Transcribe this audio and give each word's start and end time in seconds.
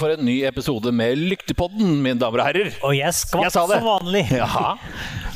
for 0.00 0.12
en 0.14 0.22
ny 0.24 0.38
episode 0.48 0.90
med 0.96 1.18
Lyktepodden, 1.30 1.98
mine 2.02 2.16
damer 2.20 2.40
og 2.42 2.48
herrer. 2.48 2.70
Og 2.86 2.94
jeg 2.96 3.12
skvatt 3.18 3.52
som 3.54 3.70
vanlig. 3.84 4.24
Ja, 4.40 4.72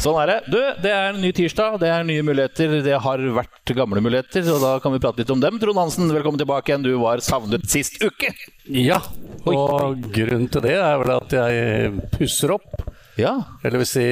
sånn 0.01 0.17
er 0.23 0.31
det. 0.31 0.37
Du, 0.51 0.59
det 0.85 0.93
er 0.93 1.11
en 1.13 1.21
ny 1.23 1.31
tirsdag, 1.37 1.77
det 1.83 1.91
er 1.93 2.07
nye 2.09 2.25
muligheter. 2.27 2.79
Det 2.85 2.97
har 3.07 3.25
vært 3.37 3.75
gamle 3.77 4.01
muligheter, 4.05 4.47
og 4.55 4.63
da 4.65 4.73
kan 4.83 4.95
vi 4.95 5.01
prate 5.05 5.23
litt 5.23 5.33
om 5.35 5.43
dem. 5.43 5.59
Trond 5.63 5.81
Hansen, 5.83 6.09
velkommen 6.15 6.41
tilbake 6.41 6.73
igjen. 6.73 6.87
Du 6.87 6.95
var 7.03 7.23
savnet 7.25 7.69
sist 7.71 8.01
uke. 8.03 8.33
Ja, 8.73 9.01
og 9.45 10.01
grunnen 10.15 10.49
til 10.53 10.65
det 10.65 10.79
er 10.81 10.97
vel 11.03 11.13
at 11.19 11.37
jeg 11.37 11.93
pusser 12.17 12.57
opp. 12.57 12.87
Ja, 13.21 13.37
Eller 13.63 13.85
vil 13.85 13.91
si, 13.93 14.07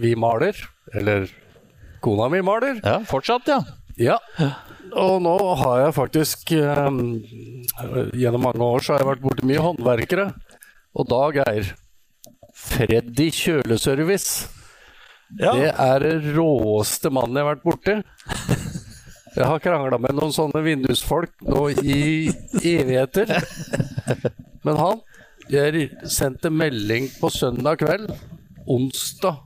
vi 0.00 0.14
maler. 0.16 0.56
Eller 0.96 1.26
kona 2.04 2.30
mi 2.32 2.40
maler. 2.46 2.78
ja 2.84 3.00
fortsatt, 3.08 3.50
ja. 3.50 3.60
Ja. 3.98 4.18
Og 4.96 5.18
nå 5.20 5.36
har 5.60 5.80
jeg 5.82 5.96
faktisk 5.96 6.52
um, 6.56 7.00
Gjennom 8.16 8.46
mange 8.48 8.64
år 8.64 8.84
så 8.84 8.94
har 8.94 9.02
jeg 9.02 9.10
vært 9.10 9.24
borti 9.24 9.48
mye 9.48 9.64
håndverkere. 9.64 10.28
Og 10.96 11.08
Dag 11.10 11.40
er 11.44 11.72
Freddy 12.56 13.28
kjøleservice. 13.36 14.48
Det 15.36 15.68
er 15.68 16.00
det 16.00 16.36
råeste 16.36 17.10
mannen 17.12 17.36
jeg 17.36 17.44
har 17.44 17.56
vært 17.56 17.66
borti. 17.66 17.96
Jeg 19.36 19.48
har 19.50 19.60
krangla 19.60 19.98
med 20.00 20.16
noen 20.16 20.32
sånne 20.32 20.62
vindusfolk 20.64 21.34
nå 21.44 21.66
i 21.82 22.30
evigheter. 22.62 23.34
Men 24.64 24.80
han 24.80 25.04
Jeg 25.52 25.90
sendte 26.10 26.50
melding 26.50 27.10
på 27.20 27.28
søndag 27.30 27.78
kveld. 27.84 28.08
Onsdag, 28.66 29.44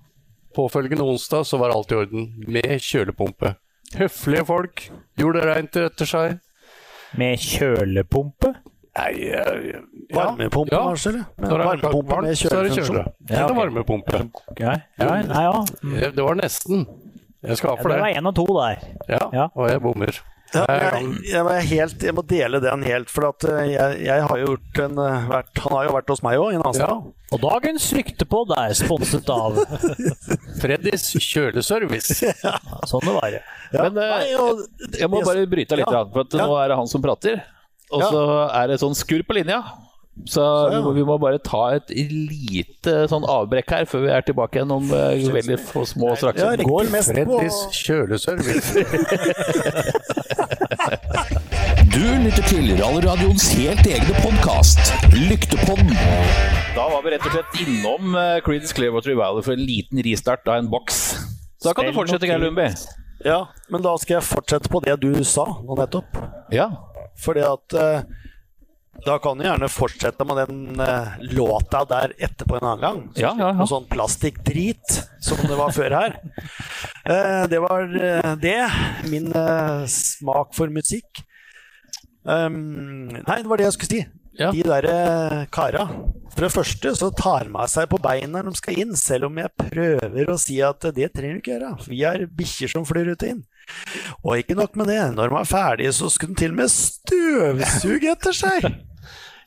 påfølgende 0.57 1.05
onsdag, 1.05 1.45
så 1.45 1.59
var 1.61 1.75
alt 1.75 1.91
i 1.93 1.99
orden. 1.99 2.31
Med 2.47 2.79
kjølepumpe. 2.81 3.57
Høflige 3.99 4.45
folk. 4.47 4.85
Gjorde 5.19 5.41
det 5.41 5.49
reint 5.57 5.77
etter 5.77 6.07
seg. 6.07 6.39
Med 7.19 7.39
kjølepumpe. 7.43 8.55
Nei, 8.99 9.13
jeg- 9.31 9.75
ja. 9.75 9.81
Varmepumpe, 10.15 10.73
Ja. 10.75 10.83
kanskje? 10.89 11.25
varmepumpe 11.39 12.09
varmt, 12.11 12.23
med 12.23 12.37
så 12.37 12.49
det 12.49 12.73
kjølefunksjon. 12.73 12.97
Ja, 13.31 13.45
okay. 13.45 13.57
varmepumpe. 13.57 14.31
Ja, 14.61 14.75
ja, 14.99 15.23
nei, 15.23 15.43
ja. 15.43 15.65
Det 15.83 16.15
det 16.17 16.25
var 16.25 16.35
nesten. 16.35 16.87
Jeg 17.43 17.57
skal 17.57 17.71
ha 17.71 17.77
ja 17.77 17.83
for 17.83 17.89
det 17.89 18.01
var 18.01 18.07
det. 18.09 18.17
én 18.19 18.27
og 18.27 18.35
to 18.35 18.45
der. 18.47 18.77
Ja, 19.09 19.19
Ja. 19.33 19.49
og 19.55 19.71
jeg 19.71 19.81
bommer. 19.81 20.11
Ja, 20.51 20.65
jeg, 20.67 21.11
jeg, 21.31 21.67
helt, 21.71 22.03
jeg 22.03 22.15
må 22.17 22.23
dele 22.27 22.59
den 22.65 22.83
helt, 22.83 23.11
for 23.13 23.29
at 23.29 23.45
eh, 23.47 23.69
jeg, 23.71 24.01
jeg 24.09 24.25
har 24.27 24.41
jo 24.41 24.49
gjort 24.49 24.81
en 24.83 24.99
eh, 24.99 25.29
vært, 25.31 25.61
Han 25.63 25.75
har 25.77 25.85
jo 25.87 25.93
vært 25.95 26.09
hos 26.11 26.23
meg 26.27 26.41
òg, 26.43 26.49
i 26.57 26.59
Nasa. 26.59 26.89
Ja. 26.89 26.97
Og 27.31 27.43
dagens 27.45 27.87
ryktepod 27.95 28.51
er 28.59 28.75
sponset 28.75 29.31
av 29.31 29.61
Freddys 30.63 31.05
kjøleservice. 31.23 32.33
Sånn 32.91 33.07
det 33.07 33.15
var. 33.15 33.37
Ja. 33.37 33.85
Men, 33.87 34.01
eh, 34.03 34.17
Nei, 34.17 34.33
og, 34.43 34.65
Jeg 34.99 35.11
må 35.13 35.23
bare 35.27 35.47
bryte 35.51 35.79
litt, 35.79 35.87
Ja. 35.95 36.03
for 36.11 36.27
at 36.27 36.35
Ja. 36.35 36.47
nå 36.51 36.59
er 36.65 36.73
det 36.75 36.81
han 36.83 36.91
som 36.91 37.05
prater. 37.05 37.45
Og 37.91 38.03
Ja. 38.03 38.11
så 38.11 38.25
er 38.63 38.67
det 38.75 38.81
sånn 38.83 38.95
skurr 38.99 39.23
på 39.27 39.39
linja. 39.39 39.63
Så 40.27 40.41
Så, 40.41 40.45
ja. 40.73 40.79
vi 40.79 40.85
må- 40.85 40.95
vi 40.95 41.05
må 41.05 41.19
bare 41.21 41.39
ta 41.39 41.63
et 41.77 41.89
lite 41.91 43.07
sånn 43.11 43.25
avbrekk 43.29 43.71
her 43.71 43.85
før 43.89 44.01
vi 44.07 44.11
er 44.17 44.21
tilbake 44.27 44.57
igjen 44.61 44.71
om 44.75 44.91
uh, 44.91 45.15
veldig 45.35 45.59
få 45.61 45.85
små 45.87 46.15
straks. 46.17 46.41
ja, 46.41 46.57
Går 46.57 46.91
mest 46.93 47.13
på 47.15 47.25
Freddys 47.25 47.59
kjøleservice. 47.85 48.69
Du 51.91 52.05
lytter 52.23 52.45
til 52.47 52.69
Rallradioens 52.79 53.49
helt 53.59 53.87
egne 53.91 54.15
podkast, 54.23 54.93
Lyktepodden. 55.17 55.91
Da 56.77 56.85
var 56.93 57.03
vi 57.05 57.11
rett 57.17 57.25
og 57.27 57.35
slett 57.35 57.59
innom 57.65 58.15
uh, 58.15 58.39
Creedence 58.47 58.75
Clearwater 58.77 59.11
Revival 59.13 59.43
for 59.45 59.57
en 59.57 59.65
liten 59.67 59.99
ristart 60.07 60.47
av 60.49 60.61
en 60.61 60.69
boks. 60.71 61.01
Så 61.61 61.69
da 61.69 61.75
kan 61.77 61.89
du 61.91 61.97
fortsette, 61.97 62.29
Geir 62.31 62.41
Lundby. 62.41 62.69
Ja, 63.27 63.41
men 63.73 63.83
da 63.85 63.97
skal 64.01 64.21
jeg 64.21 64.29
fortsette 64.31 64.71
på 64.73 64.81
det 64.87 64.95
du 65.03 65.11
sa 65.29 65.45
nå 65.67 65.77
nettopp. 65.81 66.15
Ja. 66.55 66.71
Fordi 67.21 67.43
at 67.45 67.77
eh, 67.77 68.07
da 69.07 69.17
kan 69.23 69.39
du 69.39 69.45
gjerne 69.47 69.69
fortsette 69.73 70.27
med 70.29 70.41
den 70.43 70.81
eh, 70.85 71.17
låta 71.37 71.85
der 71.89 72.15
etterpå 72.19 72.59
en 72.59 72.67
annen 72.67 72.85
gang. 72.85 73.01
Så 73.15 73.25
Ja, 73.25 73.33
ja, 73.39 73.51
ja. 73.51 73.57
Noe 73.59 73.71
sånn 73.71 73.89
plastikkdrit 73.91 75.01
som 75.25 75.41
det 75.47 75.59
var 75.61 75.75
før 75.77 75.99
her. 76.03 76.21
Eh, 77.11 77.47
det 77.49 77.57
var 77.65 77.89
eh, 77.97 78.35
det. 78.39 78.59
Min 79.09 79.31
smak 79.89 80.53
for 80.55 80.71
musikk. 80.71 81.23
Um, 82.29 83.09
nei, 83.09 83.39
det 83.41 83.49
var 83.49 83.59
det 83.59 83.65
jeg 83.71 83.77
skulle 83.79 83.95
si. 83.95 84.03
Ja. 84.39 84.51
De 84.55 84.63
der 84.63 84.87
eh, 84.89 85.47
kara. 85.53 85.87
For 86.31 86.47
det 86.47 86.53
første 86.55 86.93
så 86.97 87.11
tar 87.17 87.49
de 87.49 87.65
seg 87.69 87.89
på 87.91 87.99
beina 88.01 88.41
når 88.41 88.53
de 88.53 88.61
skal 88.61 88.79
inn, 88.85 88.93
selv 88.97 89.29
om 89.29 89.41
jeg 89.41 89.53
prøver 89.59 90.31
å 90.31 90.37
si 90.41 90.61
at 90.65 90.87
det 90.97 91.11
trenger 91.17 91.41
du 91.41 91.43
ikke 91.43 91.57
gjøre. 91.57 91.73
Vi 91.91 92.05
er 92.07 92.29
bikkjer 92.39 92.73
som 92.73 92.87
flyr 92.89 93.13
ut 93.13 93.25
og 93.25 93.33
inn. 93.35 93.43
Og 94.23 94.41
ikke 94.41 94.57
nok 94.59 94.79
med 94.81 94.91
det, 94.93 95.01
når 95.17 95.31
de 95.31 95.37
var 95.37 95.51
ferdige, 95.51 95.97
så 95.97 96.11
skulle 96.13 96.37
de 96.37 96.45
til 96.45 96.55
og 96.55 96.61
med 96.63 96.73
støvsuge 96.75 98.15
etter 98.15 98.37
seg! 98.37 98.71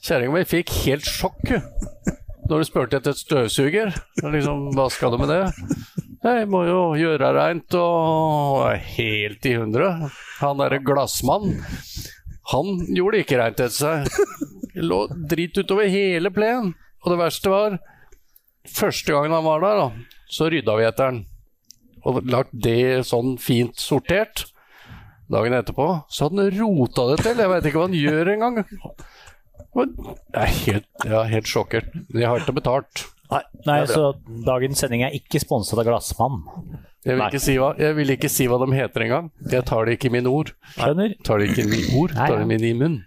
Kjerringa 0.03 0.33
mi 0.35 0.43
fikk 0.43 0.71
helt 0.83 1.05
sjokk 1.07 1.53
når 2.49 2.59
du 2.59 2.65
spurte 2.67 2.97
etter 2.99 3.13
et 3.13 3.21
støvsuger. 3.21 3.93
Liksom, 4.19 4.65
hva 4.75 4.89
skal 4.91 5.13
du 5.13 5.21
med 5.21 5.31
det? 5.31 5.45
Jeg 6.23 6.49
må 6.51 6.65
jo 6.67 6.81
gjøre 6.99 7.29
reint 7.37 7.77
og 7.79 8.65
helt 8.97 9.47
i 9.47 9.53
hundre. 9.55 9.87
Han 10.41 10.59
derre 10.59 10.81
glassmann, 10.83 11.55
han 12.51 12.83
gjorde 12.91 13.23
ikke 13.23 13.39
reint 13.39 13.63
etter 13.63 13.71
seg. 13.71 14.11
Det 14.73 14.83
lå 14.83 15.05
drit 15.31 15.55
utover 15.61 15.87
hele 15.87 16.33
plenen. 16.35 16.73
Og 17.03 17.13
det 17.13 17.19
verste 17.19 17.51
var, 17.51 17.79
første 18.67 19.15
gangen 19.15 19.35
han 19.35 19.47
var 19.47 19.63
der, 19.63 19.85
da, 19.85 20.17
så 20.31 20.51
rydda 20.51 20.77
vi 20.79 20.87
etter 20.89 21.11
han. 21.11 21.23
Og 22.03 22.25
lagt 22.27 22.51
det 22.51 23.05
sånn 23.07 23.37
fint 23.39 23.79
sortert. 23.79 24.49
Dagen 25.31 25.55
etterpå 25.55 25.87
så 26.11 26.27
hadde 26.27 26.43
han 26.43 26.57
rota 26.59 27.07
det 27.13 27.21
til. 27.23 27.39
Jeg 27.39 27.51
veit 27.53 27.67
ikke 27.69 27.79
hva 27.79 27.87
han 27.87 28.01
gjør 28.01 28.31
engang. 28.35 28.63
Jeg 29.73 30.37
er 30.37 30.51
helt, 30.65 30.87
er 31.07 31.29
helt 31.31 31.49
sjokkert. 31.49 31.93
Jeg 32.13 32.29
har 32.29 32.41
ikke 32.43 32.55
betalt. 32.59 33.05
Nei, 33.33 33.41
Nei, 33.65 33.77
det 33.81 33.93
så 33.95 34.11
dagens 34.45 34.83
sending 34.83 35.01
er 35.07 35.15
ikke 35.17 35.41
sponset 35.41 35.79
av 35.81 35.87
Glassmann. 35.87 36.43
Jeg 37.03 37.17
vil, 37.17 37.23
ikke 37.25 37.41
si 37.43 37.55
hva, 37.59 37.71
jeg 37.81 37.95
vil 37.97 38.13
ikke 38.13 38.29
si 38.31 38.45
hva 38.47 38.59
de 38.61 38.67
heter 38.77 39.03
engang. 39.07 39.31
Jeg 39.51 39.65
tar 39.67 39.87
det 39.87 39.97
ikke 39.97 40.07
i 40.11 40.13
mine 40.13 40.31
ord. 40.31 40.53
Skjønner? 40.77 41.17
Tar 41.25 41.41
det 41.41 41.49
ikke 41.51 41.65
i 41.65 41.71
mine 41.71 41.97
ord, 41.99 42.13
Nei, 42.15 42.27
tar 42.29 42.37
det 42.37 42.45
det 42.47 42.59
i 42.61 42.61
min 42.61 42.79
munn. 42.83 43.01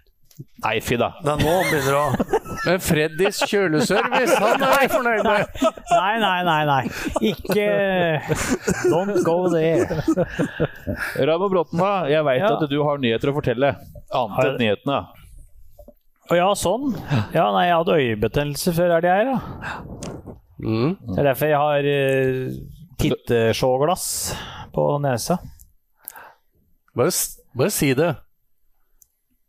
Nei, 0.61 0.75
fy 0.85 0.97
da. 1.01 1.07
Det 1.23 1.31
er 1.33 1.39
nå 1.41 1.53
han 1.55 1.69
begynner 1.71 1.95
å 1.97 2.41
Men 2.67 2.81
Freddys 2.83 3.39
kjøleservice, 3.49 4.35
han 4.37 4.65
er 4.67 4.83
jeg 4.83 4.91
fornøyd 4.91 5.23
med. 5.25 5.63
Nei, 5.89 6.11
nei, 6.21 6.37
nei. 6.45 6.59
nei. 6.69 6.81
Ikke 7.31 7.67
Don't 8.91 9.23
go 9.25 9.37
there. 9.49 9.87
Raymond 11.17 11.53
Bråten. 11.55 11.81
Jeg 12.11 12.25
veit 12.27 12.43
Ja. 12.43 12.51
at 12.53 12.69
du 12.69 12.77
har 12.83 13.01
nyheter 13.01 13.31
å 13.31 13.37
fortelle. 13.39 13.71
Annet 14.13 14.43
enn 14.51 14.59
nyhetene. 14.61 14.99
Å 16.27 16.35
ja, 16.35 16.47
sånn. 16.59 16.89
Ja, 17.31 17.45
nei, 17.55 17.67
jeg 17.69 17.77
hadde 17.79 17.97
øyebetennelse 18.01 18.73
før 18.75 18.97
helga 18.97 19.13
her, 19.15 19.29
da. 19.31 19.37
Mm. 20.57 20.95
Det 21.13 21.19
er 21.21 21.27
derfor 21.29 21.51
jeg 21.51 21.61
har 21.61 21.87
uh, 21.87 22.55
tittesjåglass 22.99 24.05
på 24.75 24.87
nesa. 25.03 25.37
Bare, 26.97 27.11
bare 27.55 27.71
si 27.71 27.93
det. 27.95 28.09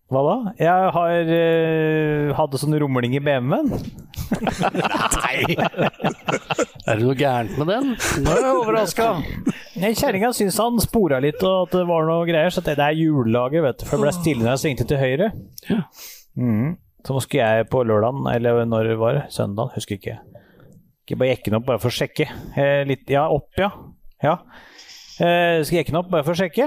Hva 0.09 0.21
da? 0.25 0.35
Jeg 0.57 0.93
har 0.95 1.31
uh, 1.35 2.37
hadde 2.39 2.61
sånn 2.61 2.77
rumling 2.81 3.17
i 3.19 3.23
BMW-en. 3.25 3.75
Er 6.89 6.95
det 6.95 7.03
noe 7.03 7.17
gærent 7.19 7.59
med 7.59 7.69
den? 7.73 7.91
Nå 8.23 8.37
er 8.37 8.45
jeg 8.47 8.61
overraska. 8.61 9.09
Nei, 9.79 9.93
Kjerringa 9.99 10.31
syntes 10.37 10.61
han 10.63 10.79
spora 10.85 11.19
litt, 11.25 11.43
og 11.43 11.67
at 11.67 11.75
det 11.81 11.85
var 11.91 12.07
noe 12.09 12.29
greier. 12.29 12.55
Så 12.55 12.63
det 12.65 12.79
det 12.79 12.87
er 12.87 13.01
hjullaget, 13.01 13.65
vet 13.67 13.83
du. 13.83 13.89
For 13.89 13.99
det 13.99 14.07
ble 14.07 14.15
stille 14.17 14.45
når 14.45 14.55
jeg 14.55 14.63
svingte 14.65 14.89
til 14.89 15.03
høyre. 15.03 15.29
Mhm. 16.37 16.77
Så 17.07 17.15
nå 17.15 17.21
skulle 17.23 17.47
jeg 17.47 17.69
på 17.71 17.85
lørdagen, 17.87 18.27
eller 18.35 18.65
når 18.67 18.89
det 18.91 18.97
var, 18.99 19.19
søndag, 19.31 19.71
husker 19.77 19.97
ikke. 19.97 20.17
Ikke 21.07 21.17
bare 21.17 21.31
jekke 21.31 21.45
den 21.51 21.55
opp 21.61 21.67
bare 21.69 21.79
for 21.81 21.89
å 21.89 21.95
sjekke. 21.95 22.27
Eh, 22.59 22.83
litt, 22.85 23.09
ja, 23.09 23.23
opp, 23.33 23.49
ja. 23.57 23.71
ja. 24.23 24.35
Eh, 25.23 25.63
skal 25.65 25.79
jekke 25.79 25.95
den 25.95 26.01
opp 26.03 26.11
bare 26.11 26.27
for 26.27 26.35
å 26.35 26.41
sjekke. 26.43 26.67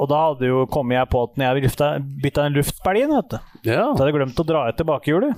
Og 0.00 0.08
da 0.08 0.20
hadde 0.30 0.48
jo 0.48 0.62
kommet 0.72 0.96
jeg 0.96 1.10
på 1.12 1.20
at 1.26 1.36
når 1.36 1.44
jeg 1.58 1.64
lufta, 1.66 1.90
bytta 2.24 2.46
en 2.48 2.56
luftbelg 2.56 3.10
vet 3.10 3.34
du, 3.34 3.38
Ja. 3.68 3.84
så 3.92 3.98
hadde 4.00 4.08
jeg 4.12 4.16
glemt 4.20 4.40
å 4.40 4.46
dra 4.48 4.62
ut 4.70 4.78
tilbakehjulet. 4.80 5.36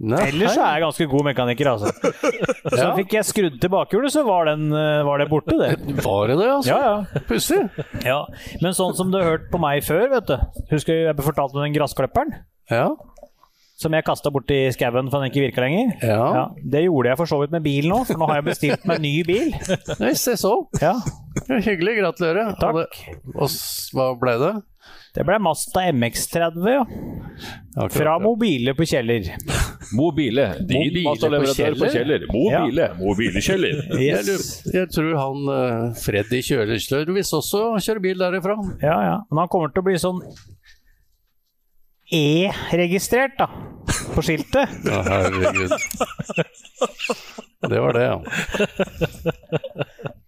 Nei. 0.00 0.20
Ellers 0.30 0.54
så 0.56 0.62
er 0.64 0.78
jeg 0.78 0.84
ganske 0.86 1.06
god 1.12 1.26
mekaniker, 1.28 1.68
altså. 1.74 1.90
Så 2.72 2.78
Ja. 2.78 2.90
fikk 2.96 3.12
jeg 3.18 3.26
skrudd 3.28 3.58
tilbakehjulet, 3.60 4.12
så 4.14 4.22
var, 4.24 4.48
den, 4.48 4.70
eh, 4.72 5.02
var 5.04 5.20
det 5.20 5.26
borte, 5.28 5.58
det. 5.60 5.74
Var 6.00 6.30
det 6.32 6.38
det, 6.40 6.46
altså? 6.54 6.72
Ja, 6.72 6.80
ja. 7.12 7.20
Pussig. 7.28 7.60
Ja, 8.06 8.22
men 8.62 8.72
sånn 8.76 8.96
som 8.96 9.12
du 9.12 9.18
har 9.20 9.28
hørt 9.34 9.50
på 9.52 9.60
meg 9.60 9.84
før, 9.84 10.06
vet 10.14 10.30
du. 10.32 10.36
Husker 10.72 10.94
jeg, 10.96 11.08
jeg 11.10 11.26
fortalte 11.26 11.58
om 11.58 11.66
den 11.66 11.76
gressklipperen? 11.76 12.32
Ja. 12.72 12.86
Som 13.80 13.94
jeg 13.96 14.04
kasta 14.04 14.28
borti 14.32 14.56
skauen 14.76 15.08
for 15.12 15.20
den 15.22 15.30
ikke 15.30 15.44
virka 15.46 15.62
lenger? 15.64 15.92
Ja. 16.04 16.46
Det 16.60 16.82
gjorde 16.86 17.12
jeg 17.12 17.20
for 17.20 17.28
så 17.30 17.38
vidt 17.40 17.52
med 17.54 17.64
bilen 17.64 17.92
òg, 17.96 18.06
for 18.08 18.20
nå 18.20 18.26
har 18.28 18.40
jeg 18.40 18.48
bestilt 18.50 18.88
meg 18.88 19.00
ny 19.04 19.14
bil. 19.28 19.52
Nei, 20.02 20.14
se 20.20 20.36
så. 20.40 20.54
Ja, 20.80 20.96
Ja, 21.48 21.60
Hyggelig. 21.64 21.94
Gratulerer. 22.00 22.56
Takk. 22.60 22.98
Og 23.36 23.48
hva 23.96 24.10
ble 24.20 24.34
det? 24.42 24.52
Det 25.14 25.24
ble 25.26 25.38
Mazda 25.42 25.80
MX30, 25.90 26.68
ja. 26.70 26.84
Akkurat, 27.76 27.92
Fra. 27.92 28.18
Mobile 28.22 28.74
på 28.78 28.84
Kjeller. 28.86 29.26
Mobile. 29.92 30.54
Din 30.68 31.02
Mobile 31.02 31.40
på 31.40 31.46
på 31.78 31.86
Kjeller. 31.90 32.26
Mobile. 32.30 32.90
Mobile 32.98 33.40
Kjeller. 33.42 33.80
Jeg, 33.98 34.24
jeg 34.74 34.88
tror 34.94 35.14
han 35.18 35.48
uh, 35.50 35.94
Freddy 35.98 36.42
Kjøleservice 36.46 37.34
også 37.36 37.78
kjører 37.82 38.00
bil 38.04 38.18
derifra. 38.22 38.54
Ja, 38.82 39.00
ja. 39.08 39.16
Men 39.30 39.38
han 39.44 39.48
kommer 39.50 39.68
til 39.74 39.80
å 39.82 39.84
bli 39.88 39.98
sånn 39.98 40.20
E-registrert, 42.10 43.38
da. 43.38 43.46
på 44.14 44.22
skiltet. 44.26 44.68
Ja, 44.90 45.02
herregud. 45.06 45.70
Det 47.70 47.78
var 47.82 47.92
det, 47.94 48.02
ja. 48.02 48.16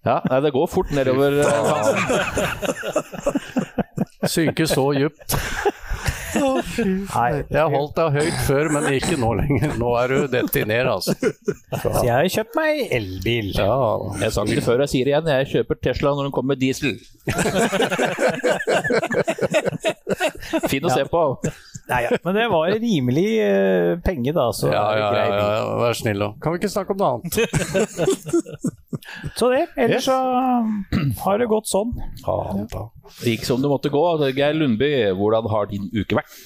Ja, 0.06 0.16
nei, 0.30 0.40
det 0.44 0.52
går 0.54 0.66
fort 0.70 0.90
nedover. 0.94 1.42
Synke 4.30 4.66
så 4.70 4.92
djupt. 4.96 5.36
Nei, 6.32 7.30
Jeg 7.50 7.58
har 7.60 7.68
holdt 7.72 7.96
deg 7.98 8.14
høyt 8.16 8.38
før, 8.46 8.68
men 8.72 8.86
ikke 8.96 9.16
nå 9.20 9.32
lenger. 9.42 9.74
Nå 9.80 9.90
er 10.00 10.06
du 10.14 10.18
dette 10.32 10.62
ned, 10.68 10.86
altså. 10.88 11.12
så 11.82 11.92
jeg 12.06 12.12
har 12.12 12.28
kjøpt 12.36 12.56
meg 12.56 12.72
elbil. 12.96 13.50
Ja, 13.58 13.74
Jeg 14.22 14.32
sa 14.34 14.44
det 14.48 14.64
før, 14.64 14.80
jeg 14.86 14.92
sier 14.94 15.04
det 15.08 15.12
igjen. 15.12 15.28
Jeg 15.34 15.50
kjøper 15.52 15.74
Tesla 15.88 16.14
når 16.16 16.30
den 16.30 16.34
kommer 16.38 16.54
med 16.54 16.62
diesel. 16.62 16.96
fin 20.72 20.84
å 20.88 20.94
se 20.94 21.04
på. 21.10 21.22
Nei, 21.90 22.00
ja. 22.04 22.10
Men 22.24 22.32
det 22.38 22.44
var 22.52 22.64
rimelig 22.82 23.26
uh, 23.42 23.90
penge, 24.06 24.30
da. 24.36 24.44
Så 24.54 24.66
ja, 24.70 24.82
er 24.92 24.96
ja, 25.00 25.08
ja, 25.18 25.24
ja. 25.58 25.64
Vær 25.82 25.94
snill, 25.98 26.20
da. 26.22 26.28
Kan 26.42 26.50
vi 26.54 26.56
ikke 26.62 26.70
snakke 26.72 26.90
om 26.94 26.98
noe 27.02 27.10
annet? 27.16 27.32
Så 29.38 29.44
det. 29.50 29.66
Ellers 29.76 30.04
så 30.06 30.14
har 31.24 31.34
det 31.40 31.46
gått 31.50 31.66
sånn. 31.68 31.90
Det 33.18 33.30
gikk 33.34 33.44
som 33.48 33.58
det 33.64 33.70
måtte 33.72 33.90
gå. 33.92 34.02
Geir 34.30 34.54
Lundby, 34.56 34.90
hvordan 35.18 35.44
har 35.52 35.64
din 35.72 35.84
uke 35.90 36.14
vært? 36.20 36.44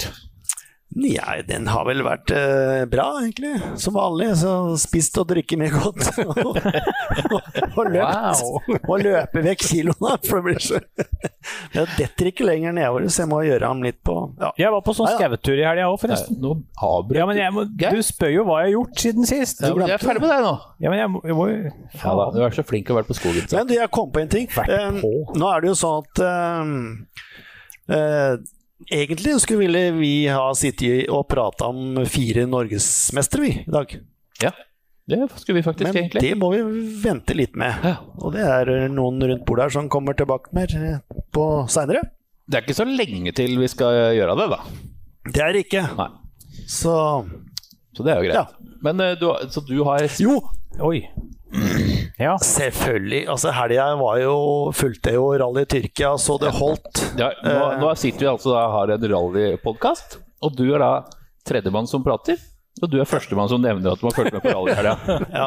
Nei, 0.96 1.43
den 1.44 1.66
har 1.69 1.84
vel 1.84 2.00
vært 2.06 2.31
eh, 2.32 2.87
bra, 2.88 3.04
egentlig. 3.20 3.52
Som 3.76 3.98
vanlig. 3.98 4.31
Så 4.40 4.50
spist 4.81 5.19
og 5.20 5.26
drikke 5.28 5.58
mye 5.60 5.69
godt. 5.75 6.06
og, 6.25 6.56
og, 7.76 7.90
løpt. 7.93 8.81
Og 8.81 9.04
løpe 9.04 9.43
vekk 9.44 9.66
kiloene, 9.66 10.14
for 10.25 10.40
det 10.40 10.46
blir 10.46 10.62
så 10.64 10.81
Jeg 11.76 11.90
detter 11.98 12.31
ikke 12.31 12.46
lenger 12.48 12.72
nedover, 12.78 13.04
så 13.12 13.26
jeg 13.26 13.31
må 13.31 13.43
gjøre 13.44 13.69
ham 13.69 13.84
litt 13.84 13.98
på 14.06 14.14
ja. 14.40 14.50
Jeg 14.58 14.72
var 14.72 14.82
på 14.87 14.94
sånn 14.96 15.10
Ja, 15.10 15.19
ja. 15.19 15.28
skautur 15.28 15.60
i 15.60 15.66
helga 15.69 15.90
òg, 15.90 15.98
forresten. 16.00 16.40
Nå 16.43 16.54
avbrøt 16.88 17.20
Ja, 17.20 17.28
men 17.28 17.43
jeg 17.43 17.54
må, 17.54 17.66
du 17.69 18.00
spør 18.06 18.32
jo 18.32 18.48
hva 18.48 18.62
jeg 18.62 18.70
har 18.70 18.75
gjort 18.78 19.04
siden 19.04 19.28
sist. 19.28 19.62
Ja, 19.62 19.75
jeg 19.76 19.98
er 19.98 20.02
ferdig 20.02 20.25
med 20.25 20.32
deg 20.32 20.43
nå. 20.48 20.56
Ja, 20.81 20.93
men 20.94 21.02
jeg 21.02 21.12
må, 21.12 21.22
jeg 21.28 21.38
må 21.38 21.48
Ja, 21.52 22.16
da, 22.16 22.28
du 22.32 22.43
er 22.48 22.56
så 22.56 22.64
flink 22.66 22.88
til 22.88 22.96
å 22.96 23.00
være 23.02 23.10
på 23.12 23.20
skogen. 23.20 23.44
Så. 23.44 23.60
Men 23.60 23.69
du, 23.69 23.76
jeg 23.76 23.93
kom 23.93 24.10
på 24.16 24.25
en 24.25 24.32
ting. 24.32 24.48
Eh, 24.64 25.00
nå 25.37 25.52
er 25.52 25.64
det 25.64 25.75
jo 25.75 25.78
sånn 25.84 26.06
at 26.06 26.25
eh, 26.25 26.75
eh, 28.00 28.37
Egentlig 28.93 29.38
skulle 29.40 29.64
ville 29.64 29.82
vi 29.96 30.12
ha 30.28 30.50
sittet 30.55 31.08
og 31.08 31.25
prata 31.31 31.70
om 31.73 32.02
fire 32.11 32.44
norgesmestere, 32.50 33.46
vi, 33.46 33.52
i 33.64 33.73
dag. 33.73 33.94
Ja, 34.43 34.52
det 35.08 35.20
skulle 35.40 35.61
vi 35.61 35.64
faktisk 35.64 35.87
Men 35.88 35.96
egentlig. 36.02 36.23
det 36.26 36.34
må 36.37 36.50
vi 36.52 36.61
vente 37.02 37.34
litt 37.38 37.56
med. 37.56 37.73
Ja. 37.87 37.94
Og 38.20 38.34
det 38.34 38.44
er 38.44 38.70
noen 38.93 39.23
rundt 39.23 39.46
bordet 39.49 39.69
her 39.69 39.75
som 39.78 39.88
kommer 39.93 40.17
tilbake 40.19 40.52
mer 40.56 40.73
eh, 40.76 40.99
på 41.32 41.46
seinere. 41.73 42.02
Det 42.46 42.58
er 42.58 42.67
ikke 42.67 42.78
så 42.78 42.87
lenge 42.87 43.32
til 43.34 43.56
vi 43.58 43.69
skal 43.70 43.96
gjøre 44.19 44.37
det, 44.38 44.49
da. 44.52 44.61
Det 45.32 45.43
er 45.43 45.56
det 45.56 45.64
ikke. 45.67 45.87
Nei. 45.99 46.11
Så 46.69 46.93
Så 47.96 48.05
det 48.05 48.12
er 48.12 48.20
jo 48.20 48.29
greit. 48.29 48.37
Ja. 48.37 48.75
Men 48.84 49.00
eh, 49.00 49.17
du, 49.19 49.31
så 49.50 49.62
du 49.67 49.79
har 49.88 50.05
Jo, 50.20 50.37
Oi. 50.84 51.06
Ja. 52.19 52.35
selvfølgelig. 52.43 53.23
Altså, 53.32 53.53
helga 53.56 53.88
var 54.00 54.20
jo 54.23 54.37
fulgte 54.76 55.12
jo 55.17 55.29
Rally 55.41 55.64
Tyrkia, 55.69 56.14
så 56.20 56.38
det 56.41 56.53
holdt. 56.56 57.03
ja, 57.19 57.31
nå, 57.44 57.56
nå 57.82 57.94
sitter 57.99 58.26
vi 58.26 58.31
altså 58.32 58.55
og 58.55 58.75
har 58.76 58.94
en 58.97 59.08
rallypodkast, 59.12 60.19
og 60.44 60.56
du 60.56 60.64
er 60.75 60.82
da 60.85 60.93
tredjemann 61.47 61.88
som 61.91 62.05
prater. 62.06 62.41
Og 62.82 62.91
du 62.93 62.99
er 63.00 63.08
førstemann 63.08 63.49
som 63.49 63.62
nevner 63.64 63.94
at 63.94 64.00
du 64.03 64.08
har 64.08 64.12
fulgt 64.17 64.35
med 64.37 64.43
på 64.44 64.53
rally 64.53 64.73
i 64.75 64.76
helga. 64.76 64.97
Ja. 65.41 65.47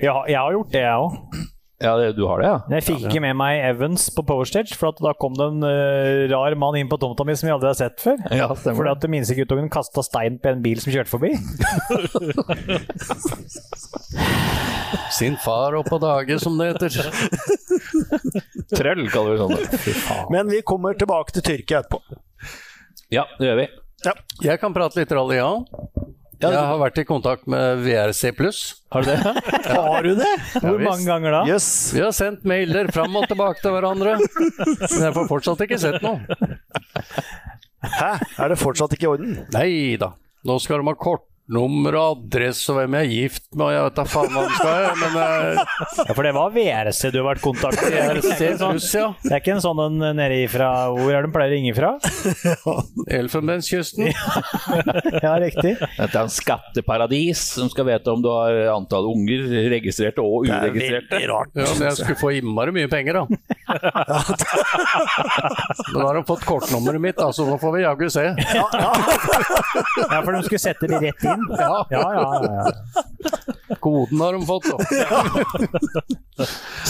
ja, 0.00 0.14
jeg 0.32 0.38
har 0.40 0.54
gjort 0.56 0.70
det, 0.72 0.84
jeg 0.86 1.06
òg. 1.06 1.40
Ja, 1.80 1.94
det- 1.96 2.12
du 2.16 2.26
har 2.28 2.42
det, 2.42 2.46
ja? 2.50 2.56
Men 2.68 2.76
jeg 2.76 2.84
fikk 2.90 3.06
ikke 3.08 3.22
med 3.24 3.36
meg 3.40 3.62
Evans 3.64 4.10
på 4.12 4.20
Powerstage, 4.28 4.74
for 4.76 4.90
at 4.92 4.98
da 5.00 5.14
kom 5.16 5.32
det 5.38 5.46
en 5.48 5.62
uh, 5.64 6.26
rar 6.28 6.52
mann 6.60 6.76
inn 6.76 6.90
på 6.92 6.98
tomta 7.00 7.24
mi 7.24 7.32
som 7.40 7.48
jeg 7.48 7.54
aldri 7.56 7.70
har 7.70 7.78
sett 7.78 8.02
før. 8.04 8.20
Ja, 8.36 8.50
Fordi 8.52 8.90
at 8.92 9.06
minste 9.08 9.32
guttungen 9.38 9.70
kasta 9.72 10.04
stein 10.04 10.36
på 10.42 10.52
en 10.52 10.60
bil 10.60 10.76
som 10.84 10.92
kjørte 10.92 11.08
forbi. 11.08 11.32
Sin 15.10 15.36
far 15.40 15.74
opp 15.78 15.88
på 15.90 15.98
dage, 16.02 16.38
som 16.40 16.58
det 16.58 16.66
heter. 16.72 16.90
Trøll, 18.76 19.06
kaller 19.10 19.30
vi 19.34 19.38
sånn. 19.40 19.56
Men 20.34 20.48
vi 20.52 20.60
kommer 20.66 20.94
tilbake 20.98 21.32
til 21.36 21.42
Tyrkia 21.46 21.78
etterpå. 21.82 21.98
Ja, 23.10 23.24
det 23.40 23.46
gjør 23.50 23.58
vi. 23.64 23.68
Ja. 24.06 24.12
Jeg 24.44 24.56
kan 24.62 24.74
prate 24.76 24.98
litt 25.00 25.12
rally, 25.12 25.36
ja. 25.40 25.50
Jeg 26.40 26.56
har 26.56 26.78
vært 26.80 26.98
i 27.02 27.04
kontakt 27.04 27.48
med 27.50 27.82
VRC 27.84 28.30
pluss. 28.36 28.60
Har 28.94 29.04
du 29.04 29.10
det? 29.10 29.18
Har 29.68 30.06
du 30.06 30.14
det? 30.16 30.30
Hvor 30.54 30.78
ja, 30.80 30.86
mange 30.86 31.04
ganger 31.04 31.36
da? 31.36 31.40
Yes. 31.50 31.66
Vi 31.92 32.00
har 32.00 32.14
sendt 32.16 32.46
mailer 32.48 32.88
fram 32.94 33.18
og 33.20 33.26
tilbake 33.28 33.60
til 33.60 33.74
hverandre. 33.76 34.16
Men 34.56 35.04
jeg 35.04 35.14
får 35.18 35.28
fortsatt 35.28 35.64
ikke 35.66 35.80
sett 35.82 36.00
noe. 36.04 36.20
Hæ? 37.84 38.12
Er 38.40 38.52
det 38.52 38.58
fortsatt 38.60 38.96
ikke 38.96 39.08
i 39.08 39.12
orden? 39.12 39.36
Nei 39.52 39.72
da. 40.00 40.14
Nå 40.48 40.56
skal 40.64 40.80
de 40.80 40.88
ha 40.88 40.96
kortnummer 41.50 41.96
og 41.98 42.20
adresse 42.26 42.70
og 42.70 42.76
hvem 42.78 42.94
jeg 42.94 43.06
er 43.06 43.10
gift 43.10 43.42
med, 43.58 43.64
og 43.66 43.70
jeg 43.74 43.82
vet 43.86 43.96
da 43.98 44.04
faen 44.06 44.30
hva 44.34 44.42
det 44.46 44.54
skal 44.54 44.70
jeg, 44.70 44.90
Men 45.00 45.12
eh, 45.20 45.58
Ja, 46.00 46.14
for 46.14 46.22
det 46.26 46.32
var 46.36 46.52
VRC 46.54 47.00
du 47.10 47.18
har 47.20 47.26
vært 47.26 47.42
kontaktet 47.42 47.86
i. 47.86 47.90
Det 47.90 48.00
er 48.00 48.20
ikke 48.20 48.50
en 48.50 48.60
sånn- 48.60 48.76
pluss, 48.76 48.90
ja. 48.94 49.06
det 49.24 49.32
er 49.34 49.40
ikke 49.42 49.54
en 49.56 49.62
sånn 49.64 49.80
en 49.84 49.96
nede 50.20 50.36
ifra 50.44 50.68
Hvor 50.94 51.10
er 51.10 51.20
det 51.20 51.26
de 51.26 51.32
pleier 51.34 51.50
å 51.50 51.54
ringe 51.56 51.74
fra? 51.76 51.90
Elfenbenskysten. 53.20 54.10
Ja, 55.20 55.34
riktig. 55.42 55.74
Dette 55.80 56.10
er 56.10 56.22
en 56.22 56.30
skatteparadis 56.32 57.42
som 57.56 57.70
skal 57.72 57.88
vite 57.90 58.12
om 58.14 58.22
du 58.24 58.28
har 58.30 58.52
antall 58.76 59.08
unger, 59.10 59.46
registrerte 59.72 60.22
og 60.24 60.46
Det 60.46 60.54
er 60.86 61.26
rart. 61.30 61.50
Ja, 61.58 61.66
men 61.74 61.86
jeg 61.88 61.96
skulle 61.98 62.18
få 62.20 62.32
innmari 62.38 62.74
mye 62.76 62.90
penger, 62.92 63.20
da. 63.20 63.24
Men 65.90 65.98
da 65.98 66.06
har 66.06 66.14
de 66.20 66.24
fått 66.28 66.44
kortnummeret 66.46 67.02
mitt, 67.02 67.18
da, 67.18 67.30
så 67.34 67.46
nå 67.48 67.58
får 67.60 67.74
vi 67.76 67.82
jaggu 67.84 68.06
se. 68.12 68.24
Ja, 70.10 70.20
for 70.22 70.32
de 70.36 70.42
skulle 70.46 70.62
sette 70.62 70.88
det 70.90 71.00
rett 71.02 71.24
inn? 71.26 71.39
Ja, 71.60 71.84
ja, 71.90 72.06
ja. 72.16 72.24
ja. 72.46 73.76
Koden 73.80 74.20
har 74.20 74.36
de 74.36 74.40
fått, 74.48 74.66
da. 74.70 74.76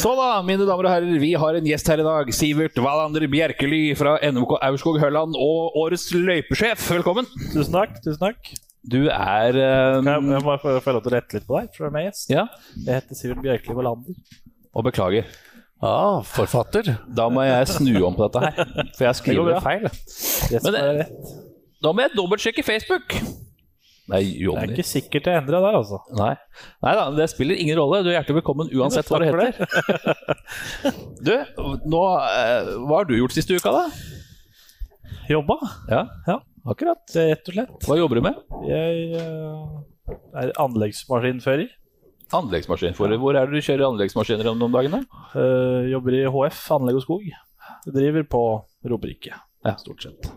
Så 0.01 0.13
da, 0.19 0.29
mine 0.47 0.65
damer 0.69 0.87
og 0.89 0.93
herrer, 0.93 1.19
vi 1.23 1.33
har 1.39 1.59
en 1.59 1.67
gjest 1.69 1.91
her 1.91 2.03
i 2.03 2.07
dag. 2.07 2.31
Sivert 2.35 2.79
Wallander 2.83 3.27
Bjerkely 3.31 3.83
fra 3.99 4.17
NMK 4.25 4.57
Aurskog 4.71 4.99
Hørland 5.03 5.37
og 5.39 5.77
årets 5.83 6.09
løypesjef. 6.15 6.87
Velkommen. 6.97 7.29
Tusen 7.53 7.75
takk. 7.77 7.99
tusen 8.05 8.21
takk 8.23 8.53
Du 8.91 9.03
er 9.13 9.59
um... 9.61 10.07
Kan 10.07 10.13
jeg, 10.15 10.33
jeg 10.39 10.47
bare 10.47 10.63
få 10.63 10.77
få 10.87 10.95
lov 10.97 11.05
til 11.05 11.13
å 11.13 11.17
rette 11.19 11.37
litt 11.39 11.47
på 11.51 11.59
deg? 11.59 11.71
For 11.77 12.01
er. 12.01 12.11
Ja, 12.33 12.47
Jeg 12.87 12.95
heter 13.01 13.19
Sivert-Bjerkely 13.19 13.77
Wallander. 13.77 14.17
og 14.73 14.87
beklager. 14.87 15.29
Ja, 15.81 16.21
forfatter. 16.29 16.91
Da 17.09 17.29
må 17.33 17.45
jeg 17.47 17.69
snu 17.73 17.95
om 18.05 18.17
på 18.17 18.27
dette 18.29 18.41
her, 18.45 18.73
for 18.99 19.07
jeg 19.07 19.17
skriver 19.21 19.55
det 19.55 19.61
feil. 19.65 19.87
Det 20.51 20.61
Men 20.67 20.77
det- 20.77 21.07
Da 21.81 21.93
må 21.97 22.03
jeg 22.05 22.13
dobbeltsjekke 22.17 22.65
Facebook. 22.67 23.15
Nei, 24.11 24.21
Det 24.43 24.57
er 24.65 24.73
ikke 24.75 24.85
sikkert 24.89 25.29
jeg 25.31 25.39
endrer 25.41 25.63
der, 25.63 25.77
altså. 25.79 26.01
Nei. 26.19 26.33
Nei 26.83 26.95
da, 26.99 27.05
det 27.15 27.29
spiller 27.31 27.59
ingen 27.63 27.79
rolle. 27.79 28.03
Du 28.03 28.11
er 28.11 28.17
hjertelig 28.19 28.41
velkommen 28.41 28.71
uansett 28.75 29.07
hva 29.11 29.21
du 29.23 29.29
heter. 29.31 29.55
Du, 31.21 31.33
nå, 31.93 32.01
eh, 32.27 32.71
hva 32.87 32.97
har 33.03 33.07
du 33.09 33.15
gjort 33.19 33.35
siste 33.37 33.55
uka, 33.59 33.71
da? 33.75 33.85
Jobba, 35.31 35.57
Ja, 35.91 36.07
Ja. 36.27 36.39
akkurat. 36.67 37.03
rett 37.15 37.49
og 37.49 37.55
slett. 37.55 37.77
Hva 37.87 37.99
jobber 37.99 38.19
du 38.19 38.23
med? 38.27 38.41
Jeg 38.67 39.21
uh, 39.21 39.83
er 40.43 40.51
anleggsmaskinfører. 40.59 41.69
Anleggsmaskinfører. 42.35 43.19
Hvor 43.21 43.37
er 43.39 43.47
det 43.47 43.59
du 43.61 43.67
kjører 43.67 43.87
anleggsmaskiner 43.91 44.51
om 44.51 44.75
dagene? 44.75 45.05
Uh, 45.35 45.87
jobber 45.91 46.17
i 46.19 46.25
HF 46.31 46.65
Anlegg 46.79 46.99
og 47.01 47.05
Skog. 47.07 47.29
Driver 47.87 48.27
på 48.27 48.43
Romerike, 48.91 49.35
Ja. 49.65 49.77
stort 49.79 50.03
sett. 50.03 50.31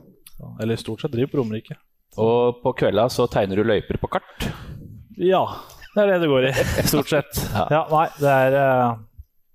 Eller 0.61 0.75
stort 0.77 1.01
sett 1.01 1.11
driver 1.15 1.31
på 1.33 1.41
Romerike. 1.41 1.77
Og 2.21 2.61
på 2.63 2.73
kvelda 2.83 3.07
så 3.11 3.27
tegner 3.31 3.59
du 3.59 3.65
løyper 3.67 3.97
på 4.01 4.09
kart. 4.17 4.47
Ja, 5.17 5.43
det 5.95 6.03
er 6.03 6.13
det 6.13 6.21
det 6.23 6.29
går 6.31 6.49
i, 6.49 6.53
stort 6.91 7.09
sett. 7.11 7.43
Ja. 7.53 7.67
Ja, 7.71 7.83
nei, 7.91 8.07
det 8.19 8.33
er 8.33 8.57
eh, 8.61 8.95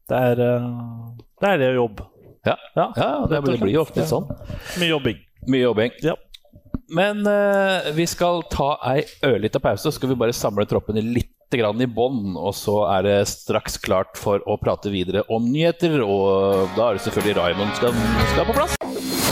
Det 0.09 0.23
er 0.33 0.45
eh, 0.47 0.71
det 1.39 1.51
er 1.53 1.61
det 1.61 1.73
å 1.75 1.77
jobbe. 1.85 2.09
Ja, 2.47 2.57
Ja, 2.75 2.87
ja 2.97 3.11
det, 3.31 3.43
det 3.47 3.59
blir 3.61 3.75
jo 3.75 3.83
ofte 3.85 4.01
litt 4.01 4.11
sånn. 4.11 4.27
Mye 4.81 4.91
jobbing. 4.91 5.19
Mye 5.51 5.63
jobbing. 5.63 5.99
Ja. 6.03 6.17
Men 6.89 7.21
uh, 7.27 7.91
vi 7.95 8.07
skal 8.09 8.43
ta 8.51 8.73
ei 8.89 9.03
ørlita 9.27 9.61
pause, 9.61 9.85
så 9.85 9.93
skal 9.95 10.15
vi 10.15 10.19
bare 10.19 10.35
samle 10.37 10.65
troppen 10.69 10.99
litt 11.13 11.35
grann 11.53 11.81
i 11.85 11.89
bånn. 11.89 12.35
Og 12.37 12.55
så 12.57 12.81
er 12.97 13.07
det 13.07 13.19
straks 13.31 13.79
klart 13.85 14.19
for 14.19 14.43
å 14.49 14.59
prate 14.61 14.93
videre 14.93 15.25
om 15.33 15.51
nyheter, 15.53 16.01
og 16.05 16.75
da 16.79 16.91
er 16.91 16.99
det 16.99 17.07
selvfølgelig 17.07 17.39
Raymond 17.39 17.77
skal, 17.79 18.05
skal 18.33 18.49
på 18.49 18.57
plass. 18.57 19.28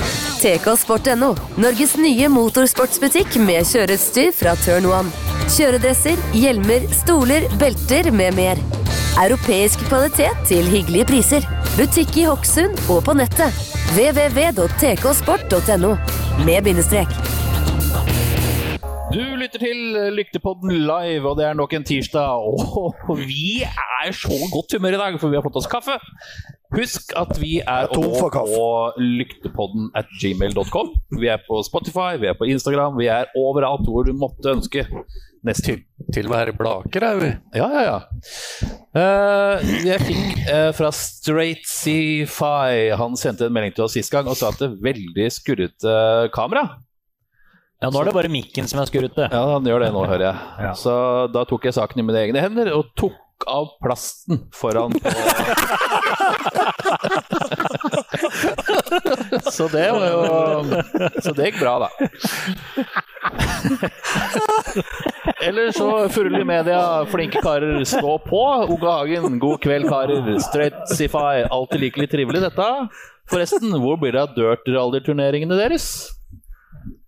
tksport.no, 0.46 1.32
Norges 1.58 1.96
nye 1.98 2.28
motorsportsbutikk 2.30 3.34
med 3.42 3.66
kjøreutstyr 3.66 4.28
fra 4.36 4.52
Turn 4.60 4.86
One. 4.86 5.10
Kjøredresser, 5.50 6.14
hjelmer, 6.38 6.86
stoler, 6.94 7.48
belter 7.58 8.12
med 8.14 8.36
mer. 8.38 8.54
Europeisk 9.24 9.82
kvalitet 9.88 10.36
til 10.46 10.62
hyggelige 10.70 11.06
priser. 11.08 11.42
Butikk 11.74 12.14
i 12.20 12.24
Hokksund 12.28 12.78
og 12.92 13.02
på 13.08 13.12
nettet. 13.18 13.50
www.tksport.no 13.96 15.92
med 16.46 16.62
bindestrek. 16.68 17.10
Du 19.10 19.22
lytter 19.40 19.58
til 19.62 19.78
Lyktepodden 20.14 20.70
live, 20.86 21.26
og 21.26 21.34
det 21.40 21.46
er 21.48 21.54
nok 21.58 21.72
en 21.74 21.86
tirsdag. 21.90 22.38
Og 22.38 23.18
vi 23.18 23.64
er 23.66 24.02
i 24.06 24.14
så 24.14 24.36
godt 24.52 24.78
humør 24.78 24.94
i 24.94 25.02
dag, 25.02 25.18
for 25.18 25.26
vi 25.32 25.38
har 25.40 25.44
fått 25.46 25.58
oss 25.58 25.70
kaffe. 25.70 25.98
Husk 26.74 27.12
at 27.14 27.36
vi 27.38 27.60
er 27.62 27.86
oppe 27.94 28.30
på 28.34 28.64
lyktepodden 28.98 29.90
at 29.94 30.08
gmail.com. 30.18 30.92
Vi 31.20 31.30
er 31.30 31.42
på 31.46 31.60
Spotify, 31.66 32.16
vi 32.18 32.30
er 32.30 32.34
på 32.38 32.48
Instagram, 32.50 32.98
vi 32.98 33.06
er 33.12 33.30
overalt 33.38 33.86
hvor 33.86 34.06
du 34.06 34.12
måtte 34.16 34.50
ønske. 34.56 34.86
Nest 35.46 35.62
Til 35.66 36.26
og 36.26 36.32
med 36.32 36.40
her 36.40 36.50
i 36.50 36.56
Blaker 36.58 37.04
er 37.06 37.20
vi. 37.20 37.28
Ja, 37.54 37.68
ja, 37.70 37.82
ja. 37.86 37.98
Uh, 38.96 39.68
jeg 39.86 40.02
fikk 40.02 40.40
uh, 40.48 40.72
fra 40.74 40.90
Straight 40.96 41.68
C-Fi 41.68 42.96
Han 42.98 43.14
sendte 43.20 43.46
en 43.46 43.54
melding 43.54 43.76
til 43.76 43.84
oss 43.84 43.94
sist 43.94 44.10
gang 44.10 44.26
og 44.26 44.38
sa 44.38 44.50
at 44.50 44.58
det 44.58 44.70
er 44.72 44.80
veldig 44.88 45.28
skurrete 45.34 45.94
kamera. 46.34 46.64
Ja, 47.82 47.90
nå 47.92 48.00
er 48.00 48.08
det 48.08 48.16
bare 48.16 48.32
mikken 48.32 48.66
som 48.70 48.80
er 48.80 48.88
skurrete. 48.88 49.28
Ja, 49.28 49.42
han 49.52 49.66
gjør 49.68 49.84
det 49.84 49.92
nå, 49.94 50.02
hører 50.08 50.26
jeg. 50.30 50.42
Ja. 50.64 50.72
Så 50.80 50.96
da 51.30 51.44
tok 51.46 51.68
jeg 51.68 51.76
saken 51.76 52.00
i 52.00 52.06
mine 52.08 52.24
egne 52.24 52.42
hender 52.42 52.72
og 52.74 52.90
tok 52.98 53.18
av 53.46 53.66
plasten 53.82 54.38
foran 54.54 54.92
på 54.92 55.10
Så 59.50 59.68
det 59.68 59.92
var 59.92 60.06
jo 60.08 60.22
Så 61.22 61.32
det 61.36 61.44
gikk 61.50 61.60
bra, 61.60 61.78
da. 61.84 61.88
Eller 65.46 65.72
så 65.72 66.08
Furuli 66.08 66.44
Media, 66.44 67.06
flinke 67.10 67.40
karer, 67.42 67.84
stå 67.84 68.18
på. 68.24 68.42
Oga 68.72 68.90
Hagen, 69.00 69.38
god 69.42 69.60
kveld, 69.62 69.88
karer. 69.90 70.38
Straightsify, 70.42 71.44
alltid 71.50 71.80
like 71.80 72.00
likelig 72.00 72.10
trivelig, 72.10 72.42
dette. 72.42 72.88
Forresten, 73.30 73.72
hvor 73.82 73.96
blir 74.00 74.12
det 74.14 74.22
av 74.22 74.34
dirt 74.36 74.68
rally-turneringene 74.70 75.56
deres? 75.58 75.86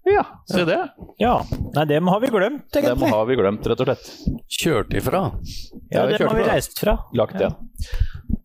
Ja, 0.08 0.24
se 0.48 0.64
det. 0.64 0.78
Ja. 1.20 1.34
Nei, 1.74 1.84
dem 1.90 2.08
har 2.08 2.20
vi 2.20 2.30
glemt, 2.32 2.68
Dem 2.72 3.02
har 3.02 3.26
vi 3.28 3.36
glemt, 3.36 3.66
rett 3.66 3.82
og 3.82 3.88
slett. 3.90 4.06
Kjørt 4.48 4.94
ifra. 4.96 5.24
Ja, 5.92 6.06
dem 6.08 6.28
har 6.28 6.38
vi 6.38 6.46
reist 6.48 6.78
fra. 6.80 6.96
Lagt, 7.18 7.40
ja. 7.42 7.50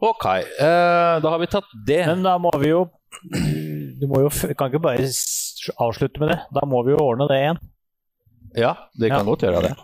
Ok, 0.03 0.25
eh, 0.25 1.19
da 1.23 1.29
har 1.29 1.39
vi 1.39 1.47
tatt 1.47 1.69
det. 1.87 2.01
Men 2.07 2.23
da 2.25 2.37
må 2.41 2.51
vi 2.59 2.73
jo 2.73 2.85
Du 3.99 4.07
må 4.09 4.23
jo 4.25 4.29
kan 4.57 4.71
ikke 4.71 4.81
bare 4.83 5.05
avslutte 5.79 6.19
med 6.19 6.33
det. 6.33 6.39
Da 6.51 6.65
må 6.67 6.81
vi 6.83 6.95
jo 6.95 6.99
ordne 7.03 7.27
det 7.29 7.39
igjen. 7.39 7.59
Ja, 8.57 8.73
det 8.99 9.09
kan 9.09 9.23
Ja. 9.23 9.23
godt 9.23 9.45
gjøre 9.45 9.61
det. 9.61 9.75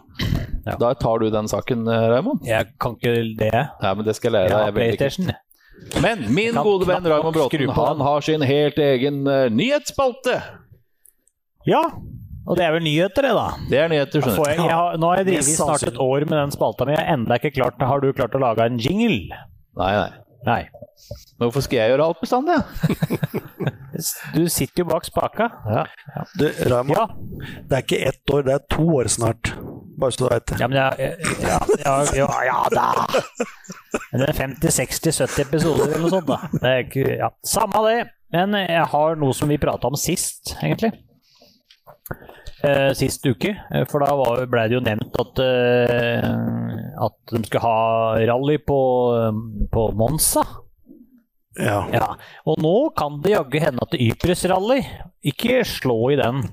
Ja. 0.66 0.76
Da 0.76 0.94
tar 0.94 1.20
du 1.20 1.30
den 1.30 1.48
saken, 1.48 1.88
eh, 1.88 2.10
Raymond. 2.10 2.42
Jeg 2.46 2.74
kan 2.80 2.98
ikke 2.98 3.38
det. 3.38 3.70
Nei, 3.82 3.94
men 3.94 4.06
det 4.06 4.16
skal 4.16 4.34
jeg 4.34 4.50
lære 4.52 4.72
deg. 4.74 5.00
Jeg 5.00 6.02
Men 6.02 6.34
min 6.34 6.54
gode 6.56 6.86
venn 6.86 7.06
Raymond 7.08 7.36
Bråten, 7.36 7.70
han 7.70 8.02
har 8.02 8.22
sin 8.22 8.42
helt 8.42 8.78
egen 8.78 9.26
uh, 9.28 9.48
nyhetsspalte. 9.50 10.42
Ja, 11.70 11.84
og 12.50 12.58
det 12.58 12.66
er 12.66 12.74
vel 12.74 12.86
nyheter, 12.86 13.28
det, 13.28 13.34
da. 13.38 13.48
Det 13.70 13.78
er 13.78 13.92
nyheter, 13.92 14.24
skjønner 14.24 14.50
jeg, 14.50 14.58
du. 14.58 14.66
jeg 14.66 14.78
har, 14.80 14.98
nå 14.98 15.12
har 15.12 15.22
jeg 15.22 15.28
drevet 15.30 15.50
snart 15.52 15.86
et 15.86 16.00
år 16.02 16.26
med 16.26 16.36
den 16.40 16.56
spalta 16.56 16.88
mi, 16.90 16.96
ennå 16.98 17.38
ikke 17.38 17.52
klart 17.60 17.84
Har 17.92 18.02
du 18.02 18.10
klart 18.18 18.38
å 18.38 18.42
lage 18.42 18.66
en 18.66 18.80
jingle? 18.82 19.38
Nei, 19.78 19.92
nei. 19.94 20.10
Nei. 20.48 20.62
Men 21.38 21.50
hvorfor 21.50 21.64
skal 21.66 21.82
jeg 21.82 21.94
gjøre 21.94 22.10
alt 22.10 22.24
bestandig? 22.24 22.60
Du 24.32 24.46
sitter 24.48 24.84
jo 24.84 24.86
bak 24.88 25.04
spaka. 25.04 25.50
Ja. 25.68 25.82
Du, 26.40 26.46
Raymond, 26.72 26.96
Ja, 26.96 27.08
det 27.68 27.76
er 27.76 27.82
ikke 27.84 27.98
ett 28.08 28.32
år, 28.32 28.46
det 28.48 28.54
er 28.54 28.62
to 28.72 28.86
år 28.96 29.10
snart. 29.12 29.52
Bare 30.00 30.16
så 30.16 30.22
du 30.22 30.30
veit 30.32 30.46
det. 30.48 30.60
ja 30.62 30.70
men 30.72 30.78
jeg, 30.80 31.10
ja, 31.44 31.58
ja, 31.84 31.96
ja, 32.16 32.30
ja 32.48 32.60
da! 32.72 32.86
Men 34.14 34.24
det 34.24 34.30
er 34.30 34.38
50-60-70 34.38 35.44
episoder 35.44 35.84
eller 35.90 36.06
noe 36.06 36.14
sånt, 36.14 36.32
da. 36.32 36.38
Det 36.54 36.72
er 36.72 36.86
ikke, 36.86 37.06
ja. 37.20 37.30
Samme 37.44 37.84
det. 37.90 37.98
Men 38.32 38.56
jeg 38.62 38.88
har 38.94 39.20
noe 39.20 39.36
som 39.36 39.52
vi 39.52 39.60
prata 39.60 39.92
om 39.92 40.00
sist, 40.00 40.54
egentlig. 40.62 40.94
Eh, 42.64 42.90
sist 42.94 43.24
uke. 43.26 43.54
Eh, 43.72 43.86
For 43.88 44.00
da 44.04 44.16
var- 44.20 44.46
ble 44.52 44.64
det 44.68 44.76
jo 44.76 44.82
nevnt 44.84 45.16
at, 45.20 45.40
eh, 45.40 46.26
at 47.06 47.16
de 47.32 47.44
skulle 47.46 47.62
ha 47.64 48.16
rally 48.28 48.58
på, 48.58 48.80
på 49.72 49.86
Monza. 49.96 50.44
Ja. 51.60 51.86
Ja, 51.92 52.14
og 52.48 52.60
nå 52.62 52.74
kan 52.96 53.22
det 53.24 53.32
jaggu 53.34 53.60
hende 53.60 53.82
at 53.84 53.96
Ypres 54.00 54.46
rally 54.48 54.78
Ikke 55.26 55.58
slå 55.68 56.12
i 56.14 56.16
den. 56.16 56.44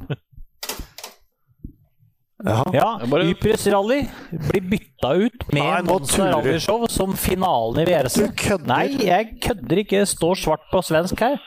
ja. 2.45 2.63
Ja, 2.75 2.89
bare- 3.07 3.29
Ypres 3.31 3.67
rally 3.73 4.01
blir 4.31 4.65
bytta 4.71 5.13
ut 5.15 5.47
med 5.53 5.63
Nei, 5.63 5.83
Monza 5.83 6.27
rallyshow 6.33 6.87
som 6.91 7.15
finalen 7.15 7.81
i 7.83 7.87
VRC. 7.89 8.27
Du 8.27 8.33
kødder. 8.37 8.67
Nei, 8.67 8.89
jeg 9.07 9.39
kødder 9.43 9.83
ikke. 9.85 10.01
Det 10.03 10.09
står 10.09 10.35
svart 10.37 10.67
på 10.73 10.83
svensk 10.85 11.19
her. 11.21 11.39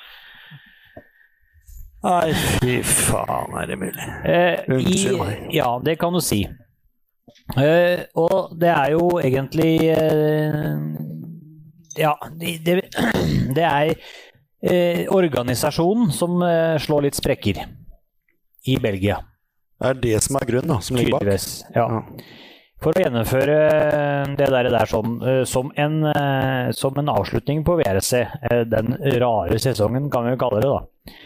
Nei, 2.00 2.32
fy 2.32 2.78
faen, 2.88 3.56
er 3.60 3.68
det 3.68 3.76
mulig? 3.80 4.06
Eh, 4.24 4.62
Unnskyld 4.72 5.20
meg. 5.20 5.40
ja, 5.52 5.68
det 5.84 5.98
kan 6.00 6.16
du 6.16 6.22
si. 6.24 6.46
Eh, 7.60 8.06
og 8.16 8.54
det 8.60 8.70
er 8.72 8.94
jo 8.94 9.20
egentlig 9.20 9.74
eh, 9.90 10.78
Ja, 12.00 12.14
det, 12.40 12.54
det, 12.64 12.78
er 13.66 13.92
eh, 14.64 15.02
organisasjonen 15.12 16.14
som 16.16 16.40
eh, 16.46 16.78
slår 16.80 17.10
litt 17.10 17.20
sprekker 17.20 17.64
i 18.70 18.78
Belgia. 18.80 19.20
Det 19.80 19.92
er 19.92 20.00
det 20.04 20.20
som 20.24 20.38
er 20.40 20.48
grunnen, 20.48 20.72
da, 20.72 20.80
som 20.84 20.96
ligger 21.00 21.18
bak. 21.18 21.26
Tydeligvis. 21.26 21.50
Ja. 21.76 21.88
Ja. 21.98 22.04
For 22.80 22.96
å 22.96 23.04
gjennomføre 23.04 23.56
det 24.40 24.48
der, 24.54 24.70
der 24.72 24.88
sånn, 24.88 25.18
som, 25.48 25.68
en, 25.76 25.98
som 26.72 26.96
en 27.00 27.12
avslutning 27.12 27.66
på 27.68 27.76
VRC, 27.76 28.22
den 28.72 28.94
rare 29.20 29.58
sesongen 29.60 30.08
kan 30.12 30.24
vi 30.24 30.32
jo 30.32 30.40
kalle 30.40 30.62
det, 30.64 30.70
da. 30.72 31.18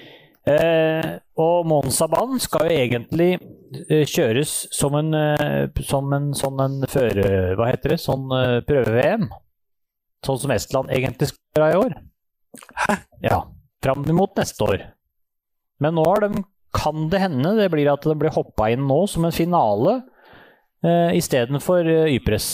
Eh, 0.50 1.10
og 1.40 1.68
Monza-banen 1.72 2.42
skal 2.44 2.68
jo 2.68 2.80
egentlig 2.82 3.30
eh, 3.88 4.04
kjøres 4.04 4.52
som 4.76 4.98
en, 5.00 5.14
eh, 5.16 5.84
som 5.88 6.12
en 6.16 6.34
sånn 6.38 6.60
en 6.64 6.82
føre... 6.90 7.54
Hva 7.60 7.70
heter 7.72 7.96
det? 7.96 8.02
Sånn 8.04 8.28
prøve-VM. 8.68 9.30
Sånn 10.24 10.42
som 10.42 10.56
Estland 10.56 10.92
egentlig 10.96 11.32
skal 11.32 11.64
gjøre 11.64 11.72
i 11.72 11.82
år. 11.86 11.96
Hæ? 12.86 12.98
Ja. 13.24 13.40
Fram 13.84 14.06
mot 14.16 14.36
neste 14.40 14.68
år. 14.68 14.84
Men 15.84 15.98
nå 15.98 16.06
har 16.08 16.24
de, 16.24 16.44
kan 16.76 17.10
det 17.12 17.22
hende 17.24 17.56
det 17.58 17.70
blir 17.74 17.92
at 17.92 18.06
det 18.08 18.16
blir 18.20 18.34
hoppa 18.36 18.70
inn 18.72 18.86
nå 18.88 19.04
som 19.12 19.28
en 19.28 19.36
finale 19.36 20.00
eh, 20.84 21.16
istedenfor 21.20 21.90
eh, 21.90 22.14
Ypres. 22.16 22.48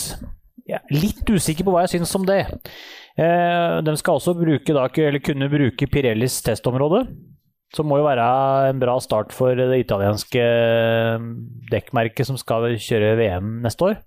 Er 0.70 0.86
litt 0.94 1.26
usikker 1.30 1.66
på 1.66 1.74
hva 1.74 1.86
jeg 1.86 1.98
syns 1.98 2.16
om 2.18 2.26
det. 2.28 2.42
Eh, 3.20 3.80
de 3.86 3.96
skal 4.00 4.20
også 4.20 4.36
bruke, 4.38 4.74
da, 4.76 4.86
eller 4.90 5.22
kunne 5.26 5.50
bruke 5.52 5.90
Pirellis 5.90 6.40
testområde. 6.46 7.06
Som 7.76 7.90
må 7.92 8.00
jo 8.00 8.08
være 8.08 8.26
en 8.72 8.80
bra 8.82 8.96
start 9.04 9.34
for 9.36 9.54
det 9.58 9.84
italienske 9.84 10.42
eh, 10.42 11.26
dekkmerket 11.70 12.26
som 12.26 12.40
skal 12.40 12.72
kjøre 12.82 13.14
VM 13.20 13.60
neste 13.66 13.92
år. 13.92 14.00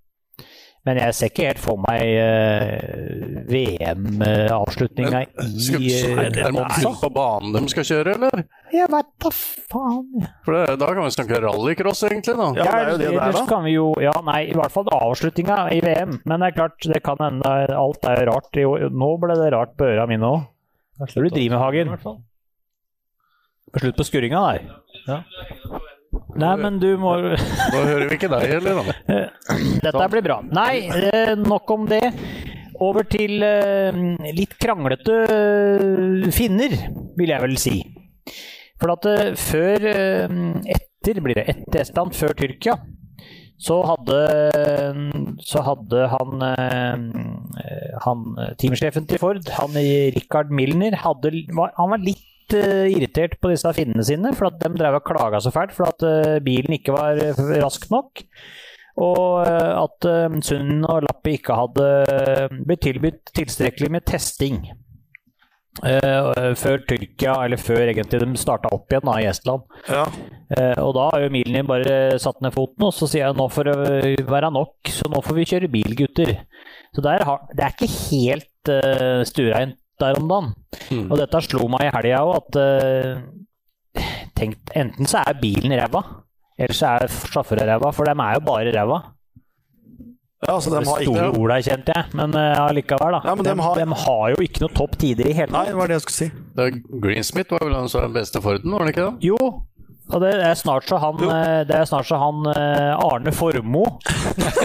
Men 0.83 0.99
jeg 0.99 1.14
ser 1.14 1.31
ikke 1.31 1.45
helt 1.47 1.61
for 1.62 1.78
meg 1.78 2.00
uh, 2.19 3.42
VM-avslutninga 3.47 5.21
i 5.23 5.28
uh, 5.31 6.23
er 6.25 6.33
det 6.35 6.49
kun 6.50 6.97
på 6.99 7.11
banen 7.14 7.54
de 7.54 7.71
skal 7.71 7.87
kjøre, 7.87 8.16
eller? 8.16 8.42
Jeg 8.75 8.90
veit 8.90 9.12
da 9.23 9.31
faen. 9.31 10.26
For 10.42 10.57
det, 10.57 10.81
Da 10.83 10.88
kan 10.90 11.07
vi 11.07 11.14
snakke 11.14 11.38
rallycross, 11.45 12.02
egentlig. 12.09 12.35
da. 12.35 12.49
Ja, 12.59 12.66
det 12.66 12.73
er 12.73 12.90
jo 12.90 12.99
det 12.99 13.12
det 13.12 13.23
er, 13.28 13.38
da. 13.38 13.45
kan 13.52 13.62
vi 13.69 13.76
jo 13.76 13.92
Ja, 14.02 14.16
nei, 14.26 14.40
i 14.50 14.59
hvert 14.59 14.75
fall 14.75 14.90
avslutninga 14.99 15.61
i 15.71 15.78
VM. 15.87 16.19
Men 16.26 16.42
det 16.42 16.50
er 16.50 16.59
klart, 16.59 16.90
det 16.97 17.02
kan 17.07 17.23
hende 17.23 17.54
alt 17.78 18.11
er 18.11 18.26
rart. 18.33 18.62
Nå 18.90 19.14
ble 19.23 19.38
det 19.38 19.54
rart 19.54 19.78
på 19.78 19.87
øra 19.87 20.11
mine 20.11 20.35
òg. 20.35 20.50
Hva 20.99 21.07
er 21.07 21.14
det 21.14 21.31
du 21.31 21.38
driver 21.38 21.54
med, 21.54 21.62
Hagen? 21.62 22.23
Slutt 23.73 23.97
på 23.97 24.04
skurringa 24.04 24.40
der. 24.52 24.64
Nei, 26.37 26.52
men 26.61 26.78
du 26.81 26.90
må 27.00 27.14
Da 27.16 27.81
hører 27.81 28.07
vi 28.09 28.16
ikke 28.19 28.31
deg 28.33 28.49
heller, 28.54 28.81
da. 28.81 29.19
Dette 29.87 30.09
blir 30.12 30.25
bra. 30.25 30.38
Nei, 30.45 30.85
eh, 30.92 31.35
nok 31.40 31.73
om 31.73 31.87
det. 31.90 32.04
Over 32.83 33.07
til 33.09 33.45
eh, 33.47 34.00
litt 34.35 34.57
kranglete 34.61 35.19
eh, 35.33 36.31
finner, 36.35 36.76
vil 37.19 37.35
jeg 37.35 37.45
vel 37.47 37.59
si. 37.61 37.76
For 38.83 38.92
at 38.97 39.07
før 39.38 39.85
Etter, 39.87 41.19
blir 41.23 41.38
det 41.38 41.47
etter 41.50 41.83
Estland, 41.83 42.14
før 42.14 42.35
Tyrkia, 42.38 42.76
så 43.62 43.76
hadde, 43.87 44.19
så 45.47 45.62
hadde 45.66 46.07
han, 46.11 46.45
han 48.04 48.25
Teamsjefen 48.59 49.07
til 49.11 49.23
Ford, 49.23 49.42
han 49.59 49.78
Richard 50.16 50.50
Milner, 50.54 50.95
hadde, 51.02 51.31
han 51.50 51.92
var 51.95 52.02
litt 52.02 52.32
eh, 52.56 52.90
irritert 52.92 53.38
på 53.40 53.52
disse 53.52 53.71
finnene 53.76 54.04
sine, 54.06 54.35
for 54.37 54.50
at 54.50 54.61
de 54.62 54.73
drev 54.76 54.99
og 54.99 55.06
klaga 55.06 55.40
så 55.42 55.52
fælt 55.54 55.75
for 55.76 55.90
at 55.90 56.06
eh, 56.09 56.38
bilen 56.44 56.76
ikke 56.78 56.94
var 56.97 57.21
eh, 57.21 57.42
rask 57.62 57.88
nok. 57.92 58.25
Og 59.02 59.47
at 59.49 60.04
Sund 60.44 60.82
og 60.85 61.06
Lappi 61.06 61.38
ikke 61.38 61.54
hadde 61.56 61.87
blitt 62.68 62.82
tilbudt 62.85 63.30
tilstrekkelig 63.32 63.88
med 63.94 64.04
testing. 64.04 64.59
Uh, 65.80 66.52
før 66.61 66.82
Tyrkia, 66.85 67.32
eller 67.47 67.56
før 67.56 67.87
egentlig 67.87 68.18
de 68.21 68.37
starta 68.37 68.68
opp 68.76 68.92
igjen 68.92 69.06
da, 69.09 69.14
i 69.23 69.28
Estland. 69.30 69.64
Ja. 69.88 70.02
Uh, 70.52 70.76
og 70.85 70.90
da 70.99 71.06
har 71.14 71.25
jo 71.25 71.30
Milner 71.32 71.64
bare 71.64 71.94
satt 72.21 72.42
ned 72.44 72.52
foten, 72.52 72.85
og 72.85 72.92
så 72.92 73.09
sier 73.09 73.25
jeg 73.25 73.38
nå 73.38 73.47
får 73.49 73.71
det 73.71 74.26
være 74.28 74.52
nok, 74.52 74.92
så 74.92 75.09
nå 75.09 75.23
får 75.25 75.38
vi 75.38 75.47
kjøre 75.49 75.71
bil, 75.73 75.97
gutter. 75.97 76.35
Så 76.92 77.04
der 77.06 77.25
har, 77.25 77.47
det 77.56 77.64
er 77.64 77.73
ikke 77.73 77.88
helt 77.88 78.73
uh, 78.75 79.25
stuereint 79.25 79.78
der 80.00 80.18
om 80.20 80.28
dagen. 80.28 80.52
Og 81.11 81.16
dette 81.20 81.40
slo 81.44 81.68
meg 81.72 81.88
i 81.88 81.92
helga 81.96 82.20
òg, 82.25 82.37
at 82.40 82.61
uh, 82.61 84.04
tenk, 84.38 84.56
enten 84.76 85.06
så 85.11 85.22
er 85.26 85.38
bilen 85.42 85.75
ræva, 85.78 86.02
eller 86.58 86.75
så 86.76 86.94
er 86.99 87.08
sjåføren 87.32 87.68
ræva, 87.68 87.92
for 87.92 88.04
de 88.08 88.14
er 88.16 88.38
jo 88.38 88.44
bare 88.46 88.72
ræva. 88.76 89.00
Ja, 90.42 90.56
altså, 90.56 90.70
de 90.75 90.80
har 90.82 90.99
ikke 91.04 91.12
Store 91.14 91.28
ord 91.38 91.50
der, 91.52 91.61
kjente 91.62 91.92
jeg, 91.94 92.04
men 92.18 92.32
uh, 92.34 92.66
allikevel, 92.66 93.14
da. 93.14 93.20
Ja, 93.28 93.34
men 93.38 93.44
de, 93.46 93.50
dem 93.52 93.61
har- 93.62 93.76
de, 93.78 93.84
har 94.04 94.25
jo 94.34 94.40
ikke 94.42 94.64
noe 94.64 94.75
topp 94.75 94.96
tider 94.99 95.28
i 95.30 95.37
hele 95.38 95.52
Nei, 95.54 95.61
tatt. 95.61 95.70
det 95.70 95.76
var 95.78 95.87
det 95.92 95.99
jeg 96.00 96.04
skulle 96.06 96.18
si. 96.18 96.30
Det 96.56 96.64
er 96.66 96.80
Greensmith 97.04 97.54
var 97.54 97.62
vel 97.68 97.76
han 97.78 97.87
som 97.92 98.00
var 98.02 98.08
den 98.11 98.16
beste 98.16 98.42
Forden, 98.42 98.75
var 98.75 98.82
det 98.88 98.96
ikke 98.96 99.04
det? 99.06 99.28
Jo, 99.30 99.38
og 100.12 100.18
det 100.20 100.32
er 100.42 100.56
snart 100.58 100.88
så 100.90 100.99
han, 100.99 101.22
eh, 101.30 101.61
det 101.68 101.76
er 101.78 101.87
snart 101.87 102.08
så 102.11 102.18
han 102.18 102.42
eh, 102.50 102.90
Arne 103.06 103.30
Formoe 103.32 103.92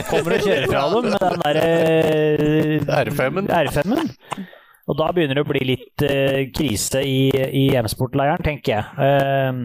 kommer 0.09 0.33
og 0.33 0.47
kjører 0.47 0.65
fra 0.71 0.81
dem 0.95 1.11
med 1.13 1.21
den 1.21 1.43
derre 1.45 3.05
R5-en. 3.05 3.51
R5-en. 3.53 4.09
Og 4.87 4.95
da 4.95 5.09
begynner 5.11 5.35
det 5.35 5.43
å 5.43 5.49
bli 5.49 5.63
litt 5.67 6.03
eh, 6.07 6.45
krise 6.55 7.01
i, 7.03 7.27
i 7.31 7.65
hjemsportleiren, 7.73 8.43
tenker 8.43 8.77
jeg. 8.77 8.85
Eh, 9.03 9.57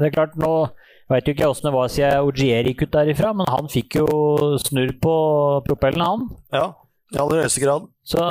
det 0.00 0.08
er 0.08 0.14
klart, 0.16 0.34
nå 0.40 0.54
veit 1.10 1.28
jo 1.28 1.34
ikke 1.34 1.50
åssen 1.50 1.68
det 1.68 1.74
var 1.74 1.90
siden 1.92 2.26
Ogier 2.26 2.66
gikk 2.66 2.86
ut 2.86 2.94
derifra, 2.96 3.30
men 3.36 3.50
han 3.52 3.68
fikk 3.70 4.00
jo 4.00 4.08
snurr 4.62 4.94
på 5.02 5.16
propellen, 5.68 6.02
han. 6.02 6.24
Ja, 6.54 6.66
i 7.14 7.20
aller 7.22 7.44
høyeste 7.44 7.62
grad. 7.62 7.86
Så, 8.02 8.24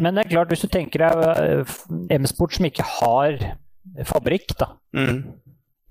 men 0.00 0.16
det 0.16 0.24
er 0.24 0.32
klart, 0.32 0.52
hvis 0.52 0.64
du 0.64 0.70
tenker 0.72 1.04
deg 1.04 1.24
eh, 1.28 1.74
M-sport 2.16 2.56
som 2.56 2.68
ikke 2.70 2.86
har 2.96 3.36
fabrikk, 4.08 4.54
da. 4.60 4.72
Mm. 4.96 5.20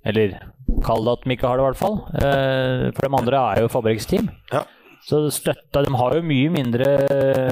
Eller 0.09 0.39
kall 0.85 1.05
det 1.05 1.13
at 1.17 1.27
de 1.27 1.35
ikke 1.35 1.51
har 1.51 1.59
det, 1.59 1.63
i 1.63 1.67
hvert 1.67 1.81
fall. 1.83 1.99
Eh, 2.17 2.87
for 2.95 3.05
de 3.05 3.19
andre 3.19 3.43
er 3.51 3.61
jo 3.61 3.73
fabrikksteam. 3.75 4.31
Ja. 4.53 4.63
Så 5.05 5.21
støtta 5.31 5.81
De 5.85 5.93
har 5.95 6.17
jo 6.17 6.25
mye 6.27 6.49
mindre 6.51 6.89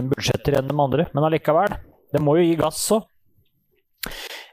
budsjetter 0.10 0.58
enn 0.60 0.68
de 0.68 0.76
andre, 0.84 1.06
men 1.14 1.28
allikevel. 1.30 1.78
De 2.18 2.24
må 2.26 2.38
jo 2.40 2.48
gi 2.48 2.56
gass 2.60 2.82
òg. 2.96 3.06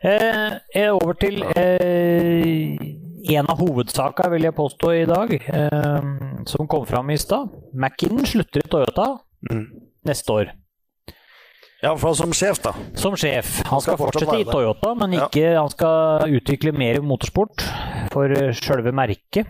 Eh, 0.05 0.57
eh, 0.77 0.91
over 0.93 1.17
til 1.17 1.39
eh, 1.57 2.75
en 3.35 3.49
av 3.49 3.57
hovedsakene, 3.63 4.31
vil 4.35 4.45
jeg 4.51 4.57
påstå, 4.59 4.91
i 5.01 5.07
dag, 5.09 5.33
eh, 5.33 6.11
som 6.51 6.69
kom 6.69 6.85
fram 6.89 7.09
i 7.15 7.17
stad. 7.21 7.49
McKinnon 7.73 8.27
slutter 8.29 8.61
i 8.65 8.69
Toyota 8.69 9.15
Mm. 9.51 9.65
neste 10.09 10.33
år. 10.33 10.51
Ja, 11.83 11.91
for 12.01 12.15
som 12.17 12.31
sjef, 12.33 12.63
da. 12.65 12.71
Som 12.97 13.13
sjef. 13.17 13.59
Han 13.69 13.81
skal, 13.81 13.97
skal 13.97 13.99
fortsatt 14.01 14.25
fortsette 14.25 14.41
i. 14.41 14.45
Toyota, 14.49 14.95
men 14.97 15.13
Ja. 15.13 15.29
han 15.61 15.69
skal 15.69 16.31
utvikle 16.33 16.73
mer 16.73 17.01
motorsport 17.05 17.61
for 18.13 18.25
eh, 18.33 18.53
sjølve 18.57 18.93
merket. 18.93 19.47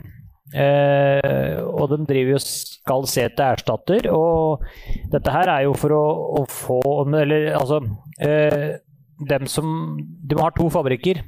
Eh, 0.55 1.59
og 1.67 1.89
de 1.91 2.05
driver 2.07 2.37
jo 2.37 2.41
skal 2.45 3.07
se 3.11 3.25
etter 3.27 3.57
erstatter, 3.57 4.07
og 4.15 4.63
dette 5.11 5.33
her 5.35 5.51
er 5.51 5.65
jo 5.67 5.75
for 5.75 5.95
å, 5.97 6.03
å 6.39 6.43
få 6.47 6.81
Eller 7.19 7.49
altså 7.59 7.81
eh, 8.23 8.77
dem 9.19 9.49
som 9.51 9.97
De 9.99 10.39
har 10.39 10.55
to 10.55 10.69
fabrikker. 10.71 11.25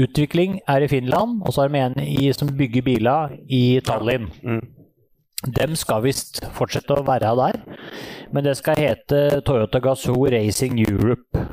Utvikling 0.00 0.58
er 0.68 0.84
i 0.84 0.90
Finland, 0.90 1.40
og 1.46 1.54
så 1.54 1.64
har 1.64 1.70
de 1.70 1.80
en 1.80 2.00
i, 2.02 2.32
som 2.34 2.50
bygger 2.50 2.82
biler 2.82 3.36
i 3.46 3.78
Tallinn. 3.86 4.26
Mm. 4.42 4.64
Dem 5.54 5.76
skal 5.78 6.02
visst 6.02 6.40
fortsette 6.56 6.96
å 6.96 7.04
være 7.06 7.30
der, 7.38 7.60
men 8.34 8.46
det 8.46 8.56
skal 8.58 8.80
hete 8.80 9.42
Toyota 9.46 9.78
Gazoo 9.84 10.26
Racing 10.34 10.80
Europe. 10.82 11.44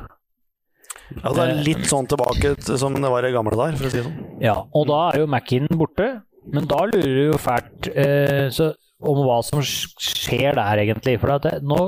Ja, 1.20 1.30
det 1.36 1.44
er 1.44 1.62
litt 1.66 1.86
sånn 1.86 2.08
tilbake 2.10 2.54
som 2.64 2.96
det 2.96 3.10
var 3.12 3.26
i 3.28 3.32
gamle 3.34 3.54
dager, 3.54 3.78
for 3.78 3.86
å 3.88 3.92
si 3.92 4.00
det 4.00 4.06
sånn. 4.08 4.20
Ja, 4.42 4.56
og 4.64 4.88
da 4.90 5.00
er 5.12 5.22
jo 5.22 5.30
Mackin 5.30 5.68
borte, 5.78 6.08
men 6.46 6.66
da 6.70 6.84
lurer 6.90 7.14
du 7.14 7.24
jo 7.32 7.38
fælt 7.40 7.88
eh, 7.94 8.48
så, 8.50 8.72
om 9.02 9.22
hva 9.26 9.40
som 9.46 9.62
skjer 9.62 10.56
der, 10.58 10.82
egentlig. 10.82 11.18
For 11.22 11.38
det, 11.42 11.58
nå 11.62 11.78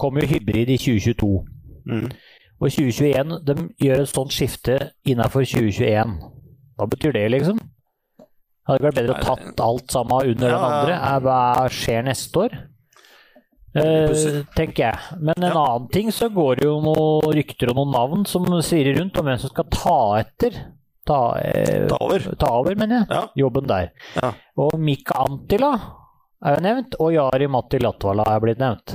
kommer 0.00 0.24
jo 0.24 0.32
hybrid 0.34 0.72
i 0.74 0.78
2022. 0.78 1.30
Mm. 1.90 2.08
Og 2.62 2.70
2021 2.70 3.38
de 3.46 3.56
gjør 3.82 4.02
et 4.04 4.10
sånt 4.10 4.34
skifte 4.34 4.78
innafor 5.08 5.46
2021. 5.46 6.18
Hva 6.78 6.88
betyr 6.90 7.14
det, 7.16 7.24
liksom? 7.34 7.58
Hadde 8.68 8.78
det 8.78 8.86
vært 8.86 9.00
bedre 9.00 9.16
å 9.16 9.24
tatt 9.26 9.62
alt 9.64 9.90
sammen 9.90 10.34
under 10.34 10.52
Ja, 10.52 10.58
den 10.58 10.68
andre? 10.68 10.98
Hva 11.24 11.40
skjer 11.74 12.04
neste 12.06 12.44
år? 12.44 12.60
Eh, 13.72 14.42
tenker 14.54 14.90
jeg. 14.90 15.18
Men 15.18 15.34
en 15.38 15.48
Ja. 15.48 15.64
annen 15.64 15.88
ting 15.90 16.10
så 16.12 16.28
går 16.28 16.60
det 16.60 16.64
jo 16.68 16.80
noen 16.84 17.32
rykter 17.34 17.70
og 17.70 17.76
noen 17.76 17.92
navn 17.92 18.26
som 18.26 18.44
sier 18.62 18.94
rundt 18.98 19.16
om 19.18 19.24
hvem 19.24 19.38
som 19.40 19.50
skal 19.50 19.64
ta 19.64 20.18
etter. 20.20 20.52
Ta, 21.06 21.20
eh, 21.42 21.86
Ta 21.90 21.96
over. 22.00 22.18
ta 22.38 22.50
over, 22.54 22.74
mener 22.78 23.00
jeg. 23.02 23.06
Ja. 23.10 23.22
Jobben 23.36 23.66
der. 23.66 23.88
Ja. 24.20 24.32
Og 24.56 24.76
Mika 24.78 25.24
Antila 25.24 25.72
er 26.44 26.54
jo 26.56 26.62
nevnt, 26.62 26.94
og 27.00 27.12
Jari 27.14 27.48
Matti 27.50 27.78
Latvala 27.82 28.22
er 28.36 28.40
blitt 28.44 28.58
nevnt. 28.62 28.94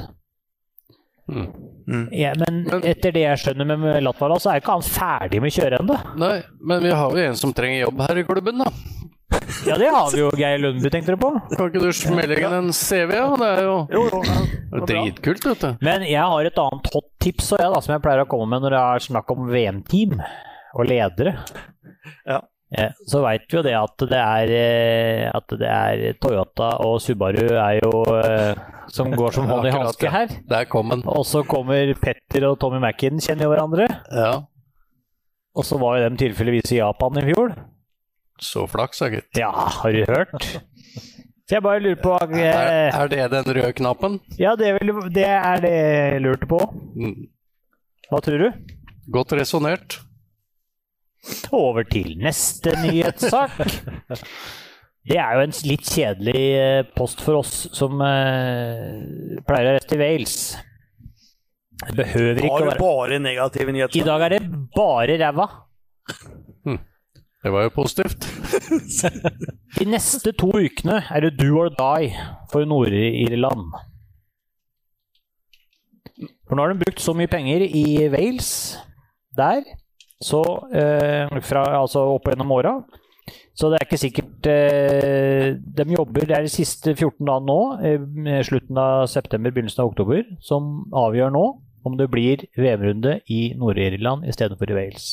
Mm. 1.28 2.08
Ja, 2.16 2.32
men 2.40 2.64
Men- 2.64 2.84
etter 2.88 3.12
det 3.12 3.24
jeg 3.26 3.38
skjønner 3.42 3.78
med- 3.78 4.04
Latvala, 4.04 4.36
så 4.40 4.52
er 4.54 4.62
ikke 4.62 4.72
han 4.72 4.82
ferdig 4.82 5.42
med 5.42 5.52
kjøret 5.52 5.80
ennå. 5.82 5.98
Nei, 6.18 6.42
men 6.62 6.82
vi 6.84 6.90
har 6.92 7.12
jo 7.12 7.18
en 7.18 7.36
som 7.36 7.52
trenger 7.54 7.82
jobb 7.86 8.00
her 8.08 8.18
i 8.18 8.24
klubben, 8.24 8.58
da. 8.64 8.72
Ja, 9.66 9.76
det 9.76 9.90
har 9.92 10.10
vi 10.12 10.20
jo, 10.20 10.30
Geir 10.38 10.58
Lundby, 10.60 10.90
tenkte 10.90 11.08
du 11.08 11.18
på. 11.18 11.32
Kan 11.58 11.68
ikke 11.70 11.82
du 11.84 11.92
smelle 11.92 12.38
inn 12.40 12.54
en 12.54 12.72
CV? 12.72 13.12
Ja? 13.14 13.36
Det 13.36 13.48
er 13.58 13.62
jo 13.64 13.88
Jo, 13.92 14.04
jo. 14.10 14.22
ja. 14.24 14.86
det 14.86 14.96
er 14.96 15.04
dritkult, 15.04 15.44
vet 15.44 15.60
du. 15.60 15.78
Men 15.82 16.02
jeg 16.08 16.22
har 16.24 16.46
et 16.46 16.58
annet 16.58 16.90
hot 16.94 17.10
tips 17.20 17.50
jeg, 17.52 17.60
da, 17.74 17.80
som 17.82 17.94
jeg 17.94 18.02
pleier 18.02 18.24
å 18.24 18.28
komme 18.28 18.48
med 18.48 18.62
når 18.64 18.70
det 18.72 18.80
er 18.80 19.00
snakk 19.12 19.32
om 19.36 19.48
VM-team 19.52 20.22
og 20.78 20.86
ledere. 20.88 21.36
Ja. 22.28 22.42
Eh, 22.78 22.92
Så 23.08 23.22
veit 23.24 23.46
vi 23.48 23.56
jo 23.58 23.62
det 23.64 23.76
at 23.80 24.04
det 24.12 24.18
er 24.20 24.50
eh, 24.52 25.30
at 25.34 25.54
det 25.60 25.70
er 25.72 26.18
Toyota 26.20 26.74
og 26.84 26.98
Subaru 27.00 27.46
er 27.56 27.78
jo 27.80 28.02
eh, 28.18 28.58
som 28.92 29.12
går 29.16 29.32
som 29.38 29.48
hånd 29.52 29.68
i 29.70 29.72
hanske 29.72 30.12
her. 30.12 30.28
Der 30.50 30.66
kom 30.68 30.90
den. 30.92 31.04
Og 31.08 31.24
så 31.26 31.46
kommer 31.48 31.94
Petter 32.02 32.50
og 32.50 32.60
Tommy 32.60 32.82
Mackin, 32.84 33.20
kjenner 33.24 33.48
jo 33.48 33.54
hverandre. 33.56 33.88
Ja. 34.12 34.34
Og 35.58 35.66
så 35.66 35.80
var 35.82 35.98
jo 35.98 36.10
dem 36.10 36.18
tilfeldigvis 36.20 36.76
i 36.76 36.82
Japan 36.82 37.18
i 37.18 37.24
fjor. 37.32 37.56
Så 38.44 38.68
flaks, 38.70 39.00
da, 39.02 39.08
gitt. 39.16 39.32
Ja, 39.40 39.50
har 39.52 39.96
du 39.96 40.04
hørt? 40.06 40.36
Så 41.48 41.56
jeg 41.56 41.64
bare 41.64 41.80
lurer 41.80 42.02
på 42.04 42.12
Er, 42.20 42.36
eh, 42.44 42.92
er 43.00 43.08
det 43.08 43.30
den 43.32 43.48
røde 43.56 43.72
knappen? 43.80 44.20
Ja, 44.38 44.52
det, 44.60 44.68
er 44.68 44.78
vel- 44.78 45.08
det 45.16 45.24
er 45.26 45.62
det 45.64 45.72
jeg 45.72 46.22
lurte 46.26 46.46
på. 46.52 46.60
Mm. 47.00 47.30
Hva 48.12 48.20
tror 48.22 48.44
du? 48.44 48.76
Godt 49.16 49.32
resonnert. 49.40 50.02
Over 51.56 51.88
til 51.90 52.18
neste 52.22 52.74
nyhetssak. 52.84 53.60
Det 55.08 55.16
er 55.24 55.38
jo 55.38 55.44
en 55.46 55.54
litt 55.70 55.88
kjedelig 55.88 56.42
eh, 56.60 56.82
post 56.98 57.22
for 57.24 57.40
oss 57.40 57.54
som 57.76 58.02
uh, 58.04 59.38
pleier 59.48 59.70
å 59.70 59.76
reise 59.78 59.88
til 59.88 60.02
Wales. 60.04 60.40
Det 61.86 61.96
behøver 61.96 62.42
ikke 62.42 62.58
å 62.58 62.68
være 62.68 62.82
bare 62.82 63.20
negative 63.22 63.76
I 63.96 64.04
dag 64.04 64.26
er 64.26 64.36
det 64.36 64.42
bare 64.76 65.16
ræva. 65.22 65.48
Det 67.44 67.52
var 67.54 67.68
jo 67.68 67.72
positivt. 67.76 68.26
De 69.78 69.86
neste 69.88 70.34
to 70.36 70.50
ukene 70.58 70.98
er 71.14 71.24
det 71.24 71.38
do 71.38 71.54
or 71.62 71.70
die 71.72 72.10
for 72.52 72.66
Nord-Irland. 72.68 73.70
For 76.48 76.58
nå 76.58 76.66
har 76.66 76.74
de 76.74 76.82
brukt 76.82 77.04
så 77.04 77.14
mye 77.16 77.30
penger 77.32 77.64
i 77.68 77.86
Wales 78.12 78.52
der, 79.38 79.62
så 80.24 80.42
eh, 80.74 81.30
fra, 81.46 81.64
altså 81.82 82.06
opp 82.16 82.26
gjennom 82.32 82.52
åra. 82.56 82.72
Så 83.58 83.70
det 83.74 83.80
er 83.80 83.86
ikke 83.88 83.98
sikkert 84.00 84.48
eh, 84.48 85.48
De 85.58 85.86
jobber, 85.96 86.28
det 86.30 86.36
er 86.38 86.46
de 86.46 86.52
siste 86.54 86.94
14 86.94 87.26
dagene 87.26 87.48
nå, 87.50 87.60
eh, 88.30 88.42
slutten 88.46 88.78
av 88.82 89.08
september, 89.12 89.52
begynnelsen 89.52 89.82
av 89.84 89.90
oktober, 89.92 90.24
som 90.46 90.86
avgjør 90.96 91.34
nå 91.34 91.46
om 91.88 91.96
det 91.98 92.10
blir 92.12 92.44
VM-runde 92.60 93.20
i 93.32 93.54
Nord-Irland 93.58 94.26
istedenfor 94.30 94.70
i 94.74 94.78
Wales. 94.78 95.08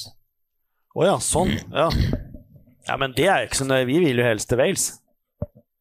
Å 0.95 1.05
ja, 1.09 1.17
sånn. 1.23 1.53
Ja. 1.75 1.88
ja, 2.88 2.97
men 3.01 3.14
det 3.17 3.29
er 3.31 3.47
ikke 3.47 3.61
så 3.62 3.67
nøye. 3.69 3.87
Vi 3.88 3.99
vil 4.03 4.21
jo 4.23 4.27
helst 4.27 4.49
til 4.51 4.59
Wales. 4.61 4.88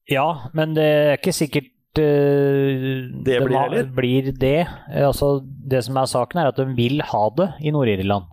Ja, 0.09 0.27
men 0.57 0.73
det 0.77 0.83
er 0.89 1.17
ikke 1.17 1.33
sikkert 1.35 1.69
eh, 2.01 3.09
Det 3.23 3.39
de 3.39 3.45
blir 3.45 3.57
har- 3.57 3.89
blir 3.95 4.31
det. 4.37 4.55
Eh, 4.91 5.05
Altså, 5.07 5.35
det 5.45 5.83
som 5.85 5.97
er 5.97 6.09
saken, 6.09 6.41
er 6.41 6.51
at 6.53 6.57
de 6.61 6.65
vil 6.77 7.01
ha 7.11 7.23
det 7.37 7.49
i 7.61 7.71
Nord-Irland. 7.73 8.29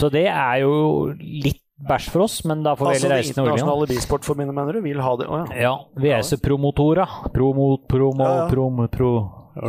Så 0.00 0.06
det 0.12 0.26
er 0.30 0.56
jo 0.62 0.72
litt 1.18 1.60
bæsj 1.80 2.06
for 2.12 2.20
oss, 2.26 2.36
men 2.48 2.62
da 2.64 2.74
får 2.76 2.84
vi 2.86 2.90
Altså 2.94 3.06
heller 3.06 3.16
reise 3.20 3.32
til 3.34 3.38
Nord-Irland. 3.40 3.60
internasjonale 3.60 3.86
bilsportforbundet, 3.92 4.54
mener 4.56 4.72
du, 4.76 4.80
vil 4.84 5.00
ha 5.04 5.12
det? 5.20 5.26
Å 5.32 5.34
ja. 5.40 5.46
Ja, 5.64 5.74
VS-promotora. 6.04 7.06
Promo, 7.34 7.66
promo, 7.88 8.24
Ja, 8.26 8.32
ja. 8.42 8.46
promo, 8.52 8.82
pro, 8.92 9.10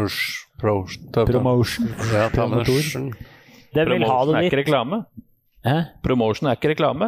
Usch, 0.01 0.23
pro, 0.61 0.73
promotion. 1.13 1.85
Ja, 2.13 2.23
ta 2.29 2.45
med 2.47 2.51
Promotor. 2.65 2.79
uschen. 2.79 3.05
De 3.73 3.85
vil 3.87 4.03
ha 4.03 4.07
Promotion 4.11 4.33
det 4.35 4.39
er 4.41 4.45
ikke 4.49 4.59
litt. 4.59 4.67
reklame. 4.67 4.95
Hæ? 5.65 5.77
Promotion 6.03 6.45
er 6.51 6.55
ikke 6.59 6.69
reklame. 6.75 7.07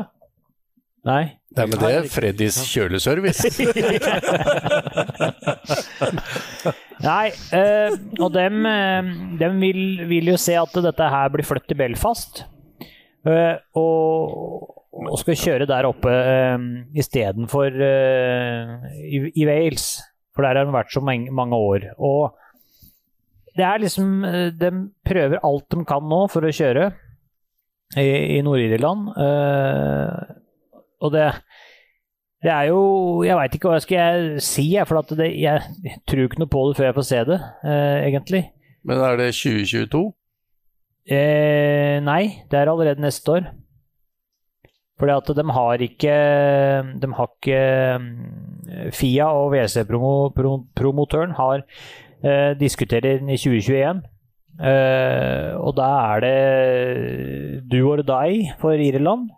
Nei? 1.05 1.23
Nei, 1.57 1.65
men 1.67 1.77
det 1.83 1.89
er 1.93 2.03
Freddys 2.09 2.57
kjøleservice. 2.71 3.43
Nei, 7.03 7.31
øh, 7.53 7.91
og 8.23 8.29
dem, 8.33 8.65
eh, 8.65 9.01
dem 9.41 9.59
vil, 9.61 9.81
vil 10.09 10.29
jo 10.33 10.37
se 10.39 10.55
at 10.57 10.73
dette 10.85 11.09
her 11.11 11.29
blir 11.33 11.45
flyttet 11.45 11.67
til 11.73 11.77
Belfast. 11.81 12.43
Eh, 13.23 13.55
og, 13.79 14.79
og 14.93 15.19
skal 15.21 15.39
kjøre 15.39 15.67
der 15.69 15.87
oppe 15.87 16.11
uh, 16.11 16.63
istedenfor 16.99 17.71
uh, 17.71 18.87
i, 18.99 19.21
i 19.31 19.47
Wales. 19.47 19.95
For 20.35 20.43
der 20.43 20.59
har 20.59 20.67
de 20.67 20.75
vært 20.75 20.91
så 20.91 21.03
mange, 21.03 21.31
mange 21.31 21.55
år. 21.55 21.91
Og 22.01 22.33
det 23.53 23.65
er 23.67 23.83
liksom 23.83 24.23
De 24.57 24.69
prøver 25.05 25.43
alt 25.45 25.67
de 25.69 25.83
kan 25.85 26.07
nå 26.09 26.23
for 26.33 26.41
å 26.41 26.53
kjøre 26.57 26.87
i, 28.01 28.07
i 28.37 28.39
Nord-Irland. 28.41 29.11
Uh, 29.13 30.81
og 31.03 31.13
det 31.13 31.27
Det 32.43 32.51
er 32.51 32.71
jo 32.73 33.21
Jeg 33.23 33.37
veit 33.37 33.53
ikke 33.55 33.69
hva 33.69 33.77
jeg 33.77 33.85
skal 33.85 34.25
si, 34.43 34.65
for 34.89 35.15
det, 35.15 35.29
jeg 35.37 36.01
tror 36.09 36.25
ikke 36.25 36.41
noe 36.41 36.51
på 36.51 36.65
det 36.67 36.79
før 36.79 36.89
jeg 36.89 36.97
får 36.97 37.07
se 37.07 37.21
det, 37.29 37.39
egentlig. 38.09 38.43
Men 38.83 38.99
er 38.99 39.21
det 39.21 39.29
2022? 39.37 40.03
Eh, 41.03 41.99
nei, 41.99 42.45
det 42.49 42.59
er 42.59 42.71
allerede 42.71 43.03
neste 43.03 43.31
år. 43.31 43.51
Fordi 44.99 45.11
at 45.17 45.29
de 45.35 45.43
har 45.51 45.81
ikke 45.83 46.15
De 47.01 47.07
har 47.17 47.29
ikke 47.33 47.59
mm, 47.99 48.91
Fia 48.95 49.27
og 49.35 49.51
WC-promotøren 49.51 51.35
har 51.35 51.63
eh, 52.23 52.53
diskuterer 52.59 53.19
den 53.19 53.29
i 53.29 53.37
2021. 53.37 54.03
Eh, 54.61 55.51
og 55.57 55.73
da 55.75 55.89
er 56.13 56.23
det 56.23 57.69
do 57.71 57.89
or 57.91 58.03
die 58.05 58.51
for 58.61 58.71
Irland. 58.71 59.29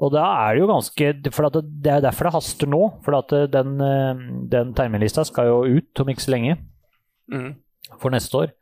Og 0.00 0.14
da 0.14 0.24
er 0.48 0.56
det 0.56 0.62
jo 0.62 0.70
ganske 0.70 1.32
for 1.34 1.52
det, 1.52 1.62
er 1.92 2.00
derfor 2.00 2.26
det 2.26 2.34
haster 2.34 2.66
nå. 2.66 2.82
For 3.04 3.18
at 3.18 3.52
den, 3.52 3.80
eh, 3.80 4.24
den 4.50 4.74
terminlista 4.74 5.24
skal 5.24 5.46
jo 5.46 5.62
ut 5.76 6.00
om 6.00 6.08
ikke 6.08 6.26
så 6.26 6.30
lenge. 6.34 6.56
Mm. 7.30 7.54
For 8.00 8.10
neste 8.10 8.36
år. 8.36 8.56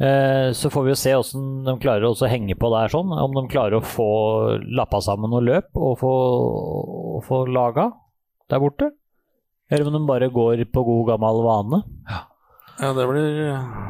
Eh, 0.00 0.52
Så 0.54 0.70
får 0.70 0.84
vi 0.86 0.92
jo 0.92 0.98
se 0.98 1.12
hvordan 1.16 1.48
de 1.66 1.74
klarer 1.82 2.06
å 2.06 2.28
henge 2.30 2.54
på 2.58 2.70
der 2.74 2.92
sånn. 2.92 3.10
Om 3.10 3.34
de 3.34 3.46
klarer 3.50 3.78
å 3.80 3.84
få 3.84 4.08
lappa 4.70 5.00
sammen 5.02 5.30
noen 5.32 5.48
løp 5.48 5.74
og 5.74 5.96
få, 5.98 6.12
og 7.18 7.24
få 7.26 7.42
laga 7.50 7.90
der 8.50 8.62
borte. 8.62 8.92
Eller 9.70 9.86
om 9.90 9.98
de 9.98 10.06
bare 10.08 10.30
går 10.32 10.62
på 10.72 10.84
god 10.86 11.10
gammel 11.10 11.42
vane. 11.44 11.82
Ja, 12.78 12.92
det 12.94 13.04
blir 13.10 13.26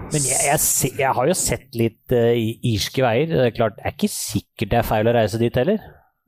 Men 0.08 0.24
jeg, 0.24 0.40
jeg, 0.48 0.58
se- 0.64 0.94
jeg 0.96 1.12
har 1.14 1.28
jo 1.28 1.34
sett 1.36 1.76
litt 1.76 2.14
uh, 2.16 2.32
irske 2.64 3.04
veier. 3.04 3.28
Det 3.28 3.44
er 3.50 3.54
klart, 3.54 3.76
det 3.76 3.84
er 3.84 3.94
ikke 3.94 4.08
sikkert 4.10 4.72
det 4.72 4.78
er 4.80 4.88
feil 4.88 5.10
å 5.10 5.14
reise 5.14 5.38
dit 5.38 5.54
heller. 5.60 5.78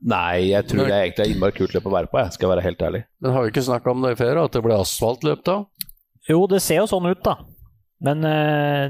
Nei, 0.01 0.51
jeg 0.53 0.65
tror 0.69 0.85
det 0.87 0.93
er 0.93 1.03
egentlig 1.07 1.25
er 1.25 1.33
innmari 1.33 1.53
kult 1.57 1.73
løp 1.75 1.89
å 1.89 1.93
være 1.93 2.09
på, 2.09 2.17
jeg 2.21 2.33
skal 2.37 2.49
være 2.53 2.63
helt 2.65 2.79
ærlig. 2.85 3.01
Men 3.21 3.33
har 3.35 3.43
vi 3.43 3.51
ikke 3.51 3.65
snakka 3.65 3.91
om 3.91 4.05
det 4.05 4.13
før, 4.17 4.39
at 4.45 4.55
det 4.55 4.61
ble 4.65 4.77
asfaltløp 4.81 5.43
da? 5.45 5.57
Jo, 6.29 6.39
det 6.49 6.61
ser 6.65 6.79
jo 6.79 6.87
sånn 6.89 7.09
ut, 7.11 7.21
da. 7.25 7.35
Men 8.01 8.23
uh, 8.25 8.89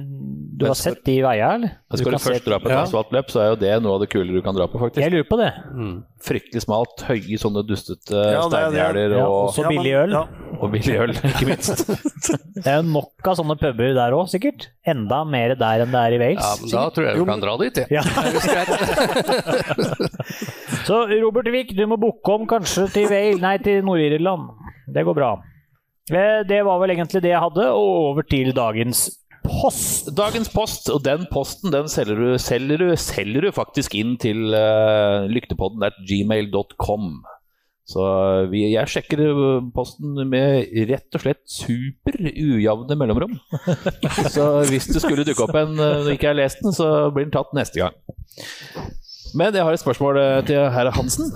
du 0.55 0.63
har 0.69 0.77
sett 0.79 1.01
de 1.03 1.17
veiene, 1.19 1.55
eller? 1.57 1.71
Du 1.91 1.97
skal 1.99 2.13
du 2.13 2.17
først 2.23 2.45
se- 2.45 2.47
dra 2.47 2.59
på 2.63 2.69
et 2.69 2.77
asfaltløp, 2.77 3.27
så 3.33 3.41
er 3.43 3.47
jo 3.49 3.57
det 3.59 3.71
noe 3.83 3.97
av 3.97 4.05
det 4.05 4.07
kulere 4.13 4.39
du 4.39 4.43
kan 4.45 4.55
dra 4.55 4.69
på, 4.71 4.79
faktisk. 4.79 5.03
Jeg 5.03 5.11
lurer 5.11 5.27
på 5.27 5.39
det. 5.41 5.49
Mm. 5.75 5.97
Fryktelig 6.23 6.61
smalt, 6.63 7.03
høye 7.09 7.39
sånne 7.41 7.63
dustete 7.67 8.15
Ja, 8.15 8.45
er 8.45 8.47
steingjerder 8.47 9.17
Ja, 9.17 9.25
og, 9.27 9.49
så 9.51 9.65
billig 9.67 9.91
øl. 9.99 10.15
Ja. 10.15 10.23
og 10.61 10.71
billig 10.71 10.95
øl, 11.03 11.11
ikke 11.31 11.49
minst. 11.49 11.83
Det 12.55 12.63
er 12.63 12.79
jo 12.79 12.87
nok 12.87 13.27
av 13.33 13.35
sånne 13.41 13.57
puber 13.59 13.91
der 13.99 14.15
òg, 14.15 14.31
sikkert. 14.31 14.69
Enda 14.87 15.25
mer 15.27 15.57
der 15.59 15.83
enn 15.83 15.91
det 15.91 16.05
er 16.05 16.15
i 16.15 16.21
Wales. 16.23 16.47
Ja, 16.47 16.55
men 16.63 16.71
da 16.77 16.87
tror 16.95 17.09
jeg 17.09 17.19
vi 17.19 17.27
kan 17.33 17.43
dra 17.43 17.57
dit, 17.65 17.83
jeg. 17.83 17.87
Ja. 17.99 18.03
Så 20.87 21.03
Robert 21.21 21.51
Wiik, 21.51 21.75
du 21.77 21.83
må 21.89 21.99
booke 21.99 22.31
om 22.39 22.47
kanskje 22.49 22.87
til 22.95 23.11
Wales, 23.11 23.41
nei, 23.43 23.57
til 23.63 23.83
Nord-Irland. 23.85 24.49
Det 24.91 25.03
går 25.07 25.15
bra. 25.19 25.33
Eh, 26.09 26.41
Det 26.47 26.61
var 26.65 26.79
vel 26.81 26.95
egentlig 26.95 27.21
det 27.21 27.33
jeg 27.33 27.43
hadde, 27.43 27.67
og 27.71 27.89
over 28.11 28.25
til 28.25 28.53
dagens 28.55 29.09
post. 29.45 30.09
Dagens 30.17 30.49
post, 30.53 30.89
og 30.93 31.03
den 31.05 31.27
posten 31.31 31.73
den 31.73 31.89
selger 31.91 32.17
du, 32.17 32.37
selger 32.41 32.81
du, 32.81 32.95
selger 32.97 33.47
du 33.47 33.51
faktisk 33.53 33.95
inn 33.97 34.15
til 34.21 34.53
uh, 34.53 35.27
lyktepodden 35.29 35.85
at 35.85 35.97
gmail.com. 36.07 37.21
Så 37.91 38.03
vi, 38.51 38.61
jeg 38.71 38.87
sjekker 38.87 39.19
eh, 39.25 39.63
posten 39.75 40.13
med 40.29 40.69
rett 40.87 41.17
og 41.17 41.23
slett 41.25 41.41
super 41.49 42.15
ujevne 42.21 42.95
mellomrom. 42.95 43.33
Så 44.35 44.45
hvis 44.69 44.87
det 44.93 45.01
skulle 45.03 45.25
dukke 45.27 45.43
opp 45.43 45.57
en 45.59 45.73
når 45.75 46.05
du 46.05 46.11
ikke 46.13 46.29
jeg 46.29 46.31
har 46.31 46.39
lest 46.39 46.61
den, 46.63 46.75
så 46.77 47.09
blir 47.11 47.27
den 47.27 47.33
tatt 47.33 47.51
neste 47.57 47.81
gang. 47.81 47.97
Men 49.37 49.53
jeg 49.55 49.63
har 49.63 49.71
et 49.75 49.79
spørsmål 49.81 50.17
eh, 50.21 50.41
til 50.47 50.59
herr 50.73 50.89
Hansen. 50.95 51.27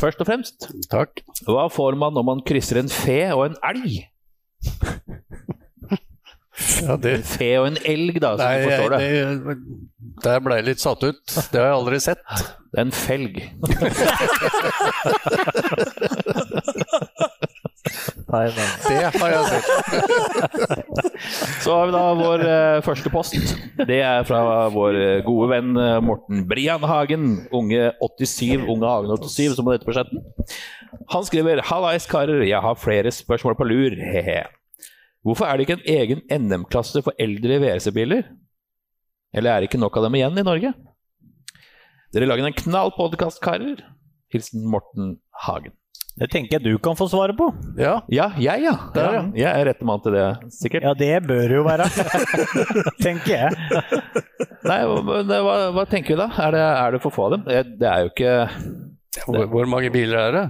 Først 0.00 0.20
og 0.22 0.26
fremst, 0.26 0.58
Takk. 0.90 1.10
hva 1.46 1.66
får 1.72 1.94
man 2.00 2.12
når 2.16 2.24
man 2.26 2.40
krysser 2.46 2.76
en 2.80 2.88
fe 2.90 3.34
og 3.34 3.46
en 3.50 3.56
elg? 3.70 3.92
Ja, 6.80 6.96
det, 7.00 7.10
En 7.20 7.24
fe 7.24 7.58
og 7.60 7.66
en 7.70 7.78
elg, 7.88 8.14
da, 8.20 8.30
så 8.36 8.42
nei, 8.44 8.56
du 8.60 8.64
forstår 8.68 8.88
det. 8.92 8.98
det, 9.46 9.56
der 10.24 10.38
ble 10.44 10.54
jeg 10.58 10.64
litt 10.66 10.80
satt 10.82 11.02
ut. 11.06 11.22
Det 11.52 11.58
har 11.60 11.66
jeg 11.70 11.78
aldri 11.78 11.98
sett. 12.04 12.22
Det 12.70 12.76
er 12.76 12.84
en 12.84 12.92
felg. 12.92 13.34
Nei. 18.30 18.46
Det 18.86 18.98
har 19.18 19.32
jeg 19.32 19.44
sett. 19.50 19.68
Så 21.64 21.74
har 21.74 21.88
vi 21.88 21.94
da 21.94 22.02
vår 22.18 22.44
eh, 22.46 22.82
første 22.86 23.10
post. 23.12 23.34
Det 23.88 23.98
er 24.06 24.26
fra 24.28 24.68
vår 24.72 24.98
eh, 24.98 25.22
gode 25.26 25.48
venn 25.50 25.72
eh, 25.80 25.98
Morten 26.04 26.44
Brian 26.50 26.84
Hagen. 26.86 27.26
Unge 27.56 27.90
87, 27.98 28.68
unge 28.70 28.86
Hagen 28.86 29.10
87, 29.16 29.56
som 29.56 29.66
det 29.66 29.78
heter 29.78 29.90
på 29.90 29.96
chatten. 29.98 30.22
Han 31.14 31.26
skriver 31.26 31.64
Hallais, 31.70 32.06
karer. 32.10 32.44
Jeg 32.46 32.62
har 32.62 32.78
flere 32.78 33.12
spørsmål 33.14 33.58
på 33.58 33.66
lur. 33.66 33.98
Hehe. 33.98 34.44
Hvorfor 35.26 35.48
er 35.50 35.58
det 35.58 35.66
ikke 35.66 35.80
en 35.80 35.90
egen 35.98 36.22
NM-klasse 36.30 37.02
for 37.04 37.18
eldre 37.20 37.58
WRC-biler? 37.60 38.30
Eller 39.36 39.52
er 39.52 39.60
det 39.60 39.70
ikke 39.70 39.82
nok 39.82 39.98
av 39.98 40.06
dem 40.06 40.16
igjen 40.18 40.38
i 40.38 40.46
Norge? 40.46 40.72
Dere 42.14 42.30
lager 42.30 42.48
en 42.48 42.56
knall 42.62 42.94
podkast, 42.96 43.42
karer. 43.42 43.82
Hilsen 44.32 44.64
Morten 44.70 45.18
Hagen. 45.44 45.74
Det 46.18 46.26
tenker 46.32 46.58
jeg 46.58 46.64
du 46.66 46.78
kan 46.82 46.96
få 46.98 47.06
svaret 47.08 47.36
på. 47.38 47.46
Ja, 47.78 48.00
Ja, 48.10 48.30
jeg, 48.36 48.64
ja. 48.66 48.74
Der, 48.94 49.04
ja. 49.04 49.12
ja. 49.20 49.22
Jeg 49.38 49.60
er 49.62 49.68
rette 49.70 49.86
mann 49.88 50.02
til 50.04 50.16
det, 50.16 50.26
sikkert. 50.52 50.84
Ja, 50.88 50.94
det 50.98 51.12
bør 51.28 51.54
jo 51.54 51.62
være. 51.64 51.86
tenker 53.04 53.30
jeg. 53.30 53.50
Nei, 54.66 54.80
hva, 54.90 55.20
hva, 55.30 55.54
hva 55.76 55.84
tenker 55.88 56.16
vi 56.16 56.20
da? 56.20 56.28
Er 56.46 56.56
det, 56.56 56.64
er 56.66 56.96
det 56.96 57.02
for 57.04 57.14
få 57.14 57.28
av 57.28 57.36
dem? 57.36 57.46
Det 57.46 57.62
det 57.80 57.88
er 57.88 58.04
jo 58.04 58.10
ikke 58.12 58.34
hvor, 59.26 59.46
hvor 59.54 59.70
mange 59.70 59.90
biler 59.94 60.18
er 60.28 60.36
det? 60.36 60.44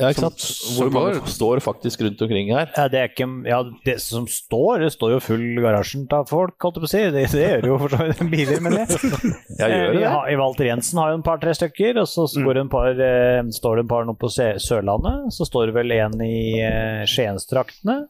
Ja, 0.00 0.08
ikke 0.08 0.22
sant? 0.24 0.40
Som 0.40 0.86
Hvor 0.88 0.92
mange 0.94 1.20
står? 1.28 1.60
faktisk 1.60 2.00
rundt 2.00 2.22
omkring 2.24 2.48
her? 2.56 2.70
Ja, 2.78 2.86
det 2.88 3.00
ikke 3.10 3.26
Ja, 3.44 3.58
det 3.84 3.98
som 4.00 4.24
står, 4.30 4.80
det 4.86 4.92
står 4.94 5.12
jo 5.12 5.18
full 5.20 5.44
garasjen 5.60 6.06
av 6.16 6.30
folk, 6.30 6.56
holdt 6.64 6.78
jeg 6.80 6.84
på 6.84 6.88
å 6.88 6.92
si. 6.94 7.02
Det, 7.12 7.24
det 7.34 7.42
gjør 7.42 7.66
jo 7.68 7.76
for 7.82 7.92
så 7.92 8.06
vidt 8.08 8.22
biler, 8.32 8.62
men 8.64 8.78
det. 8.78 8.86
Ja, 9.60 9.68
gjør 9.68 9.92
Eh, 9.92 9.98
det 10.00 10.08
har- 10.14 10.32
Walter 10.40 10.64
Jensen 10.70 10.98
har 11.02 11.12
jo 11.12 11.18
en 11.20 11.26
par-tre 11.26 11.52
stykker, 11.58 12.00
og 12.00 12.08
så 12.08 12.24
en 12.56 12.72
par, 12.72 12.88
eh, 12.96 13.42
står 13.52 13.76
det 13.76 13.84
en 13.84 13.92
par 13.92 14.08
nå 14.08 14.16
på 14.16 14.32
Sørlandet. 14.32 15.28
Så 15.36 15.44
står 15.50 15.68
det 15.68 15.74
vel 15.76 15.92
en 16.00 16.16
i 16.24 16.56
eh, 16.64 17.04
Skiensdraktene, 17.04 18.06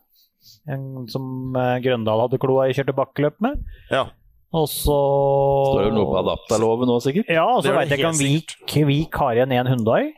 som 1.10 1.56
eh, 1.58 1.76
Grøndal 1.82 2.28
hadde 2.28 2.38
kloa 2.38 2.70
i 2.70 2.78
kjørte 2.78 2.94
bakkeløp 2.94 3.40
med. 3.42 3.58
Ja. 3.90 4.06
Og 4.54 4.68
så 4.68 4.94
Står 4.94 5.86
det 5.88 5.94
noe 5.96 6.06
på 6.12 6.18
adaptaloven 6.20 6.86
nå, 6.90 6.98
sikkert? 7.02 7.30
Ja, 7.32 7.46
og 7.56 7.64
så 7.64 7.72
veit 7.74 7.88
jeg 7.90 7.98
ikke 8.02 8.10
om 8.12 8.18
Vik, 8.20 8.56
Vik 8.86 9.16
har 9.18 9.38
igjen 9.38 9.54
en 9.56 9.70
Hundai. 9.72 10.12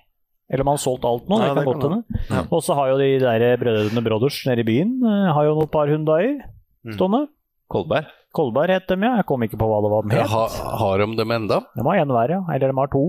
Eller 0.50 0.60
om 0.64 0.68
han 0.72 0.76
har 0.76 0.82
solgt 0.84 1.04
alt 1.08 1.28
nå. 1.30 1.38
Ja, 1.40 1.54
det 1.54 1.62
kan 1.64 1.70
godt 1.72 1.86
hende. 1.88 2.20
Ja. 2.30 2.42
Og 2.52 2.60
så 2.66 2.74
har 2.76 2.90
jo 2.92 2.98
de 3.00 3.06
der 3.22 3.56
brødrene 3.62 4.02
Brothers 4.04 4.42
nede 4.46 4.60
i 4.60 4.68
byen 4.68 4.90
eh, 5.04 5.30
har 5.32 5.44
jo 5.48 5.54
noen 5.60 5.70
par 5.72 5.88
Hundaier 5.88 6.42
Mm. 6.84 6.98
Kolberg? 7.72 8.10
Kolberg 8.36 8.68
het 8.68 8.86
dem, 8.90 9.00
ja. 9.06 9.14
Jeg 9.16 9.24
kom 9.24 9.40
ikke 9.40 9.56
på 9.56 9.64
hva 9.70 9.78
det 9.80 9.88
var 9.90 10.02
de 10.04 10.16
Ja, 10.18 10.22
het. 10.26 10.30
ha, 10.34 10.76
har 10.82 10.98
de 11.00 11.06
dem 11.16 11.30
enda? 11.32 11.62
De 11.72 11.80
har 11.86 11.96
én 11.96 12.10
hver, 12.12 12.28
ja. 12.28 12.40
Eller 12.52 12.68
de 12.68 12.76
har 12.76 12.90
to. 12.92 13.00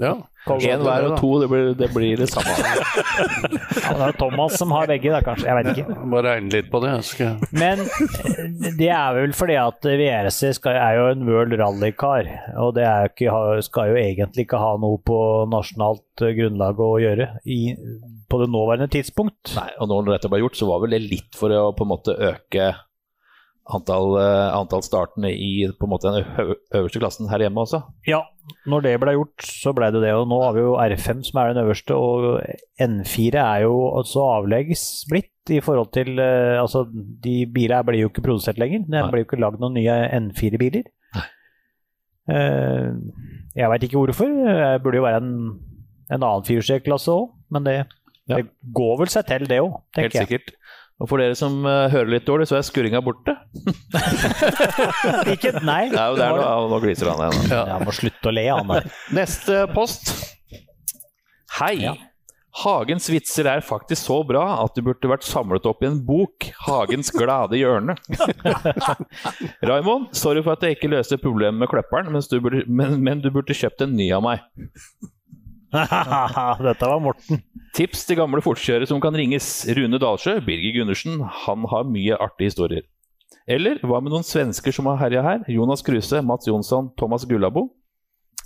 Ja. 0.00 0.14
Én 0.46 0.82
hver 0.84 1.04
og 1.08 1.16
to, 1.18 1.30
det 1.42 1.48
blir 1.50 1.72
det, 1.74 1.88
blir 1.94 2.20
det 2.20 2.28
samme. 2.30 2.52
Ja, 3.86 3.94
det 3.94 4.06
er 4.06 4.16
Thomas 4.18 4.56
som 4.58 4.72
har 4.74 4.86
begge, 4.90 5.10
da, 5.10 5.20
kanskje. 5.24 5.46
Jeg 5.46 5.56
vet 5.58 5.68
ikke. 5.72 5.96
Må 6.10 6.20
regne 6.24 6.50
litt 6.52 6.68
på 6.72 6.80
det. 6.82 6.92
Jeg 6.96 7.06
skal... 7.08 7.44
Men 7.54 7.82
eh, 7.82 8.70
det 8.78 8.88
er 8.90 9.14
vel 9.16 9.34
fordi 9.36 9.56
at 9.60 9.86
VRC 9.86 10.52
skal, 10.58 10.78
er 10.78 10.98
jo 10.98 11.06
en 11.12 11.26
World 11.28 11.54
Rally-car. 11.60 12.30
Og 12.62 12.74
det 12.78 12.86
er 12.86 13.06
jo 13.06 13.12
ikke, 13.12 13.44
skal 13.66 13.92
jo 13.92 14.00
egentlig 14.00 14.46
ikke 14.46 14.60
ha 14.62 14.72
noe 14.82 14.98
på 15.06 15.18
nasjonalt 15.52 16.26
eh, 16.26 16.34
grunnlag 16.38 16.82
å 16.82 16.90
gjøre 17.02 17.28
i, 17.46 17.60
på 18.26 18.42
det 18.42 18.50
nåværende 18.54 18.90
tidspunkt. 18.92 19.54
Nei, 19.58 19.70
og 19.80 19.90
når 19.92 20.16
dette 20.16 20.32
ble 20.32 20.42
gjort, 20.42 20.58
så 20.58 20.70
var 20.70 20.82
vel 20.84 20.98
det 20.98 21.04
litt 21.06 21.38
for 21.38 21.54
å 21.54 21.70
på 21.76 21.86
en 21.86 21.94
måte 21.94 22.18
øke 22.32 22.72
antall, 23.74 24.12
eh, 24.20 24.54
antall 24.54 24.82
startene 24.86 25.30
i 25.34 25.66
på 25.74 25.86
en 25.86 25.90
måte 25.90 26.12
den 26.14 26.26
øverste 26.76 27.00
klassen 27.02 27.28
her 27.30 27.42
hjemme 27.42 27.64
også. 27.64 27.80
Ja, 28.06 28.20
når 28.70 28.84
det 28.86 28.92
ble 29.02 29.14
gjort, 29.16 29.42
så 29.42 29.72
ble 29.74 29.88
det 29.94 30.02
det. 30.04 30.12
Og 30.14 30.28
nå 30.30 30.38
har 30.44 30.54
vi 30.54 30.62
jo 30.62 30.76
R5 30.78 31.24
som 31.26 31.40
er 31.42 31.52
den 31.54 31.64
øverste, 31.64 31.96
og 31.98 32.42
N4 32.78 33.42
er 33.42 33.64
jo 33.66 33.74
også 34.02 34.22
avleggs 34.36 34.84
blitt 35.10 35.32
i 35.50 35.60
forhold 35.62 35.92
til 35.94 36.18
eh, 36.18 36.58
Altså, 36.60 36.84
de 36.90 37.36
bilene 37.46 37.82
blir 37.86 38.04
jo 38.04 38.08
ikke 38.10 38.24
produsert 38.26 38.58
lenger. 38.58 38.86
Det 38.86 39.04
blir 39.10 39.24
jo 39.24 39.28
ikke 39.28 39.40
lagd 39.42 39.60
noen 39.62 39.76
nye 39.78 39.98
N4-biler. 40.20 40.86
Eh, 42.26 42.88
jeg 43.56 43.70
veit 43.70 43.84
ikke 43.86 44.00
hvorfor. 44.00 44.30
Det 44.30 44.82
burde 44.82 44.98
jo 45.00 45.06
være 45.06 45.22
en, 45.22 45.34
en 46.10 46.18
annen 46.22 46.46
firehjulsklasse 46.46 47.12
òg, 47.14 47.28
men 47.54 47.66
det, 47.66 47.76
det 48.30 48.42
går 48.74 48.96
vel 49.02 49.12
seg 49.12 49.28
til, 49.30 49.46
det 49.50 49.60
òg, 49.62 49.76
Helt 49.96 50.12
tenker 50.12 50.18
jeg. 50.18 50.26
sikkert. 50.26 50.56
Og 50.96 51.10
for 51.10 51.20
dere 51.20 51.36
som 51.36 51.58
uh, 51.68 51.90
hører 51.92 52.08
litt 52.14 52.24
dårlig, 52.28 52.46
så 52.48 52.56
er 52.56 52.64
skurringa 52.64 53.02
borte. 53.04 53.34
Ikke, 55.34 55.52
nei, 55.60 55.90
Nei 55.92 56.06
det 56.16 56.24
er 56.24 56.38
noe, 56.38 56.68
nå 56.72 56.80
gliser 56.80 57.10
han 57.12 57.26
igjen. 57.26 57.52
Ja, 57.52 57.76
må 57.84 57.92
slutte 57.92 58.30
å 58.30 58.32
le, 58.32 58.46
han 58.48 58.72
der. 58.72 58.88
Neste 59.16 59.66
post. 59.76 60.14
Hei. 61.58 61.92
Hagens 62.56 63.10
vitser 63.12 63.44
er 63.50 63.60
faktisk 63.64 64.06
så 64.08 64.22
bra 64.24 64.42
at 64.62 64.72
de 64.76 64.84
burde 64.86 65.10
vært 65.10 65.26
samlet 65.28 65.66
opp 65.68 65.82
i 65.84 65.90
en 65.90 65.98
bok. 66.08 66.46
'Hagens 66.64 67.12
glade 67.12 67.58
hjørne'. 67.60 67.98
Raymond, 69.68 70.08
sorry 70.16 70.40
for 70.40 70.56
at 70.56 70.64
jeg 70.64 70.78
ikke 70.78 70.88
løste 70.94 71.20
problemet 71.20 71.60
med 71.60 71.68
kløpperen, 71.68 72.08
men 72.08 72.24
du 72.24 72.38
burde, 72.40 72.64
men, 72.64 72.96
men 73.04 73.20
du 73.20 73.28
burde 73.34 73.56
kjøpt 73.56 73.84
en 73.84 73.92
ny 73.98 74.08
av 74.16 74.24
meg. 74.24 74.40
Dette 76.66 76.88
var 76.90 77.00
Morten. 77.02 77.40
Tips 77.76 78.06
til 78.08 78.18
gamle 78.20 78.42
fortkjørere 78.44 78.88
som 78.88 79.00
kan 79.02 79.16
ringes. 79.16 79.48
Rune 79.76 80.00
Dalsjø, 80.00 80.38
Birger 80.46 80.78
Gundersen. 80.80 81.20
Han 81.46 81.66
har 81.70 81.88
mye 81.88 82.18
artige 82.18 82.52
historier. 82.52 82.86
Eller 83.46 83.78
hva 83.86 84.00
med 84.02 84.10
noen 84.14 84.26
svensker 84.26 84.74
som 84.74 84.88
har 84.90 84.98
herja 85.04 85.22
her? 85.22 85.44
Jonas 85.52 85.84
Kruse, 85.86 86.22
Mats 86.26 86.48
Jonsson, 86.48 86.90
Thomas 86.98 87.26
Gullabo. 87.28 87.68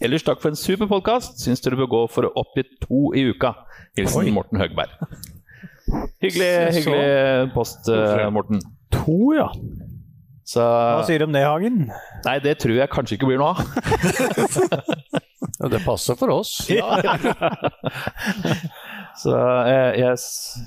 Ellers 0.01 0.25
takk 0.25 0.41
for 0.41 0.53
en 0.53 0.59
super 0.59 0.89
podkast. 0.89 1.41
Syns 1.43 1.61
dere 1.65 1.79
bør 1.81 1.91
gå 1.93 2.01
for 2.13 2.29
å 2.29 2.33
oppgi 2.41 2.65
to 2.83 3.11
i 3.17 3.27
uka. 3.33 3.55
Hilsen 3.99 4.33
Morten 4.37 4.61
Høgberg. 4.61 4.97
Hyggelig, 6.23 6.51
hyggelig 6.77 7.53
post, 7.55 7.89
eh, 7.91 8.29
Morten. 8.31 8.61
To, 8.95 9.17
ja. 9.35 9.49
Så 10.47 10.63
Hva 10.63 11.03
sier 11.07 11.23
du 11.23 11.29
om 11.29 11.35
det, 11.35 11.43
Hagen? 11.47 11.89
Nei, 12.27 12.37
det 12.43 12.57
tror 12.63 12.77
jeg 12.79 12.91
kanskje 12.93 13.17
ikke 13.17 13.31
blir 13.31 13.41
noe 13.41 13.55
av. 13.55 13.61
Ja, 15.61 15.69
det 15.69 15.83
passer 15.85 16.17
for 16.17 16.33
oss. 16.33 16.55
Så 19.21 19.33
jeg, 19.69 20.01
jeg, 20.01 20.19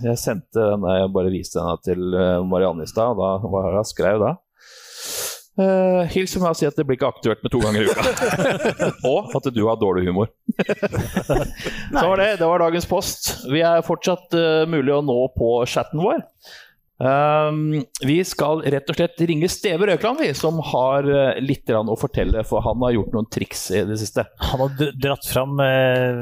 jeg 0.05 0.17
sendte 0.21 0.59
den, 0.59 0.83
jeg 0.85 1.13
bare 1.15 1.31
viste 1.33 1.57
den 1.63 1.81
til 1.85 2.13
eh, 2.13 2.43
Marianne 2.45 2.85
i 2.85 2.89
stad, 2.91 3.15
og 3.15 3.21
da 3.23 3.49
hva 3.49 3.63
jeg 3.79 3.89
skrev 3.89 4.21
da? 4.21 4.35
Uh, 5.53 6.01
hils 6.09 6.31
meg 6.41 6.49
og 6.49 6.57
si 6.57 6.65
at 6.65 6.73
det 6.73 6.81
blir 6.89 6.97
ikke 6.97 7.11
aktuelt 7.13 7.43
med 7.45 7.51
to 7.53 7.59
ganger 7.61 7.83
i 7.83 7.89
uka. 7.89 8.01
og 9.11 9.35
at 9.37 9.49
du 9.53 9.61
har 9.67 9.77
dårlig 9.77 10.07
humor. 10.07 10.31
Så 11.93 12.05
var 12.09 12.17
det, 12.17 12.29
det 12.39 12.47
var 12.49 12.63
dagens 12.63 12.89
post. 12.89 13.29
Vi 13.53 13.61
er 13.61 13.85
fortsatt 13.85 14.33
uh, 14.33 14.65
mulig 14.69 14.95
å 14.95 15.03
nå 15.05 15.19
på 15.37 15.51
chatten 15.69 16.01
vår. 16.01 16.25
Um, 17.03 17.83
vi 18.05 18.19
skal 18.23 18.61
rett 18.71 18.87
og 18.87 18.95
slett 18.95 19.19
ringe 19.27 19.49
Steve 19.51 19.89
Røkland, 19.89 20.21
vi, 20.23 20.29
som 20.37 20.61
har 20.71 21.07
uh, 21.09 21.33
litt 21.43 21.67
å 21.73 21.97
fortelle. 21.99 22.45
For 22.47 22.63
han 22.63 22.79
har 22.85 22.95
gjort 22.95 23.15
noen 23.17 23.29
triks 23.33 23.65
i 23.75 23.83
det 23.89 23.97
siste. 23.99 24.25
Han 24.51 24.63
har 24.63 24.93
dratt 25.03 25.27
fram 25.27 25.59
eh, 25.63 26.21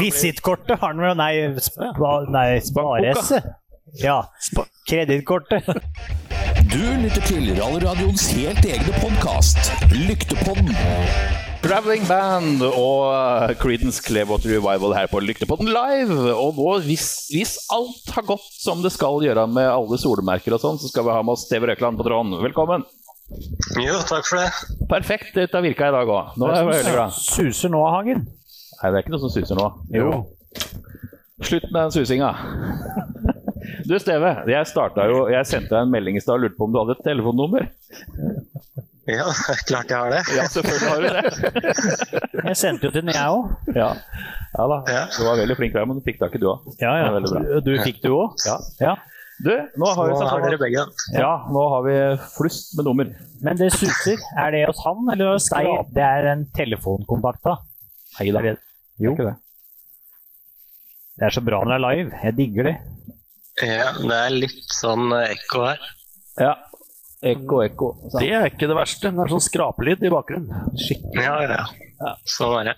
visittkortet. 0.00 0.78
Har 0.80 0.94
han 0.94 1.04
vel? 1.04 1.16
Nei, 1.20 1.34
spa, 1.60 2.14
nei 2.32 2.48
sparese. 2.64 3.42
Ja. 4.00 4.22
Spa- 4.40 4.68
Kredittkortet. 4.88 5.68
Du 6.72 6.80
lytter 7.02 7.24
til 7.26 7.52
Rallradioens 7.58 8.30
helt 8.38 8.64
egne 8.64 8.94
podkast, 9.02 9.72
Lyktepodden. 9.92 10.72
Traveling 11.62 12.02
Band 12.08 12.62
og 12.66 13.12
uh, 13.14 13.52
Creedence 13.60 14.02
Clearwater 14.02 14.50
Revival 14.50 14.94
her 14.96 15.06
på 15.10 15.20
Lyktepotten 15.22 15.68
Live. 15.70 16.16
Og 16.34 16.58
nå, 16.58 16.66
hvis, 16.88 17.06
hvis 17.30 17.52
alt 17.70 18.10
har 18.16 18.26
gått 18.26 18.48
som 18.58 18.82
det 18.82 18.90
skal 18.94 19.22
gjøre 19.22 19.44
med 19.46 19.68
alle 19.70 19.98
solmerker 20.02 20.56
og 20.56 20.62
sånn, 20.64 20.80
så 20.82 20.90
skal 20.90 21.06
vi 21.06 21.14
ha 21.14 21.22
med 21.22 21.36
oss 21.36 21.46
Steve 21.46 21.70
Røkland 21.70 22.00
på 22.00 22.06
tråden. 22.08 22.34
Velkommen. 22.42 22.82
Jo, 23.78 24.00
takk 24.10 24.26
for 24.26 24.42
det. 24.42 24.48
Perfekt. 24.90 25.30
Dette 25.38 25.54
har 25.56 25.64
virka 25.64 25.92
i 25.92 25.94
dag 25.94 26.10
òg. 26.10 26.34
Nå 26.40 26.50
er 26.50 26.58
jeg 26.58 26.70
veldig 26.72 26.94
glad. 26.98 27.18
Suser 27.22 27.72
nå, 27.72 27.84
Hagen. 27.94 28.26
Nei, 28.26 28.90
det 28.90 28.92
er 28.98 29.04
ikke 29.04 29.14
noe 29.14 29.22
som 29.22 29.32
suser 29.32 29.62
nå. 29.62 29.68
Jo. 29.94 30.10
Slutt 31.46 31.70
med 31.70 31.78
den 31.78 31.94
susinga. 31.94 32.32
Du, 33.86 33.94
Steve. 34.02 34.34
Jeg 34.50 34.66
starta 34.70 35.06
jo 35.10 35.24
Jeg 35.30 35.46
sendte 35.48 35.72
deg 35.74 35.86
en 35.86 35.94
melding 35.94 36.18
i 36.18 36.22
stad 36.22 36.40
og 36.40 36.44
lurte 36.44 36.58
på 36.58 36.66
om 36.66 36.74
du 36.74 36.82
hadde 36.82 36.98
et 36.98 37.06
telefonnummer. 37.06 37.70
Ja, 39.10 39.24
klart 39.68 39.90
jeg 39.90 39.98
har 39.98 40.10
det. 40.14 40.22
Ja, 40.36 40.44
selvfølgelig 40.52 40.88
har 40.88 40.98
du 41.02 41.06
det. 41.10 41.22
Jeg 42.48 42.56
sendte 42.58 42.86
jo 42.86 42.90
til 42.94 43.02
den, 43.02 43.10
jeg 43.14 43.28
òg. 43.34 43.44
Ja. 43.74 43.88
ja 44.54 44.62
da. 44.70 44.76
Ja. 44.90 45.02
Du 45.14 45.20
var 45.26 45.36
veldig 45.40 45.56
flink 45.58 45.72
der, 45.74 45.86
men 45.88 45.96
du 45.98 46.02
fikk 46.06 46.18
tak 46.20 46.34
i 46.36 46.38
du 46.42 46.46
òg. 46.50 46.58
Ja, 46.82 46.90
Det 47.10 47.18
er 47.22 47.26
bra. 47.26 47.40
Du 47.66 47.72
fikk 47.82 47.98
du 48.04 48.10
òg? 48.14 48.28
Ja. 48.46 48.56
ja. 48.82 48.94
Du, 49.42 49.50
nå 49.80 49.86
har 49.96 50.04
vi 50.10 50.14
har 50.28 50.40
dere 50.44 50.58
begge. 50.60 50.82
Ja, 51.16 51.32
nå 51.50 51.62
har 51.72 51.82
vi 51.86 51.94
flust 52.36 52.68
med 52.78 52.84
nummer. 52.86 53.06
Men 53.42 53.54
det 53.58 53.68
suser. 53.74 54.18
Er 54.38 54.48
det 54.54 54.60
hos 54.68 54.80
han 54.84 54.98
eller 55.14 55.26
hos 55.34 55.46
deg? 55.50 55.66
Det 55.96 56.04
er 56.06 56.22
en 56.36 56.42
telefonkontakt, 56.54 57.42
da. 57.46 57.54
Hei 58.20 58.28
da. 58.30 58.38
Er 58.42 58.46
det- 58.52 58.62
Jo. 59.02 59.12
Det 59.18 59.34
er 61.26 61.30
så 61.34 61.42
bra 61.44 61.58
når 61.64 61.70
det 61.72 61.78
er 61.78 61.86
live. 61.88 62.10
Jeg 62.22 62.32
digger 62.38 62.64
det. 62.70 62.76
Ja, 63.66 63.88
det 63.98 64.16
er 64.18 64.30
litt 64.36 64.68
sånn 64.78 65.06
ekko 65.24 65.58
her. 65.66 65.80
Ja. 66.40 66.54
Ekko, 67.22 67.60
ekko. 67.62 67.88
Det 68.18 68.28
er 68.34 68.48
ikke 68.50 68.66
det 68.66 68.76
verste. 68.76 69.12
Det 69.14 69.22
er 69.24 69.30
sånn 69.30 69.44
skrapelyd 69.44 70.02
i 70.02 70.10
bakgrunnen. 70.10 70.72
Skikkelig. 70.74 71.22
Ja, 71.22 71.36
ja, 71.46 71.60
ja. 72.02 72.14
Sånn 72.26 72.56
er 72.60 72.72
det. 72.72 72.76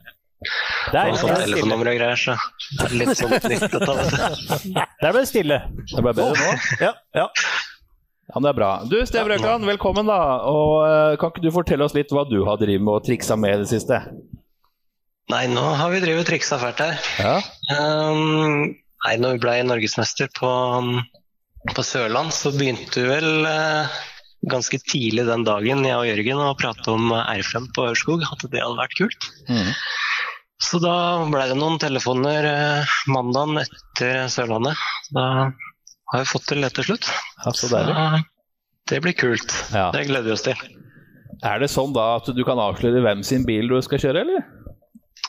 Der, 0.92 1.14
Sånn 1.16 1.30
sånn 1.30 1.38
telefonnummer 1.46 1.88
og 1.88 1.96
greier, 1.96 2.18
så 2.20 2.34
det 2.76 2.84
er 2.84 2.96
litt 3.00 3.16
sånn 3.16 3.32
nytt 3.32 3.62
der 3.72 5.14
ble 5.14 5.22
det 5.22 5.28
stille. 5.30 5.60
Det 5.88 6.04
ble 6.04 6.12
bedre 6.12 6.34
nå. 6.36 6.50
Ja, 6.82 6.90
ja. 7.16 7.24
Ja, 8.28 8.36
men 8.36 8.46
det 8.46 8.52
er 8.52 8.58
bra. 8.58 8.70
Du, 8.88 8.96
Steve 9.08 9.30
Røkland, 9.32 9.64
velkommen, 9.68 10.08
da. 10.08 10.18
Og 10.48 10.74
eh, 10.84 11.16
Kan 11.20 11.32
ikke 11.32 11.44
du 11.44 11.50
fortelle 11.54 11.84
oss 11.84 11.96
litt 11.96 12.12
hva 12.12 12.24
du 12.28 12.38
har 12.48 12.60
drevet 12.60 12.84
med 12.84 12.98
og 12.98 13.04
triksa 13.06 13.36
med 13.40 13.56
i 13.56 13.64
det 13.64 13.70
siste? 13.72 14.00
Nei, 15.32 15.44
nå 15.52 15.64
har 15.78 15.92
vi 15.92 16.00
drevet 16.04 16.28
triksa 16.28 16.58
fælt 16.60 16.80
her. 16.84 16.96
Ja. 17.20 17.36
Um, 17.72 18.72
nei, 19.06 19.14
når 19.20 19.36
vi 19.36 19.42
ble 19.44 19.58
norgesmester 19.68 20.28
på, 20.36 20.50
på 21.72 21.84
Sørland, 21.84 22.32
så 22.36 22.52
begynte 22.56 23.04
vi 23.04 23.08
vel 23.12 23.48
eh, 23.48 24.00
ganske 24.50 24.78
tidlig 24.84 25.24
den 25.28 25.44
dagen, 25.46 25.84
jeg 25.86 25.96
og 25.96 26.06
Jørgen, 26.08 26.40
og 26.44 26.58
prate 26.60 26.92
om 26.92 27.12
R5 27.14 27.68
på 27.76 27.86
Ørskog. 27.90 28.24
At 28.28 28.44
det 28.50 28.60
hadde 28.62 28.78
vært 28.80 28.96
kult. 28.98 29.28
Mm. 29.48 29.70
Så 30.64 30.78
da 30.80 30.94
ble 31.28 31.44
det 31.50 31.56
noen 31.58 31.78
telefoner 31.82 32.46
eh, 32.48 32.94
mandagen 33.10 33.58
etter 33.64 34.24
Sørlandet. 34.32 34.78
Da 35.14 35.24
har 36.12 36.22
vi 36.22 36.28
fått 36.30 36.46
til 36.52 36.62
det 36.64 36.72
til 36.76 36.86
slutt. 36.90 37.08
ja, 37.44 37.52
så 37.56 37.68
deilig. 37.72 38.24
Det 38.88 39.00
blir 39.04 39.16
kult. 39.16 39.52
Ja. 39.72 39.88
Det 39.94 40.04
gleder 40.08 40.28
vi 40.28 40.34
oss 40.36 40.44
til. 40.46 40.58
Er 41.44 41.58
det 41.60 41.70
sånn 41.72 41.92
da 41.96 42.14
at 42.18 42.28
du 42.36 42.42
kan 42.46 42.60
avsløre 42.62 43.02
hvem 43.04 43.24
sin 43.26 43.44
bil 43.48 43.68
du 43.68 43.78
skal 43.84 44.00
kjøre, 44.00 44.22
eller? 44.24 44.44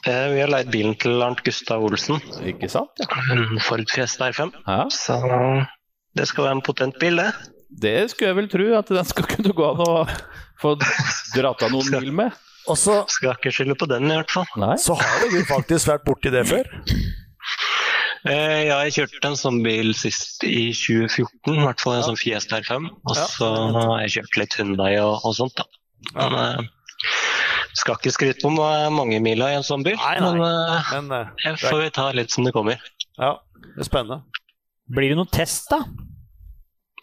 Eh, 0.06 0.28
vi 0.36 0.42
har 0.44 0.52
leid 0.52 0.70
bilen 0.72 0.94
til 1.02 1.18
Arnt 1.26 1.42
Gustav 1.44 1.84
Olsen, 1.84 2.20
Ikke 2.46 2.70
sant? 2.70 2.92
Ja. 3.02 3.08
en 3.34 3.58
Ford 3.66 3.88
Fiesta 3.90 4.30
R5. 4.30 4.54
ja. 4.68 4.84
Så 4.94 5.18
det 6.16 6.28
skal 6.30 6.46
være 6.46 6.56
en 6.60 6.64
potent 6.64 7.00
bil, 7.02 7.18
det. 7.20 7.32
Det 7.82 7.96
skulle 8.12 8.30
jeg 8.32 8.38
vel 8.38 8.48
tro, 8.52 8.66
at 8.80 8.92
den 8.96 9.08
skal 9.10 9.28
kunne 9.34 9.54
gå 9.58 9.66
an 9.74 9.82
å 9.84 9.96
få 10.62 10.76
dratt 11.36 11.66
av 11.66 11.74
noen 11.74 11.90
mil 11.92 12.12
med. 12.24 12.36
Og 12.72 12.78
så, 12.82 13.02
Skal 13.12 13.36
ikke 13.36 13.52
skylde 13.54 13.76
på 13.78 13.86
den, 13.92 14.08
i 14.10 14.16
hvert 14.18 14.32
fall. 14.34 14.48
Nei. 14.58 14.74
så 14.82 14.96
har 14.98 15.26
du 15.30 15.38
faktisk 15.46 15.92
vært 15.92 16.06
borti 16.08 16.32
det 16.34 16.46
før. 16.50 16.66
Eh, 18.26 18.62
ja, 18.72 18.80
jeg 18.88 18.96
kjørte 18.96 19.30
en 19.30 19.38
sånn 19.38 19.60
bil 19.62 19.92
sist 19.94 20.42
i 20.48 20.72
2014, 20.74 21.52
i 21.54 21.62
hvert 21.62 21.84
fall 21.84 22.00
en 22.00 22.08
sånn 22.08 22.18
Fiesta 22.18 22.58
R5. 22.64 22.88
Og 23.06 23.14
Ja. 23.20 23.28
så 23.30 23.50
har 23.76 24.00
jeg 24.02 24.16
kjørt 24.16 24.40
litt 24.42 24.58
Hyundai 24.58 24.96
og, 25.04 25.20
og 25.22 25.36
sånt, 25.38 25.54
da. 25.60 25.68
Men 26.16 26.34
eh, 26.40 26.72
skal 27.78 28.00
ikke 28.00 28.16
skryte 28.16 28.42
på 28.42 28.50
meg 28.56 28.88
mange 28.98 29.20
mila 29.22 29.52
i 29.54 29.60
en 29.60 29.68
sånn 29.68 29.86
bil. 29.86 30.00
Nei, 30.02 30.16
nei. 30.24 30.34
Men 30.40 30.42
eh, 30.48 30.90
Men 30.96 31.14
eh, 31.20 31.30
jeg 31.46 31.62
får 31.68 31.84
vi 31.84 31.92
ta 32.00 32.08
litt 32.18 32.34
som 32.34 32.48
det 32.50 32.56
kommer. 32.56 32.82
ja, 33.22 33.36
det 33.76 33.86
er 33.86 33.90
spennende. 33.92 34.24
Blir 34.90 35.14
det 35.14 35.20
noen 35.22 35.30
test, 35.34 35.70
da? 35.70 35.84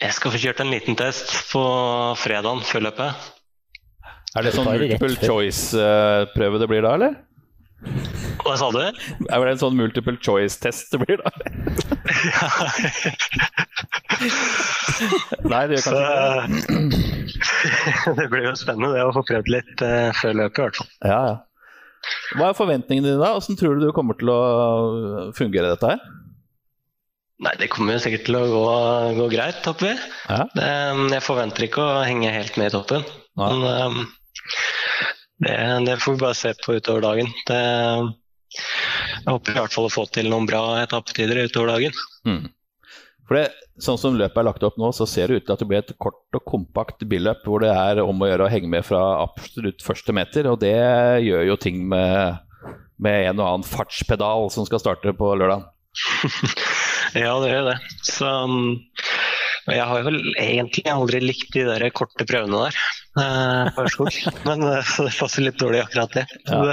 Jeg 0.02 0.14
skal 0.16 0.32
få 0.34 0.38
kjørt 0.42 0.60
en 0.64 0.72
liten 0.72 0.96
test 0.98 1.30
på 1.52 1.62
fredagen 2.18 2.62
før 2.66 2.88
løpet. 2.88 3.28
Er 4.32 4.46
det 4.46 4.52
sånn 4.56 4.66
multiple 4.66 5.14
choice-prøve 5.20 6.58
det 6.58 6.68
blir 6.70 6.82
da, 6.82 6.94
eller? 6.96 7.12
Hva 8.42 8.54
sa 8.58 8.70
du? 8.74 8.80
Er 8.82 9.44
det 9.44 9.52
en 9.52 9.60
sånn 9.60 9.76
multiple 9.78 10.16
choice-test 10.24 10.90
det 10.94 10.98
blir 11.04 11.22
da? 11.22 11.30
Nei, 15.52 15.62
det 15.70 15.78
gjør 15.78 15.84
kanskje 15.86 16.02
ikke 16.02 16.16
det. 16.16 16.98
det 18.18 18.26
blir 18.32 18.44
jo 18.48 18.54
spennende 18.58 18.90
det 18.96 19.04
å 19.06 19.14
få 19.14 19.22
prøvd 19.28 19.46
litt 19.54 19.76
uh, 19.84 20.10
før 20.18 20.32
løpet, 20.40 20.58
i 20.58 20.62
hvert 20.66 20.78
fall. 20.80 20.90
Ja, 21.06 21.20
ja. 21.30 21.36
Hva 22.34 22.48
er 22.48 22.58
forventningene 22.58 23.12
dine 23.12 23.22
da? 23.22 23.36
Hvordan 23.36 23.58
tror 23.60 23.78
du 23.78 23.86
du 23.86 23.94
kommer 23.94 24.18
til 24.18 24.28
å 24.32 24.40
fungere 25.38 25.70
dette 25.76 25.94
her? 25.94 26.00
Nei, 27.42 27.52
det 27.58 27.70
kommer 27.72 27.96
jo 27.96 28.02
sikkert 28.04 28.26
til 28.28 28.38
å 28.38 28.42
gå, 28.46 28.64
gå 29.18 29.28
greit, 29.32 29.64
håper 29.66 29.88
vi. 29.88 29.94
Ja. 30.30 30.44
Det, 30.54 30.68
jeg 31.16 31.26
forventer 31.26 31.66
ikke 31.66 31.82
å 31.82 32.02
henge 32.06 32.30
helt 32.30 32.58
med 32.60 32.70
i 32.70 32.74
toppen. 32.74 33.06
Ja. 33.40 33.48
Men 33.48 33.96
um, 33.96 34.02
det, 35.42 35.56
det 35.88 35.98
får 36.04 36.14
vi 36.14 36.22
bare 36.22 36.38
se 36.38 36.52
på 36.62 36.76
utover 36.78 37.02
dagen. 37.02 37.32
Det, 37.48 37.60
jeg 38.54 39.26
håper 39.26 39.56
i 39.56 39.58
hvert 39.58 39.74
fall 39.74 39.88
å 39.88 39.92
få 39.92 40.06
til 40.14 40.30
noen 40.30 40.46
bra 40.46 40.62
etappetider 40.84 41.42
utover 41.42 41.74
dagen. 41.74 41.98
Mm. 42.28 42.44
For 43.26 43.40
det, 43.40 43.48
Sånn 43.80 43.96
som 43.96 44.16
løpet 44.18 44.36
er 44.36 44.44
lagt 44.44 44.64
opp 44.66 44.76
nå, 44.76 44.90
så 44.92 45.06
ser 45.08 45.30
det 45.30 45.40
ut 45.40 45.46
til 45.48 45.54
at 45.54 45.62
det 45.62 45.66
blir 45.70 45.80
et 45.80 45.92
kort 46.02 46.36
og 46.36 46.42
kompakt 46.44 47.00
billøp 47.08 47.46
hvor 47.48 47.64
det 47.64 47.70
er 47.72 48.02
om 48.04 48.20
å 48.20 48.28
gjøre 48.28 48.44
å 48.44 48.50
henge 48.52 48.68
med 48.70 48.84
fra 48.84 49.00
absolutt 49.22 49.80
første 49.82 50.12
meter, 50.14 50.46
og 50.50 50.60
det 50.60 50.76
gjør 51.24 51.46
jo 51.48 51.56
ting 51.60 51.80
med, 51.88 52.42
med 53.02 53.30
en 53.30 53.40
og 53.40 53.46
annen 53.48 53.66
fartspedal 53.66 54.50
som 54.52 54.68
skal 54.68 54.82
starte 54.82 55.14
på 55.16 55.30
lørdag. 55.40 55.64
Ja, 57.22 57.34
det 57.42 57.50
gjør 57.50 57.66
det. 57.68 57.76
Så 58.08 58.28
um, 58.46 58.78
jeg 59.68 59.84
har 59.86 60.04
vel 60.06 60.18
egentlig 60.40 60.84
aldri 60.90 61.20
likt 61.22 61.52
de 61.54 61.66
der 61.68 61.84
korte 61.94 62.24
prøvene 62.26 62.64
der 62.64 62.78
eh. 63.20 63.82
Men 64.48 64.64
eh, 64.66 64.88
så 64.88 65.06
det 65.06 65.12
passer 65.18 65.44
litt 65.44 65.60
dårlig 65.60 65.82
akkurat 65.84 66.16
det. 66.16 66.24
Ja. 66.48 66.72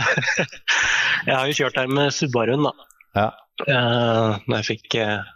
jeg 1.28 1.36
har 1.36 1.50
jo 1.50 1.58
kjørt 1.60 1.82
her 1.82 1.92
med 1.92 2.16
Subaruen, 2.16 2.66
da. 2.66 2.74
Ja. 3.20 3.28
Eh, 3.68 4.40
når 4.48 4.62
jeg 4.62 4.70
fikk 4.72 5.00
eh, 5.02 5.28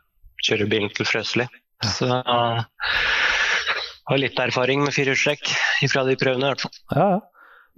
kjøre 0.48 0.70
bilen 0.72 0.94
til 0.96 1.10
Frøsli. 1.10 1.50
Så 1.84 2.08
jeg 2.08 2.64
har 4.12 4.20
litt 4.20 4.40
erfaring 4.40 4.84
med 4.84 4.96
firehjulstrekk 4.96 5.52
fra 5.92 6.04
de 6.08 6.16
prøvene, 6.20 6.48
i 6.48 6.52
hvert 6.54 6.64
fall. 6.64 6.80
Ja. 6.96 7.10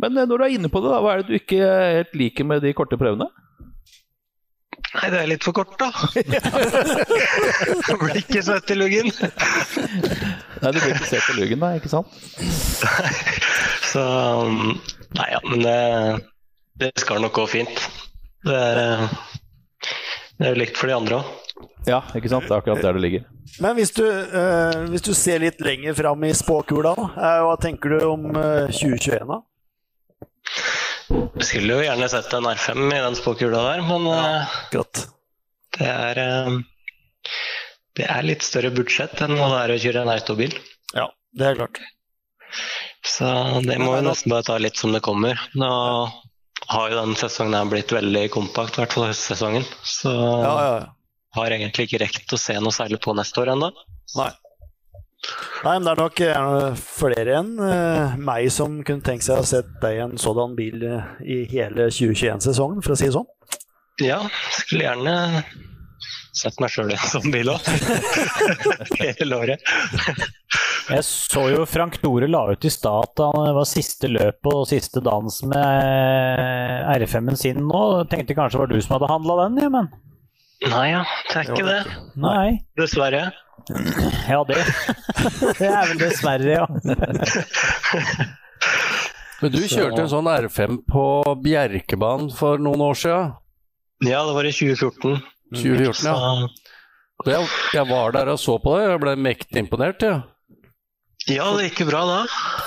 Men 0.02 0.18
eh, 0.18 0.28
når 0.30 0.38
du 0.38 0.46
er 0.46 0.56
inne 0.60 0.72
på 0.72 0.82
det, 0.84 0.94
da, 0.94 1.02
hva 1.04 1.16
er 1.16 1.24
det 1.24 1.32
du 1.32 1.40
ikke 1.40 1.60
helt 1.66 2.16
liker 2.18 2.48
med 2.48 2.64
de 2.66 2.74
korte 2.78 3.00
prøvene? 3.02 3.28
Nei, 4.96 5.10
det 5.12 5.20
er 5.22 5.30
litt 5.30 5.46
for 5.46 5.56
kort, 5.58 5.76
da. 5.80 5.90
Jeg 7.90 7.98
blir 8.02 8.20
ikke 8.22 8.44
svett 8.48 8.72
i 8.72 8.78
luggen. 8.78 9.12
Nei, 9.12 10.72
du 10.72 10.80
blir 10.80 10.94
ikke 10.96 11.10
svett 11.10 11.32
i 11.34 11.38
luggen, 11.40 11.64
da, 11.64 11.74
ikke 11.80 11.92
sant? 11.92 12.10
Så 13.92 14.04
um, 14.04 14.76
Nei 15.16 15.30
ja, 15.32 15.40
men 15.46 15.64
det, 15.64 15.78
det 16.82 16.92
skal 17.00 17.22
nok 17.24 17.36
gå 17.38 17.46
fint. 17.48 17.86
Det 18.46 18.56
er, 18.56 18.82
eh, 18.84 19.16
det 20.36 20.48
er 20.48 20.56
jo 20.56 20.62
likt 20.64 20.80
for 20.80 20.92
de 20.92 20.98
andre 20.98 21.22
òg. 21.22 21.26
Ja, 21.86 22.02
ikke 22.18 22.32
sant? 22.32 22.48
Det 22.48 22.54
er 22.54 22.60
akkurat 22.60 22.82
der 22.84 22.98
det 22.98 23.04
ligger. 23.04 23.26
Men 23.62 23.78
hvis 23.78 23.94
du, 23.96 24.04
eh, 24.04 24.80
hvis 24.92 25.06
du 25.06 25.14
ser 25.16 25.44
litt 25.44 25.62
lenger 25.64 25.94
fram 25.96 26.24
i 26.28 26.34
spåkula, 26.36 26.96
eh, 26.98 27.42
hva 27.46 27.56
tenker 27.62 27.96
du 27.96 28.08
om 28.10 28.26
eh, 28.36 28.72
2021 28.74 29.30
da? 29.30 29.42
Jeg 31.10 31.46
skulle 31.46 31.76
jo 31.78 31.84
gjerne 31.86 32.08
sett 32.10 32.32
en 32.34 32.48
R5 32.50 32.86
i 32.90 33.02
den 33.04 33.18
spåkula 33.20 33.62
der, 33.70 33.84
men 33.86 34.08
ja, 34.10 34.84
det 35.78 35.90
er 35.92 36.22
eh, 36.24 36.56
Det 38.00 38.08
er 38.12 38.26
litt 38.26 38.44
større 38.46 38.72
budsjett 38.76 39.22
enn 39.26 39.36
hva 39.38 39.50
det 39.54 39.60
er 39.64 39.74
å 39.76 39.82
kjøre 39.86 40.02
en 40.06 40.14
autobil. 40.16 40.56
Ja, 40.96 41.06
det 41.38 41.52
er 41.52 41.60
klart. 41.60 41.82
Så 43.06 43.28
det 43.66 43.78
må 43.80 43.94
vi 43.96 44.06
nesten 44.08 44.34
bare 44.34 44.48
ta 44.48 44.58
litt 44.60 44.80
som 44.82 44.96
det 44.96 45.04
kommer. 45.06 45.40
Nå 45.56 45.70
har 46.72 46.90
jo 46.90 46.98
den 46.98 47.14
sesongen 47.20 47.70
blitt 47.70 47.92
veldig 47.94 48.26
kompakt, 48.34 48.78
i 48.80 48.82
hvert 48.84 48.96
fall 48.96 49.10
høstsesongen. 49.12 49.68
Så 49.86 50.12
Ja, 50.12 50.54
ja, 50.56 50.72
ja. 50.82 50.88
har 51.38 51.56
egentlig 51.56 51.86
ikke 51.90 52.02
rekt 52.02 52.34
å 52.34 52.40
se 52.42 52.56
noe 52.60 52.74
særlig 52.74 53.00
på 53.06 53.14
neste 53.18 53.44
år 53.44 53.54
ennå. 53.54 53.70
Nei. 55.66 55.76
Men 55.80 55.86
det 55.88 55.94
er 55.94 56.02
nok 56.04 56.20
flere 56.78 57.38
enn 57.40 57.54
eh, 57.66 58.18
meg 58.22 58.50
som 58.54 58.82
kunne 58.86 59.06
tenkt 59.06 59.26
seg 59.26 59.42
å 59.42 59.48
sett 59.48 59.72
deg 59.82 59.98
i 59.98 60.04
en 60.04 60.18
sådan 60.22 60.54
bil 60.58 60.84
eh, 60.86 61.08
i 61.26 61.38
hele 61.50 61.88
2021-sesongen, 61.90 62.84
for 62.86 62.94
å 62.94 63.00
si 63.00 63.08
det 63.10 63.16
sånn. 63.16 63.30
Ja, 64.04 64.20
skulle 64.60 64.86
gjerne 64.90 65.16
sett 66.36 66.60
meg 66.60 66.74
sjøl 66.74 66.92
i 66.92 66.98
en 66.98 67.10
sånn 67.10 67.32
bil 67.32 67.50
òg. 67.54 67.64
Hele 69.00 69.38
året. 69.40 69.70
Jeg 70.92 71.06
så 71.08 71.46
jo 71.50 71.64
Frank 71.66 71.96
Nore 72.04 72.28
la 72.30 72.44
ut 72.52 72.68
i 72.68 72.72
stad 72.74 73.08
at 73.08 73.24
han 73.24 73.56
var 73.56 73.66
siste 73.70 74.10
løp 74.12 74.46
og 74.52 74.66
siste 74.70 75.02
dans 75.06 75.40
med 75.48 76.92
R5-en 77.00 77.40
sin 77.40 77.64
nå. 77.66 77.86
Tenkte 78.12 78.36
kanskje 78.38 78.60
det 78.60 78.66
var 78.66 78.74
du 78.74 78.84
som 78.84 78.98
hadde 78.98 79.10
handla 79.14 79.40
den, 79.46 79.64
ja, 79.64 79.72
men 79.80 79.90
Nei 80.66 80.86
ja, 80.94 81.02
det 81.30 81.40
er 81.40 81.50
ikke 81.52 81.66
det. 81.68 81.80
nei. 82.20 82.46
Dessverre. 82.80 83.26
Ja, 84.30 84.44
det. 84.46 84.60
Det 85.58 85.70
er 85.70 85.88
vel 85.90 86.00
dessverre, 86.02 86.52
ja. 86.60 86.66
Men 89.42 89.52
du 89.52 89.60
kjørte 89.68 90.04
en 90.06 90.12
sånn 90.12 90.30
R5 90.32 90.78
på 90.90 91.06
Bjerkebanen 91.44 92.30
for 92.36 92.62
noen 92.62 92.84
år 92.86 93.00
siden. 93.00 93.34
Ja, 94.06 94.22
det 94.28 94.36
var 94.38 94.48
i 94.48 94.54
2014. 94.54 95.18
2014, 95.56 96.08
ja. 96.08 96.48
Jeg, 97.32 97.50
jeg 97.78 97.88
var 97.90 98.12
der 98.16 98.32
og 98.34 98.40
så 98.42 98.58
på 98.60 98.74
det, 98.76 98.88
jeg 98.90 99.02
ble 99.04 99.14
mektig 99.24 99.62
imponert. 99.62 100.04
Ja. 100.04 100.16
ja, 101.32 101.46
det 101.56 101.70
gikk 101.70 101.86
jo 101.86 101.90
bra 101.92 102.02
da. 102.10 102.18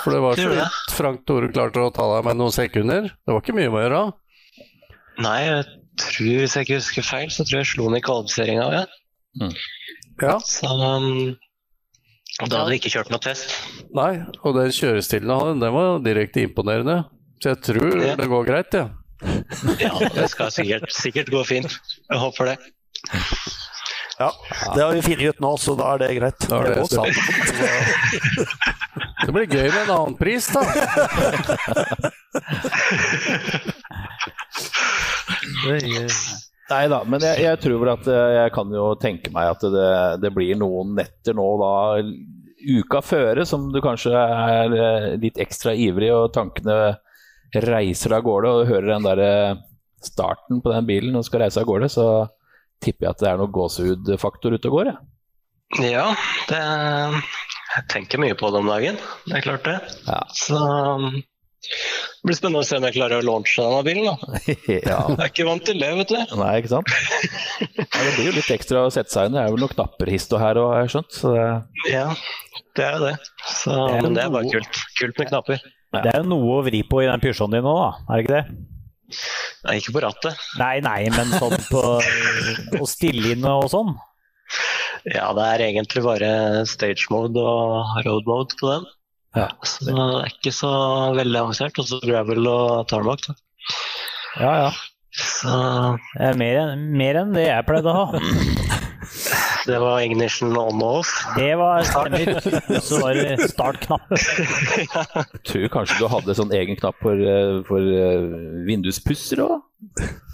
For 0.03 0.15
det 0.15 0.21
var 0.23 0.39
så 0.39 0.47
vidt 0.51 0.95
Frank 0.95 1.25
Tore 1.29 1.51
klarte 1.53 1.83
å 1.85 1.91
ta 1.95 2.07
deg 2.15 2.25
med 2.27 2.39
noen 2.41 2.55
sekunder. 2.55 3.11
Det 3.13 3.35
var 3.35 3.43
ikke 3.43 3.57
mye 3.59 3.69
å 3.69 3.83
gjøre. 3.83 4.01
Nei, 5.25 5.37
jeg 5.45 5.67
tror, 5.99 6.31
hvis 6.41 6.55
jeg 6.57 6.65
ikke 6.67 6.79
husker 6.79 7.05
feil, 7.05 7.29
så 7.33 7.45
tror 7.45 7.59
jeg 7.59 7.67
jeg 7.67 7.71
slo 7.75 7.89
den 7.91 7.99
i 7.99 8.03
kvalifiseringa. 8.05 8.67
Ja. 8.79 9.51
Ja. 10.21 10.39
Så 10.45 10.67
um, 10.67 11.35
da 12.39 12.57
hadde 12.61 12.71
vi 12.71 12.75
ikke 12.79 12.89
kjørt 12.93 13.09
noe 13.11 13.19
test. 13.23 13.47
Nei, 13.95 14.13
og 14.43 14.55
den 14.57 14.71
kjørestilen 14.75 15.29
han 15.31 15.39
hadde, 15.43 15.59
den 15.65 15.73
var 15.75 15.99
direkte 16.05 16.41
imponerende. 16.47 16.97
Så 17.43 17.47
jeg 17.53 17.59
tror 17.69 17.91
Ja. 18.03 18.15
det 18.19 18.27
går 18.31 18.43
greit, 18.47 18.73
ja. 18.75 18.85
Ja, 19.83 19.91
det 20.15 20.29
skal 20.31 20.51
sikkert, 20.55 20.91
sikkert 20.95 21.29
gå 21.33 21.41
fint. 21.47 21.71
Jeg 22.09 22.19
håper 22.21 22.43
det. 22.53 22.57
Ja, 24.19 24.29
Det 24.75 24.83
har 24.83 24.91
vi 24.95 25.01
funnet 25.01 25.27
ut 25.35 25.39
nå, 25.43 25.51
så 25.59 25.75
da 25.79 25.85
er 25.93 25.97
det 26.01 26.15
greit. 26.19 26.39
Da 26.49 26.55
er 26.59 26.63
det 26.67 26.75
det, 26.79 26.85
sant. 26.91 27.15
Det 29.19 29.31
blir 29.35 29.47
gøy 29.51 29.67
med 29.67 29.81
en 29.83 29.91
annen 29.93 30.15
pris, 30.17 30.45
da. 30.51 30.61
Nei 36.69 36.83
da, 36.91 36.99
men 37.07 37.23
jeg, 37.25 37.41
jeg 37.47 37.59
tror 37.63 37.79
vel 37.81 37.91
at 37.95 38.07
eh, 38.13 38.31
jeg 38.35 38.53
kan 38.53 38.73
jo 38.73 38.89
tenke 39.01 39.31
meg 39.33 39.55
at 39.55 39.63
det, 39.73 39.91
det 40.21 40.33
blir 40.35 40.59
noen 40.59 40.93
netter 40.99 41.33
nå 41.37 41.47
da 41.61 41.71
uka 42.59 43.01
føre 43.01 43.45
som 43.47 43.69
du 43.73 43.79
kanskje 43.81 44.13
er 44.13 44.75
eh, 44.75 45.07
litt 45.21 45.39
ekstra 45.41 45.73
ivrig 45.73 46.11
og 46.13 46.33
tankene 46.35 46.97
reiser 47.65 48.13
av 48.13 48.25
gårde 48.27 48.51
og 48.51 48.67
hører 48.69 48.91
den 48.93 49.07
der 49.07 49.23
eh, 49.25 49.61
starten 50.03 50.61
på 50.63 50.73
den 50.73 50.87
bilen 50.87 51.17
og 51.17 51.25
skal 51.27 51.45
reise 51.45 51.61
av 51.61 51.69
gårde, 51.69 51.89
så 51.91 52.05
tipper 52.83 53.07
jeg 53.07 53.15
at 53.15 53.23
det 53.23 53.31
er 53.31 53.39
noe 53.41 53.53
gåsehudfaktor 53.55 54.55
ute 54.55 54.69
og 54.69 54.77
går. 54.77 54.91
Jeg. 54.91 54.99
Ja, 55.91 56.05
det 56.49 56.59
Jeg 56.59 57.83
tenker 57.91 58.21
mye 58.21 58.37
på 58.37 58.49
det 58.49 58.61
om 58.63 58.69
dagen. 58.71 58.95
Det 59.27 59.35
er 59.37 59.45
klart 59.45 59.67
det. 59.67 59.75
Ja. 60.07 60.21
Så 60.33 60.59
det 61.59 62.27
blir 62.29 62.37
spennende 62.37 62.61
å 62.63 62.67
se 62.67 62.77
om 62.79 62.85
jeg 62.87 62.95
klarer 62.95 63.19
å 63.19 63.25
launche 63.27 63.63
denne 63.65 63.81
bilen. 63.87 64.05
da. 64.07 64.15
ja. 64.89 64.99
Jeg 65.11 65.17
er 65.19 65.31
ikke 65.31 65.47
vant 65.49 65.65
til 65.67 65.81
det, 65.81 65.89
vet 65.99 66.13
du. 66.13 66.35
Nei, 66.39 66.51
ikke 66.61 66.71
sant? 66.71 66.93
Ja, 67.59 68.03
det 68.05 68.13
blir 68.15 68.29
jo 68.29 68.35
litt 68.37 68.51
ekstra 68.55 68.85
å 68.87 68.93
sette 68.93 69.11
seg 69.13 69.27
inn. 69.29 69.35
Det 69.35 69.43
er 69.43 69.51
vel 69.53 69.63
noen 69.65 69.73
knapper 69.75 70.11
hist 70.13 70.33
og 70.35 70.41
her 70.43 70.59
òg, 70.61 70.69
har 70.75 70.85
jeg 70.87 70.93
skjønt. 70.95 71.17
Så 71.19 71.33
det, 71.35 71.45
Ja, 71.91 72.05
det 72.79 72.87
er 72.87 72.95
jo 72.97 73.03
det. 73.09 73.13
Så, 73.43 73.75
Det 73.75 73.99
er 73.99 74.07
men 74.07 74.17
det 74.17 74.23
er 74.25 74.33
bare 74.37 74.47
noe- 74.47 74.55
kult. 74.57 74.81
Kult 75.01 75.21
med 75.23 75.31
knapper. 75.33 75.63
Det 75.99 76.11
er 76.13 76.19
jo 76.21 76.27
noe 76.31 76.59
å 76.59 76.65
vri 76.67 76.83
på 76.85 77.01
i 77.03 77.07
den 77.09 77.23
Peugeoten 77.23 77.55
din 77.57 77.65
nå, 77.65 77.75
da. 77.79 77.89
Er 78.07 78.19
det 78.19 78.25
ikke 78.25 78.35
det? 78.37 78.43
Nei, 79.65 79.75
ikke 79.81 79.93
på 79.95 80.03
rattet. 80.05 80.43
Nei, 80.61 80.75
nei, 80.85 80.99
men 81.11 81.31
sånn 81.33 81.55
på 81.71 81.81
å 82.79 82.87
stille 82.87 83.33
inn 83.33 83.47
og 83.49 83.65
sånn. 83.73 83.95
Ja, 85.09 85.31
det 85.37 85.45
er 85.55 85.63
egentlig 85.69 86.03
bare 86.05 86.29
stage 86.69 87.07
mode 87.13 87.41
og 87.41 87.99
road 88.05 88.27
mode 88.29 88.57
på 88.59 88.69
den. 88.69 88.85
Ja. 89.37 89.49
Så 89.61 89.85
det 89.85 89.95
er 89.95 90.29
ikke 90.31 90.53
så 90.55 90.71
veldig 91.17 91.41
avansert. 91.43 91.79
Og 91.81 91.89
så 91.89 91.99
gravel 92.03 92.47
og 92.49 92.87
tarmac. 92.89 93.27
Ja, 94.39 94.53
ja. 94.65 94.71
Så 95.19 95.51
Det 96.13 96.27
er 96.29 96.37
mer, 96.37 96.75
mer 96.77 97.17
enn 97.23 97.33
det 97.35 97.47
jeg 97.47 97.65
pleide 97.67 97.91
å 97.91 97.97
ha. 97.97 98.19
det 99.69 99.79
var 99.81 100.03
ignition 100.05 100.53
on 100.57 100.81
og 100.85 100.99
off. 101.01 101.11
Det 101.35 101.49
var 101.59 101.83
stemmer. 101.87 102.79
Så 102.85 103.01
var 103.01 103.17
det 103.17 103.49
startknapp. 103.51 104.05
jeg 104.13 105.43
tror 105.49 105.67
kanskje 105.73 105.99
du 105.99 106.07
hadde 106.13 106.37
sånn 106.37 106.53
egen 106.55 106.79
knapp 106.79 106.97
for, 107.03 107.17
eh, 107.19 107.59
for 107.67 107.89
eh, 107.89 108.29
vinduspusser 108.69 109.43
òg? 109.45 109.59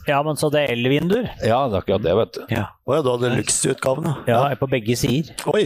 Ja, 0.06 0.20
men 0.26 0.38
så 0.38 0.52
det 0.54 0.66
er 0.66 0.76
elvinduer. 0.76 1.32
Ja, 1.42 1.64
det 1.72 1.80
er 1.80 1.82
akkurat 1.82 2.04
det, 2.06 2.14
vet 2.20 2.36
du. 2.38 2.44
Å 2.46 2.54
ja, 2.60 3.02
du 3.02 3.10
hadde 3.10 3.32
deluxe-utgaven, 3.32 4.12
ja. 4.12 4.16
Ja, 4.30 4.42
er 4.54 4.60
på 4.60 4.70
begge 4.70 4.98
sider. 5.00 5.34
Oi! 5.50 5.66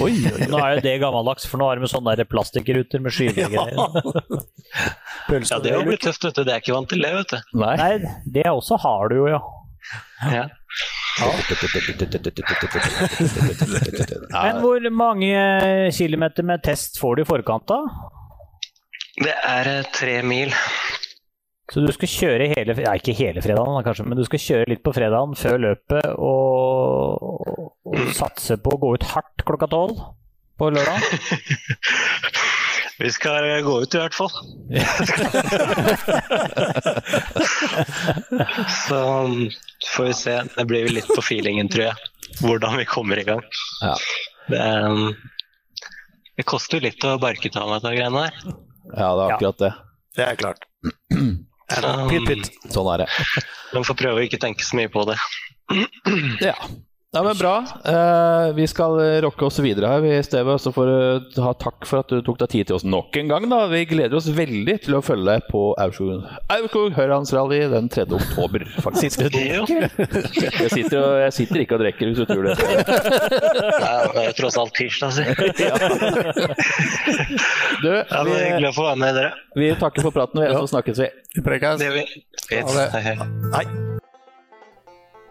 Oi, 0.00 0.12
Nå 0.50 0.58
er 0.60 0.76
jo 0.76 0.82
det 0.84 0.92
gammeldags, 1.02 1.46
for 1.50 1.58
nå 1.60 1.66
har 1.66 1.80
de 1.80 1.88
sånne 1.90 2.12
der 2.18 2.28
plastikkruter 2.30 3.02
med 3.02 3.14
skyvegreier. 3.16 3.74
Ja, 5.50 5.58
det 5.64 5.72
har 5.74 5.86
blitt 5.86 6.04
tøft, 6.04 6.24
vet 6.28 6.36
du. 6.36 6.44
Det 6.46 6.54
er 6.54 6.62
ikke 6.62 6.76
vant 6.76 6.90
til 6.92 7.02
det, 7.02 7.10
vet 7.16 7.34
du. 7.34 7.58
Nei. 7.58 7.74
Nei, 7.80 8.14
det 8.38 8.46
også 8.50 8.78
har 8.84 9.10
du 9.10 9.16
jo, 9.22 9.26
ja. 9.32 9.40
Ja. 10.30 10.44
Men 14.30 14.60
hvor 14.62 14.90
mange 14.94 15.90
kilometer 15.96 16.46
med 16.46 16.62
test 16.64 17.00
får 17.00 17.18
du 17.18 17.22
i 17.24 17.28
forkant, 17.28 17.66
da? 17.68 17.80
Det 19.20 19.34
er 19.34 19.68
eh, 19.74 19.88
tre 19.92 20.20
mil. 20.24 20.54
Så 21.70 21.82
du 21.84 21.90
skal 21.94 22.10
kjøre 22.10 22.46
hele 22.50 22.74
Ja, 22.82 22.94
ikke 22.98 23.14
hele 23.14 23.42
fredagen, 23.44 23.76
da, 23.76 23.82
kanskje, 23.86 24.06
men 24.08 24.18
du 24.18 24.24
skal 24.26 24.42
kjøre 24.42 24.70
litt 24.72 24.82
på 24.86 24.94
fredagen 24.96 25.36
før 25.38 25.60
løpet 25.66 26.08
og, 26.16 27.68
og 27.86 28.08
satse 28.16 28.56
på 28.62 28.72
å 28.74 28.80
gå 28.82 28.94
ut 28.96 29.06
hardt 29.12 29.29
klokka 29.50 29.68
tolv 29.70 30.00
på 30.60 30.70
lørdag? 30.74 31.00
Vi 33.00 33.08
skal 33.12 33.46
eh, 33.48 33.60
gå 33.64 33.82
ut 33.82 33.94
i 33.94 33.98
hvert 33.98 34.14
fall. 34.14 34.30
Så 38.68 38.98
um, 39.24 39.50
får 39.96 40.04
vi 40.04 40.14
se. 40.14 40.42
Det 40.56 40.64
blir 40.68 40.84
vel 40.84 40.98
litt 40.98 41.08
på 41.08 41.22
feelingen, 41.24 41.68
tror 41.72 41.84
jeg. 41.86 41.96
Hvordan 42.42 42.76
vi 42.76 42.84
kommer 42.84 43.16
i 43.16 43.24
gang. 43.24 43.40
Ja. 43.80 43.94
Det, 44.52 44.60
um, 44.84 45.14
det 46.36 46.44
koster 46.44 46.76
jo 46.76 46.84
litt 46.90 47.04
å 47.08 47.16
barke 47.22 47.48
av 47.56 47.70
meg 47.70 47.80
dette 47.80 47.96
greiene 47.96 48.26
her. 48.26 48.34
Ja, 48.92 49.08
det 49.16 49.22
er 49.24 49.32
akkurat 49.32 49.58
det. 49.64 49.72
Det 50.20 50.24
er 50.26 50.36
klart. 50.44 50.68
Så. 51.70 51.90
Sånn 52.74 52.88
er 52.90 53.04
det. 53.04 53.08
Man 53.72 53.84
får 53.86 53.96
prøve 53.96 54.20
å 54.20 54.24
ikke 54.26 54.42
tenke 54.42 54.64
så 54.66 54.76
mye 54.76 54.90
på 54.92 55.08
det. 55.08 55.16
Ja. 56.50 56.56
Nei, 57.10 57.24
men 57.26 57.34
Bra. 57.34 57.56
Eh, 57.90 58.52
vi 58.54 58.66
skal 58.70 58.92
rocke 59.24 59.42
oss 59.48 59.56
videre 59.58 59.88
her, 59.90 59.98
vi, 60.04 60.12
Steve. 60.22 60.54
Så 60.62 60.70
får 60.70 60.86
du 61.34 61.40
ha 61.42 61.50
takk 61.58 61.82
for 61.88 62.04
at 62.04 62.12
du 62.12 62.20
tok 62.22 62.38
deg 62.38 62.52
tid 62.52 62.68
til 62.68 62.76
oss 62.76 62.84
nok 62.86 63.16
en 63.18 63.32
gang. 63.32 63.48
da. 63.50 63.64
Vi 63.72 63.80
gleder 63.90 64.14
oss 64.14 64.28
veldig 64.30 64.76
til 64.84 64.94
å 64.94 65.00
følge 65.02 65.26
deg 65.26 65.48
på 65.50 65.64
Aurskog 65.82 66.94
Høylandsrally 66.94 67.58
den 67.72 67.90
3. 67.90 68.06
oktober, 68.14 68.62
faktisk. 68.86 69.26
Jo. 69.26 69.66
Jeg 69.66 70.70
sitter, 70.70 71.00
og, 71.02 71.18
jeg 71.24 71.34
sitter 71.40 71.64
ikke 71.64 71.80
og 71.80 71.82
drikker, 71.82 72.12
hvis 72.12 72.22
du 72.22 72.30
tror 72.30 72.46
det. 72.46 72.54
Det 72.62 74.24
er 74.28 74.38
tross 74.38 74.62
alt 74.62 74.78
tirsdag, 74.78 75.10
si. 75.18 75.26
Du, 77.82 77.90
Ja, 77.90 78.22
vi, 78.22 78.38
hyggelig 78.38 78.70
å 78.70 78.76
få 78.78 78.86
være 78.86 79.02
med 79.02 79.18
dere. 79.18 79.34
vi 79.58 79.74
takker 79.82 80.06
for 80.06 80.14
praten, 80.14 80.46
og 80.46 80.62
så 80.62 80.76
snakkes 80.76 81.02
vi. 81.02 81.10
Vi 81.40 81.46
prekes. 81.50 81.82
Det 81.82 81.90
gjør 81.90 82.02
vi. 82.04 82.06
Ha 82.54 82.74
det. 82.78 82.90
Hei, 82.94 83.06
hei. 83.10 83.89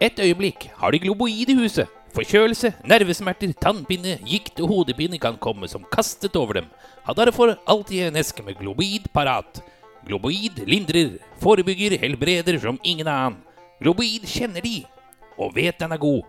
Et 0.00 0.20
øyeblikk 0.20 0.70
har 0.80 0.90
de 0.90 0.98
globoid 0.98 1.48
i 1.48 1.54
huset. 1.54 1.88
Forkjølelse, 2.14 2.72
nervesmerter, 2.88 3.52
tannpinne, 3.62 4.18
gikt 4.26 4.60
og 4.60 4.68
hodepine 4.72 5.18
kan 5.20 5.36
komme 5.38 5.68
som 5.68 5.84
kastet 5.92 6.36
over 6.36 6.52
dem. 6.58 6.64
Ha 7.04 7.12
derfor 7.14 7.58
alltid 7.68 8.08
en 8.08 8.16
eske 8.16 8.42
med 8.42 8.54
globoid 8.58 9.08
parat. 9.14 9.62
Globoid 10.06 10.66
lindrer, 10.66 11.10
forebygger, 11.42 11.98
helbreder 12.00 12.58
som 12.58 12.78
ingen 12.82 13.08
annen. 13.08 13.36
Globoid 13.82 14.26
kjenner 14.26 14.60
de, 14.64 14.84
og 15.38 15.54
vet 15.54 15.80
den 15.80 15.92
er 15.92 15.98
god. 16.00 16.22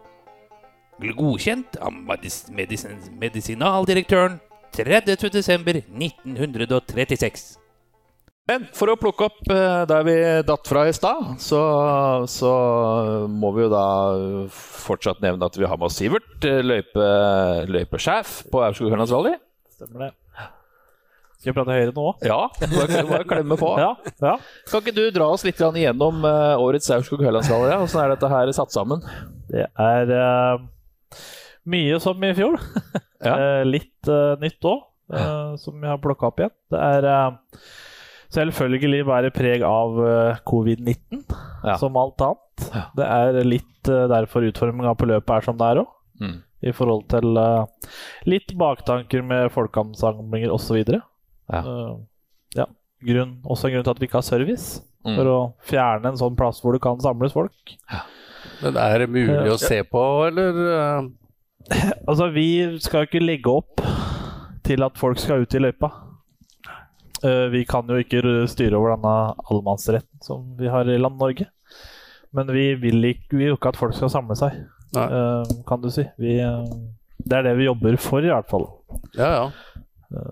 Godkjent 1.01 1.77
av 1.81 1.93
medis 1.95 2.45
medisin 2.51 2.99
medisinaldirektøren 3.19 4.39
30.12.1936. 4.75 7.60
Men 8.49 8.63
for 8.75 8.89
å 8.89 8.97
plukke 8.99 9.27
opp 9.29 9.51
eh, 9.53 9.83
der 9.87 10.05
vi 10.07 10.15
datt 10.47 10.67
fra 10.67 10.87
i 10.89 10.93
stad, 10.95 11.35
så, 11.41 11.59
så 12.29 12.53
må 13.29 13.51
vi 13.55 13.67
jo 13.67 13.69
da 13.71 13.85
fortsatt 14.51 15.21
nevne 15.23 15.45
at 15.45 15.59
vi 15.59 15.67
har 15.69 15.77
med 15.77 15.87
oss 15.91 15.99
Sivert, 16.01 16.33
eh, 16.47 16.63
løype, 16.65 17.11
løypesjef 17.69 18.41
på 18.51 18.63
Aurskog 18.65 18.89
Hørlandsvalley. 18.91 19.37
Stemmer 19.77 20.07
det. 20.07 20.11
Skal 21.41 21.49
jeg 21.49 21.57
prate 21.57 21.73
høyere 21.73 21.93
nå? 21.95 22.07
Ja, 22.25 22.39
bare, 22.73 23.03
bare 23.11 23.27
klemme 23.29 23.57
på. 23.57 23.69
Ja, 23.81 23.93
ja. 24.21 24.33
Kan 24.69 24.83
ikke 24.83 24.97
du 24.97 25.03
dra 25.13 25.29
oss 25.33 25.45
litt 25.45 25.61
igjennom 25.61 26.25
eh, 26.27 26.61
årets 26.61 26.89
Aurskog 26.97 27.21
Hørlandsvalley? 27.25 27.77
Åssen 27.85 28.01
er 28.03 28.15
dette 28.15 28.29
her 28.29 28.51
satt 28.57 28.73
sammen? 28.73 29.05
Det 29.51 29.67
er 29.69 30.11
uh, 30.17 31.21
mye 31.69 32.01
som 32.03 32.25
i 32.25 32.33
fjor. 32.37 32.57
Ja. 33.21 33.37
Litt 33.73 34.09
uh, 34.09 34.33
nytt 34.41 34.65
òg, 34.65 34.85
som 35.61 35.81
jeg 35.81 35.91
har 35.91 35.99
plukka 36.01 36.29
opp 36.29 36.39
igjen. 36.41 36.53
Det 36.71 36.79
er 36.81 37.09
selvfølgelig 38.31 39.05
bare 39.07 39.31
preg 39.35 39.63
av 39.67 39.97
eh, 40.05 40.37
covid-19, 40.47 41.23
Ja. 41.65 41.75
som 41.77 41.97
alt 41.99 42.21
annet. 42.25 42.69
Det 42.97 43.05
er 43.05 43.41
litt 43.45 43.89
eh, 43.91 44.07
derfor 44.11 44.45
utforminga 44.47 44.93
på 44.97 45.09
løpet 45.09 45.35
er 45.35 45.45
som 45.45 45.57
det 45.59 45.67
er 45.73 45.81
òg. 45.83 45.91
Mm. 46.21 46.37
I 46.61 46.71
forhold 46.77 47.07
til 47.09 47.37
eh, 47.41 47.91
litt 48.29 48.53
baktanker 48.57 49.23
med 49.25 49.51
folkeansamlinger 49.53 50.53
osv. 50.53 50.79
Ja. 50.85 51.61
Ja. 52.55 52.67
Grunn, 53.01 53.39
også 53.49 53.67
en 53.67 53.73
grunn 53.75 53.85
til 53.87 53.95
at 53.95 54.01
vi 54.01 54.07
ikke 54.09 54.19
har 54.21 54.27
service. 54.27 54.81
Mm. 55.01 55.15
For 55.17 55.29
å 55.31 55.37
fjerne 55.65 56.11
en 56.11 56.19
sånn 56.19 56.35
plass 56.37 56.59
hvor 56.61 56.75
det 56.77 56.83
kan 56.83 56.99
samles 57.01 57.33
folk. 57.33 57.73
Men 58.61 58.77
er 58.77 59.01
det 59.01 59.09
mulig 59.09 59.49
å 59.49 59.57
se 59.61 59.81
på, 59.89 60.03
eller? 60.29 61.09
Altså, 62.09 62.25
vi 62.33 62.45
skal 62.81 63.03
jo 63.03 63.07
ikke 63.07 63.19
legge 63.21 63.51
opp 63.53 63.81
til 64.65 64.81
at 64.85 64.97
folk 64.97 65.19
skal 65.21 65.43
ut 65.45 65.53
i 65.55 65.61
løypa. 65.61 65.91
Eh, 67.23 67.47
vi 67.53 67.65
kan 67.69 67.89
jo 67.89 67.99
ikke 68.01 68.21
styre 68.49 68.77
over 68.79 68.95
denne 68.95 69.15
allemannsretten 69.45 70.23
som 70.25 70.45
vi 70.57 70.69
har 70.71 70.89
i 70.89 70.97
land 70.97 71.19
Norge. 71.21 71.47
Men 72.33 72.49
vi 72.55 72.71
vil 72.79 73.03
ikke, 73.11 73.35
vi 73.35 73.45
vil 73.45 73.57
ikke 73.57 73.73
at 73.73 73.79
folk 73.79 73.95
skal 73.97 74.09
samle 74.13 74.37
seg, 74.39 74.55
Nei. 74.95 75.05
eh, 75.05 75.55
kan 75.67 75.83
du 75.83 75.89
si. 75.93 76.05
Vi, 76.21 76.37
eh, 76.41 76.73
det 77.21 77.37
er 77.37 77.49
det 77.49 77.57
vi 77.59 77.67
jobber 77.67 77.97
for, 78.01 78.23
i 78.23 78.31
hvert 78.31 78.49
fall. 78.49 78.65
Ja, 79.17 79.29
ja. 79.35 79.49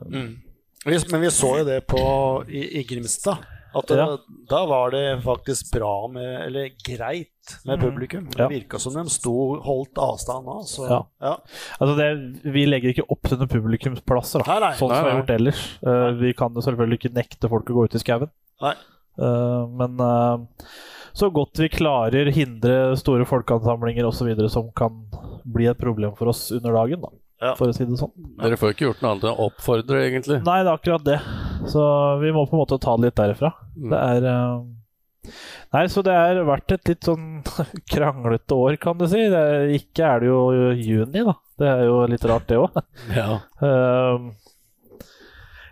Mm. 0.10 0.40
men 0.84 1.22
vi 1.22 1.30
så 1.32 1.54
jo 1.60 1.68
det 1.68 1.84
på, 1.88 2.02
i, 2.50 2.66
i 2.80 2.84
Grimstad. 2.88 3.46
At 3.76 3.86
det, 3.88 3.98
Ja. 3.98 4.18
Da 4.50 4.66
var 4.66 4.92
det 4.92 5.22
faktisk 5.24 5.72
bra 5.76 6.08
med 6.08 6.48
Eller 6.48 6.70
greit 6.86 7.28
med 7.66 7.80
publikum. 7.80 8.30
Det 8.32 8.40
Ja. 8.40 8.48
virka 8.48 8.80
som 8.80 8.94
de 8.94 9.10
sto 9.10 9.60
holdt 9.62 9.98
avstand 9.98 10.46
da. 10.46 10.58
Så, 10.66 10.88
Ja. 10.90 11.06
ja. 11.22 11.38
Altså 11.80 11.96
det, 11.98 12.52
vi 12.52 12.66
legger 12.66 12.94
ikke 12.94 13.06
opp 13.10 13.22
til 13.30 13.38
noen 13.38 13.50
publikumsplasser, 13.50 14.44
da. 14.44 14.54
Nei, 14.54 14.60
nei. 14.70 14.74
sånn 14.78 14.90
som 14.90 15.04
vi 15.06 15.12
har 15.12 15.20
gjort 15.22 15.36
ellers. 15.40 15.64
Uh, 15.86 16.12
vi 16.20 16.34
kan 16.34 16.54
jo 16.54 16.62
selvfølgelig 16.62 17.00
ikke 17.00 17.14
nekte 17.14 17.50
folk 17.50 17.66
å 17.70 17.74
gå 17.74 17.84
ut 17.86 17.96
i 17.96 18.00
skauen. 18.00 18.30
Nei. 18.62 18.74
Eh, 19.20 19.68
men 19.68 20.00
uh, 20.00 20.38
så 21.14 21.28
godt 21.34 21.58
vi 21.60 21.68
klarer 21.70 22.30
hindre 22.32 22.96
store 22.96 23.26
folkeansamlinger 23.26 24.06
osv. 24.08 24.30
som 24.50 24.72
kan 24.72 24.94
bli 25.46 25.66
et 25.68 25.78
problem 25.78 26.16
for 26.16 26.30
oss 26.30 26.52
under 26.52 26.72
dagen, 26.74 27.02
da, 27.02 27.10
Ja. 27.42 27.54
for 27.56 27.68
å 27.68 27.74
si 27.76 27.84
det 27.86 27.98
sånn. 28.00 28.12
Dere 28.40 28.56
får 28.56 28.74
ikke 28.74 28.88
gjort 28.88 29.02
noe 29.02 29.12
annet 29.12 29.24
enn 29.24 29.36
å 29.36 29.50
oppfordre, 29.50 30.04
egentlig. 30.08 30.44
Nei, 30.46 30.64
det 30.64 30.70
er 30.72 30.78
akkurat 30.78 31.04
det. 31.04 31.20
Så 31.68 31.84
vi 32.22 32.32
må 32.36 32.46
på 32.48 32.56
en 32.56 32.64
måte 32.64 32.80
ta 32.82 32.96
det 32.98 33.10
litt 33.10 33.18
derifra. 33.20 33.52
Mm. 33.76 33.90
Det 33.92 34.00
er 34.00 34.30
eh, 34.32 34.60
Nei, 35.76 35.84
så 35.92 36.02
det 36.06 36.14
har 36.16 36.40
vært 36.48 36.74
et 36.74 36.90
litt 36.90 37.06
sånn 37.06 37.42
kranglete 37.94 38.56
år, 38.56 38.78
kan 38.82 38.98
du 39.00 39.06
si. 39.10 39.22
Det 39.30 39.40
er, 39.40 39.74
ikke 39.78 40.06
er 40.08 40.24
det 40.24 40.30
jo 40.32 40.40
juni, 40.80 41.26
da. 41.28 41.36
Det 41.60 41.68
er 41.68 41.84
jo 41.90 41.98
litt 42.10 42.26
rart, 42.30 42.48
det 42.50 42.62
òg. 42.62 42.80
Ja. 43.20 43.42
Uh, 43.62 44.32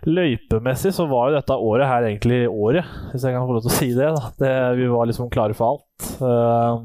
løypemessig 0.08 0.94
så 0.96 1.08
var 1.10 1.32
jo 1.32 1.38
dette 1.40 1.58
året 1.58 1.90
her 1.90 2.06
egentlig 2.10 2.44
året, 2.52 2.86
hvis 3.12 3.26
jeg 3.26 3.36
kan 3.36 3.48
få 3.48 3.58
lov 3.58 3.66
til 3.66 3.74
å 3.74 3.78
si 3.80 3.90
det. 3.98 4.12
det 4.44 4.54
vi 4.78 4.92
var 4.92 5.10
liksom 5.10 5.32
klare 5.34 5.58
for 5.58 5.78
alt. 5.78 6.12
Uh, 6.22 6.78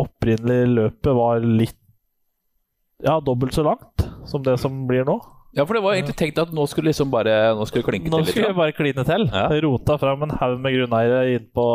opprinnelig 0.00 0.70
løpet 0.70 1.16
var 1.16 1.44
litt 1.44 1.76
ja, 3.04 3.18
dobbelt 3.24 3.54
så 3.56 3.64
langt 3.64 4.04
som 4.28 4.42
det 4.44 4.56
som 4.60 4.86
blir 4.88 5.06
nå. 5.08 5.18
Ja, 5.56 5.64
for 5.66 5.74
det 5.74 5.82
var 5.82 5.96
egentlig 5.96 6.16
tenkt 6.20 6.38
at 6.38 6.52
nå 6.54 6.62
skulle 6.70 6.92
liksom 6.92 7.10
bare 7.10 7.56
Nå 7.58 7.64
skulle 7.66 7.82
det 7.82 7.90
klinke 7.90 8.12
Nå 8.12 8.20
til 8.20 8.26
litt. 8.28 8.34
skulle 8.36 8.52
jeg 8.52 8.58
bare 8.60 8.76
kline 8.76 9.04
til. 9.08 9.26
Ja. 9.34 9.44
Rota 9.66 9.98
fram 9.98 10.22
en 10.26 10.34
haug 10.38 10.56
med 10.62 10.76
grunneiere 10.78 11.22
inn 11.34 11.50
på 11.54 11.66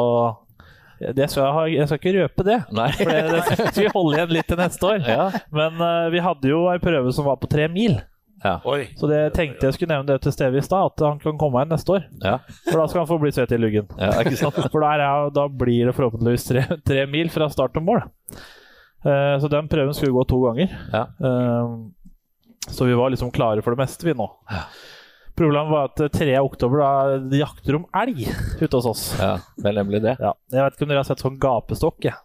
det 0.95 1.25
skal 1.27 1.41
jeg, 1.43 1.53
ha, 1.57 1.63
jeg 1.67 1.87
skal 1.89 1.99
ikke 1.99 2.11
røpe 2.15 2.43
det, 2.47 2.55
Nei. 2.71 2.85
for 2.95 3.09
det, 3.11 3.23
det 3.27 3.41
skal 3.67 3.81
vi 3.81 3.89
holde 3.91 4.15
igjen 4.15 4.29
litt 4.31 4.47
til 4.47 4.59
neste 4.61 4.87
år. 4.87 5.01
Ja. 5.03 5.25
Men 5.51 5.81
uh, 5.83 6.05
vi 6.13 6.21
hadde 6.23 6.47
jo 6.47 6.61
ei 6.71 6.77
prøve 6.79 7.11
som 7.13 7.27
var 7.27 7.35
på 7.41 7.49
tre 7.51 7.67
mil. 7.67 7.97
Oi. 8.45 8.81
Så 8.99 9.09
det 9.09 9.19
tenkte 9.33 9.65
jeg 9.65 9.75
skulle 9.75 9.95
nevne 9.95 10.13
det 10.13 10.19
til 10.21 10.33
Steve 10.35 10.59
i 10.59 10.63
stad, 10.65 10.93
at 10.93 11.03
han 11.05 11.19
kan 11.21 11.37
komme 11.41 11.61
igjen 11.61 11.71
neste 11.73 11.95
år. 11.95 12.05
Ja. 12.21 12.35
For 12.67 12.77
da 12.77 12.85
skal 12.87 13.01
han 13.01 13.09
få 13.09 13.17
bli 13.21 13.31
svett 13.33 13.53
i 13.55 13.59
luggen. 13.59 13.89
ja, 13.99 14.11
ikke 14.21 14.37
sant? 14.39 14.59
For 14.69 14.85
der 14.85 15.01
er, 15.01 15.31
da 15.35 15.47
blir 15.49 15.89
det 15.89 15.95
forhåpentligvis 15.97 16.47
tre, 16.51 16.65
tre 16.85 17.05
mil 17.09 17.31
fra 17.33 17.49
start 17.51 17.75
til 17.75 17.85
mål. 17.85 18.03
Uh, 19.05 19.35
så 19.41 19.49
den 19.51 19.69
prøven 19.71 19.97
skulle 19.97 20.15
gå 20.15 20.25
to 20.29 20.41
ganger. 20.45 20.71
Ja. 20.93 21.05
Eh, 21.19 21.75
så 22.71 22.85
vi 22.89 22.93
var 22.97 23.11
liksom 23.13 23.31
klare 23.35 23.61
for 23.65 23.75
det 23.75 23.83
meste, 23.83 24.05
vi 24.07 24.13
nå. 24.17 24.27
Problemet 25.35 25.71
var 25.71 25.89
at 25.91 26.13
3. 26.15 26.37
oktober 26.39 26.79
da 26.79 27.17
de 27.19 27.41
jakter 27.41 27.75
om 27.75 27.85
elg 27.99 28.21
ute 28.61 28.71
hos 28.77 28.85
oss. 28.87 29.03
Ja, 29.19 29.33
det 29.59 29.67
er 29.73 29.75
nemlig 29.81 29.99
det. 30.05 30.13
Ja, 30.23 30.31
jeg 30.53 30.63
vet 30.63 30.77
ikke 30.77 30.87
om 30.87 30.93
dere 30.93 31.01
har 31.03 31.09
sett 31.09 31.23
sånn 31.25 31.39
gapestokk? 31.43 32.07
jeg. 32.07 32.15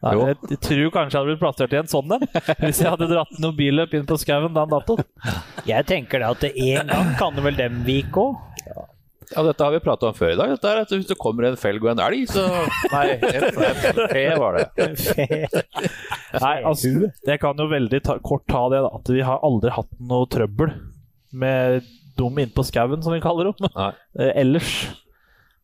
Nei, 0.00 0.14
Jo. 0.16 0.22
jeg, 0.30 0.36
jeg 0.54 0.60
tror 0.64 0.92
kanskje 0.94 1.12
jeg 1.12 1.20
hadde 1.20 1.28
blitt 1.28 1.42
plassert 1.42 1.74
i 1.76 1.78
en 1.82 1.90
sånn 1.92 2.14
en 2.16 2.22
hvis 2.64 2.78
jeg 2.80 2.88
hadde 2.88 3.08
dratt 3.10 3.34
noen 3.42 3.56
billøp 3.58 3.92
inn 3.98 4.06
på 4.08 4.16
skauen 4.22 4.54
den 4.56 4.70
datoen. 4.72 5.04
Jeg 5.68 5.84
tenker 5.90 6.22
det 6.22 6.30
at 6.30 6.40
det 6.46 6.52
en 6.70 6.88
gang 6.88 7.10
kan 7.20 7.36
vel 7.44 7.58
dem 7.58 7.82
vike 7.84 8.22
òg? 8.22 8.38
Ja, 9.30 9.42
dette 9.46 9.62
har 9.62 9.70
vi 9.74 9.80
prata 9.84 10.08
om 10.08 10.14
før 10.16 10.32
i 10.32 10.38
dag. 10.38 10.50
Dette 10.56 10.70
er 10.72 10.80
at 10.82 10.90
Hvis 10.94 11.06
det 11.06 11.16
kommer 11.20 11.46
en 11.46 11.58
felg 11.60 11.84
og 11.84 11.92
en 11.92 12.02
elg, 12.02 12.24
så 12.30 12.44
Nei, 12.90 13.04
en, 13.14 13.46
fe 14.10 14.24
var 14.40 14.58
det. 14.58 14.66
Nei, 16.40 16.54
altså, 16.66 16.90
jeg 17.28 17.40
kan 17.42 17.58
jo 17.62 17.68
veldig 17.70 18.00
ta, 18.06 18.16
kort 18.24 18.46
ta 18.50 18.64
det, 18.72 18.80
da. 18.86 18.90
At 18.98 19.10
vi 19.14 19.22
har 19.26 19.42
aldri 19.46 19.70
hatt 19.74 19.90
noe 20.02 20.26
trøbbel 20.30 20.72
med 21.30 21.86
dum 22.18 22.38
innpå 22.42 22.64
skauen, 22.66 23.02
som 23.04 23.14
vi 23.14 23.22
kaller 23.22 23.52
Nei. 23.76 23.92
eh, 24.18 24.32
ellers. 24.42 24.72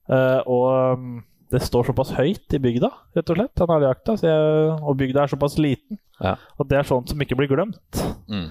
Eh, 0.06 0.40
og 0.46 0.94
um, 0.94 1.08
det 1.50 1.60
står 1.66 1.88
såpass 1.90 2.12
høyt 2.16 2.54
i 2.54 2.60
bygda, 2.62 2.90
rett 3.18 3.30
og 3.34 3.38
slett, 3.40 3.58
så 3.58 4.26
jeg- 4.30 4.78
Og 4.82 4.96
bygda 4.98 5.24
er 5.24 5.32
såpass 5.34 5.58
liten 5.58 5.98
Ja. 6.22 6.36
Og 6.58 6.68
det 6.68 6.78
er 6.78 6.86
sånt 6.88 7.08
som 7.10 7.18
ikke 7.20 7.36
blir 7.36 7.50
glemt. 7.50 8.04
Mm. 8.30 8.50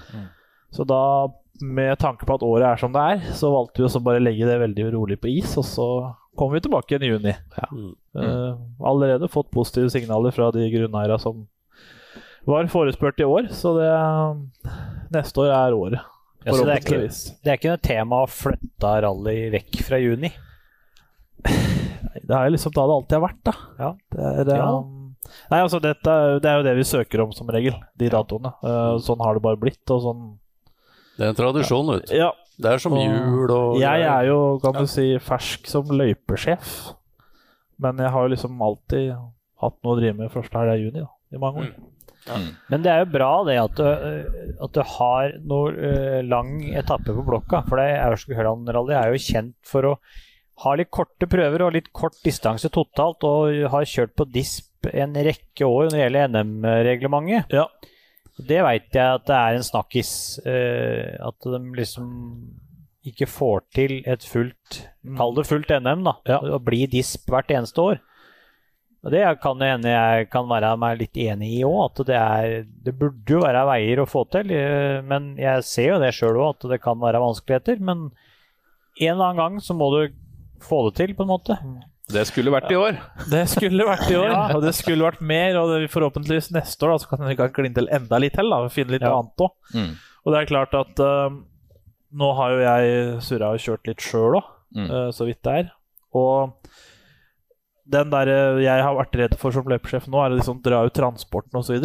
Så 0.72 0.84
da, 0.86 1.26
med 1.60 1.98
tanke 1.98 2.26
på 2.26 2.34
at 2.36 2.42
året 2.46 2.66
er 2.72 2.80
som 2.80 2.92
det 2.92 3.02
er, 3.02 3.20
så 3.36 3.50
valgte 3.52 3.82
vi 3.82 3.88
å 3.88 4.02
bare 4.04 4.22
legge 4.22 4.46
det 4.48 4.58
veldig 4.60 4.86
rolig 4.94 5.18
på 5.20 5.30
is, 5.38 5.56
og 5.60 5.64
så 5.64 5.88
kommer 6.36 6.58
vi 6.58 6.64
tilbake 6.66 6.92
igjen 6.94 7.06
i 7.06 7.12
juni. 7.14 7.34
Eh, 8.16 8.56
allerede 8.84 9.28
fått 9.32 9.50
positive 9.54 9.90
signaler 9.92 10.34
fra 10.36 10.50
de 10.52 10.66
grunneierne 10.72 11.18
som 11.20 11.46
var 12.46 12.68
forespurt 12.70 13.18
i 13.20 13.26
år, 13.26 13.48
så 13.50 13.72
det 13.78 13.92
neste 15.16 15.40
år 15.42 15.50
er 15.54 15.74
året. 15.76 16.12
Ja, 16.46 16.52
så 16.52 16.64
det 16.64 16.74
er 16.76 16.80
ikke- 16.84 17.42
Det 17.42 17.50
er 17.50 17.56
ikke 17.58 17.72
noe 17.72 17.82
tema 17.82 18.22
å 18.22 18.28
flytte 18.30 19.02
rally 19.02 19.50
vekk 19.50 19.82
fra 19.82 19.98
juni? 19.98 20.30
Det 22.26 22.34
er 22.34 22.50
liksom 22.50 22.72
da 22.74 22.86
det 22.86 22.94
alltid 22.96 23.16
har 23.18 23.28
vært, 23.28 23.42
da. 23.44 23.52
Ja. 23.78 23.90
Det 24.10 24.52
er, 24.54 24.56
Ja. 24.56 24.68
um, 24.78 24.92
Nei, 25.50 25.58
altså, 25.60 25.80
dette, 25.82 26.40
det 26.40 26.44
er 26.46 26.56
jo 26.58 26.62
det 26.62 26.76
vi 26.76 26.82
søker 26.86 27.20
om 27.24 27.32
som 27.32 27.48
regel, 27.48 27.74
de 27.98 28.08
datoene. 28.08 28.52
Uh, 28.62 28.96
sånn 29.02 29.18
har 29.20 29.34
det 29.34 29.42
bare 29.42 29.56
blitt, 29.58 29.82
og 29.90 30.00
sånn 30.02 30.38
Det 31.16 31.24
er 31.24 31.32
en 31.32 31.38
tradisjon, 31.38 31.94
vet 31.94 32.10
du. 32.10 32.16
Ja. 32.18 32.32
Det 32.56 32.70
er 32.72 32.80
som 32.80 32.94
Og 32.96 33.02
jul 33.04 33.50
og 33.52 33.74
Jeg 33.82 34.04
er 34.08 34.28
jo, 34.30 34.38
kan 34.62 34.78
du 34.78 34.86
si, 34.88 35.10
fersk 35.20 35.68
som 35.68 35.90
løypesjef. 35.92 36.76
Men 37.82 38.00
jeg 38.00 38.12
har 38.14 38.24
jo 38.24 38.32
liksom 38.32 38.62
alltid 38.64 39.10
hatt 39.60 39.76
noe 39.84 39.96
å 39.96 39.98
drive 39.98 40.16
med 40.16 40.32
første 40.32 40.62
helg 40.62 40.78
i 40.78 40.86
juni, 40.86 41.04
da. 41.04 41.12
I 41.36 41.42
mange 41.42 41.66
år. 41.66 41.74
Men 42.72 42.82
det 42.82 42.90
er 42.90 43.02
jo 43.04 43.10
bra 43.12 43.30
det 43.46 43.56
at 43.60 43.76
du, 43.78 43.84
øh, 43.86 44.54
at 44.66 44.72
du 44.74 44.80
har 44.96 45.34
noen 45.46 45.76
uh, 45.78 46.20
lang 46.26 46.56
etappe 46.74 47.14
på 47.14 47.26
blokka. 47.26 47.62
For 47.68 47.80
det 47.80 48.00
Aurskog-Høland 48.00 48.72
Rally 48.74 48.96
er 48.98 49.12
jo 49.12 49.20
kjent 49.28 49.54
for 49.66 49.92
å 49.92 49.92
ha 50.64 50.72
litt 50.78 50.90
korte 50.94 51.28
prøver 51.28 51.66
og 51.66 51.74
litt 51.76 51.92
kort 51.94 52.16
distanse 52.24 52.70
totalt, 52.72 53.24
og 53.28 53.68
har 53.72 53.90
kjørt 53.90 54.16
på 54.16 54.26
DISP 54.32 54.88
en 54.94 55.14
rekke 55.26 55.68
år 55.68 55.90
når 55.90 55.96
det 55.96 56.02
gjelder 56.04 56.32
NM-reglementet. 56.32 57.54
Ja. 57.54 57.66
Det 58.36 58.58
veit 58.66 58.92
jeg 58.92 59.14
at 59.16 59.24
det 59.28 59.36
er 59.36 59.56
en 59.56 59.64
snakkis. 59.64 60.40
øh, 60.44 61.16
at 61.28 61.46
de 61.46 61.60
liksom 61.76 62.10
ikke 63.06 63.28
får 63.30 63.62
til 63.74 64.00
et 64.02 64.24
fullt 64.26 64.80
Kall 65.16 65.36
det 65.36 65.46
fullt 65.46 65.70
NM, 65.70 66.02
da. 66.04 66.16
Ja. 66.26 66.40
Å 66.42 66.58
bli 66.58 66.86
DISP 66.90 67.30
hvert 67.30 67.52
eneste 67.54 67.80
år. 67.80 68.00
Og 69.06 69.12
Det 69.14 69.22
kan 69.38 69.60
hende 69.62 69.92
jeg 69.92 70.28
kan 70.32 70.48
være 70.50 70.72
meg 70.82 70.98
litt 70.98 71.16
enig 71.22 71.52
i 71.60 71.64
òg, 71.64 71.92
at 71.92 72.06
det, 72.08 72.16
er, 72.18 72.64
det 72.66 72.94
burde 72.98 73.36
jo 73.36 73.44
være 73.44 73.62
veier 73.68 74.02
å 74.02 74.08
få 74.10 74.24
til. 74.34 74.50
eh, 74.50 74.98
Men 75.06 75.36
jeg 75.38 75.62
ser 75.62 75.92
jo 75.92 76.00
det 76.02 76.10
sjøl 76.16 76.40
òg, 76.42 76.56
at 76.56 76.70
det 76.72 76.80
kan 76.82 76.98
være 76.98 77.22
vanskeligheter. 77.22 77.78
Men 77.78 78.08
en 78.98 79.12
eller 79.12 79.28
annen 79.28 79.38
gang 79.38 79.60
så 79.62 79.76
må 79.78 79.92
du 79.94 80.00
få 80.66 80.88
det 80.88 80.96
til, 80.98 81.14
på 81.14 81.22
en 81.22 81.30
måte. 81.30 81.54
Det 82.12 82.22
skulle 82.28 82.52
vært 82.54 82.70
i 82.70 82.76
år. 82.78 82.98
Det 83.30 83.42
skulle 83.50 83.86
vært 83.88 84.10
i 84.12 84.16
år, 84.18 84.30
og 84.54 84.62
det 84.62 84.72
skulle 84.78 85.02
vært 85.08 85.20
mer. 85.26 85.56
Og 85.58 85.72
det, 85.72 85.90
forhåpentligvis 85.90 86.52
neste 86.54 86.86
år 86.86 86.94
da, 86.94 86.98
så 87.02 87.10
kan 87.10 87.24
vi 87.26 87.34
kline 87.34 87.74
til 87.74 87.88
enda 87.90 88.20
litt 88.22 88.36
til. 88.38 88.50
da, 88.52 88.60
og 88.62 88.70
Finne 88.70 88.94
litt 88.94 89.02
Ja. 89.02 89.16
annet 89.18 89.42
òg. 89.42 89.50
Mm. 89.74 89.96
Og 90.24 90.32
det 90.32 90.38
er 90.40 90.50
klart 90.52 90.74
at 90.78 91.00
uh, 91.02 91.30
nå 92.14 92.28
har 92.38 92.50
jo 92.54 92.60
jeg 92.62 93.22
surra 93.26 93.50
og 93.54 93.58
kjørt 93.62 93.86
litt 93.90 93.98
sjøl 94.06 94.38
òg, 94.38 94.52
Mm. 94.76 94.90
uh, 94.90 95.10
så 95.14 95.24
vidt 95.26 95.42
det 95.46 95.52
er. 95.64 95.68
Og 96.12 96.54
den 97.86 98.10
der 98.10 98.26
eh, 98.28 98.62
jeg 98.64 98.82
har 98.82 98.96
vært 98.98 99.14
redd 99.14 99.34
for 99.38 99.54
som 99.54 99.62
løpesjef 99.70 100.08
nå, 100.10 100.18
er 100.18 100.32
å 100.34 100.38
liksom 100.40 100.58
dra 100.60 100.80
ut 100.84 100.92
transporten 100.92 101.54
osv. 101.60 101.78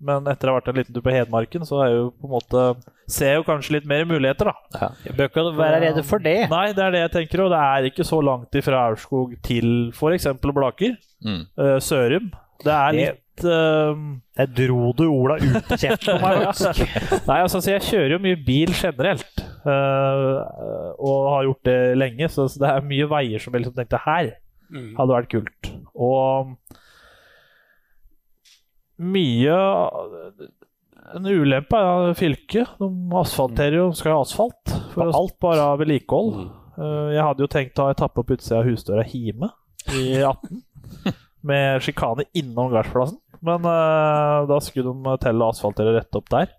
Men 0.00 0.28
etter 0.32 0.48
å 0.48 0.54
ha 0.54 0.60
vært 0.60 0.70
en 0.72 0.78
liten 0.80 0.96
tur 0.96 1.04
på 1.04 1.12
Hedmarken, 1.12 1.64
så 1.68 1.82
er 1.84 1.90
jeg 1.90 1.98
jo 1.98 2.08
på 2.16 2.28
en 2.28 2.32
måte 2.32 2.62
ser 3.10 3.32
jeg 3.34 3.40
jo 3.40 3.46
kanskje 3.48 3.74
litt 3.76 3.88
mer 3.90 4.06
muligheter, 4.08 4.48
da. 4.50 4.90
Jeg 5.04 5.16
bør 5.18 5.28
ikke 5.28 5.44
være 5.58 5.80
redd 5.84 5.98
for 6.08 6.22
det. 6.24 6.36
Nei, 6.52 6.66
det 6.76 6.84
er 6.84 6.94
det 6.94 7.02
jeg 7.02 7.12
tenker, 7.18 7.42
og 7.44 7.50
det 7.52 7.62
er 7.66 7.88
ikke 7.90 8.06
så 8.06 8.20
langt 8.24 8.60
ifra 8.60 8.84
Aurskog 8.88 9.34
til 9.46 9.90
f.eks. 9.92 10.28
Blaker. 10.46 10.94
Mm. 11.26 11.42
eh, 11.60 11.76
Sørum. 11.84 12.30
Det 12.60 12.72
er 12.76 12.96
litt 12.96 13.10
jeg 13.10 13.18
Der 14.36 14.48
dro 14.52 14.90
du 14.96 15.06
Ola 15.08 15.38
ut 15.40 15.70
av 15.72 15.80
kjeften 15.80 16.18
på 16.20 16.26
meg, 16.26 16.42
faktisk. 16.50 17.24
Nei, 17.28 17.38
altså, 17.40 17.62
jeg 17.72 17.84
kjører 17.88 18.14
jo 18.16 18.20
mye 18.24 18.40
bil 18.46 18.72
generelt. 18.76 19.44
eh, 19.64 20.34
og 21.00 21.30
har 21.34 21.48
gjort 21.48 21.64
det 21.68 21.78
lenge, 22.00 22.28
så, 22.32 22.48
så 22.52 22.60
det 22.62 22.70
er 22.72 22.88
mye 22.92 23.08
veier 23.10 23.42
som 23.42 23.56
jeg 23.56 23.64
liksom 23.64 23.76
tenkte 23.80 24.00
her 24.06 24.32
hadde 24.70 25.16
vært 25.16 25.30
kult. 25.32 25.70
Og 25.98 26.54
mye 29.00 29.56
En 31.10 31.26
ulempe 31.26 31.74
er 31.74 32.12
fylket. 32.14 32.76
De 32.78 32.88
asfalterer 33.18 33.80
jo, 33.80 33.86
skal 33.96 34.14
ha 34.14 34.20
asfalt. 34.22 34.74
For 34.92 35.10
bare 35.42 35.64
av 35.72 35.80
vedlikehold. 35.80 36.44
Eh, 36.76 37.08
jeg 37.16 37.24
hadde 37.24 37.42
jo 37.42 37.50
tenkt 37.50 37.80
å 37.80 37.88
ha 37.88 37.96
etappe 37.96 38.22
på 38.22 38.36
utsida 38.36 38.60
av 38.60 38.68
husdøra 38.68 39.06
Hime 39.08 39.50
i 39.96 40.20
18. 40.28 40.62
Med 41.50 41.82
sjikane 41.82 42.28
innom 42.36 42.70
gardsplassen. 42.70 43.18
Men 43.40 43.64
uh, 43.64 44.44
da 44.46 44.58
skulle 44.60 44.92
de 44.92 45.16
telle 45.22 45.40
og 45.40 45.54
asfaltere 45.54 45.96
rett 45.96 46.18
opp 46.18 46.28
der. 46.30 46.50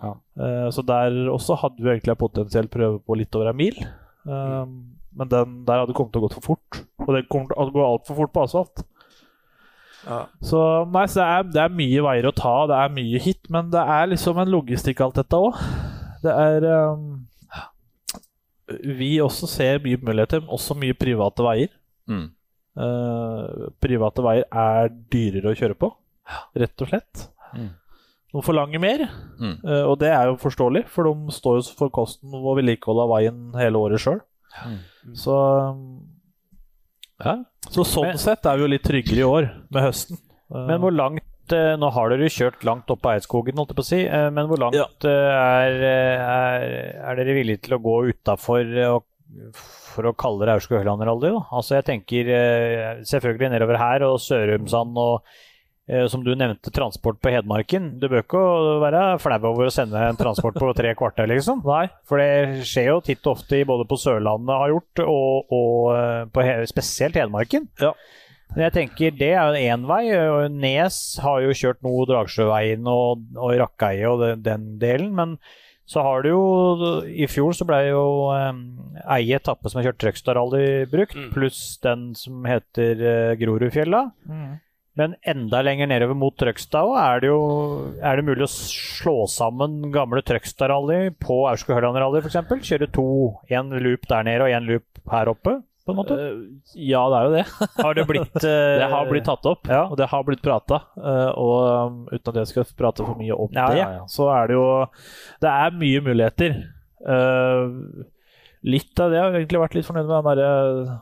Eh, 0.00 0.68
så 0.72 0.82
der 0.86 1.28
også 1.30 1.56
hadde 1.60 1.82
vi 1.82 1.90
egentlig 1.92 2.14
en 2.14 2.22
potensiell 2.22 2.68
prøve 2.72 3.00
på 3.04 3.16
litt 3.18 3.34
over 3.36 3.52
en 3.52 3.58
mil. 3.58 3.76
Eh, 3.82 4.64
men 5.12 5.28
den 5.28 5.58
der 5.68 5.82
hadde 5.82 5.96
kommet 5.96 6.14
til 6.14 6.22
å 6.22 6.26
gå 6.26 6.32
for 6.38 6.52
fort. 6.52 6.82
Og 7.04 7.12
det 7.16 7.26
kommer 7.28 7.52
til 7.52 7.60
å 7.60 7.74
gå 7.74 7.84
altfor 7.86 8.22
fort 8.22 8.34
på 8.34 8.46
asfalt. 8.46 8.84
Så, 10.42 10.60
nei, 10.90 11.04
så 11.10 11.20
det, 11.20 11.26
er, 11.30 11.48
det 11.54 11.60
er 11.64 11.74
mye 11.78 12.02
veier 12.08 12.26
å 12.30 12.34
ta, 12.34 12.54
det 12.70 12.78
er 12.78 12.94
mye 12.96 13.20
hit, 13.22 13.42
men 13.54 13.68
det 13.70 13.82
er 13.96 14.08
liksom 14.10 14.40
en 14.42 14.50
logistikk 14.50 15.00
alt 15.04 15.20
dette 15.20 15.38
òg. 15.38 15.58
Det 16.22 16.32
er 16.38 16.66
um, 16.92 17.04
Vi 18.98 19.10
også 19.22 19.48
ser 19.50 19.82
mye 19.84 19.98
muligheter, 20.00 20.40
men 20.42 20.54
også 20.54 20.76
mye 20.78 20.96
private 20.96 21.44
veier. 21.46 21.72
Mm. 22.10 22.24
Uh, 22.78 23.68
private 23.84 24.24
veier 24.24 24.46
er 24.48 24.90
dyrere 25.12 25.52
å 25.52 25.58
kjøre 25.58 25.76
på, 25.78 25.90
rett 26.56 26.84
og 26.86 26.88
slett. 26.92 27.26
Mm. 27.52 27.70
De 28.32 28.40
forlanger 28.46 28.80
mer, 28.80 29.02
Mm. 29.42 29.56
uh, 29.66 29.84
og 29.90 29.98
det 30.00 30.08
er 30.14 30.30
jo 30.30 30.38
forståelig, 30.40 30.86
for 30.88 31.04
de 31.10 31.34
står 31.34 31.58
jo 31.60 31.74
for 31.76 31.90
kosten 31.92 32.32
og 32.38 32.54
vedlikeholdet 32.60 33.02
av 33.04 33.10
veien 33.16 33.40
hele 33.58 33.80
året 33.82 34.00
sjøl. 34.00 34.20
Så 35.18 35.34
Ja. 37.24 37.36
Så 37.70 37.84
sånn 37.86 38.08
Men- 38.12 38.18
sett 38.18 38.46
er 38.46 38.56
vi 38.56 38.62
jo 38.64 38.70
litt 38.72 38.82
tryggere 38.82 39.18
i 39.22 39.28
år, 39.28 39.50
med 39.70 39.82
høsten. 39.86 40.18
Men 40.52 40.80
hvor 40.82 40.92
langt 40.92 41.22
eh, 41.52 41.76
Nå 41.76 41.90
har 41.92 42.08
dere 42.12 42.28
kjørt 42.32 42.62
langt 42.64 42.90
opp 42.90 43.00
på 43.02 43.10
Eidskogen, 43.12 43.56
holdt 43.56 43.72
jeg 43.72 43.76
på 43.76 43.82
å 43.84 43.88
si. 43.88 44.00
eh, 44.06 44.30
Men 44.30 44.46
hvor 44.48 44.58
langt 44.58 44.74
Ja. 44.74 44.84
eh, 45.04 45.08
er, 45.08 45.78
er, 45.82 46.66
er 47.10 47.16
dere 47.16 47.34
villige 47.34 47.62
til 47.62 47.76
å 47.78 47.82
gå 47.82 47.96
utafor 48.12 49.02
for 49.52 50.04
å 50.04 50.12
kalle 50.16 50.44
det 50.46 50.54
Aurskog-Høland-rally? 50.58 51.32
Altså 51.52 51.76
jeg 51.80 51.84
tenker 51.88 52.24
selvfølgelig 53.04 53.50
nedover 53.54 53.78
her 53.80 54.02
og 54.04 54.18
Sørumsand 54.20 54.96
og 54.96 55.22
som 56.08 56.24
du 56.24 56.32
nevnte, 56.38 56.72
transport 56.74 57.20
på 57.22 57.32
Hedmarken. 57.34 57.92
Du 58.00 58.08
bør 58.08 58.22
ikke 58.24 58.42
være 58.82 59.02
flau 59.22 59.38
over 59.50 59.68
å 59.68 59.74
sende 59.74 60.00
en 60.00 60.18
transport 60.18 60.56
på 60.60 60.72
tre 60.78 60.94
kvarter, 60.98 61.28
liksom. 61.30 61.62
Nei. 61.72 61.86
For 62.08 62.22
det 62.22 62.66
skjer 62.68 62.90
jo 62.92 62.98
titt 63.04 63.24
og 63.26 63.36
ofte 63.36 63.62
både 63.68 63.86
på 63.90 63.98
Sørlandet 64.00 64.60
har 64.64 64.74
gjort, 64.74 65.04
og, 65.06 65.56
og 65.56 65.94
eh, 65.96 66.20
på, 66.32 66.46
spesielt 66.70 67.18
Hedmarken. 67.20 67.68
Ja. 67.82 67.92
Men 68.52 68.66
jeg 68.66 68.74
tenker 68.76 69.16
det 69.16 69.32
er 69.32 69.48
jo 69.48 69.72
én 69.72 69.84
vei. 69.88 70.04
og 70.18 70.56
Nes 70.60 70.96
har 71.24 71.40
jo 71.44 71.56
kjørt 71.56 71.80
noe 71.84 72.06
Dragsjøveien 72.08 72.88
og, 72.90 73.22
og 73.36 73.54
Rakkeie 73.60 74.08
og 74.10 74.20
den, 74.20 74.42
den 74.44 74.66
delen. 74.82 75.14
Men 75.16 75.38
så 75.88 76.04
har 76.04 76.24
du 76.24 76.28
jo 76.30 76.42
I 77.08 77.26
fjor 77.30 77.56
så 77.56 77.66
ble 77.68 77.80
jo 77.88 78.04
um, 78.32 78.60
ei 79.02 79.32
etappe 79.34 79.68
som 79.68 79.80
har 79.80 79.90
kjørt 79.90 80.02
Trøgstad-rally 80.04 80.66
brukt, 80.92 81.16
pluss 81.34 81.62
den 81.84 82.12
som 82.18 82.44
heter 82.48 83.02
uh, 83.02 83.32
Grorudfjella. 83.40 84.04
Men 85.00 85.14
enda 85.24 85.62
lenger 85.64 85.88
nedover 85.88 86.16
mot 86.20 86.34
Trøgstad 86.36 86.90
er 87.00 87.22
det 87.22 87.28
jo 87.30 87.38
er 88.04 88.18
det 88.20 88.24
mulig 88.26 88.44
å 88.44 88.50
slå 88.52 89.14
sammen 89.32 89.86
gamle 89.94 90.20
Trøgstad-rally 90.28 91.14
på 91.22 91.38
Aurskog-Høland-rally 91.48 92.20
f.eks. 92.20 92.36
Kjøre 92.68 92.90
to, 92.92 93.06
én 93.48 93.72
loop 93.72 94.04
der 94.10 94.26
nede 94.28 94.44
og 94.44 94.52
én 94.52 94.68
loop 94.68 94.84
her 95.14 95.30
oppe, 95.32 95.54
på 95.82 95.90
en 95.94 95.98
måte. 95.98 96.14
Uh, 96.14 96.42
ja, 96.78 97.00
det 97.10 97.16
er 97.18 97.24
jo 97.24 97.32
det. 97.38 97.44
Har 97.86 97.96
det 97.98 98.04
blitt 98.06 98.36
uh, 98.36 98.74
Det 98.82 98.90
har 98.92 99.08
blitt 99.08 99.26
tatt 99.26 99.48
opp, 99.50 99.64
Ja. 99.72 99.80
og 99.88 99.96
det 99.98 100.06
har 100.12 100.26
blitt 100.28 100.44
prata. 100.44 100.82
og 101.40 101.56
um, 101.88 101.96
uten 102.12 102.28
at 102.34 102.42
jeg 102.42 102.50
skal 102.52 102.68
prate 102.78 103.02
for 103.08 103.16
mye 103.18 103.34
om 103.34 103.48
Ja, 103.56 103.64
det, 103.72 103.80
ja, 103.80 103.88
ja. 103.96 104.04
så 104.12 104.28
er 104.36 104.52
det 104.52 104.60
jo 104.60 104.68
Det 105.42 105.50
er 105.56 105.80
mye 105.80 106.04
muligheter. 106.06 106.54
Eh, 107.02 107.64
litt 108.62 109.00
av 109.02 109.10
det 109.10 109.18
jeg 109.18 109.24
har 109.26 109.40
egentlig 109.40 109.58
vært 109.64 109.74
litt 109.74 109.88
fornøyd 109.88 110.06
med 110.06 110.14
den 110.20 110.28
derre 110.28 111.00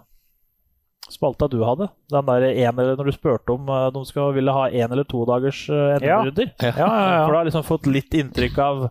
spalta 1.13 1.49
du 1.51 1.59
hadde. 1.65 1.89
Den 2.11 2.27
der 2.27 2.43
en, 2.51 2.79
eller 2.79 2.97
når 2.97 3.11
du 3.11 3.13
spurte 3.17 3.55
om 3.55 3.69
eh, 3.69 3.91
de 3.95 4.05
skal 4.09 4.33
ville 4.37 4.53
ha 4.55 4.69
én 4.71 4.91
eller 4.93 5.05
to 5.05 5.25
dagers 5.29 5.65
uh, 5.71 5.99
NM-runder. 5.99 6.53
Ja, 6.61 6.73
ja, 6.77 6.87
ja. 6.87 7.25
For 7.27 7.33
du 7.33 7.39
har 7.39 7.45
liksom 7.51 7.65
fått 7.67 7.87
litt 7.91 8.15
inntrykk 8.15 8.59
av 8.59 8.87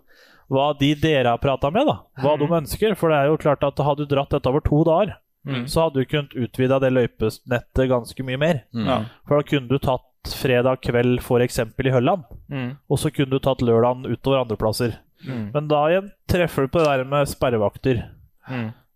hva 0.49 0.67
de 0.79 0.93
dere 0.97 1.29
har 1.35 1.37
prata 1.37 1.69
med, 1.71 1.85
da. 1.87 1.99
Hva 2.23 2.35
Mm. 2.35 2.39
de 2.41 2.53
ønsker. 2.63 2.95
For 2.97 3.09
det 3.09 3.17
er 3.19 3.27
jo 3.29 3.37
klart 3.37 3.63
at 3.63 3.77
hadde 3.85 4.05
du 4.07 4.15
dratt 4.15 4.29
dette 4.33 4.49
over 4.49 4.59
to 4.65 4.83
dager, 4.83 5.15
Mm. 5.47 5.67
så 5.71 5.83
hadde 5.87 6.01
du 6.01 6.05
kunnet 6.05 6.33
utvida 6.35 6.79
det 6.81 6.89
løypenettet 6.91 7.87
ganske 7.89 8.23
mye 8.25 8.37
mer. 8.37 8.63
Mm. 8.73 9.05
For 9.27 9.37
da 9.39 9.43
kunne 9.47 9.69
du 9.69 9.77
tatt 9.79 10.03
fredag 10.35 10.81
kveld 10.81 11.19
f.eks. 11.21 11.59
i 11.59 11.91
Hølland, 11.93 12.23
Mm. 12.51 12.77
og 12.89 12.97
så 12.99 13.09
kunne 13.13 13.29
du 13.31 13.39
tatt 13.39 13.61
lørdagen 13.61 14.05
utover 14.09 14.41
andre 14.41 14.57
plasser. 14.57 14.97
Mm. 15.25 15.51
Men 15.53 15.67
da 15.67 15.85
igjen 15.87 16.11
treffer 16.27 16.63
du 16.63 16.67
på 16.67 16.79
det 16.79 16.87
der 16.97 17.03
med 17.05 17.27
sperrevakter. 17.27 18.03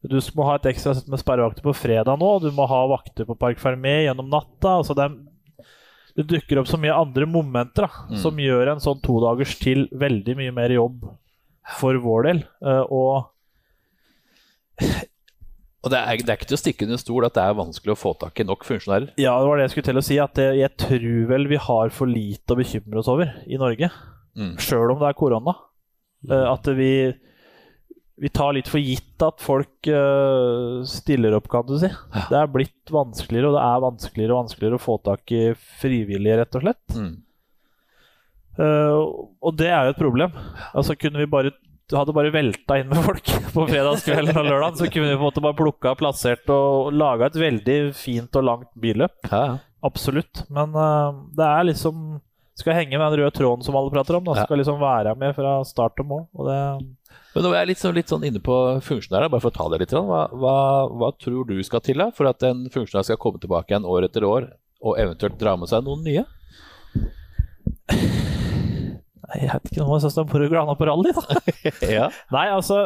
Mm. 0.04 0.10
Du 0.12 0.18
må 0.36 0.44
ha 0.50 0.56
et 0.60 0.66
ekstra 0.74 0.94
sett 0.98 1.08
med 1.08 1.22
sperrevakter 1.22 1.64
på 1.64 1.74
fredag 1.76 2.18
nå, 2.20 2.32
du 2.44 2.50
må 2.52 2.66
ha 2.68 2.82
vakter 2.92 3.26
på 3.30 3.38
Park 3.40 3.58
Fermé 3.62 4.04
gjennom 4.06 4.28
natta. 4.30 4.78
Altså 4.82 4.94
det, 5.00 5.06
er, 5.08 5.68
det 6.20 6.26
dukker 6.28 6.60
opp 6.60 6.68
så 6.68 6.78
mye 6.82 6.94
andre 6.96 7.26
momenter 7.30 7.88
da, 7.88 7.92
Mm. 8.12 8.18
som 8.20 8.36
gjør 8.44 8.74
en 8.74 8.84
sånn 8.84 9.00
todagers 9.02 9.56
til 9.64 9.88
veldig 9.92 10.36
mye 10.42 10.52
mer 10.54 10.70
jobb 10.76 11.06
for 11.80 11.96
vår 12.04 12.28
del. 12.28 12.44
Eh, 12.68 12.84
og 12.92 13.30
Og 15.84 15.92
det 15.92 16.00
er, 16.00 16.16
det 16.24 16.32
er 16.32 16.38
ikke 16.40 16.48
til 16.48 16.56
å 16.56 16.62
stikke 16.62 16.86
under 16.88 17.00
stol 17.02 17.26
at 17.28 17.34
det 17.36 17.44
er 17.44 17.58
vanskelig 17.58 17.92
å 17.92 18.00
få 18.00 18.14
tak 18.20 18.40
i 18.40 18.46
nok 18.48 18.62
funksjonærer. 18.64 19.10
ja, 19.20 19.34
det 19.36 19.48
var 19.50 19.58
det 19.60 19.66
jeg 19.66 19.74
skulle 19.74 19.90
til 19.90 20.00
å 20.00 20.04
si, 20.08 20.18
at 20.24 20.34
det, 20.40 20.46
jeg 20.62 20.72
tror 20.80 21.26
vel 21.34 21.48
vi 21.52 21.60
har 21.60 21.92
for 21.92 22.08
lite 22.08 22.56
å 22.56 22.60
bekymre 22.60 23.02
oss 23.02 23.10
over 23.12 23.34
i 23.52 23.60
Norge. 23.60 23.90
Mm. 24.40 24.54
Sjøl 24.64 24.94
om 24.94 25.02
det 25.02 25.10
er 25.10 25.18
korona. 25.20 25.54
Eh, 26.30 26.46
at 26.54 26.70
vi, 26.80 26.88
vi 28.24 28.30
tar 28.32 28.54
litt 28.56 28.70
for 28.72 28.80
gitt 28.80 29.24
at 29.26 29.42
folk 29.44 29.90
uh, 29.92 30.80
stiller 30.88 31.36
opp, 31.36 31.50
kan 31.52 31.66
du 31.68 31.76
si. 31.82 31.90
Det 32.30 32.38
er 32.40 32.52
blitt 32.52 32.94
vanskeligere, 32.94 33.50
og 33.50 33.58
det 33.58 33.64
er 33.66 33.84
vanskeligere 33.84 34.32
og 34.32 34.40
vanskeligere 34.46 34.80
å 34.80 34.84
få 34.84 34.96
tak 35.04 35.34
i 35.36 35.42
frivillige, 35.82 36.38
rett 36.40 36.56
og 36.56 36.64
slett. 36.64 36.96
Mm. 36.96 37.12
Uh, 38.54 38.96
og 39.44 39.58
det 39.60 39.68
er 39.74 39.90
jo 39.90 39.96
et 39.96 40.00
problem. 40.00 40.40
Altså 40.72 40.96
Kunne 40.96 41.20
vi 41.20 41.28
bare 41.34 41.52
hadde 41.92 42.16
bare 42.16 42.32
velta 42.32 42.80
inn 42.80 42.88
med 42.94 43.04
folk 43.04 43.28
på 43.58 43.68
fredagskvelden 43.68 44.40
og 44.40 44.48
lørdag, 44.48 44.80
så 44.80 44.88
kunne 44.88 45.10
vi 45.10 45.18
på 45.18 45.20
en 45.20 45.28
måte 45.28 45.44
bare 45.44 45.60
plukka, 45.60 45.96
plassert 46.00 46.48
og 46.56 46.96
laga 46.96 47.28
et 47.28 47.40
veldig 47.44 47.78
fint 47.98 48.40
og 48.40 48.48
langt 48.54 48.72
billøp. 48.80 49.20
Ja, 49.28 49.44
ja. 49.52 49.62
Absolutt. 49.84 50.46
Men 50.48 50.72
uh, 50.80 51.26
det 51.36 51.44
er 51.44 51.66
liksom 51.68 52.22
Skal 52.56 52.78
henge 52.78 52.96
med 52.96 53.04
den 53.04 53.20
røde 53.20 53.36
tråden 53.36 53.68
som 53.68 53.76
alle 53.76 53.92
prater 53.92 54.16
om. 54.16 54.24
Da. 54.30 54.46
Skal 54.46 54.62
liksom 54.62 54.80
være 54.80 55.12
med 55.20 55.36
fra 55.36 55.58
start 55.68 55.98
til 55.98 56.08
mål. 56.08 56.30
Og 56.38 56.48
det 56.48 56.60
Men 57.34 57.46
nå 57.46 57.52
er 57.54 57.64
jeg 57.64 57.72
litt 57.72 57.82
sånn, 57.82 57.96
litt 57.98 58.12
sånn 58.12 58.26
inne 58.28 58.42
på 58.44 58.56
funksjonærer, 58.86 59.32
bare 59.34 59.42
for 59.42 59.50
å 59.54 59.56
ta 59.56 59.66
det 59.74 59.82
litt. 59.82 59.96
Hva, 59.96 60.26
hva, 60.38 60.58
hva 60.94 61.10
tror 61.18 61.48
du 61.50 61.56
skal 61.66 61.82
til 61.86 62.02
da, 62.04 62.12
for 62.14 62.30
at 62.30 62.46
en 62.46 62.68
funksjonær 62.74 63.08
skal 63.08 63.22
komme 63.22 63.42
tilbake 63.42 63.74
igjen 63.74 63.90
år 63.90 64.06
etter 64.10 64.28
år, 64.28 64.52
og 64.84 65.00
eventuelt 65.02 65.40
dra 65.42 65.56
med 65.58 65.72
seg 65.72 65.86
noen 65.88 66.06
nye? 66.06 66.28
Jeg 69.34 69.50
vet 69.50 69.70
ikke 69.72 69.82
noe, 69.82 70.26
bor 70.30 70.44
glad 70.52 70.72
på 70.78 70.88
rally, 70.88 71.14
da. 71.16 71.24
Ja. 71.96 72.10
Nei, 72.34 72.48
altså, 72.54 72.80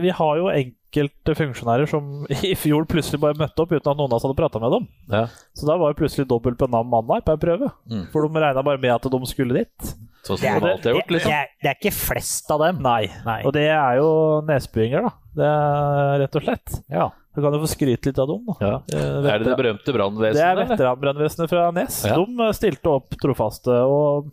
vi 0.00 0.12
har 0.16 0.38
jo 0.40 0.48
enkelte 0.52 1.34
funksjonærer 1.36 1.90
som 1.90 2.24
i 2.50 2.54
fjor 2.58 2.86
plutselig 2.88 3.20
bare 3.22 3.36
møtte 3.38 3.64
opp 3.64 3.74
uten 3.74 3.92
at 3.92 3.98
noen 3.98 4.08
av 4.08 4.16
oss 4.16 4.24
hadde 4.24 4.38
prata 4.38 4.62
med 4.62 4.72
dem. 4.78 4.86
Ja. 5.12 5.26
Så 5.52 5.68
da 5.68 5.76
var 5.80 5.92
det 5.92 6.00
plutselig 6.00 6.28
dobbelt 6.30 6.62
navn 6.64 6.88
mandag 6.92 7.26
på 7.26 7.36
en 7.36 7.42
prøve. 7.42 7.68
Mm. 7.90 8.06
For 8.14 8.24
de 8.24 8.44
regna 8.46 8.64
bare 8.64 8.80
med 8.80 8.96
at 8.96 9.10
de 9.12 9.20
skulle 9.28 9.60
dit. 9.60 9.92
Sånn 10.26 10.36
som 10.36 10.44
de 10.60 10.70
alltid 10.70 10.90
har 10.90 10.96
gjort, 10.98 11.08
det, 11.08 11.14
liksom. 11.16 11.32
er, 11.32 11.46
det 11.62 11.70
er 11.70 11.76
ikke 11.80 11.92
flest 11.96 12.50
av 12.52 12.60
dem. 12.60 12.80
Nei. 12.84 13.06
Nei. 13.24 13.38
Og 13.48 13.54
det 13.56 13.66
er 13.72 13.96
jo 14.00 14.10
nesbyinger, 14.48 15.06
da. 15.08 15.12
Det 15.40 15.46
er 15.48 16.18
rett 16.24 16.36
og 16.36 16.44
slett. 16.44 16.74
Ja. 16.92 17.06
Du 17.30 17.38
kan 17.44 17.54
jo 17.54 17.60
få 17.62 17.70
skryte 17.70 18.10
litt 18.10 18.18
av 18.20 18.26
dem, 18.28 18.42
da. 18.50 18.56
Ja. 18.60 18.72
Eh, 18.92 19.30
Er 19.30 19.38
det 19.40 19.46
det 19.48 19.56
berømte 19.56 19.86
Det 19.86 19.94
er 19.94 19.98
brannvesenet? 20.00 20.72
veteranbrannvesenet 20.74 21.52
fra 21.52 21.70
Nes. 21.72 22.02
Ja. 22.04 22.18
De 22.18 22.44
eh, 22.48 22.52
stilte 22.58 22.92
opp 22.98 23.16
trofaste. 23.22 23.70
og 23.86 24.32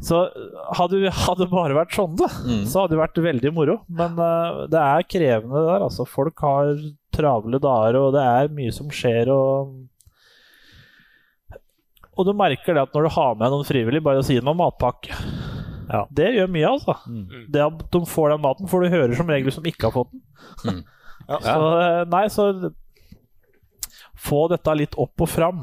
så 0.00 0.22
hadde 0.78 1.10
hadde 1.12 1.44
det 1.44 1.50
bare 1.52 1.74
vært 1.76 1.92
sånn, 1.92 2.14
da, 2.16 2.24
Mm. 2.24 2.64
så 2.64 2.80
hadde 2.80 2.94
det 2.96 3.00
vært 3.02 3.18
veldig 3.20 3.50
moro. 3.52 3.74
Men 3.86 4.16
uh, 4.16 4.64
det 4.72 4.80
er 4.80 5.04
krevende 5.04 5.60
det 5.60 5.66
der. 5.68 5.84
Altså, 5.84 6.06
folk 6.08 6.40
har 6.40 6.72
travle 7.12 7.60
dager, 7.60 7.98
og 8.00 8.14
det 8.16 8.22
er 8.24 8.48
mye 8.48 8.72
som 8.72 8.88
skjer. 8.88 9.28
Og, 9.28 9.74
og 12.18 12.26
du 12.26 12.32
merker 12.36 12.74
det 12.76 12.82
at 12.82 12.94
når 12.96 13.06
du 13.06 13.12
har 13.14 13.34
med 13.40 13.52
noen 13.54 13.66
frivillige, 13.68 14.02
bare 14.04 14.20
å 14.22 14.26
si 14.26 14.36
dem 14.38 14.48
om 14.52 14.58
matpakke. 14.60 15.14
Ja. 15.90 16.04
Det 16.14 16.28
gjør 16.36 16.50
mye, 16.54 16.68
altså. 16.70 16.94
Mm. 17.10 17.46
Det 17.50 17.62
at 17.64 17.84
de 17.94 18.00
får 18.06 18.30
den 18.34 18.42
maten, 18.44 18.68
for 18.70 18.82
du 18.84 18.92
hører 18.92 19.14
som 19.18 19.30
regel 19.30 19.50
som 19.54 19.64
ikke 19.66 19.88
har 19.88 19.94
fått 19.96 20.12
den. 20.12 20.22
Mm. 20.80 20.82
Så, 21.46 21.56
eh, 21.78 22.04
nei, 22.10 22.24
så 22.32 22.44
få 24.20 24.40
dette 24.50 24.72
litt 24.76 24.96
opp 25.00 25.22
og 25.24 25.28
fram, 25.30 25.60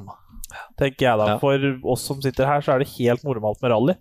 tenker 0.80 1.10
jeg 1.10 1.20
da. 1.20 1.26
Ja. 1.34 1.40
For 1.42 1.66
oss 1.94 2.06
som 2.08 2.22
sitter 2.24 2.48
her, 2.50 2.64
så 2.64 2.74
er 2.76 2.84
det 2.84 2.92
helt 2.96 3.26
normalt 3.28 3.60
med 3.64 3.74
rally. 3.74 3.96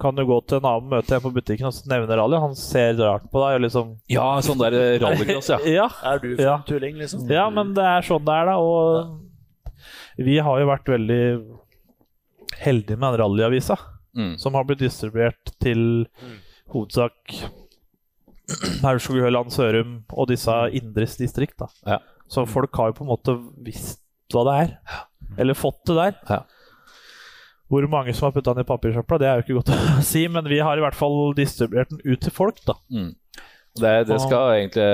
Kan 0.00 0.16
du 0.16 0.22
gå 0.24 0.38
til 0.48 0.60
en 0.62 0.68
annen 0.70 0.88
møte 0.94 1.18
på 1.20 1.32
butikken 1.34 1.66
og 1.68 1.80
nevne 1.90 2.16
rally, 2.16 2.38
han 2.40 2.54
ser 2.56 2.94
rart 3.02 3.26
på 3.32 3.42
deg 3.42 3.58
og 3.58 3.64
liksom 3.66 3.90
Ja, 4.08 4.28
sånn 4.46 4.62
der 4.62 4.76
rallycross, 5.02 5.50
ja. 5.52 5.58
Ja, 5.82 5.88
Er 6.08 6.22
du 6.22 6.30
for 6.38 6.44
Ja. 6.46 6.54
tulling, 6.70 6.96
liksom? 7.02 7.26
ja, 7.28 7.48
men 7.52 7.74
det 7.76 7.84
er 7.84 8.06
sånn 8.06 8.24
det 8.24 8.32
er, 8.38 8.48
da. 8.48 8.56
Og 8.56 9.18
vi 10.20 10.36
har 10.44 10.60
jo 10.60 10.68
vært 10.68 10.90
veldig 10.92 11.22
heldige 12.60 12.98
med 13.00 13.14
den 13.14 13.20
rallyavisa, 13.24 13.78
Mm. 14.10 14.32
som 14.42 14.56
har 14.58 14.64
blitt 14.66 14.80
distribuert 14.82 15.52
til 15.62 16.06
hovedsak 16.74 17.36
Haurskog-Høland, 18.82 19.52
Sørum 19.54 19.92
og 20.10 20.26
disse 20.32 20.54
indres 20.74 21.14
distrikt. 21.20 21.62
Ja. 21.86 22.00
Så 22.30 22.42
folk 22.50 22.74
har 22.78 22.90
jo 22.90 22.96
på 22.98 23.04
en 23.06 23.10
måte 23.12 23.36
visst 23.66 24.00
hva 24.34 24.42
det 24.48 24.56
er. 24.64 24.72
Eller 25.38 25.54
fått 25.58 25.84
det 25.86 25.94
der. 25.98 26.16
Ja. 26.30 26.40
Hvor 27.70 27.86
mange 27.90 28.12
som 28.18 28.26
har 28.26 28.34
putta 28.34 28.54
den 28.54 28.64
i 28.64 28.66
papirsøpla, 28.66 29.18
det 29.22 29.28
er 29.30 29.38
jo 29.38 29.44
ikke 29.46 29.58
godt 29.60 29.70
å 29.76 30.02
si, 30.10 30.24
men 30.26 30.48
vi 30.50 30.58
har 30.58 30.78
i 30.78 30.82
hvert 30.82 30.98
fall 30.98 31.32
distribuert 31.38 31.92
den 31.94 32.02
ut 32.02 32.20
til 32.26 32.34
folk, 32.34 32.58
da. 32.66 32.74
Mm. 32.90 33.12
Det, 33.78 33.94
det 34.10 34.18
skal 34.24 34.56
egentlig 34.56 34.88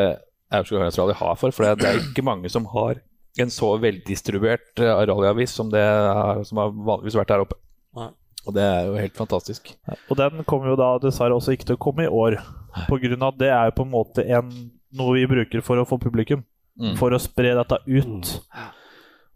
Aurskog 0.53 0.77
Høylandsrally 0.83 1.17
ha 1.17 1.33
for, 1.41 1.57
for 1.57 1.73
det 1.81 1.89
er 1.89 2.03
ikke 2.05 2.23
mange 2.27 2.51
som 2.53 2.69
har 2.77 3.01
en 3.45 3.53
så 3.53 3.73
veldistribuert 3.81 4.81
eh, 4.83 5.03
rallyavis 5.11 5.53
som 5.59 5.71
det 5.73 5.83
er, 5.83 6.43
som 6.49 6.63
har 6.63 6.73
vanligvis 6.73 7.19
vært 7.19 7.35
der 7.35 7.45
oppe. 7.45 7.59
Nei. 7.97 8.11
Og 8.47 8.55
det 8.55 8.63
er 8.63 8.85
jo 8.87 8.99
helt 9.01 9.17
fantastisk. 9.19 9.73
Og 10.07 10.19
den 10.21 10.45
kommer 10.47 10.71
jo 10.71 10.79
da 10.79 10.93
dessverre 11.03 11.35
også 11.35 11.57
ikke 11.57 11.67
til 11.67 11.79
å 11.79 11.83
komme 11.83 12.07
i 12.07 12.11
år. 12.11 12.39
Av 12.77 12.93
at 12.95 13.39
det 13.41 13.49
er 13.51 13.71
jo 13.71 13.77
på 13.79 13.87
en 13.87 13.91
måte 13.91 14.23
en, 14.23 14.53
noe 14.95 15.17
vi 15.17 15.27
bruker 15.27 15.65
for 15.67 15.83
å 15.83 15.87
få 15.89 15.99
publikum. 15.99 16.45
Mm. 16.79 16.95
For 17.01 17.15
å 17.17 17.19
spre 17.19 17.57
dette 17.57 17.81
ut. 17.89 18.31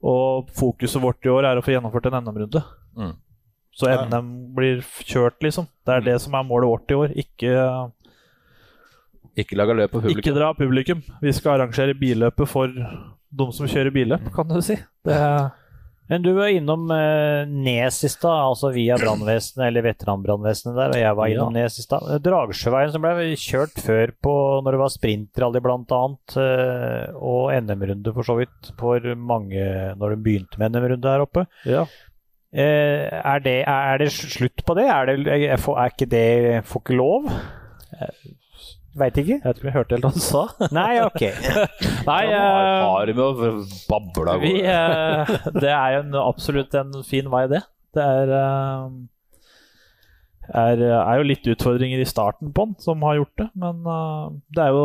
Og 0.06 0.52
fokuset 0.56 1.02
vårt 1.02 1.26
i 1.26 1.32
år 1.32 1.48
er 1.48 1.58
å 1.58 1.64
få 1.64 1.74
gjennomført 1.74 2.06
en 2.10 2.20
NM-runde. 2.20 2.62
Mm. 3.00 3.16
Så 3.74 3.88
NM 3.88 4.28
blir 4.54 4.82
kjørt, 5.08 5.38
liksom. 5.42 5.66
Det 5.86 5.96
er 5.96 6.06
det 6.06 6.18
som 6.22 6.34
er 6.36 6.46
målet 6.46 6.70
vårt 6.70 6.92
i 6.92 6.98
år. 6.98 7.14
Ikke, 7.18 7.54
Ikke 9.40 9.58
lage 9.58 9.76
løp 9.78 9.94
på 9.94 10.02
publikum. 10.02 10.20
ikke 10.22 10.36
dra 10.36 10.52
publikum. 10.54 11.02
Vi 11.22 11.32
skal 11.34 11.56
arrangere 11.56 11.96
billøpet 11.98 12.50
for 12.50 12.70
de 13.30 13.46
som 13.54 13.70
kjører 13.70 13.94
billøp, 13.94 14.30
kan 14.34 14.48
du 14.50 14.60
si. 14.64 14.76
Det 15.06 15.16
er 15.16 15.50
Men 16.10 16.24
du 16.24 16.32
var 16.34 16.50
innom 16.50 16.88
eh, 16.90 17.46
Nes 17.46 18.00
i 18.02 18.08
stad, 18.10 18.48
altså 18.48 18.72
via 18.74 18.96
brannvesenet 18.98 19.68
eller 19.68 19.84
veteranbrannvesenet 19.86 20.74
der, 20.74 20.94
og 20.96 21.02
jeg 21.04 21.18
var 21.20 21.30
innom 21.30 21.54
Nes 21.54 21.78
i 21.78 21.84
stad. 21.84 22.08
Dragsjøveien 22.24 22.90
som 22.90 23.04
ble 23.04 23.28
kjørt 23.38 23.78
før 23.78 24.10
på 24.18 24.34
når 24.66 24.74
det 24.74 24.80
var 24.82 24.94
sprintrally 24.96 25.62
bl.a., 25.62 26.02
eh, 26.42 27.14
og 27.14 27.54
NM-runde 27.62 28.14
for 28.16 28.26
så 28.26 28.40
vidt 28.40 28.72
for 28.80 29.06
mange 29.14 29.62
når 30.00 30.16
de 30.16 30.22
begynte 30.26 30.58
med 30.58 30.74
NM-runde 30.74 31.14
her 31.14 31.26
oppe. 31.28 31.46
ja. 31.68 31.86
Eh, 32.50 33.06
er, 33.06 33.38
det, 33.44 33.60
er 33.62 34.00
det 34.02 34.08
slutt 34.10 34.64
på 34.66 34.74
det? 34.74 34.88
Er, 34.90 35.06
det, 35.06 35.22
er, 35.30 35.52
er 35.54 35.92
ikke 35.92 36.08
det 36.10 36.64
Får 36.66 36.82
ikke 36.82 36.96
lov? 36.98 37.28
Veit 38.98 39.18
ikke. 39.20 39.36
Jeg 39.38 39.44
vet 39.44 39.58
ikke 39.58 39.66
om 39.66 39.68
jeg 39.70 39.76
hørte 39.76 39.94
helt 39.94 40.06
hva 40.08 40.10
du 40.16 40.22
sa. 40.24 40.42
Nei, 40.78 40.94
ok. 41.04 41.22
Nei, 42.08 42.22
Har, 42.32 43.06
eh, 43.06 43.14
med 43.14 43.22
å 43.22 43.52
bable 43.90 44.32
av 44.32 44.42
gårde. 44.42 44.64
eh, 44.66 45.30
det 45.60 45.70
er 45.70 45.94
jo 45.94 46.00
en, 46.02 46.16
absolutt 46.24 46.74
en 46.80 46.96
fin 47.06 47.30
vei, 47.30 47.44
det. 47.52 47.62
Det 47.94 48.02
er, 48.02 48.32
eh, 48.40 48.88
er, 50.64 50.82
er 50.98 51.20
jo 51.20 51.28
litt 51.30 51.46
utfordringer 51.54 52.02
i 52.02 52.08
starten 52.08 52.50
på 52.54 52.66
den 52.66 52.76
som 52.82 53.06
har 53.06 53.20
gjort 53.20 53.36
det, 53.44 53.48
men 53.62 53.82
det 54.50 54.64
er 54.66 54.74
jo 54.74 54.84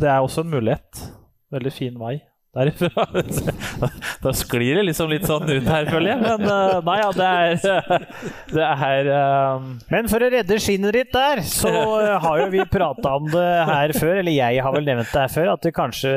Det 0.00 0.08
er 0.08 0.24
også 0.24 0.42
en 0.44 0.50
mulighet. 0.56 1.04
Veldig 1.52 1.72
fin 1.72 2.00
vei 2.00 2.16
derifra. 2.56 3.04
da 4.24 4.32
sklir 4.36 4.78
det 4.78 4.84
liksom 4.88 5.10
litt 5.12 5.26
sånn 5.28 5.46
ut 5.48 5.68
her, 5.68 5.88
føler 5.88 6.12
jeg. 6.12 6.20
Men 6.24 6.44
uh, 6.46 6.78
nei, 6.86 6.96
ja, 7.00 7.10
det 7.16 7.28
er 7.28 8.06
Det 8.58 8.68
er 8.68 9.10
um... 9.12 9.70
Men 9.92 10.10
for 10.10 10.24
å 10.24 10.30
redde 10.32 10.60
skinnet 10.62 10.96
ditt 10.96 11.12
der, 11.14 11.42
så 11.46 11.72
eh, 11.72 12.14
har 12.22 12.42
jo 12.42 12.48
vi 12.52 12.64
prata 12.70 13.14
om 13.18 13.28
det 13.30 13.46
her 13.68 13.94
før, 13.96 14.14
eller 14.20 14.34
jeg 14.34 14.64
har 14.64 14.74
vel 14.74 14.88
nevnt 14.88 15.12
det 15.12 15.24
her 15.24 15.32
før, 15.32 15.52
at 15.54 15.64
det 15.64 15.74
kanskje 15.76 16.12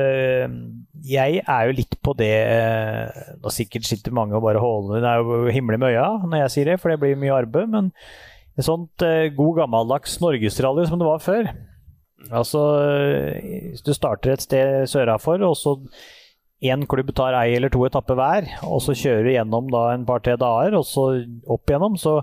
Jeg 1.08 1.42
er 1.42 1.68
jo 1.68 1.78
litt 1.78 1.98
på 2.04 2.16
det 2.18 2.34
eh, 2.46 3.24
Nå 3.42 3.54
sikkert 3.54 3.88
sitter 3.88 4.16
mange 4.16 4.38
og 4.38 4.46
bare 4.46 4.62
håler 4.62 5.02
Det 5.04 5.12
er 5.12 5.24
jo 5.26 5.56
himle 5.56 5.80
med 5.82 5.96
øya 5.96 6.08
når 6.24 6.46
jeg 6.46 6.54
sier 6.56 6.72
det, 6.72 6.80
for 6.82 6.94
det 6.94 7.02
blir 7.02 7.20
mye 7.20 7.42
arbeid, 7.42 7.72
men 7.72 7.92
et 8.60 8.68
sånt 8.68 9.04
eh, 9.06 9.32
god 9.36 9.64
gammeldags 9.64 10.18
norgesrally 10.24 10.88
som 10.88 11.02
det 11.02 11.08
var 11.08 11.22
før 11.24 11.52
Altså, 12.30 12.60
eh, 12.86 13.72
hvis 13.72 13.82
du 13.82 13.94
starter 13.94 14.36
et 14.36 14.44
sted 14.44 14.88
sørafor, 14.88 15.42
og 15.42 15.56
så 15.58 15.76
én 16.62 16.86
klubb 16.90 17.10
tar 17.18 17.36
ei 17.40 17.56
eller 17.58 17.72
to 17.74 17.82
etapper 17.88 18.18
hver, 18.20 18.48
og 18.68 18.82
så 18.86 18.94
kjører 18.98 19.26
du 19.26 19.34
gjennom 19.34 19.70
da 19.74 19.88
en 19.96 20.06
par-tre 20.06 20.38
dager, 20.40 20.78
og 20.78 20.86
så 20.88 21.08
opp 21.50 21.70
igjennom, 21.70 21.98
så 22.00 22.22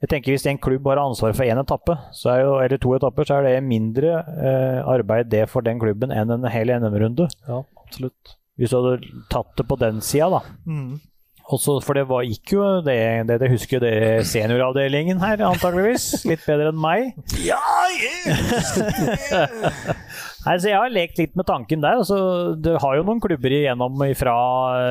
jeg 0.00 0.08
tenker 0.08 0.32
Hvis 0.32 0.46
en 0.48 0.56
klubb 0.56 0.86
har 0.88 0.96
ansvar 0.96 1.34
for 1.36 1.44
én 1.44 1.60
etappe, 1.60 1.92
så 2.16 2.30
er 2.32 2.38
jo, 2.40 2.52
eller 2.64 2.80
to 2.80 2.94
etapper, 2.96 3.26
så 3.28 3.36
er 3.36 3.42
det 3.44 3.66
mindre 3.68 4.14
eh, 4.32 4.78
arbeid 4.88 5.28
det 5.28 5.42
for 5.52 5.60
den 5.60 5.76
klubben 5.82 6.08
enn 6.08 6.32
en 6.32 6.46
hel 6.48 6.72
NM-runde. 6.72 7.26
Ja, 7.44 7.60
absolutt. 7.84 8.32
Hvis 8.56 8.72
du 8.72 8.78
hadde 8.78 9.10
tatt 9.28 9.52
det 9.60 9.68
på 9.68 9.76
den 9.76 10.00
sida, 10.00 10.30
da. 10.32 10.40
Mm. 10.64 11.02
Også, 11.50 11.76
for 11.84 11.98
det 11.98 12.06
var, 12.08 12.24
gikk 12.24 12.54
jo 12.54 12.64
det, 12.86 12.96
det, 13.28 13.40
det 13.42 13.52
husker 13.52 13.76
jo 13.76 13.84
det 13.84 14.24
senioravdelingen 14.30 15.20
her, 15.20 15.42
antakeligvis. 15.50 16.24
Litt 16.30 16.48
bedre 16.48 16.72
enn 16.72 16.80
meg. 16.80 17.12
Ja, 17.44 17.60
yeah! 18.00 19.90
Nei, 20.40 20.54
så 20.56 20.70
Jeg 20.70 20.78
har 20.80 20.92
lekt 20.92 21.18
litt 21.20 21.34
med 21.36 21.46
tanken 21.48 21.82
der. 21.84 21.98
Altså, 22.00 22.18
du 22.56 22.70
har 22.80 22.96
jo 22.96 23.04
noen 23.04 23.20
klubber 23.22 23.52
igjennom 23.52 24.00
fra 24.16 24.36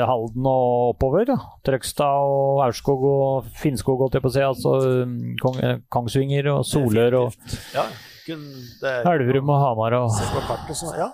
Halden 0.10 0.45
og 0.50 0.91
oppover. 0.93 1.32
Ja. 1.32 1.39
Trøgstad 1.66 2.30
og 2.30 2.62
Aurskog 2.68 3.06
og 3.10 3.50
Finnskog, 3.58 4.04
holdt 4.04 4.20
jeg 4.20 4.26
på 4.26 4.30
å 4.30 4.36
si. 4.36 4.45
Altså 4.45 4.76
um, 5.08 5.18
Kong, 5.41 5.58
eh, 5.66 5.82
Kongsvinger 5.89 6.52
og 6.54 6.62
Solør 6.70 7.18
og 7.24 7.58
ja. 7.74 7.88
er 8.30 9.10
Elverum 9.16 9.50
og 9.50 9.64
Hamar. 9.64 9.97
Og, 10.04 10.22
kartet, 10.45 10.86
ja. 11.00 11.10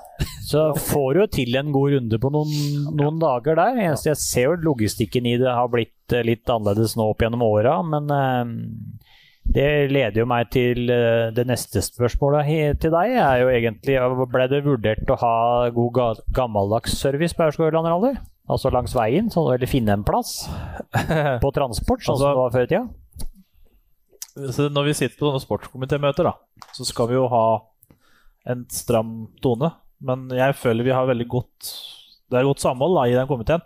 så 0.49 0.67
får 0.91 1.07
du 1.15 1.23
jo 1.23 1.29
til 1.39 1.59
en 1.61 1.71
god 1.75 1.95
runde 1.95 2.21
på 2.21 2.33
noen, 2.35 2.53
noen 2.91 3.23
dager 3.23 3.61
der. 3.61 3.79
Eneste 3.87 4.11
jeg 4.11 4.23
ser 4.25 4.49
jo 4.49 4.59
logistikken 4.67 5.31
i 5.31 5.37
det 5.39 5.47
har 5.47 5.71
blitt 5.71 6.15
eh, 6.15 6.27
litt 6.27 6.43
annerledes 6.51 6.99
nå 6.99 7.07
opp 7.13 7.23
gjennom 7.23 7.47
åra, 7.47 7.79
men 7.87 8.11
eh, 8.19 9.04
det 9.45 9.91
leder 9.91 10.19
jo 10.23 10.25
meg 10.27 10.49
til 10.51 10.89
eh, 10.89 11.29
det 11.35 11.45
neste 11.47 11.81
spørsmålet 11.85 12.79
til 12.81 12.91
deg. 12.91 13.13
er 13.21 13.43
jo 13.43 13.51
egentlig, 13.53 13.97
Ble 14.33 14.47
det 14.51 14.63
vurdert 14.65 15.11
å 15.13 15.17
ha 15.21 15.35
god 15.75 16.21
gammeldags 16.33 16.97
service 16.97 17.35
på 17.37 17.45
Aurskog-Ørland 17.45 17.87
Rally? 17.87 18.15
Altså 18.49 18.69
langs 18.73 18.93
veien, 18.93 19.29
sånn, 19.33 19.47
eller 19.53 19.69
finne 19.69 19.93
en 19.95 20.03
plass 20.05 20.47
på 21.43 21.51
transport, 21.55 22.03
sånn 22.05 22.13
Altså- 22.13 22.25
som 22.25 22.33
det 22.33 22.41
var 22.41 22.53
før 22.53 22.65
i 22.67 22.71
tida? 22.73 22.85
Så 24.51 24.65
når 24.67 24.89
vi 24.89 24.93
sitter 24.97 25.15
på 25.15 25.29
sånne 25.29 25.39
sportskomitémøter, 25.45 26.27
så 26.75 26.85
skal 26.85 27.07
vi 27.07 27.15
jo 27.15 27.27
ha 27.31 27.45
en 28.51 28.65
stram 28.69 29.29
tone. 29.41 29.69
Men 30.03 30.25
jeg 30.35 30.57
føler 30.59 30.83
vi 30.83 30.91
har 30.91 31.07
veldig 31.07 31.27
godt 31.31 31.69
Det 32.29 32.39
er 32.41 32.43
godt 32.49 32.59
samhold 32.59 32.97
da, 32.97 33.05
i 33.07 33.13
den 33.15 33.27
komiteen. 33.29 33.61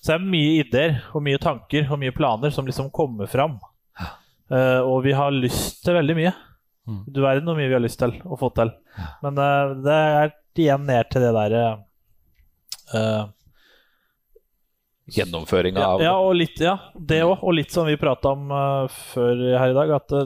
Så 0.00 0.08
det 0.08 0.14
er 0.16 0.24
mye 0.32 0.52
ideer 0.64 0.94
og 1.14 1.22
mye 1.22 1.38
tanker 1.38 1.86
og 1.92 2.00
mye 2.00 2.14
planer 2.16 2.50
som 2.50 2.66
liksom 2.66 2.88
kommer 2.90 3.28
fram. 3.30 3.58
Eh, 4.50 4.80
og 4.82 5.04
vi 5.06 5.14
har 5.14 5.34
lyst 5.34 5.84
til 5.84 5.96
veldig 5.96 6.16
mye. 6.18 6.32
Du 7.06 7.20
verden 7.22 7.48
hvor 7.48 7.58
mye 7.58 7.68
vi 7.68 7.76
har 7.76 7.82
lyst 7.82 8.00
til 8.00 8.16
å 8.24 8.38
få 8.40 8.50
til. 8.56 8.72
Men 9.24 9.38
uh, 9.38 9.74
det 9.84 9.98
er 9.98 10.32
igjen 10.60 10.82
ned 10.88 11.10
til 11.12 11.22
det 11.24 11.30
derre 11.32 11.62
uh, 12.92 13.30
gjennomføringa 15.10 15.84
av 15.86 16.02
ja, 16.04 16.12
og 16.20 16.34
litt, 16.36 16.58
ja, 16.60 16.76
det 16.94 17.22
òg. 17.24 17.38
Og 17.38 17.56
litt 17.56 17.72
som 17.72 17.88
vi 17.88 17.96
prata 18.00 18.34
om 18.34 18.50
uh, 18.52 18.90
før 19.12 19.40
her 19.60 19.72
i 19.72 19.76
dag, 19.78 19.94
at 20.00 20.16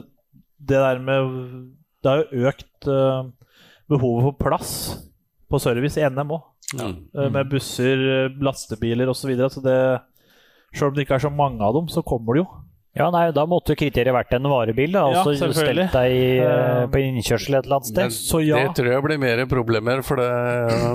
det 0.55 0.81
der 0.81 1.01
med 1.03 1.37
Det 2.01 2.09
har 2.09 2.21
jo 2.21 2.49
økt 2.49 2.87
eh, 2.89 3.27
behovet 3.89 4.23
for 4.27 4.35
plass 4.39 4.73
på 5.49 5.59
service 5.61 5.97
i 5.97 6.05
NM 6.09 6.35
òg. 6.37 6.51
Mm. 6.75 6.95
med 7.31 7.49
busser, 7.49 7.99
lastebiler 8.41 9.09
osv. 9.09 9.21
Så, 9.21 9.27
videre, 9.29 9.49
så 9.53 9.61
det 9.61 9.77
Sjøl 10.75 10.89
om 10.89 10.95
det 10.95 11.05
ikke 11.05 11.15
er 11.19 11.23
så 11.23 11.31
mange 11.31 11.61
av 11.63 11.75
dem, 11.77 11.85
så 11.89 12.03
kommer 12.03 12.35
det 12.35 12.41
jo. 12.41 12.47
Ja, 12.95 13.09
nei, 13.11 13.25
da 13.35 13.43
måtte 13.45 13.75
kriteriet 13.75 14.13
vært 14.15 14.31
en 14.37 14.45
varebil, 14.47 14.93
da. 14.95 15.01
Ja, 15.11 15.19
Og 15.19 15.33
så 15.35 15.49
selvfølgelig. 15.49 15.89
stelt 15.89 15.95
deg 15.97 16.13
Eh, 16.45 16.85
på 16.93 17.01
innkjørsel 17.03 17.57
et 17.57 17.65
eller 17.65 17.75
annet 17.81 17.89
Men 17.97 18.11
sted. 18.11 18.15
Så 18.31 18.39
ja. 18.47 18.55
det 18.61 18.75
tror 18.77 18.87
jeg 18.93 19.03
blir 19.03 19.19
mer 19.19 19.41
problemer, 19.51 20.01
for 20.01 20.15
det, 20.15 20.29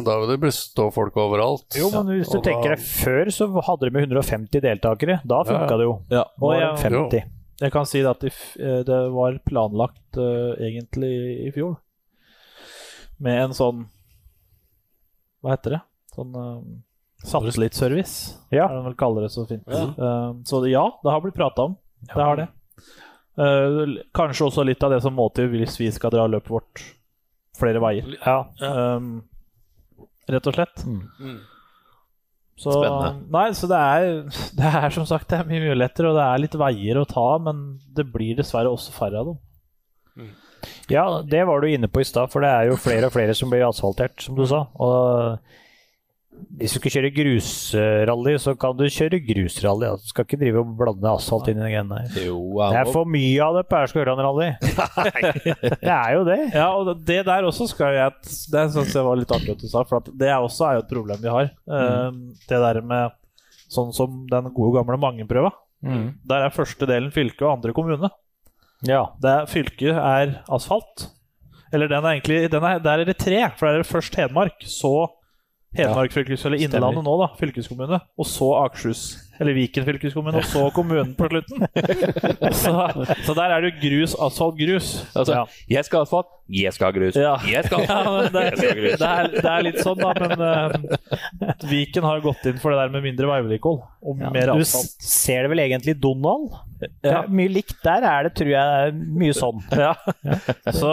da 0.07 0.15
vil 0.25 0.37
det 0.41 0.53
stå 0.57 0.87
folk 0.97 1.15
overalt. 1.21 1.77
Jo, 1.77 1.91
men 1.93 2.09
hvis 2.17 2.31
du 2.33 2.39
Og 2.39 2.43
da- 2.45 2.51
tenker 2.51 2.71
deg 2.75 2.79
før, 2.81 3.27
så 3.37 3.51
hadde 3.69 3.81
de 3.85 3.91
med 3.91 4.09
150 4.09 4.61
deltakere. 4.65 5.21
Da 5.27 5.43
funka 5.45 5.69
Ja. 5.71 5.77
det 5.77 5.85
jo. 5.91 6.03
Ja, 6.11 6.25
Nå 6.41 6.47
og 6.47 6.55
er 6.55 6.61
jeg, 6.61 6.73
det 6.77 6.81
50. 6.89 7.25
jeg 7.61 7.73
kan 7.73 7.85
si 7.85 8.01
det 8.01 8.11
at 8.11 8.21
det, 8.21 8.33
eh, 8.59 8.83
det 8.83 9.01
var 9.13 9.39
planlagt 9.45 10.17
uh, 10.17 10.57
egentlig 10.57 11.47
i 11.49 11.51
fjor. 11.53 11.77
Med 13.21 13.43
en 13.45 13.51
sånn 13.51 13.87
Hva 15.45 15.51
heter 15.57 15.71
det? 15.77 15.81
Sånn 16.17 16.35
uh, 16.35 16.61
satellittservice, 17.25 18.37
Ja. 18.51 18.65
er 18.67 18.77
det 18.77 18.85
vel 18.85 18.95
kaller 18.95 19.23
det 19.23 19.31
så 19.33 19.47
fint. 19.47 19.63
Eh, 19.69 20.33
så 20.49 20.63
det- 20.63 20.71
ja, 20.73 20.87
det 21.05 21.11
har 21.13 21.21
blitt 21.21 21.35
prata 21.35 21.63
om. 21.69 21.77
Det 22.09 22.23
har 22.23 22.41
det. 22.41 22.49
Uh, 23.41 24.01
kanskje 24.17 24.49
også 24.49 24.65
litt 24.67 24.83
av 24.85 24.93
det 24.93 25.01
som 25.05 25.15
må 25.17 25.29
til 25.37 25.49
hvis 25.53 25.79
vi 25.81 25.89
skal 25.95 26.13
dra 26.13 26.27
løpet 26.29 26.53
vårt 26.53 26.83
flere 27.61 27.83
veier. 27.83 28.17
Ja. 28.25 28.43
Um, 28.61 29.23
rett 30.31 30.49
og 30.49 30.57
slett. 30.57 30.85
Mm. 30.87 31.39
Så, 32.61 32.75
Spennende. 32.75 33.13
Nei, 33.33 33.47
så 33.57 33.69
det 33.71 33.79
er, 33.81 34.11
det 34.59 34.73
er 34.83 34.93
som 34.93 35.07
sagt 35.09 35.31
det 35.33 35.41
er 35.41 35.49
mye 35.49 35.63
muligheter, 35.71 36.11
og 36.11 36.19
det 36.19 36.27
er 36.27 36.43
litt 36.43 36.59
veier 36.61 37.01
å 37.01 37.09
ta, 37.09 37.29
men 37.41 37.65
det 37.97 38.05
blir 38.13 38.37
dessverre 38.41 38.73
også 38.73 38.93
færre 38.97 39.23
av 39.23 39.33
dem. 39.33 39.41
ja, 40.93 41.07
det 41.25 41.47
var 41.49 41.63
du 41.63 41.71
inne 41.71 41.89
på 41.89 42.03
i 42.03 42.09
stad, 42.09 42.29
for 42.33 42.45
det 42.45 42.51
er 42.53 42.69
jo 42.69 42.81
flere 42.81 43.09
og 43.09 43.15
flere 43.17 43.37
som 43.37 43.53
blir 43.53 43.65
asfaltert, 43.65 44.19
som 44.21 44.37
du 44.37 44.45
sa. 44.49 44.67
Og 44.77 45.39
hvis 46.31 46.75
du 46.75 46.79
skal 46.79 46.93
kjøre 46.95 47.11
grusrally, 47.15 48.35
så 48.41 48.53
kan 48.59 48.77
du 48.79 48.85
kjøre 48.93 49.19
grusrally. 49.25 49.89
Du 50.01 50.11
skal 50.11 50.27
ikke 50.27 50.39
drive 50.41 50.63
og 50.63 50.75
blande 50.79 51.11
asfalt 51.11 51.49
inn 51.51 51.59
i 51.59 51.65
den 51.65 51.73
greiene 51.73 51.99
der. 51.99 52.13
Det 52.15 52.81
er 52.81 52.91
for 52.93 53.09
mye 53.09 53.45
av 53.45 53.59
det 53.59 53.65
på 53.71 53.79
Aurskog-Ørland-rally. 53.81 54.51
det 55.85 55.95
er 55.95 56.15
jo 56.15 56.25
det. 56.29 56.39
Ja, 56.55 56.69
og 56.77 56.93
det 57.09 57.21
der 57.27 57.49
også 57.49 57.67
skal 57.71 57.97
jeg 57.97 58.15
Det 58.53 58.65
syns 58.75 58.95
jeg 58.95 59.07
var 59.07 59.19
litt 59.19 59.35
artig 59.35 59.55
at 59.57 59.65
du 59.65 59.69
sa, 59.71 59.85
for 59.89 60.01
at 60.01 60.11
det 60.21 60.31
er 60.31 60.39
også 60.39 60.69
er 60.69 60.79
jo 60.79 60.85
et 60.85 60.93
problem 60.95 61.23
vi 61.25 61.35
har. 61.35 61.53
Mm. 61.67 62.23
det 62.49 62.63
der 62.67 62.81
med 62.87 63.17
sånn 63.71 63.93
som 63.95 64.25
den 64.31 64.51
gode 64.55 64.81
gamle 64.81 64.99
Mangenprøva. 65.03 65.53
Der 65.81 66.45
er 66.45 66.55
første 66.55 66.87
delen 66.89 67.13
fylke 67.15 67.47
og 67.47 67.59
andre 67.59 67.75
kommune. 67.77 68.11
Ja. 68.87 69.07
Det 69.21 69.31
er, 69.31 69.49
fylket 69.51 69.97
er 69.97 70.39
asfalt. 70.53 71.09
Eller 71.73 71.91
den 71.91 72.03
er 72.05 72.17
egentlig 72.17 72.51
den 72.51 72.65
er, 72.67 72.81
Der 72.83 73.03
er 73.03 73.07
det 73.07 73.19
tre, 73.21 73.45
for 73.57 73.67
der 73.69 73.79
er 73.79 73.85
det 73.85 73.91
først 73.91 74.17
Hedmark, 74.19 74.63
så 74.67 75.09
Hedmark 75.77 76.13
fylkeskommune, 76.13 76.47
eller 76.51 76.65
Innlandet 76.67 77.05
nå, 77.07 77.13
da, 77.21 77.29
fylkeskommune, 77.39 78.01
og 78.19 78.27
så 78.27 78.49
Akershus, 78.65 79.05
eller 79.41 79.57
Viken 79.57 79.87
fylkeskommune, 79.87 80.41
og 80.43 80.45
så 80.49 80.67
kommunen 80.77 81.15
på 81.17 81.29
slutten. 81.31 81.65
så, 82.63 82.75
så 83.25 83.37
der 83.39 83.55
er 83.57 83.65
det 83.65 83.71
jo 83.71 83.79
grus, 83.87 84.15
asfalt, 84.27 84.59
grus. 84.61 84.91
altså, 85.15 85.39
Ja. 85.41 85.45
Jeg 85.73 85.87
skal 85.89 86.03
ha 86.03 86.09
asfalt, 86.09 86.31
jeg 86.51 86.73
skal 86.77 86.91
ha 86.91 86.95
grus. 86.99 87.17
Ja. 87.17 87.35
Jeg 87.49 87.65
skal 87.69 87.87
ha 87.89 87.99
Ja, 88.01 88.23
det, 88.35 88.43
Jeg 88.51 88.59
skal 88.59 88.71
ha 88.71 88.77
grus. 88.81 88.99
det, 89.01 89.11
er, 89.11 89.31
det 89.37 89.53
er 89.55 89.65
litt 89.65 89.81
sånn, 89.85 90.01
da, 90.03 90.11
men 90.21 90.45
uh, 90.45 91.65
Viken 91.71 92.05
har 92.09 92.21
gått 92.25 92.45
inn 92.51 92.59
for 92.61 92.75
det 92.75 92.83
der 92.83 92.93
med 92.93 93.07
mindre 93.07 93.31
veivedlikehold 93.31 93.81
og 94.01 94.21
mer 94.21 94.53
asfalt. 94.57 94.95
Du 95.01 95.07
ser 95.09 95.45
det 95.47 95.53
vel 95.55 95.65
egentlig 95.67 95.97
i 95.97 96.01
Donald? 96.03 96.51
Ja. 97.05 97.27
mye 97.29 97.51
likt 97.53 97.75
der, 97.85 98.05
er 98.09 98.25
det, 98.25 98.31
tror 98.39 98.49
jeg. 98.55 98.95
Mye 99.21 99.35
sånn. 99.37 99.61
Ja. 99.81 99.95
Så 100.73 100.91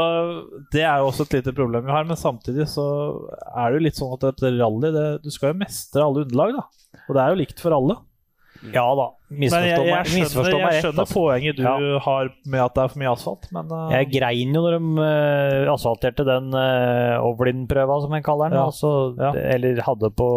det 0.74 0.84
er 0.84 1.00
jo 1.02 1.10
også 1.12 1.26
et 1.28 1.38
lite 1.40 1.54
problem 1.56 1.86
vi 1.88 1.94
har, 1.96 2.08
men 2.08 2.20
samtidig 2.20 2.68
så 2.72 2.86
er 3.54 3.72
det 3.72 3.80
jo 3.80 3.86
litt 3.88 4.00
sånn 4.00 4.14
at 4.18 4.26
et 4.32 4.44
rally 4.60 4.92
det, 4.96 5.06
Du 5.24 5.32
skal 5.34 5.52
jo 5.54 5.60
mestre 5.62 6.04
alle 6.04 6.24
underlag, 6.26 6.58
da. 6.60 7.02
Og 7.08 7.16
det 7.16 7.24
er 7.24 7.32
jo 7.34 7.40
likt 7.42 7.64
for 7.64 7.76
alle. 7.76 7.98
Ja 8.74 8.84
da. 8.96 9.06
Misforstå 9.30 9.84
meg. 9.84 9.88
jeg, 9.88 9.88
jeg 9.88 10.28
skjønner, 10.32 10.60
jeg 10.72 10.82
skjønner 10.84 11.04
Altså. 11.04 11.14
poenget 11.14 11.56
du 11.58 11.64
Ja. 11.64 12.00
har 12.06 12.30
med 12.46 12.62
at 12.64 12.74
det 12.76 12.84
er 12.84 12.88
for 12.94 13.00
mye 13.02 13.12
asfalt, 13.12 13.48
men 13.52 13.72
uh... 13.72 13.90
Jeg 13.92 14.10
grein 14.14 14.54
jo 14.56 14.62
når 14.64 14.78
de 14.78 14.92
uh, 15.68 15.74
asfalterte 15.74 16.26
den 16.28 16.48
uh, 16.56 17.26
Ovlin-prøva, 17.28 17.98
som 18.06 18.14
en 18.14 18.24
kaller 18.24 18.50
den. 18.50 18.60
Ja. 18.60 18.66
Altså, 18.72 18.92
Ja. 19.20 19.32
Eller 19.56 19.82
hadde 19.84 20.10
på 20.16 20.28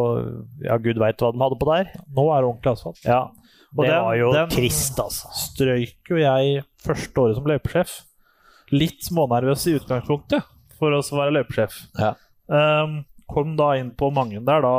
Ja, 0.65 0.77
gud 0.79 0.99
veit 0.99 1.17
hva 1.23 1.33
de 1.33 1.39
hadde 1.45 1.59
på 1.61 1.71
der. 1.71 1.91
nå 2.17 2.25
er 2.35 2.41
det 2.43 2.49
ordentlig 2.51 2.73
asfalt. 2.75 3.05
Ja. 3.05 3.21
Og 3.77 3.85
det 3.85 3.91
den- 3.93 4.03
var 4.03 4.17
jo 4.19 4.33
den 4.33 4.49
trist, 4.51 4.99
altså. 4.99 5.29
Strøyk 5.31 6.11
jo 6.11 6.17
jeg 6.17 6.65
første 6.83 7.15
året 7.23 7.37
som 7.37 7.45
løypesjef. 7.45 8.01
Litt 8.73 9.03
smånervøs 9.07 9.67
i 9.71 9.77
utgangspunktet 9.79 10.43
for 10.79 10.91
å 10.91 11.01
være 11.03 11.35
løypesjef. 11.39 11.79
Ja. 11.99 12.15
Um, 12.49 13.05
kom 13.31 13.55
da 13.57 13.75
inn 13.79 13.93
på 13.95 14.11
Mangen 14.13 14.45
der 14.45 14.61
da 14.63 14.75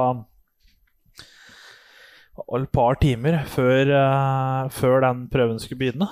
et 2.39 2.69
par 2.71 2.99
timer 3.01 3.41
før, 3.51 3.91
eh, 3.91 4.69
før 4.75 5.01
den 5.05 5.25
prøven 5.31 5.59
skulle 5.59 5.81
begynne. 5.81 6.07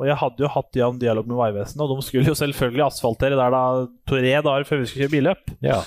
Og 0.00 0.08
jeg 0.08 0.16
hadde 0.18 0.42
jo 0.42 0.50
hatt 0.50 0.78
jevn 0.78 1.00
dialog 1.00 1.28
med 1.28 1.36
Vegvesenet, 1.38 1.82
og 1.84 1.98
de 1.98 2.04
skulle 2.06 2.32
jo 2.32 2.38
selvfølgelig 2.38 2.86
asfaltere 2.86 3.36
der 3.38 3.52
da 3.52 3.64
tre 4.08 4.32
dager 4.40 4.64
før 4.66 4.80
vi 4.80 4.88
skulle 4.88 5.04
kjøre 5.04 5.16
billøp. 5.18 5.52
Ja. 5.62 5.82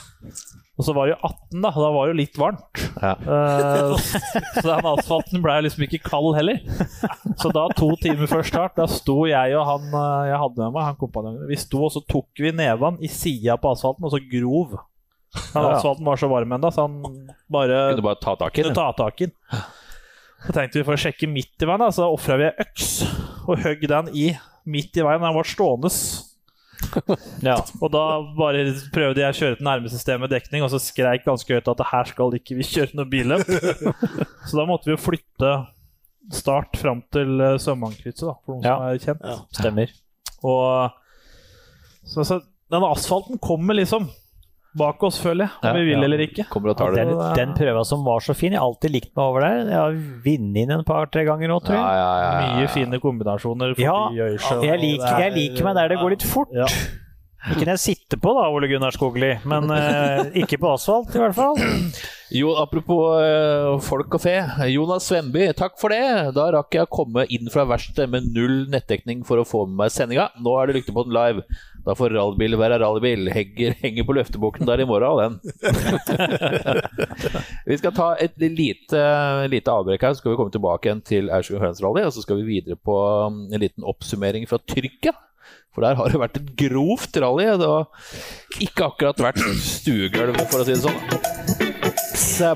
Og 0.76 0.84
så 0.84 0.91
var 0.95 1.07
det 1.07 1.16
jo 1.16 1.20
18, 1.24 1.61
da. 1.63 1.72
Da 1.72 1.89
var 1.95 2.05
det 2.05 2.11
jo 2.11 2.20
litt 2.20 2.39
varmt. 2.39 2.82
Ja. 2.99 3.13
Uh, 3.24 3.95
så 4.59 4.66
den 4.68 4.89
asfalten 4.91 5.43
ble 5.43 5.55
liksom 5.66 5.86
ikke 5.88 6.01
kald 6.03 6.36
heller. 6.36 6.59
Så 7.39 7.51
da, 7.55 7.66
to 7.80 7.93
timer 8.03 8.30
før 8.32 8.43
start, 8.47 8.76
da 8.80 8.88
sto 8.91 9.22
jeg 9.30 9.55
og 9.55 9.66
han 9.68 9.88
eh, 9.91 10.28
jeg 10.30 10.41
hadde 10.43 10.61
med 10.61 10.76
meg, 10.76 10.86
han 10.88 10.99
kompanjongen 10.99 11.49
Vi 11.49 11.57
sto 11.59 11.82
og 11.88 11.93
så 11.95 12.03
tok 12.07 12.43
vi 12.43 12.51
nevene 12.55 13.03
i 13.03 13.11
sida 13.11 13.57
på 13.59 13.72
asfalten, 13.72 14.07
og 14.07 14.13
så 14.13 14.22
grov. 14.32 14.78
Den 15.34 15.63
Ja. 15.63 15.71
asfalten 15.78 16.05
var 16.05 16.15
så 16.19 16.30
varm 16.32 16.51
ennå, 16.55 16.69
så 16.71 16.86
han 16.88 16.99
bare 17.51 17.95
Kunne 17.95 18.03
bare 18.05 18.19
ta 18.21 18.36
tak 18.39 18.57
i 18.57 18.63
kunne 18.63 18.76
ta 18.76 18.91
tak 18.95 19.21
i 19.21 19.26
den. 19.32 19.63
Så 20.45 20.53
tenkte 20.53 20.78
vi 20.80 20.84
for 20.86 20.93
å 20.93 21.01
sjekke 21.01 21.28
midt 21.32 21.63
i 21.63 21.65
veien, 21.65 21.80
da, 21.82 21.89
så 21.91 22.05
ofra 22.13 22.38
vi 22.38 22.43
ei 22.51 22.53
øks 22.65 22.89
og 23.47 23.57
høgg 23.65 23.88
den 23.89 24.09
i 24.13 24.28
midt 24.65 24.97
i 24.97 25.03
veien. 25.05 25.21
Den 25.23 25.34
var 25.36 25.43
stående. 25.49 25.89
Ja. 27.43 27.55
Og 27.82 27.89
da 27.91 28.01
bare 28.38 28.65
prøvde 28.93 29.23
jeg 29.23 29.32
å 29.34 29.38
kjøre 29.39 29.57
til 29.59 29.65
nærmeste 29.67 29.99
sted 29.99 30.19
med 30.21 30.30
dekning, 30.30 30.63
og 30.65 30.69
så 30.73 30.80
skreik 30.84 31.23
ganske 31.26 31.55
høyt 31.55 31.67
at 31.71 31.82
her 31.91 32.09
skal 32.11 32.36
ikke 32.38 32.57
vi 32.59 32.67
kjøre 32.67 32.95
noe 32.99 33.09
billøp. 33.09 33.47
så 34.47 34.59
da 34.59 34.65
måtte 34.69 34.89
vi 34.89 34.95
jo 34.95 35.01
flytte 35.01 35.53
start 36.36 36.78
fram 36.82 37.01
til 37.13 37.41
Sømmangkrysset, 37.61 38.26
da, 38.28 38.36
for 38.45 38.55
noen 38.55 38.65
Ja. 38.65 38.76
som 38.76 38.86
er 38.91 39.01
kjent. 39.05 39.49
Stemmer. 39.59 39.95
Og 40.45 40.91
så, 42.05 42.26
så 42.28 42.39
den 42.71 42.86
asfalten 42.86 43.39
kommer 43.41 43.78
liksom 43.78 44.09
bak 44.78 45.03
oss, 45.07 45.17
føler 45.23 45.45
jeg, 45.47 45.53
om 45.61 45.67
Ja, 45.69 45.73
vi 45.78 45.86
vil 45.88 45.95
ja. 45.97 46.03
eller 46.07 46.23
ikke. 46.26 46.45
Kommer 46.51 46.73
og 46.73 46.78
tar 46.82 46.91
det. 46.95 47.05
Den, 47.07 47.23
den 47.39 47.53
prøva 47.57 47.86
som 47.88 48.03
var 48.07 48.19
så 48.26 48.36
fin, 48.36 48.51
jeg 48.55 48.59
har 48.61 48.67
alltid 48.67 48.91
likt 48.95 49.11
meg 49.15 49.23
over 49.26 49.45
der. 49.47 49.63
Jeg 49.71 49.80
har 49.80 49.97
vunnet 50.28 50.61
inn 50.65 50.76
en 50.76 50.84
par-tre 50.88 51.23
ganger 51.28 51.51
nå, 51.53 51.61
tror 51.63 51.78
jeg. 51.80 51.86
ja, 51.86 52.11
ja, 52.19 52.28
ja. 52.43 52.51
Mye 52.59 52.69
fine 52.76 52.99
kombinasjoner. 53.03 53.73
Ja, 53.82 53.95
Øyrsjøen, 54.11 54.63
Jeg 54.67 54.80
liker, 54.84 55.09
er- 55.13 55.26
jeg 55.30 55.36
liker 55.39 55.63
meg 55.69 55.76
der 55.82 55.95
det 55.95 55.99
går 56.03 56.15
litt 56.17 56.28
fort. 56.28 56.53
Ja. 56.55 56.67
Ikke 57.45 57.61
når 57.67 57.76
jeg 57.76 57.82
sitter 57.84 58.17
på, 58.17 58.32
da, 58.34 58.47
Ole 58.49 58.65
Gunnar 58.71 58.89
Skogli, 58.95 59.28
men 59.45 59.69
eh, 59.69 60.32
ikke 60.41 60.57
på 60.57 60.71
asfalt, 60.73 61.11
i 61.13 61.19
hvert 61.21 61.36
fall. 61.38 61.59
Jo, 62.34 62.55
apropos 62.57 63.19
eh, 63.21 63.67
folk 63.86 64.15
og 64.17 64.23
fe. 64.23 64.34
Jonas 64.73 65.05
Svenby, 65.11 65.51
takk 65.53 65.76
for 65.78 65.93
det. 65.93 66.34
Da 66.34 66.47
rakk 66.55 66.73
jeg 66.73 66.88
å 66.88 66.89
komme 66.89 67.28
inn 67.30 67.45
fra 67.53 67.67
verkstedet 67.69 68.09
med 68.09 68.32
null 68.34 68.63
nettdekning 68.73 69.21
for 69.30 69.38
å 69.38 69.45
få 69.45 69.67
med 69.69 69.78
meg 69.84 69.93
sendinga. 69.93 70.32
Nå 70.41 70.55
er 70.57 70.71
det 70.71 70.80
lykte 70.80 70.95
på 70.97 71.05
den 71.05 71.13
live. 71.13 71.45
Da 71.86 71.93
får 71.97 72.15
rallybil 72.15 72.57
være 72.57 72.79
rallybil. 72.81 73.29
Henger, 73.33 73.75
henger 73.83 74.07
på 74.07 74.15
løftebukken 74.17 74.65
der 74.65 74.81
i 74.81 74.88
morgen, 74.89 75.38
den. 75.38 75.53
vi 77.69 77.77
skal 77.77 77.93
ta 77.93 78.07
et 78.21 78.33
lite, 78.41 79.03
lite 79.51 79.75
avbrekk 79.75 80.07
her, 80.07 80.15
så 80.15 80.23
skal 80.23 80.33
vi 80.33 80.39
komme 80.39 80.53
tilbake 80.53 80.89
igjen 80.89 81.03
til 81.05 81.29
Aurskog 81.29 81.61
Hølandsrally. 81.61 82.07
Og 82.07 82.15
så 82.15 82.25
skal 82.25 82.41
vi 82.41 82.49
videre 82.55 82.79
på 82.79 82.97
um, 83.29 83.45
en 83.51 83.61
liten 83.61 83.86
oppsummering 83.86 84.49
fra 84.49 84.61
Tyrkia. 84.65 85.13
For 85.75 85.83
der 85.86 85.97
har 85.99 86.09
det 86.09 86.21
vært 86.21 86.39
et 86.39 86.51
grovt 86.57 87.19
rally. 87.21 87.45
Det 87.61 87.69
har 87.69 88.65
ikke 88.65 88.89
akkurat 88.89 89.25
vært 89.27 89.43
stuegulv, 89.61 90.41
for 90.49 90.63
å 90.63 90.67
si 90.67 90.73
det 90.73 90.83
sånn 90.88 91.33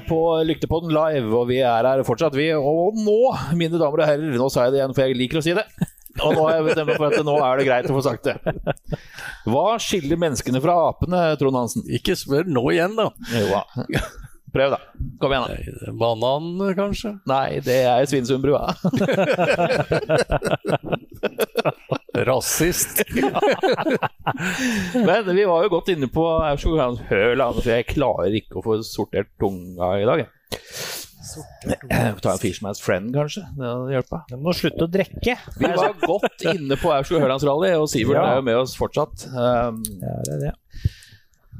på 0.07 0.19
Lyktepodden 0.43 0.91
live, 0.91 1.29
og 1.35 1.45
vi 1.51 1.61
er 1.63 1.87
her 1.87 2.01
fortsatt, 2.07 2.35
vi. 2.35 2.49
Og 2.55 2.97
nå, 2.99 3.19
mine 3.59 3.79
damer 3.79 4.01
og 4.01 4.07
herrer, 4.07 4.35
nå 4.39 4.49
sa 4.51 4.65
jeg 4.65 4.75
det 4.75 4.81
igjen, 4.81 4.95
for 4.95 5.05
jeg 5.05 5.19
liker 5.19 5.39
å 5.39 5.45
si 5.45 5.55
det. 5.55 5.65
Og 6.19 6.33
nå 6.35 6.41
har 6.47 6.53
jeg 6.57 6.65
bestemt 6.69 6.89
meg 6.89 6.97
for 6.97 7.07
at 7.09 7.25
nå 7.27 7.35
er 7.45 7.53
det 7.59 7.67
greit 7.67 7.89
å 7.89 7.95
få 7.95 8.01
sagt 8.05 8.23
det. 8.27 8.35
Hva 9.49 9.67
skiller 9.81 10.17
menneskene 10.19 10.61
fra 10.63 10.73
apene, 10.89 11.19
Trond 11.39 11.57
Hansen? 11.59 11.83
Ikke 11.99 12.13
spør 12.17 12.43
nå 12.49 12.63
igjen, 12.73 12.93
da. 12.97 13.05
Jo 13.35 13.45
da. 13.53 13.61
Prøv, 14.49 14.69
da. 14.73 14.79
Kom 15.21 15.31
igjen, 15.35 15.45
da. 15.45 15.49
Banan, 15.99 16.45
kanskje? 16.77 17.09
Nei, 17.29 17.49
det 17.65 17.79
er 17.85 18.07
Svinesundbrua. 18.09 18.63
Rasist. 22.25 23.03
Men 25.07 25.35
vi 25.35 25.45
var 25.45 25.63
jo 25.63 25.69
godt 25.75 25.89
inne 25.93 26.07
på 26.11 26.23
Aurskog 26.41 26.79
Høland, 27.11 27.55
for 27.61 27.69
jeg 27.69 27.87
klarer 27.93 28.31
ikke 28.41 28.55
å 28.59 28.65
få 28.65 28.73
sortert 28.85 29.29
tunga 29.41 29.87
i 30.01 30.05
dag. 30.09 30.19
Ta 32.23 32.31
en 32.33 32.41
Fishman's 32.41 32.81
Friend, 32.83 33.11
kanskje. 33.15 33.43
Det 33.57 33.65
hadde 33.67 33.93
hjulpet. 33.95 34.31
Du 34.31 34.37
må 34.43 34.53
slutte 34.57 34.85
å 34.87 34.91
drikke. 34.91 35.35
Vi 35.59 35.69
var 35.75 35.93
godt 36.01 36.45
inne 36.53 36.77
på 36.79 36.91
Aurskog-Hølandsrally, 36.95 37.73
og 37.79 37.87
Sivert 37.91 38.19
Ja. 38.19 38.25
er 38.31 38.39
jo 38.41 38.45
med 38.49 38.59
oss 38.61 38.75
fortsatt. 38.79 39.27
Um, 39.33 39.83
Ja, 40.01 40.15
det 40.25 40.33
er 40.35 40.39
det. 40.47 40.53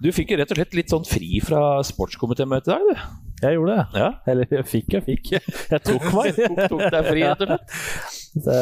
du 0.02 0.12
fikk 0.16 0.32
jo 0.32 0.38
rett 0.40 0.52
og 0.52 0.58
slett 0.62 0.74
litt 0.78 0.90
sånn 0.94 1.06
fri 1.08 1.42
fra 1.44 1.82
sportskomitémøtet 1.84 2.68
i 2.68 2.76
dag, 2.76 2.86
du. 2.88 3.28
Jeg 3.42 3.56
gjorde 3.56 3.76
det. 3.78 4.00
Ja. 4.00 4.10
Eller 4.28 4.48
jeg 4.52 4.66
fikk 4.68 4.94
jeg 4.98 5.04
fikk. 5.06 5.30
Jeg 5.72 5.82
tok 5.88 6.08
meg. 6.14 6.36
Tok, 6.36 6.58
tok 6.74 6.82
deg 6.92 7.06
fri, 7.08 7.22
rett 7.24 7.44
og 7.46 7.54
slett. 7.54 7.78
Det 8.46 8.58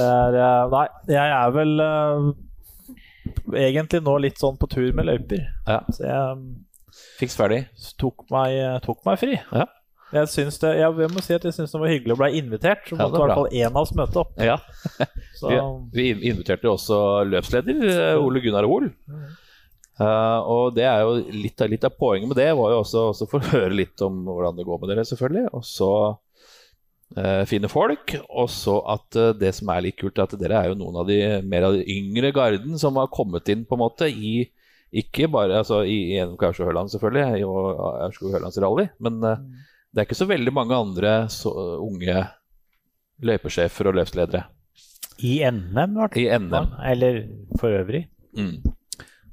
Nei, 0.71 0.83
jeg 1.11 1.31
er 1.35 1.49
vel 1.51 1.81
uh, 1.83 2.27
egentlig 3.57 3.99
nå 4.05 4.13
litt 4.23 4.37
sånn 4.39 4.55
på 4.61 4.69
tur 4.71 4.93
med 4.95 5.05
løyper. 5.09 5.41
Ja. 5.67 5.81
Så 5.91 6.05
jeg 6.07 6.37
Fiks 7.19 7.35
ferdig. 7.37 7.63
tok 7.99 8.23
meg, 8.33 8.55
tok 8.85 9.01
meg 9.05 9.19
fri. 9.21 9.35
Ja. 9.51 9.65
Jeg, 10.15 10.29
syns 10.31 10.59
det, 10.61 10.69
jeg, 10.79 10.93
jeg 11.03 11.11
må 11.11 11.23
si 11.23 11.35
at 11.35 11.45
jeg 11.47 11.55
syns 11.55 11.73
det 11.73 11.81
var 11.81 11.91
hyggelig 11.91 12.15
å 12.15 12.19
bli 12.21 12.29
invitert. 12.39 12.85
Så 12.87 12.95
måtte 12.95 13.07
ja, 13.07 13.17
i 13.17 13.17
er 13.17 13.25
hvert 13.25 13.39
fall 13.41 13.57
én 13.59 13.73
av 13.73 13.81
oss 13.81 13.95
møte 13.97 14.21
opp. 14.21 14.37
Ja. 14.39 14.55
Så, 15.39 15.51
Vi, 15.93 16.07
vi 16.17 16.31
inviterte 16.31 16.71
også 16.71 17.01
løpsleder 17.27 17.83
eh, 17.91 18.21
Ole 18.21 18.41
Gunnar 18.41 18.67
Hoel. 18.69 18.87
Eh, 19.97 20.39
og 20.53 20.77
det 20.77 20.85
er 20.87 21.03
jo 21.03 21.17
litt 21.33 21.65
litt 21.73 21.89
av 21.89 21.97
poenget 21.97 22.29
med 22.29 22.39
det 22.39 22.51
var 22.57 22.71
jo 22.73 22.79
også, 22.83 23.03
også 23.11 23.27
for 23.29 23.43
å 23.43 23.51
høre 23.51 23.75
litt 23.75 24.01
om 24.05 24.23
hvordan 24.29 24.57
det 24.57 24.65
går 24.65 24.81
med 24.81 24.93
dere, 24.93 25.05
selvfølgelig. 25.09 25.45
Og 25.57 25.65
så 25.67 25.91
uh, 27.17 27.43
finne 27.49 27.71
folk. 27.71 28.15
Og 28.29 28.51
så 28.53 28.77
at 28.95 29.19
uh, 29.19 29.33
det 29.37 29.51
som 29.59 29.73
er 29.73 29.89
litt 29.89 29.99
kult, 29.99 30.17
er 30.17 30.29
at 30.29 30.39
dere 30.39 30.61
er 30.61 30.71
jo 30.71 30.79
noen 30.79 31.01
av 31.03 31.09
de 31.11 31.19
mer 31.43 31.67
av 31.67 31.75
de 31.75 31.83
yngre 31.97 32.31
garden 32.35 32.79
som 32.79 32.97
har 33.01 33.11
kommet 33.13 33.51
inn 33.51 33.67
på 33.67 33.75
en 33.75 33.83
måte 33.83 34.07
i 34.07 34.37
ikke 34.95 35.27
bare 35.27 35.57
altså, 35.59 35.81
i, 35.83 36.15
NMK 36.23 36.43
Aurskog-Høland, 36.47 36.91
selvfølgelig, 36.93 37.45
og 37.47 37.79
Aurskog-Hølands 38.05 38.59
rally, 38.63 38.87
men 39.03 39.19
eh, 39.27 39.41
det 39.93 40.01
er 40.01 40.07
ikke 40.07 40.19
så 40.19 40.27
veldig 40.29 40.53
mange 40.53 40.77
andre 40.77 41.13
så, 41.31 41.51
unge 41.83 42.19
løypesjefer 43.25 43.89
og 43.89 43.97
løpsledere 43.97 44.43
I 45.25 45.39
NM, 45.49 45.95
i 46.19 46.27
NM. 46.29 46.49
fall. 46.51 46.67
Eller 46.85 47.23
for 47.57 47.73
øvrig. 47.73 48.03
Mm. 48.37 48.61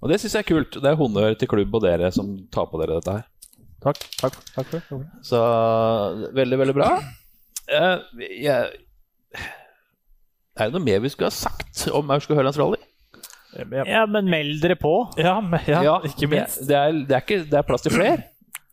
Og 0.00 0.10
det 0.12 0.20
syns 0.20 0.38
jeg 0.38 0.44
er 0.44 0.48
kult. 0.48 0.78
Det 0.80 0.88
er 0.88 1.00
honnør 1.00 1.36
til 1.40 1.50
klubb 1.50 1.74
og 1.76 1.84
dere 1.84 2.10
som 2.12 2.36
tar 2.52 2.70
på 2.70 2.80
dere 2.80 3.00
dette 3.00 3.18
her. 3.18 3.28
Takk, 3.84 4.00
takk, 4.16 4.38
takk 4.54 4.70
for 4.88 5.02
det. 5.02 5.10
Så 5.28 5.40
veldig, 6.36 6.58
veldig 6.62 6.74
bra. 6.76 6.88
Eh, 7.68 8.24
jeg, 8.40 8.72
er 10.54 10.68
det 10.68 10.74
noe 10.76 10.84
mer 10.84 11.00
vi 11.04 11.12
skulle 11.12 11.28
ha 11.28 11.36
sagt 11.36 11.86
om 11.92 12.12
Aurskog-Hølands 12.14 12.60
rally? 12.60 12.80
Ja, 13.86 14.04
men 14.10 14.28
meld 14.30 14.62
dere 14.64 14.76
på. 14.80 14.92
Ja, 15.20 15.36
men, 15.40 15.60
ja, 15.68 15.98
ikke 16.08 16.28
minst. 16.30 16.64
Det, 16.64 16.68
det, 16.72 16.78
er, 16.78 16.96
det, 17.04 17.16
er 17.16 17.22
ikke, 17.22 17.40
det 17.50 17.60
er 17.60 17.66
plass 17.68 17.84
til 17.86 17.94
flere. 17.94 18.16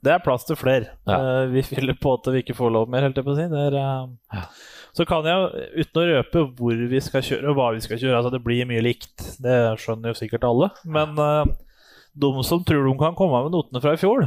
Det 0.01 0.11
er 0.15 0.21
plass 0.25 0.45
til 0.47 0.57
flere. 0.57 0.95
Ja. 1.05 1.17
Eh, 1.43 1.47
vi 1.53 1.61
fyller 1.65 1.97
på 2.01 2.15
at 2.17 2.29
vi 2.33 2.41
ikke 2.41 2.55
får 2.57 2.71
lov 2.73 2.89
mer, 2.89 3.03
helt 3.05 3.17
jeg 3.19 3.25
på 3.27 3.33
å 3.35 3.37
si. 3.37 3.47
Der, 3.51 3.75
er, 3.77 3.81
eh, 3.81 4.39
Ja. 4.39 4.45
Så 4.91 5.05
kan 5.07 5.23
jeg, 5.23 5.67
uten 5.85 6.01
å 6.01 6.07
røpe 6.09 6.41
hvor 6.57 6.79
vi 6.91 6.99
skal 6.99 7.21
kjøre 7.23 7.51
og 7.53 7.55
hva 7.55 7.69
vi 7.71 7.79
skal 7.79 7.95
kjøre 8.01 8.17
altså 8.17 8.31
Det 8.33 8.41
blir 8.43 8.65
mye 8.67 8.81
likt, 8.83 9.21
det 9.39 9.53
skjønner 9.79 10.11
jo 10.11 10.17
sikkert 10.19 10.43
alle. 10.43 10.67
Men 10.83 11.13
uh, 11.15 11.45
de 12.11 12.31
som 12.43 12.63
tror 12.67 12.83
de 12.89 12.95
kan 12.99 13.15
komme 13.15 13.39
med 13.45 13.53
notene 13.55 13.79
fra 13.79 13.93
i 13.95 14.01
fjor 14.01 14.25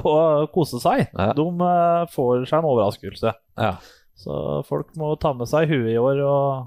og 0.00 0.48
kose 0.50 0.80
seg, 0.82 1.04
Ja. 1.14 1.28
de 1.38 1.44
uh, 1.46 2.08
får 2.10 2.48
seg 2.50 2.58
en 2.58 2.66
overraskelse. 2.72 3.34
Ja. 3.60 3.76
Så 4.18 4.64
folk 4.66 4.90
må 4.98 5.12
ta 5.22 5.30
med 5.36 5.46
seg 5.52 5.70
huet 5.70 5.92
i 5.92 6.00
år 6.00 6.24
og, 6.26 6.66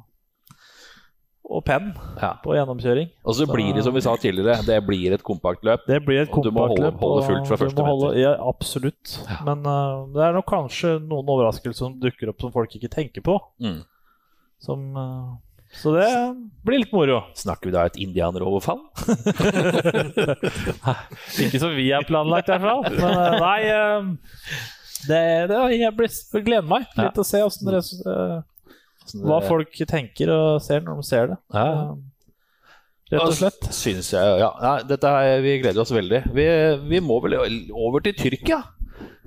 og 1.50 1.64
penn 1.66 1.94
Ja. 2.22 2.34
på 2.44 2.54
gjennomkjøring. 2.58 3.08
Og 3.26 3.36
så 3.38 3.46
blir 3.48 3.74
det, 3.74 3.84
som 3.86 3.94
vi 3.96 4.02
sa 4.04 4.16
tidligere, 4.20 4.66
det 4.68 4.82
blir 4.86 5.14
et 5.16 5.24
kompaktløp. 5.24 5.86
Det 5.88 6.02
blir 6.06 6.22
et 6.26 6.30
Og 6.34 6.44
du 6.44 6.52
må 6.52 6.68
holde- 6.68 6.92
holde 7.00 7.24
fullt 7.28 7.48
fra 7.48 7.58
første 7.62 7.82
holde- 7.88 8.08
meter. 8.12 8.20
Ja, 8.20 8.36
absolutt. 8.50 9.20
Men 9.46 9.64
uh, 9.66 10.06
det 10.14 10.22
er 10.28 10.34
nok 10.36 10.46
kanskje 10.52 10.98
noen 11.00 11.26
overraskelser 11.26 11.78
som 11.88 11.96
dukker 12.00 12.30
opp 12.34 12.42
som 12.42 12.52
folk 12.52 12.70
ikke 12.76 12.90
tenker 12.92 13.22
på. 13.24 13.40
Mm. 13.64 13.80
Som, 14.60 14.98
uh, 14.98 15.36
så 15.80 15.94
det 15.96 16.10
blir 16.66 16.80
litt 16.84 16.92
moro. 16.92 17.22
Snakker 17.36 17.66
vi 17.70 17.76
da 17.76 17.86
et 17.86 17.96
indianeroverfall? 18.02 18.80
Ikke 21.44 21.60
som 21.62 21.74
vi 21.76 21.90
har 21.92 22.04
planlagt, 22.08 22.50
i 22.50 22.52
hvert 22.58 22.68
fall. 22.68 22.84
Men 22.98 23.18
uh, 23.18 23.40
nei 23.40 23.62
det, 25.08 25.48
det, 25.52 25.58
Jeg 25.78 25.94
blir, 25.96 26.10
gleder 26.44 26.68
meg 26.68 26.86
Ja. 26.98 27.04
litt 27.08 27.14
til 27.16 27.24
å 27.24 27.28
se 27.28 27.40
eh, 27.40 27.46
hva 29.16 29.42
folk 29.46 29.76
tenker 29.90 30.32
og 30.34 30.62
ser 30.64 30.84
når 30.86 31.02
de 31.02 31.08
ser 31.08 31.34
det. 31.34 31.38
Ja. 31.54 31.68
Rett 33.08 33.24
og 33.24 33.36
slett. 33.38 33.68
Synes 33.72 34.10
jeg, 34.12 34.40
ja. 34.42 34.50
Nei, 34.60 34.80
dette 34.90 35.12
her, 35.14 35.38
vi 35.44 35.60
gleder 35.62 35.84
oss 35.84 35.94
veldig. 35.96 36.26
Vi, 36.36 36.48
vi 36.92 37.00
må 37.04 37.22
vel 37.24 37.38
over 37.72 38.04
til 38.04 38.18
Tyrkia. 38.20 38.64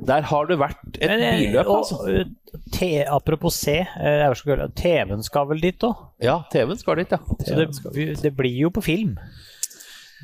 Der 0.00 0.24
har 0.30 0.48
det 0.48 0.56
vært 0.60 0.96
et 0.96 1.10
Men, 1.10 1.22
eh, 1.24 1.38
billøp, 1.42 1.68
altså. 1.68 1.98
Og, 2.00 2.60
te, 2.72 2.90
apropos 3.04 3.56
se, 3.56 3.78
eh, 3.84 4.68
TV-en 4.76 5.22
skal 5.24 5.48
vel 5.48 5.60
dit 5.60 5.84
òg? 5.86 6.06
Ja, 6.24 6.40
TV-en 6.52 6.80
skal 6.80 7.02
dit, 7.02 7.12
ja. 7.12 7.20
Så 7.44 7.56
det, 7.56 8.22
det 8.22 8.32
blir 8.36 8.56
jo 8.66 8.72
på 8.72 8.84
film. 8.84 9.18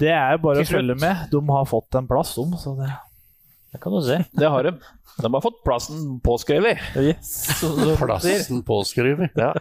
Det 0.01 0.13
er 0.13 0.37
jo 0.37 0.43
bare 0.45 0.65
å 0.65 0.69
følge 0.69 0.97
med. 1.01 1.29
De 1.33 1.41
har 1.49 1.69
fått 1.69 1.97
en 1.97 2.09
plass, 2.09 2.35
de. 2.37 2.61
Så 2.61 2.75
det 2.81 2.91
Det 3.73 3.81
kan 3.83 3.93
du 3.93 4.01
se. 4.07 4.19
Det 4.33 4.49
har 4.53 4.63
de. 4.69 4.73
De 5.17 5.29
har 5.33 5.41
fått 5.41 5.63
plassen 5.65 6.19
påskrevet. 6.21 6.77
yes. 7.01 7.31
Plassen 8.01 8.63
påskrevet. 8.69 9.33
Ja. 9.37 9.53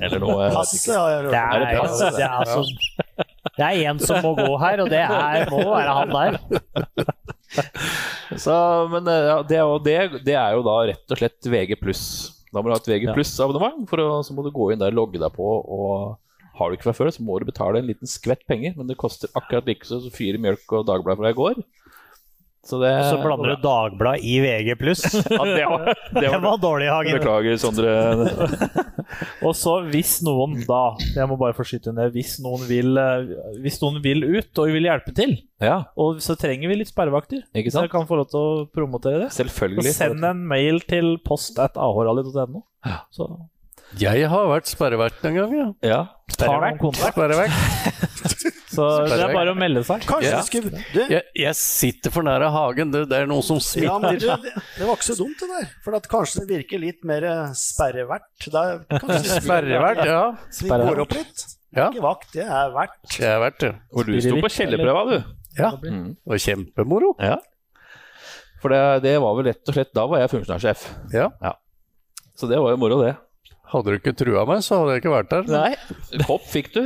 Eller 0.00 0.18
noe 0.22 0.46
Passet 0.54 0.94
har 0.96 1.10
jeg 1.12 1.26
Det 1.28 1.36
hørt. 1.36 1.36
er, 1.36 1.60
det 1.60 1.80
pass? 1.80 1.98
det 2.00 2.24
er, 2.24 2.36
altså, 2.40 2.62
det 3.58 3.66
er 3.68 3.80
en 3.90 4.00
som 4.00 4.22
må 4.24 4.32
gå 4.38 4.48
her, 4.62 4.80
og 4.84 4.88
det 4.92 5.02
er, 5.04 5.44
må 5.52 5.60
være 5.68 5.96
han 5.98 6.14
der. 6.16 6.38
Så, 8.40 8.54
men 8.92 9.08
eh, 9.12 9.26
ja, 9.28 9.36
det, 9.44 9.58
er 9.58 9.66
jo- 9.66 9.82
det, 9.84 9.96
det 10.24 10.36
er 10.40 10.54
jo 10.56 10.62
da 10.64 10.76
rett 10.88 11.12
og 11.12 11.20
slett 11.20 11.50
VG 11.52 11.76
pluss. 11.82 12.04
Da 12.52 12.60
må 12.60 12.68
du 12.70 12.74
ha 12.74 12.80
et 12.80 12.88
VG 12.88 13.10
pluss-abonnement, 13.16 13.84
for 13.90 14.00
å- 14.00 14.22
så 14.24 14.32
må 14.36 14.44
du 14.46 14.50
gå 14.56 14.70
inn 14.72 14.80
der, 14.80 14.94
logge 14.96 15.20
deg 15.20 15.32
på. 15.36 15.44
og 15.44 16.16
Har 16.56 16.70
du 16.72 16.76
ikke 16.78 16.88
fra 16.90 16.96
før, 16.96 17.12
så 17.12 17.24
må 17.24 17.38
du 17.40 17.46
betale 17.48 17.80
en 17.80 17.88
liten 17.88 18.08
skvett 18.08 18.46
penger, 18.48 18.74
men 18.76 18.88
det 18.88 18.96
koster 19.00 19.28
akkurat 19.36 19.68
like 19.68 19.84
så 19.88 20.00
fire 20.12 20.40
mjølk 20.40 20.72
og 20.80 20.88
Dagbladet 20.88 21.20
fra 21.20 21.30
i 21.32 21.36
går. 21.38 21.62
Så, 22.62 22.78
det, 22.78 22.90
Så 23.10 23.16
blander 23.18 23.56
du 23.56 23.62
Dagbladet 23.64 24.22
i 24.22 24.36
VG+. 24.38 24.76
Ja, 25.34 25.44
det 25.44 25.64
var, 25.66 25.86
det 26.14 26.20
Det 26.22 26.38
var 26.44 26.60
dårlig, 26.62 26.86
Hagen. 26.92 27.16
Beklager, 27.18 27.56
Sondre. 27.58 27.94
Og 29.46 29.56
så 29.58 29.74
hvis 29.90 30.20
noen 30.24 30.54
da 30.68 30.94
Jeg 31.16 31.26
må 31.28 31.34
bare 31.40 31.56
få 31.56 31.66
skyte 31.66 31.90
inn. 31.90 31.98
Hvis 32.14 32.36
noen 32.44 32.62
vil, 32.68 32.94
eh, 33.02 33.32
hvis 33.64 33.80
noen 33.82 33.98
vil 34.04 34.22
ut 34.38 34.62
og 34.62 34.70
vil 34.76 34.86
hjelpe 34.86 35.14
til, 35.16 35.34
Ja, 35.62 35.80
og 35.98 36.22
så 36.22 36.36
trenger 36.38 36.70
vi 36.70 36.78
litt 36.80 36.90
sperrevakter, 36.90 37.42
ikke 37.50 37.70
sant? 37.70 37.82
så 37.82 37.86
jeg 37.86 37.92
kan 37.92 38.06
få 38.08 38.16
lov 38.18 38.30
til 38.30 38.40
å 38.40 38.54
promotere 38.74 39.24
det. 39.24 39.28
Så 39.34 39.42
Selvfølgelig. 39.42 39.92
send 39.98 40.24
en 40.26 40.46
mail 40.48 40.80
til 40.86 41.16
post 41.26 41.58
at 41.62 41.74
ahorrally.no. 41.78 42.62
Så 43.14 43.28
Jeg 44.00 44.30
har 44.30 44.48
vært 44.54 44.70
sperrevert 44.70 45.18
en 45.28 45.38
gang, 45.42 45.58
ja. 45.58 45.68
Ja. 45.82 46.00
Sperrevakt. 46.30 47.02
Sperrevert. 47.10 48.50
Så 48.72 48.86
det 49.10 49.18
er 49.20 49.34
bare 49.34 49.52
å 49.52 49.56
melde 49.58 49.82
seg. 49.86 50.04
Kanskje 50.08 50.30
Ja. 50.30 50.38
du 50.40 50.46
skulle 50.48 50.70
du, 50.94 51.00
Jeg, 51.12 51.22
jeg 51.36 51.56
sitter 51.60 52.14
for 52.14 52.24
nære 52.26 52.48
hagen. 52.54 52.92
Det, 52.94 53.02
det 53.10 53.18
er 53.22 53.26
noe 53.30 53.44
som 53.44 53.58
ja, 53.78 53.98
men 54.00 54.16
smitter. 54.18 54.40
du, 54.42 54.46
det, 54.48 54.62
det 54.78 54.88
var 54.88 54.96
ikke 54.96 55.08
så 55.10 55.16
dumt, 55.18 55.38
det 55.42 55.48
der. 55.52 55.70
For 55.84 55.98
at 55.98 56.08
kanskje 56.12 56.42
det 56.44 56.48
virker 56.56 56.82
litt 56.82 57.04
mer 57.08 57.26
sperrevert. 57.58 58.48
Da 58.54 58.64
kanskje 58.96 59.40
Sperrevert, 59.42 60.02
ja. 60.08 60.22
Så 60.50 60.66
vi 60.68 60.72
går 60.72 61.02
opp 61.04 61.16
litt. 61.18 61.46
Ja. 61.72 61.86
Ikke 61.88 62.04
vakt, 62.04 62.28
det 62.36 62.44
er 62.44 62.72
verdt. 62.74 62.98
Det 63.16 63.28
er 63.28 63.38
verdt, 63.40 63.60
det. 63.64 63.72
Og 63.96 64.08
du 64.08 64.16
sto 64.20 64.36
på 64.44 64.50
kjellerprøva, 64.56 65.04
du. 65.08 65.18
Ja. 65.56 65.70
Mm. 65.84 66.06
Det 66.16 66.32
var 66.32 66.40
kjempemoro. 66.46 67.12
Ja. 67.20 67.38
For 68.62 68.72
det, 68.72 68.80
det 69.04 69.16
var 69.20 69.34
vel 69.38 69.48
rett 69.50 69.68
og 69.68 69.74
slett 69.74 69.90
Da 69.96 70.04
var 70.06 70.20
jeg 70.22 70.30
funksjonærsjef. 70.32 70.84
Ja. 71.16 71.28
Så 72.38 72.46
det 72.50 72.60
var 72.62 72.72
jo 72.74 72.80
moro, 72.80 73.00
det. 73.02 73.14
Hadde 73.72 73.88
du 73.94 73.96
ikke 73.98 74.12
trua 74.16 74.44
meg, 74.48 74.60
så 74.64 74.82
hadde 74.82 74.94
jeg 74.98 75.02
ikke 75.02 75.12
vært 75.14 75.32
der. 75.32 75.48
Nei. 75.48 76.22
Kopp 76.28 76.44
fikk 76.52 76.68
du. 76.76 76.82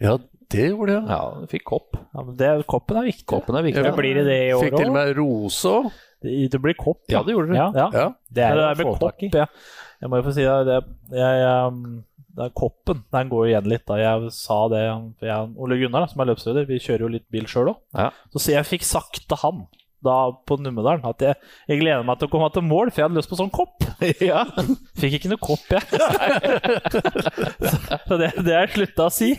Ja, 0.00 0.16
det 0.52 0.66
gjorde 0.70 0.94
jeg. 0.94 1.04
Ja, 1.10 1.20
du 1.42 1.46
fikk 1.50 1.64
kopp. 1.68 1.96
Ja, 1.98 2.22
men 2.22 2.36
det, 2.38 2.50
koppen 2.70 3.00
er 3.00 3.08
viktig. 3.08 3.26
Koppen 3.30 3.58
er 3.58 3.64
viktig. 3.66 3.84
Ja. 3.84 3.94
Blir 3.96 4.20
det 4.20 4.26
det 4.28 4.40
i 4.48 4.52
år 4.56 4.66
Fikk 4.66 4.76
til 4.78 4.90
og 4.90 4.96
med 4.96 5.14
rose 5.18 5.72
òg. 5.72 5.88
Det, 6.22 6.34
det 6.52 6.60
blir 6.62 6.76
kopp. 6.78 7.02
Ja, 7.12 7.22
det 7.26 7.34
gjorde 7.34 7.52
du. 7.52 7.56
Ja. 7.58 7.70
ja. 7.74 7.86
Ja. 7.92 8.10
Det 8.30 8.44
er 8.44 8.60
det 8.60 8.68
er 8.68 8.78
med 8.80 9.00
kopp, 9.00 9.24
ja. 9.26 9.48
Jeg 10.02 10.12
må 10.12 10.20
jo 10.20 10.26
få 10.26 10.34
si 10.36 10.44
det, 10.44 10.56
det, 10.68 10.76
jeg, 11.16 11.40
jeg, 11.40 12.20
det 12.36 12.44
er 12.46 12.54
koppen. 12.60 13.02
Den 13.16 13.32
går 13.32 13.46
jo 13.46 13.52
igjen 13.54 13.70
litt. 13.72 13.86
da 13.88 13.98
Jeg 14.00 14.30
sa 14.36 14.58
det 14.72 14.82
jeg, 14.84 15.48
Ole 15.56 15.80
Gunnar, 15.80 16.04
da, 16.04 16.12
som 16.12 16.22
er 16.22 16.30
løpsleder, 16.30 16.68
vi 16.68 16.80
kjører 16.84 17.06
jo 17.06 17.12
litt 17.16 17.26
bil 17.32 17.48
sjøl 17.50 17.72
òg. 17.72 17.82
Ja. 17.96 18.10
Så 18.34 18.44
sier 18.44 18.60
jeg 18.60 18.70
fikk 18.74 18.86
sagt 18.86 19.24
til 19.24 19.42
han 19.42 19.66
da 20.04 20.16
på 20.46 20.58
Numedalen 20.60 21.04
at 21.08 21.22
jeg, 21.24 21.34
jeg 21.70 21.80
gleder 21.80 22.04
meg 22.06 22.18
til 22.20 22.28
å 22.28 22.32
komme 22.34 22.50
til 22.54 22.62
mål, 22.66 22.90
for 22.92 23.00
jeg 23.00 23.06
hadde 23.08 23.18
lyst 23.20 23.30
på 23.32 23.38
sånn 23.40 23.52
kopp. 23.54 23.76
Ja. 24.20 24.42
Fikk 25.00 25.14
ikke 25.18 25.30
noe 25.32 25.40
kopp, 25.40 25.64
jeg. 25.72 25.82
så 28.08 28.14
det, 28.20 28.28
det 28.44 28.52
har 28.52 28.66
jeg 28.66 28.72
slutta 28.74 29.06
å 29.08 29.12
si. 29.14 29.30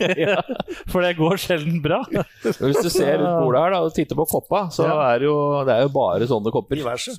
For 0.91 1.03
det 1.05 1.11
går 1.19 1.37
sjelden 1.41 1.77
bra. 1.83 1.99
Hvis 2.09 2.79
du 2.81 2.89
ser 2.89 3.19
rundt 3.21 3.41
bordet 3.43 3.61
her 3.63 3.71
da, 3.75 3.79
og 3.85 3.93
titter 3.95 4.17
på 4.17 4.25
koppa, 4.31 4.59
så 4.73 4.81
Ja. 4.87 4.95
er 5.13 5.19
det 5.21 5.27
jo, 5.29 5.35
det 5.67 5.73
er 5.75 5.81
jo 5.85 5.91
bare 5.93 6.25
sånne 6.29 6.49
kopper. 6.53 6.75
Diverse. 6.79 7.13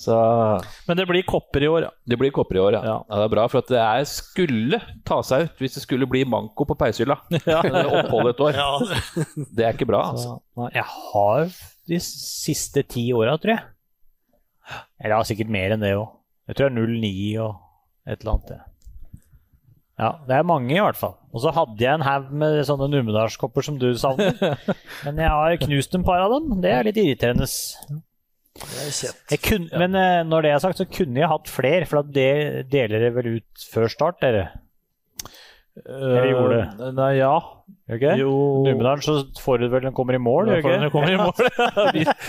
Så 0.00 0.14
Men 0.88 0.96
det 0.96 1.04
blir 1.10 1.20
kopper 1.28 1.60
i 1.66 1.68
år, 1.68 1.84
ja. 1.84 1.90
det 2.08 2.16
blir 2.16 2.32
kopper 2.32 2.56
i 2.56 2.62
år, 2.64 2.72
ja. 2.78 2.82
Ja. 2.86 2.94
ja. 3.04 3.18
Det 3.20 3.26
er 3.26 3.32
bra, 3.34 3.44
for 3.52 3.60
at 3.60 3.68
det 3.74 3.82
er, 3.82 4.06
skulle 4.08 4.78
ta 5.08 5.18
seg 5.26 5.44
ut 5.50 5.60
hvis 5.60 5.76
det 5.76 5.82
skulle 5.84 6.08
bli 6.08 6.22
manko 6.24 6.64
på 6.70 6.78
peishylla. 6.80 7.18
Ja. 7.44 7.60
Oppholdet 8.00 8.32
et 8.38 8.42
år. 8.46 8.52
Ja, 8.56 8.70
Det 9.52 9.66
er 9.68 9.76
ikke 9.76 9.90
bra, 9.92 10.00
altså. 10.14 10.38
Så. 10.56 10.70
Jeg 10.78 10.88
har 10.88 11.52
de 11.92 12.00
siste 12.02 12.84
ti 12.88 13.06
åra, 13.14 13.36
tror 13.40 13.54
jeg. 13.56 13.64
Eller 15.02 15.16
ja, 15.18 15.24
sikkert 15.26 15.52
mer 15.52 15.74
enn 15.74 15.82
det 15.84 15.94
òg. 15.98 16.10
Jeg 16.48 16.58
tror 16.58 16.70
det 16.70 16.82
er 16.82 16.92
09 16.98 17.10
og 17.44 18.12
et 18.12 18.22
eller 18.22 18.32
annet. 18.32 18.52
ja. 20.02 20.10
Det 20.28 20.36
er 20.36 20.48
mange 20.48 20.74
i 20.74 20.80
hvert 20.82 20.98
fall. 20.98 21.16
Og 21.32 21.44
så 21.44 21.52
hadde 21.54 21.80
jeg 21.80 21.98
en 21.98 22.06
haug 22.06 22.32
med 22.42 22.62
sånne 22.66 22.88
Numedalskopper 22.90 23.64
som 23.66 23.78
du 23.80 23.92
savner. 23.98 24.34
Men 25.06 25.20
jeg 25.22 25.30
har 25.30 25.60
knust 25.62 25.94
en 25.98 26.06
par 26.06 26.24
av 26.24 26.34
dem. 26.34 26.56
Det 26.64 26.72
er 26.72 26.88
litt 26.88 26.98
irriterende. 27.00 27.46
Er. 27.46 28.00
Jeg 29.32 29.40
kunne, 29.40 29.70
Men 29.80 29.96
eh, 29.96 30.18
når 30.28 30.44
det 30.44 30.50
er 30.52 30.60
sagt, 30.60 30.80
så 30.82 30.84
kunne 30.84 31.22
jeg 31.22 31.30
hatt 31.30 31.48
flere, 31.48 31.86
for 31.88 32.02
da 32.02 32.16
det 32.18 32.66
deler 32.72 33.00
dere 33.00 33.14
vel 33.16 33.30
ut 33.38 33.64
før 33.72 33.88
start, 33.88 34.20
dere? 34.20 34.50
Eller 35.72 36.26
gjorde 36.28 36.56
det? 36.58 36.64
Eh, 36.84 36.92
Nei, 36.98 37.12
ja. 37.16 37.32
Okay. 37.92 38.18
Jo 38.20 38.32
Numedalen 38.66 39.00
så 39.04 39.14
får 39.40 39.58
du 39.62 39.64
vel 39.72 39.82
den 39.86 39.94
kommer 39.96 40.14
i 40.14 40.18
mål, 40.20 40.48
Ja, 40.52 40.58
okay? 40.60 40.78
den 40.80 40.90
kommer 40.92 41.12
i 41.12 41.16
mål. 41.16 41.32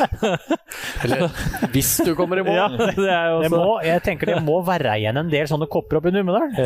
Eller 1.04 1.28
hvis 1.74 1.92
du 2.04 2.14
kommer 2.16 2.40
i 2.40 2.44
mål. 2.48 2.56
ja, 2.56 2.68
det 2.72 3.08
er 3.12 3.28
jo 3.30 3.42
Det 3.44 3.50
også 3.52 3.60
må, 3.60 3.74
jeg 3.86 4.04
tenker 4.06 4.32
det 4.32 4.38
må 4.44 4.58
være 4.66 4.96
igjen 5.02 5.20
en 5.20 5.30
del 5.32 5.48
sånne 5.52 5.68
kopper 5.72 6.00
oppe 6.00 6.12
i 6.12 6.16
Numedal. 6.16 6.48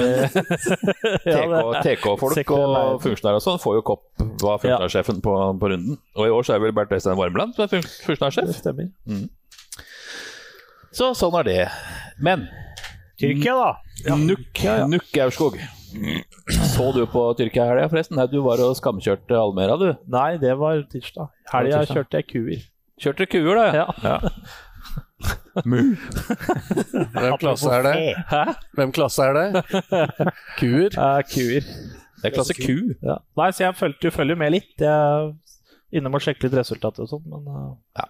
TK-folk 1.25 2.37
TK 2.37 2.53
og 2.55 3.01
funksjonærer 3.03 3.39
og 3.39 3.43
sånn 3.43 3.59
får 3.61 3.79
jo 3.79 3.83
kopp 3.91 4.03
var 4.43 4.61
funksjonærsjefen 4.61 5.21
på, 5.25 5.33
på 5.61 5.71
runden. 5.73 5.97
Og 6.17 6.29
i 6.29 6.33
år 6.37 6.45
så 6.47 6.55
er 6.57 6.63
vel 6.65 6.75
Bernt 6.77 6.93
Øystein 6.93 7.17
Varmland 7.19 7.57
som 7.57 7.65
er 7.65 7.73
fun- 7.73 7.85
det 7.85 8.05
funksjonærsjef. 8.05 8.47
Mm. 9.09 9.25
Så 10.97 11.11
sånn 11.17 11.35
er 11.41 11.49
det. 11.49 11.59
Men 12.23 12.47
Tyrkia, 13.17 13.57
da. 13.57 14.15
Nuk, 14.21 14.61
Nuk 14.93 15.17
Aurskog. 15.25 15.57
Så 16.73 16.87
du 16.95 17.03
på 17.09 17.23
Tyrkia 17.39 17.65
i 17.65 17.71
helga, 17.71 17.89
forresten? 17.91 18.17
Nei, 18.19 18.27
du 18.31 18.39
var 18.45 18.61
og 18.65 18.75
skamkjørte 18.79 19.37
Almera, 19.39 19.77
du. 19.79 19.89
Nei, 20.11 20.31
det 20.41 20.55
var 20.59 20.81
tirsdag. 20.91 21.31
Helga 21.53 21.83
kjørte 21.89 22.21
jeg 22.21 22.29
kuer. 22.31 22.65
Kjørte 23.01 23.27
du 23.27 23.31
kuer, 23.35 23.61
da? 23.61 23.85
Ja. 24.03 24.17
Mu. 25.65 25.79
Hvem 27.17 27.37
klasse 27.41 27.71
er 27.73 27.87
det? 27.87 27.93
Hæ? 28.29 28.43
Hvem 28.77 28.91
klasse 28.93 29.25
er 29.25 29.37
det? 29.37 29.63
Kuer? 30.59 30.91
Ja, 30.93 31.23
kuer. 31.25 31.71
Det 32.21 32.29
er 32.29 32.33
klasse 32.35 32.53
Q. 32.57 32.97
Ja. 33.05 33.19
Nei, 33.37 33.49
så 33.53 33.67
jeg 33.67 33.77
følger, 33.77 34.13
følger 34.13 34.37
med 34.39 34.53
litt. 34.55 34.73
Jeg 34.81 36.01
er 36.01 36.05
med 36.09 36.19
å 36.19 36.23
sjekke 36.23 36.47
litt 36.47 36.57
resultater 36.57 37.05
og 37.05 37.11
sånn, 37.11 37.25
men 37.29 37.49
uh, 37.53 38.05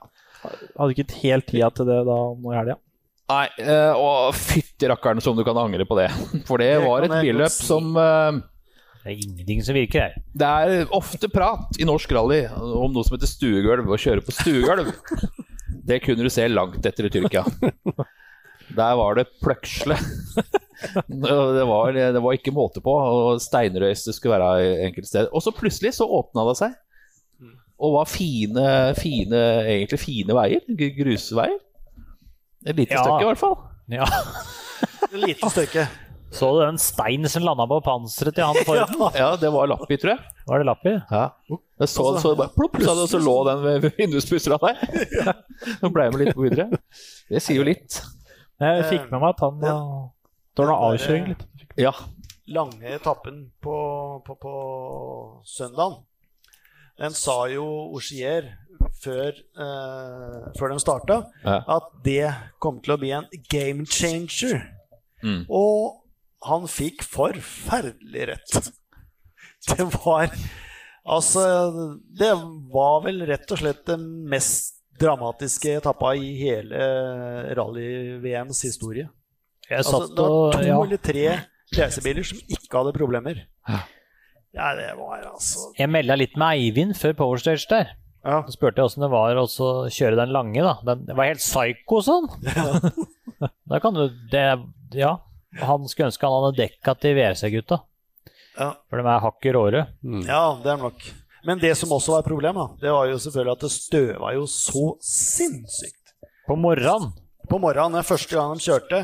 hadde 0.78 0.94
ikke 0.96 1.20
helt 1.22 1.48
tida 1.50 1.70
til 1.76 1.90
det 1.90 2.00
da 2.08 2.18
nå 2.36 2.54
i 2.54 2.58
helga. 2.58 2.78
Nei, 3.28 3.48
eh, 3.60 3.94
og 4.00 4.36
fytti 4.40 4.88
rakkeren 4.88 5.20
som 5.24 5.36
du 5.36 5.44
kan 5.48 5.58
angre 5.60 5.84
på 5.88 5.98
det. 6.00 6.08
For 6.48 6.62
det 6.64 6.70
Det 6.78 6.86
var 6.86 7.08
et 7.08 7.16
billøp 7.26 7.52
si. 7.52 7.66
som 7.68 7.90
eh, 8.00 8.38
Det 9.04 9.12
er 9.12 9.24
ingenting 9.26 9.64
som 9.68 9.76
virker 9.76 10.06
her. 10.06 10.16
Det 10.32 10.52
er 10.68 10.94
ofte 10.96 11.28
prat 11.32 11.80
i 11.82 11.88
norsk 11.88 12.14
rally 12.16 12.46
om 12.56 12.94
noe 12.96 13.04
som 13.08 13.18
heter 13.18 13.32
stuegulv, 13.32 13.90
å 13.92 14.00
kjøre 14.00 14.24
på 14.24 14.36
stuegulv. 14.36 14.94
Det 15.88 16.02
kunne 16.04 16.24
du 16.24 16.32
se 16.32 16.44
langt 16.52 16.84
etter 16.88 17.08
i 17.08 17.12
Tyrkia. 17.12 17.44
Der 18.76 18.96
var 19.00 19.16
det 19.20 19.30
pløksle. 19.44 19.96
Det 21.08 21.64
var, 21.66 21.96
det 21.96 22.20
var 22.22 22.36
ikke 22.36 22.52
måte 22.54 22.84
på, 22.86 22.92
og 22.94 23.40
steinrøys 23.42 24.04
det 24.06 24.14
skulle 24.14 24.36
være 24.38 24.50
i 24.62 24.84
enkelte 24.86 25.10
steder. 25.10 25.30
Og 25.34 25.42
så 25.42 25.50
plutselig 25.56 25.96
så 25.98 26.06
åpna 26.06 26.44
det 26.46 26.54
seg, 26.60 26.76
og 27.82 27.96
var 27.96 28.06
fine, 28.12 28.66
fine, 29.00 29.40
egentlig 29.64 29.98
fine 30.04 30.36
veier. 30.38 30.62
Grusveier. 31.00 31.58
Et 32.68 32.76
lite 32.76 32.94
Ja. 32.94 33.04
stykke, 33.06 33.22
i 33.24 33.30
hvert 33.32 33.40
fall. 33.42 33.56
Ja. 33.94 34.06
Et 35.08 35.18
lite 35.24 35.50
stykke. 35.54 35.88
Så 36.38 36.50
du 36.52 36.60
den 36.60 36.78
stein 36.78 37.24
som 37.32 37.46
landa 37.48 37.64
på 37.72 37.78
panseret 37.86 38.36
til 38.36 38.44
han 38.44 38.58
forrige? 38.68 39.12
Ja, 39.22 39.30
det 39.40 39.48
var 39.54 39.70
Lappi, 39.72 39.96
tror 39.98 40.12
jeg. 40.18 40.34
Var 40.50 40.60
det 40.60 40.66
Lappi? 40.68 40.92
Ja. 41.12 41.22
Jeg 41.80 41.88
så, 41.88 42.04
så 42.20 42.34
det 42.34 42.42
bare 42.42 42.52
plopp, 42.58 42.76
så, 42.84 42.96
det, 43.00 43.06
så 43.14 43.22
lå 43.24 43.36
den 43.48 43.64
ved 43.64 43.88
vinduspussera 43.98 44.58
der. 44.60 45.40
Nå 45.82 45.92
ble 45.96 46.04
jeg 46.10 46.14
med 46.18 46.22
litt 46.26 46.36
på 46.36 46.44
videre. 46.44 46.82
Det 47.32 47.40
sier 47.46 47.62
jo 47.62 47.68
litt. 47.70 48.02
Jeg 48.60 48.86
fikk 48.90 49.08
med 49.14 49.22
meg 49.24 49.30
at 49.36 49.42
han 49.46 49.64
ja. 49.64 49.78
Det 50.58 50.66
var 50.66 50.72
noe 50.74 50.92
avkjøring 50.92 51.28
litt. 51.32 51.44
Ja. 51.78 51.92
lange 52.50 52.92
etappen 52.98 53.52
på, 53.62 53.74
på, 54.26 54.36
på 54.42 54.54
søndagen, 55.46 56.00
den 56.98 57.14
sa 57.14 57.36
jo 57.52 57.64
Oshier 57.94 58.48
før, 59.04 59.38
uh, 59.60 60.48
før 60.58 60.74
de 60.74 60.80
starta, 60.84 61.18
Ja. 61.46 61.60
at 61.78 61.90
det 62.06 62.32
kom 62.64 62.80
til 62.82 62.96
å 62.96 63.00
bli 63.02 63.12
en 63.18 63.28
game 63.52 63.86
changer. 63.86 64.62
Mm. 65.24 65.46
Og 65.50 66.04
han 66.48 66.68
fikk 66.70 67.04
forferdelig 67.08 68.28
rett. 68.34 68.58
Det 69.68 69.84
var 70.06 70.30
Altså, 71.08 71.42
det 72.20 72.30
var 72.72 73.02
vel 73.06 73.22
rett 73.28 73.52
og 73.52 73.60
slett 73.62 73.86
den 73.88 74.04
mest 74.28 74.74
dramatiske 75.00 75.78
etappa 75.80 76.12
i 76.20 76.34
hele 76.40 76.82
rally-VMs 77.56 78.60
historie. 78.68 79.08
Jeg 79.70 79.78
Altså, 79.80 80.02
det 80.12 80.20
var 80.20 80.32
og 80.36 80.58
to 80.58 80.66
ja. 80.68 80.80
eller 80.84 81.00
tre 81.04 81.24
racerbiler 81.78 82.28
som 82.28 82.42
ikke 82.52 82.76
hadde 82.80 82.94
problemer. 82.96 83.40
Ja, 83.68 84.74
det 84.76 84.90
var 85.00 85.24
altså 85.32 85.72
Jeg 85.78 85.90
melda 85.92 86.16
litt 86.20 86.36
med 86.40 86.60
Eivind 86.60 86.96
før 87.00 87.16
Powerstage 87.24 87.68
der. 87.72 87.96
Ja. 88.26 88.42
Så 88.48 88.56
spurte 88.58 88.82
jeg 88.82 88.90
åssen 88.90 89.06
det 89.06 89.12
var 89.12 89.38
å 89.40 89.48
kjøre 89.94 90.18
den 90.20 90.34
lange, 90.36 90.64
da. 90.64 90.78
Den 90.88 91.06
det 91.08 91.16
var 91.18 91.30
helt 91.30 91.44
psycho 91.44 92.02
sånn. 92.04 92.28
da 93.72 93.80
kan 93.84 93.98
du 93.98 94.08
det, 94.32 94.50
Ja. 94.98 95.18
Han 95.58 95.88
skulle 95.90 96.12
ønske 96.12 96.28
han 96.28 96.44
hadde 96.44 96.60
dekka 96.60 96.94
til 97.02 97.16
VRC-gutta. 97.18 97.80
Ja. 98.58 98.74
For 98.90 99.00
de 99.00 99.08
er 99.10 99.24
hakket 99.24 99.56
råere. 99.56 99.86
ja, 100.28 100.42
det 100.64 100.74
er 100.74 100.82
nok. 100.82 101.06
Men 101.48 101.62
det 101.62 101.72
som 101.80 101.94
også 101.96 102.14
var 102.14 102.26
et 102.26 102.30
problem, 102.30 102.58
da, 102.60 102.66
det 102.82 102.92
var 102.94 103.08
jo 103.08 103.20
selvfølgelig 103.24 103.54
at 103.56 103.64
det 103.64 103.72
støva 103.72 104.34
jo 104.36 104.48
så 104.52 104.84
sinnssykt. 105.02 106.14
På 106.48 106.58
morgenen. 106.60 107.14
På 107.48 107.60
morgenen, 107.64 107.96
den 107.96 108.08
første 108.08 108.36
gang 108.36 108.52
de 108.54 108.66
kjørte, 108.66 109.00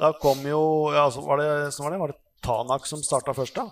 da 0.00 0.10
kom 0.20 0.42
jo 0.44 0.60
ja, 0.92 1.06
så 1.12 1.22
var 1.24 1.40
det, 1.40 1.48
så 1.74 1.84
var 1.84 1.94
det, 1.94 2.00
var 2.02 2.12
det 2.12 2.20
Tanak 2.44 2.86
som 2.88 3.02
starta 3.04 3.34
først, 3.36 3.56
da? 3.56 3.66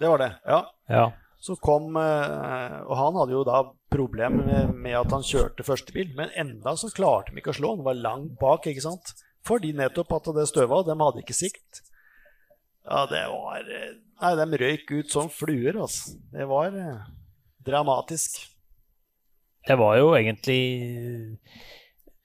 Det 0.00 0.08
var 0.08 0.20
det, 0.22 0.28
ja. 0.48 0.60
Ja. 0.88 1.06
Så 1.38 1.54
kom 1.62 1.94
eh, 1.96 2.78
Og 2.82 2.94
han 2.98 3.18
hadde 3.20 3.36
jo 3.36 3.44
da 3.46 3.62
problem 3.92 4.40
med, 4.42 4.94
at 4.98 5.12
han 5.14 5.24
kjørte 5.24 5.64
første 5.64 5.94
bil, 5.94 6.10
men 6.18 6.34
enda 6.36 6.74
så 6.76 6.90
klarte 6.92 7.32
de 7.32 7.40
ikke 7.40 7.54
å 7.54 7.58
slå. 7.58 7.76
Han 7.76 7.86
var 7.86 8.00
langt 8.00 8.34
bak, 8.40 8.66
ikke 8.68 8.84
sant? 8.84 9.14
Fordi 9.46 9.70
nettopp 9.76 10.12
at 10.18 10.28
det 10.36 10.48
støva, 10.50 10.82
de 10.84 10.96
hadde 10.98 11.22
ikke 11.22 11.36
sikt. 11.36 11.80
Ja, 12.88 13.06
det 13.08 13.24
var 13.32 13.64
eh, 13.64 13.96
Nei, 14.18 14.34
de 14.34 14.58
røyk 14.60 14.92
ut 14.96 15.12
som 15.14 15.28
fluer, 15.30 15.76
altså. 15.78 16.16
Det 16.34 16.46
var 16.50 16.74
eh, 16.74 17.08
dramatisk. 17.64 18.40
Det 19.68 19.76
var 19.78 19.98
jo 19.98 20.12
egentlig 20.16 20.60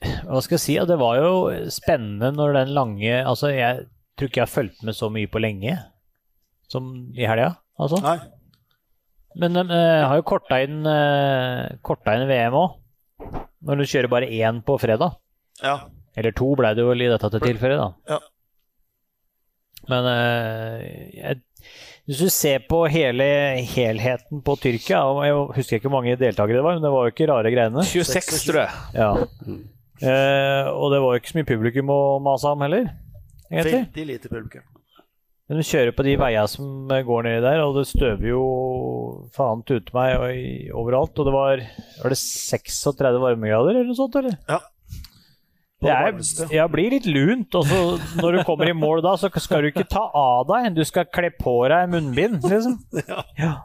Hva 0.03 0.39
skal 0.43 0.55
jeg 0.55 0.63
si? 0.63 0.75
Det 0.87 0.97
var 0.99 1.17
jo 1.19 1.33
spennende 1.73 2.29
når 2.35 2.53
den 2.55 2.71
lange 2.77 3.17
Altså, 3.19 3.49
jeg 3.51 3.87
tror 4.15 4.29
ikke 4.29 4.39
jeg 4.39 4.47
har 4.47 4.53
fulgt 4.53 4.83
med 4.87 4.95
så 4.95 5.09
mye 5.11 5.27
på 5.31 5.41
lenge 5.43 5.75
som 6.71 6.89
i 7.13 7.27
helga. 7.27 7.51
Altså. 7.77 7.99
Nei. 8.01 8.17
Men 9.39 9.57
de 9.57 9.63
uh, 9.69 10.03
har 10.07 10.19
jo 10.19 10.25
korta 10.29 10.59
inn, 10.63 10.83
uh, 10.85 11.73
korta 11.85 12.17
inn 12.17 12.27
VM 12.29 12.57
òg. 12.59 12.79
Når 13.63 13.79
du 13.79 13.87
kjører 13.87 14.11
bare 14.11 14.29
én 14.29 14.59
på 14.65 14.75
fredag. 14.81 15.15
Ja. 15.63 15.77
Eller 16.19 16.35
to 16.35 16.51
ble 16.59 16.73
det 16.77 16.85
vel 16.85 17.05
i 17.05 17.09
dette 17.09 17.29
tilfellet, 17.31 17.79
da. 17.79 18.17
Ja. 18.17 18.19
Men 19.91 20.07
eh, 20.07 20.83
jeg, 21.17 21.39
hvis 22.07 22.21
du 22.23 22.29
ser 22.31 22.63
på 22.69 22.83
hele 22.91 23.25
helheten 23.73 24.43
på 24.45 24.55
Tyrkia 24.59 25.01
og 25.09 25.23
Jeg 25.27 25.39
husker 25.57 25.79
ikke 25.79 25.89
hvor 25.89 25.97
mange 25.97 26.17
deltakere 26.19 26.59
det 26.59 26.65
var, 26.65 26.77
men 26.77 26.85
det 26.85 26.91
var 26.93 27.07
jo 27.07 27.13
ikke 27.15 27.29
rare 27.31 27.53
greiene. 27.53 27.85
26, 27.89 28.43
tror 28.47 28.61
jeg. 28.63 28.83
Ja. 28.95 29.09
Eh, 30.03 30.69
og 30.71 30.91
det 30.93 31.01
var 31.03 31.15
jo 31.15 31.21
ikke 31.21 31.33
så 31.33 31.39
mye 31.39 31.49
publikum 31.49 31.91
å 31.93 32.01
mase 32.23 32.51
om 32.51 32.63
heller, 32.65 32.87
egentlig. 33.49 33.83
Veldig 33.85 34.07
lite 34.09 34.31
publikum. 34.31 34.67
Men 35.49 35.59
du 35.59 35.63
kjører 35.67 35.91
på 35.91 36.05
de 36.07 36.13
veiene 36.17 36.47
som 36.47 36.87
går 36.87 37.25
nedi 37.27 37.41
der, 37.43 37.59
og 37.65 37.75
det 37.75 37.83
støver 37.89 38.29
jo 38.29 38.43
faen 39.35 39.63
tute 39.67 39.91
meg 39.95 40.13
og 40.15 40.29
i- 40.31 40.69
overalt. 40.71 41.19
Og 41.19 41.27
det 41.27 41.33
var 41.35 41.57
Var 42.03 42.13
det 42.13 42.17
36 42.21 43.19
varmegrader 43.19 43.75
eller 43.75 43.89
noe 43.91 43.97
sånt, 43.99 44.15
eller? 44.21 44.37
Ja. 44.47 44.59
Det 45.83 45.91
er, 45.91 46.13
ja, 46.55 46.63
blir 46.71 46.93
litt 46.95 47.05
lunt. 47.11 47.53
Og 47.59 47.65
så 47.67 47.79
når 48.21 48.37
du 48.37 48.43
kommer 48.47 48.69
i 48.71 48.75
mål 48.77 49.01
da, 49.03 49.17
så 49.19 49.27
skal 49.43 49.65
du 49.65 49.67
ikke 49.67 49.83
ta 49.91 50.05
av 50.15 50.47
deg. 50.47 50.69
Du 50.77 50.83
skal 50.87 51.09
kle 51.11 51.27
på 51.35 51.57
deg 51.67 51.89
munnbind, 51.91 52.39
liksom. 52.47 52.79
Ja. 53.37 53.57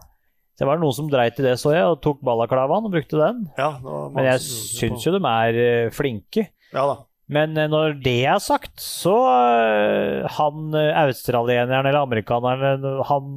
Så 0.59 0.64
det 0.64 0.70
var 0.72 0.81
noen 0.83 0.97
som 0.97 1.07
dreit 1.07 1.39
i 1.39 1.45
det, 1.47 1.53
så 1.62 1.70
jeg, 1.70 1.85
og 1.87 2.01
tok 2.03 2.18
ballaklavaen 2.26 2.89
og 2.89 2.91
brukte 2.91 3.14
den. 3.20 3.45
Ja, 3.57 3.76
Men 4.11 4.24
jeg 4.26 4.41
syns 4.43 5.05
jo 5.07 5.12
de 5.14 5.20
er 5.22 5.59
eh, 5.62 5.91
flinke. 5.95 6.49
Ja 6.74 6.83
da. 6.91 6.97
Men 7.33 7.57
eh, 7.61 7.68
når 7.68 7.99
det 8.05 8.16
er 8.24 8.41
sagt, 8.41 8.72
så 8.81 9.14
eh, 9.29 10.24
Han 10.39 10.72
eh, 10.76 10.91
australieneren 11.05 11.85
eller 11.85 12.01
amerikaneren, 12.01 12.87
han, 13.09 13.31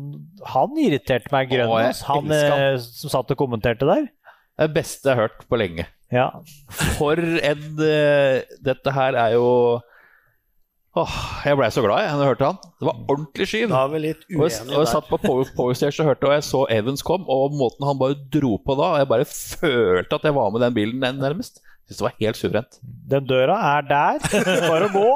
han 0.54 0.80
irriterte 0.80 1.32
meg 1.34 1.52
grønn. 1.52 1.76
Han 2.08 2.34
som 2.80 3.14
satt 3.14 3.36
og 3.36 3.40
kommenterte 3.40 3.88
der. 3.90 4.08
Det 4.62 4.72
beste 4.76 5.10
jeg 5.10 5.18
har 5.18 5.28
hørt 5.28 5.48
på 5.50 5.60
lenge. 5.60 5.88
Ja. 6.12 6.30
For 6.98 7.20
en 7.20 7.62
Dette 7.80 8.92
her 8.92 9.16
er 9.16 9.38
jo 9.38 9.46
Åh, 11.00 11.14
Jeg 11.48 11.56
blei 11.56 11.70
så 11.72 11.80
glad 11.86 12.02
jeg 12.04 12.12
da 12.20 12.26
jeg 12.26 12.30
hørte 12.34 12.48
han. 12.50 12.58
Det 12.82 12.88
var 12.90 12.98
ordentlig 13.14 13.46
skyv. 13.48 13.70
Da 13.72 13.84
er 13.86 13.92
vi 13.94 14.02
litt 14.04 14.26
Og 14.28 14.42
jeg, 14.44 14.66
og 14.68 14.82
jeg 14.82 14.90
satt 14.92 15.08
på 15.08 15.20
Power, 15.24 15.52
Power 15.56 15.78
Stage 15.80 16.04
og 16.04 16.10
hørte, 16.10 16.28
og 16.28 16.36
jeg 16.36 16.44
så 16.44 16.66
Evans 16.76 17.04
kom, 17.08 17.24
og 17.32 17.56
måten 17.56 17.88
han 17.88 18.00
bare 18.00 18.18
dro 18.34 18.58
på 18.60 18.76
da, 18.76 18.90
og 18.90 19.00
jeg 19.00 19.10
bare 19.14 19.28
følte 19.32 20.20
at 20.20 20.28
jeg 20.28 20.36
var 20.36 20.52
med 20.52 20.66
den 20.68 20.76
bilen 20.76 21.00
nærmest. 21.24 21.64
Syns 21.92 22.00
det 22.00 22.06
var 22.06 22.14
helt 22.24 22.38
suverent. 22.40 22.78
Den 23.12 23.26
døra 23.28 23.56
er 23.76 23.82
der. 23.90 24.20
Bare 24.64 24.88
gå. 24.94 25.08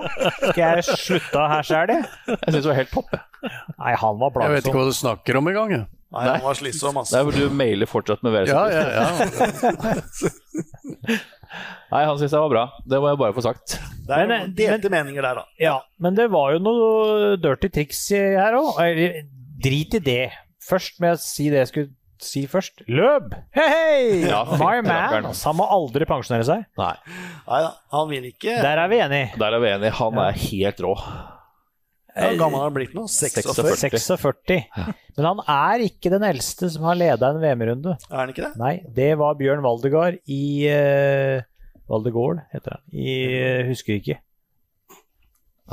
Skal 0.51 0.59
jeg 0.59 0.83
slutte 0.99 1.43
her 1.53 1.63
sjæl, 1.63 1.93
jeg? 1.93 2.07
Jeg 2.27 2.51
syns 2.51 2.57
det 2.65 2.67
var 2.67 2.79
helt 2.81 2.91
topp. 2.91 3.13
jeg. 3.15 3.51
Nei, 3.79 3.93
han 4.01 4.17
var 4.19 4.41
Jeg 4.43 4.51
vet 4.57 4.67
ikke 4.67 4.81
hva 4.81 4.89
du 4.89 4.97
snakker 4.97 5.39
om 5.39 5.47
engang. 5.53 5.71
jeg. 5.77 5.85
Nei, 6.15 6.25
han 6.27 6.43
var 6.43 6.55
slitsom, 6.59 6.95
Det 6.95 7.01
altså. 7.05 7.15
er 7.17 7.23
hvor 7.27 7.35
du 7.39 7.55
mailer 7.55 7.87
fortsatt 7.89 8.21
med 8.27 8.35
Ja, 8.47 8.65
ja, 8.71 8.83
ja. 8.91 9.07
Nei, 11.93 12.01
han 12.03 12.17
syns 12.19 12.33
jeg 12.35 12.41
var 12.43 12.51
bra. 12.51 12.65
Det 12.83 12.99
må 12.99 13.11
jeg 13.13 13.19
bare 13.23 13.35
få 13.37 13.43
sagt. 13.45 13.77
Det 14.05 14.11
er 14.19 14.27
Men, 14.27 14.33
noen 14.49 14.55
delte 14.59 14.91
meninger 14.91 15.23
der, 15.23 15.39
da. 15.39 15.45
Ja, 15.61 15.75
men 16.03 16.17
det 16.19 16.27
var 16.33 16.55
jo 16.55 16.59
noe 16.63 17.35
dirty 17.39 17.71
triks 17.71 18.01
her 18.11 18.57
òg. 18.59 18.83
Drit 19.63 19.95
i 19.95 20.03
det. 20.03 20.21
Først 20.65 20.99
må 20.99 21.13
jeg 21.13 21.21
si 21.23 21.47
det 21.53 21.61
jeg 21.63 21.71
skulle 21.71 21.94
si 22.23 22.45
først. 22.49 22.83
Løp! 22.87 23.33
Hei, 23.55 23.67
hei! 23.71 24.03
Ja, 24.31 24.41
My 24.59 24.81
man! 24.85 25.29
Altså, 25.31 25.49
han 25.51 25.57
må 25.59 25.67
aldri 25.71 26.07
pensjonere 26.09 26.47
seg. 26.47 26.65
Nei, 26.79 26.93
Nei 27.47 27.61
da, 27.65 27.71
han 27.95 28.11
vil 28.11 28.27
ikke 28.31 28.59
Der 28.63 28.81
er 28.83 28.91
vi 28.91 28.99
enige. 29.03 29.31
der 29.41 29.57
er 29.57 29.63
vi 29.63 29.71
enige. 29.73 29.95
Han 29.99 30.21
er 30.25 30.37
helt 30.45 30.83
rå. 30.85 30.93
Hvor 32.15 32.37
gammel 32.39 32.61
har 32.61 32.69
han 32.69 32.75
blitt 32.77 32.93
nå? 32.95 33.03
46? 33.11 33.99
46. 33.99 34.59
Men 35.17 35.27
han 35.27 35.41
er 35.51 35.83
ikke 35.83 36.11
den 36.13 36.23
eldste 36.23 36.69
som 36.71 36.85
har 36.87 36.95
leda 36.95 37.33
en 37.33 37.41
VM-runde. 37.43 37.97
Er 38.07 38.21
han 38.21 38.31
ikke 38.31 38.45
det? 38.45 38.53
Nei, 38.61 38.75
det 38.95 39.09
var 39.19 39.35
Bjørn 39.39 39.63
Valdegard 39.65 40.21
i 40.31 40.45
uh, 40.71 41.43
Valdegård, 41.91 42.39
heter 42.55 42.77
han. 42.77 42.85
I 42.95 43.17
uh, 43.35 43.67
Husker 43.67 43.99
ikke. 43.99 44.21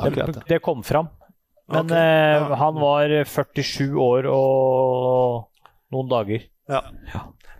Det, 0.03 0.11
det. 0.19 0.43
det 0.49 0.59
kom 0.65 0.83
fram. 0.83 1.07
Men 1.71 1.89
eh, 1.95 2.35
ja. 2.41 2.55
han 2.59 2.75
var 2.75 3.11
47 3.23 3.93
år 4.03 4.27
og 4.27 5.45
noen 5.93 6.09
dager. 6.11 6.49
Ja. 6.71 6.81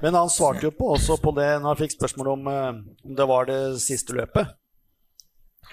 Men 0.03 0.17
han 0.17 0.31
svarte 0.31 0.67
jo 0.67 0.73
på 0.75 0.89
også 0.95 1.15
på 1.23 1.31
det 1.38 1.47
når 1.61 1.69
han 1.73 1.79
fikk 1.79 1.95
spørsmål 1.95 2.34
om 2.34 2.51
eh, 2.51 2.67
om 3.07 3.15
det 3.17 3.29
var 3.29 3.47
det 3.49 3.61
siste 3.84 4.15
løpet. 4.17 4.51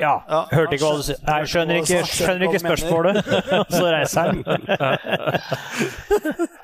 Ja, 0.01 0.23
Ja, 0.31 0.45
hørte 0.55 0.77
ikke 0.77 0.87
hva 0.87 0.97
du 1.01 1.03
sier. 1.05 1.19
Jeg 1.19 1.27
Nei, 1.29 1.49
skjønner 1.51 1.81
ikke, 1.81 1.99
skjønner 2.09 2.45
ikke 2.47 2.61
spørsmålet. 2.63 3.31
Så 3.75 3.83
reiser 3.85 4.31
han. 4.31 4.39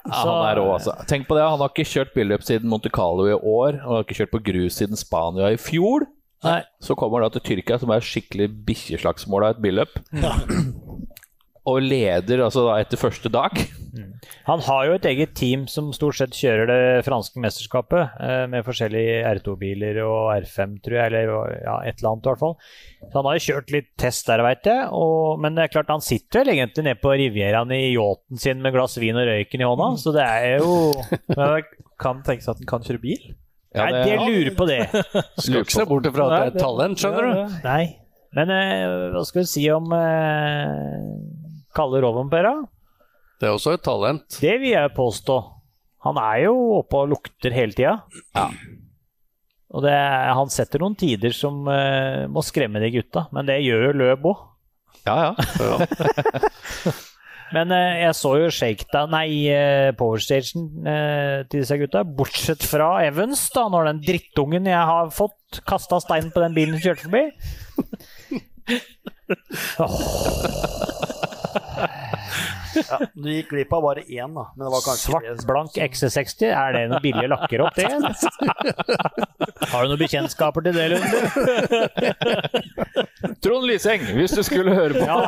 Ja, 0.06 0.20
han 0.22 0.46
er 0.46 0.60
rå, 0.60 0.66
altså. 0.76 0.94
Tenk 1.10 1.26
på 1.28 1.36
det, 1.36 1.44
han 1.44 1.60
har 1.60 1.72
ikke 1.72 1.88
kjørt 1.90 2.14
billøp 2.14 2.46
siden 2.46 2.70
Monte 2.70 2.92
Carlo 2.94 3.26
i 3.28 3.34
år. 3.36 3.80
Og 3.82 3.98
har 3.98 4.06
ikke 4.06 4.20
kjørt 4.22 4.32
på 4.36 4.42
grus 4.46 4.78
siden 4.80 4.96
Spania 5.00 5.50
i 5.52 5.60
fjor. 5.60 6.06
Nei. 6.46 6.60
Så 6.84 6.94
kommer 6.98 7.20
han 7.20 7.26
da 7.26 7.34
til 7.36 7.44
Tyrkia, 7.50 7.80
som 7.82 7.90
er 7.92 8.04
skikkelig 8.04 8.50
bikkjeslagsmål 8.68 9.48
av 9.48 9.56
et 9.56 9.62
billøp. 9.64 9.98
Og 11.66 11.82
leder 11.82 12.44
altså 12.44 12.62
da 12.68 12.76
etter 12.78 13.00
første 13.00 13.30
dag. 13.32 13.58
Han 14.46 14.60
har 14.66 14.82
jo 14.86 14.96
et 14.96 15.06
eget 15.08 15.32
team 15.38 15.64
som 15.70 15.88
stort 15.94 16.18
sett 16.18 16.36
kjører 16.36 16.68
det 16.68 17.04
franske 17.06 17.40
mesterskapet, 17.42 18.18
eh, 18.22 18.44
med 18.52 18.66
forskjellige 18.66 19.22
R2-biler 19.32 19.98
og 20.04 20.30
R5, 20.36 20.76
tror 20.84 20.98
jeg, 20.98 21.10
eller 21.10 21.32
ja, 21.64 21.78
et 21.88 21.98
eller 21.98 22.12
annet 22.12 22.28
i 22.28 22.30
hvert 22.30 22.42
fall. 22.42 22.54
Så 23.06 23.18
han 23.18 23.28
har 23.30 23.38
jo 23.38 23.44
kjørt 23.46 23.74
litt 23.74 23.88
test 23.98 24.30
der, 24.30 24.44
veit 24.46 24.68
jeg. 24.68 24.86
Og, 24.94 25.40
men 25.42 25.56
det 25.56 25.64
er 25.64 25.72
klart, 25.74 25.90
han 25.90 26.04
sitter 26.04 26.44
vel 26.44 26.54
egentlig 26.54 26.86
nede 26.86 27.00
på 27.02 27.16
Rivieraen 27.18 27.74
i 27.74 27.82
yachten 27.96 28.42
sin 28.42 28.62
med 28.62 28.76
glass 28.76 28.98
vin 29.02 29.18
og 29.18 29.26
røyken 29.26 29.64
i 29.64 29.68
hånda, 29.70 29.90
så 30.02 30.14
det 30.14 30.26
er 30.26 30.60
jo 30.60 30.76
Men 31.32 31.42
det 31.56 31.82
kan 32.02 32.22
tenkes 32.26 32.50
at 32.52 32.60
han 32.60 32.68
kan 32.68 32.86
kjøre 32.86 33.02
bil. 33.02 33.30
Nei, 33.76 33.90
jeg 34.08 34.20
lurer 34.22 34.54
på 34.56 34.66
det. 34.68 34.82
Skal 35.42 35.62
ikke 35.62 35.74
se 35.74 35.88
bort 35.88 36.06
ifra 36.08 36.28
at 36.28 36.36
det 36.36 36.60
er 36.60 36.62
talent, 36.62 37.00
skjønner 37.00 37.26
du. 37.26 37.56
Nei. 37.66 37.84
Men 38.36 38.52
eh, 38.52 38.84
hva 39.14 39.22
skal 39.24 39.42
vi 39.42 39.48
si 39.48 39.64
om 39.72 39.88
eh, 39.96 41.45
Kalle 41.76 42.00
Rovenpera? 42.04 42.54
Det 43.40 43.46
er 43.50 43.52
også 43.56 43.74
et 43.76 43.84
talent. 43.84 44.38
Det 44.40 44.54
vil 44.62 44.72
jeg 44.72 44.94
påstå. 44.96 45.36
Han 46.06 46.16
er 46.22 46.36
jo 46.46 46.54
oppe 46.78 46.96
og 47.02 47.10
lukter 47.12 47.52
hele 47.52 47.74
tida. 47.76 47.98
Og 49.74 49.82
det, 49.84 49.90
er- 49.92 50.30
han 50.38 50.48
setter 50.52 50.78
noen 50.80 50.94
tider 50.96 51.32
som 51.36 51.66
uh, 51.68 52.24
må 52.32 52.40
skremme 52.46 52.80
de 52.80 52.88
gutta, 52.94 53.26
men 53.34 53.48
det 53.48 53.58
gjør 53.66 53.88
jo 53.88 53.96
Løb 54.00 54.24
òg. 54.30 54.38
Ja, 55.06 55.16
ja. 55.60 55.74
Men 57.54 57.70
uh, 57.70 57.94
jeg 58.00 58.14
så 58.18 58.32
jo 58.40 58.46
shakedown, 58.50 59.10
nei, 59.14 59.26
uh, 59.52 59.90
powerstagen 59.98 60.64
til 61.50 61.60
disse 61.60 61.76
gutta. 61.78 62.00
Bortsett 62.06 62.64
fra 62.66 62.88
Evans, 63.06 63.44
da, 63.54 63.66
når 63.70 63.82
den 63.92 64.00
drittungen 64.06 64.66
jeg 64.70 64.88
har 64.92 65.12
fått, 65.14 65.60
kasta 65.68 66.00
steinen 66.02 66.32
på 66.34 66.42
den 66.42 66.56
bilen 66.56 66.74
som 66.78 66.84
kjørte 66.86 67.06
forbi. 67.06 67.24
Ja, 72.76 72.98
du 73.14 73.28
gikk 73.30 73.50
glipp 73.54 73.72
av 73.72 73.82
bare 73.86 74.02
én, 74.04 74.34
da. 74.36 74.44
Men 74.56 74.66
det 74.66 74.72
var 74.74 74.82
kanskje 74.84 75.10
Svart, 75.10 75.44
blank 75.48 75.78
XC60, 75.80 76.50
er 76.50 76.74
det 76.76 76.82
noen 76.90 77.04
billige 77.04 77.30
lakker 77.32 77.62
opp, 77.64 77.78
det? 77.78 77.88
Har 79.72 79.86
du 79.86 79.92
noen 79.92 80.02
bekjentskaper 80.02 80.66
til 80.66 80.76
det, 80.76 80.86
Lunde? 80.92 81.18
Trond 83.44 83.66
Lyseng, 83.68 84.04
hvis 84.18 84.36
du 84.36 84.42
skulle 84.46 84.74
høre 84.76 84.94
på. 84.98 85.06
Ja, 85.08 85.18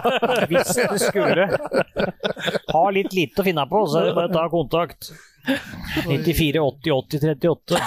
hvis 0.51 0.75
du 0.77 0.99
skulle. 1.01 1.49
Ha 2.75 2.85
litt 2.95 3.17
lite 3.17 3.43
å 3.43 3.49
finne 3.49 3.65
på, 3.71 3.85
så 3.89 4.03
er 4.03 4.11
det 4.11 4.17
bare 4.19 4.31
å 4.31 4.37
ta 4.37 4.45
kontakt. 4.53 5.13
94 6.09 6.61
80 6.61 6.93
80 6.93 7.21
38. 7.39 7.81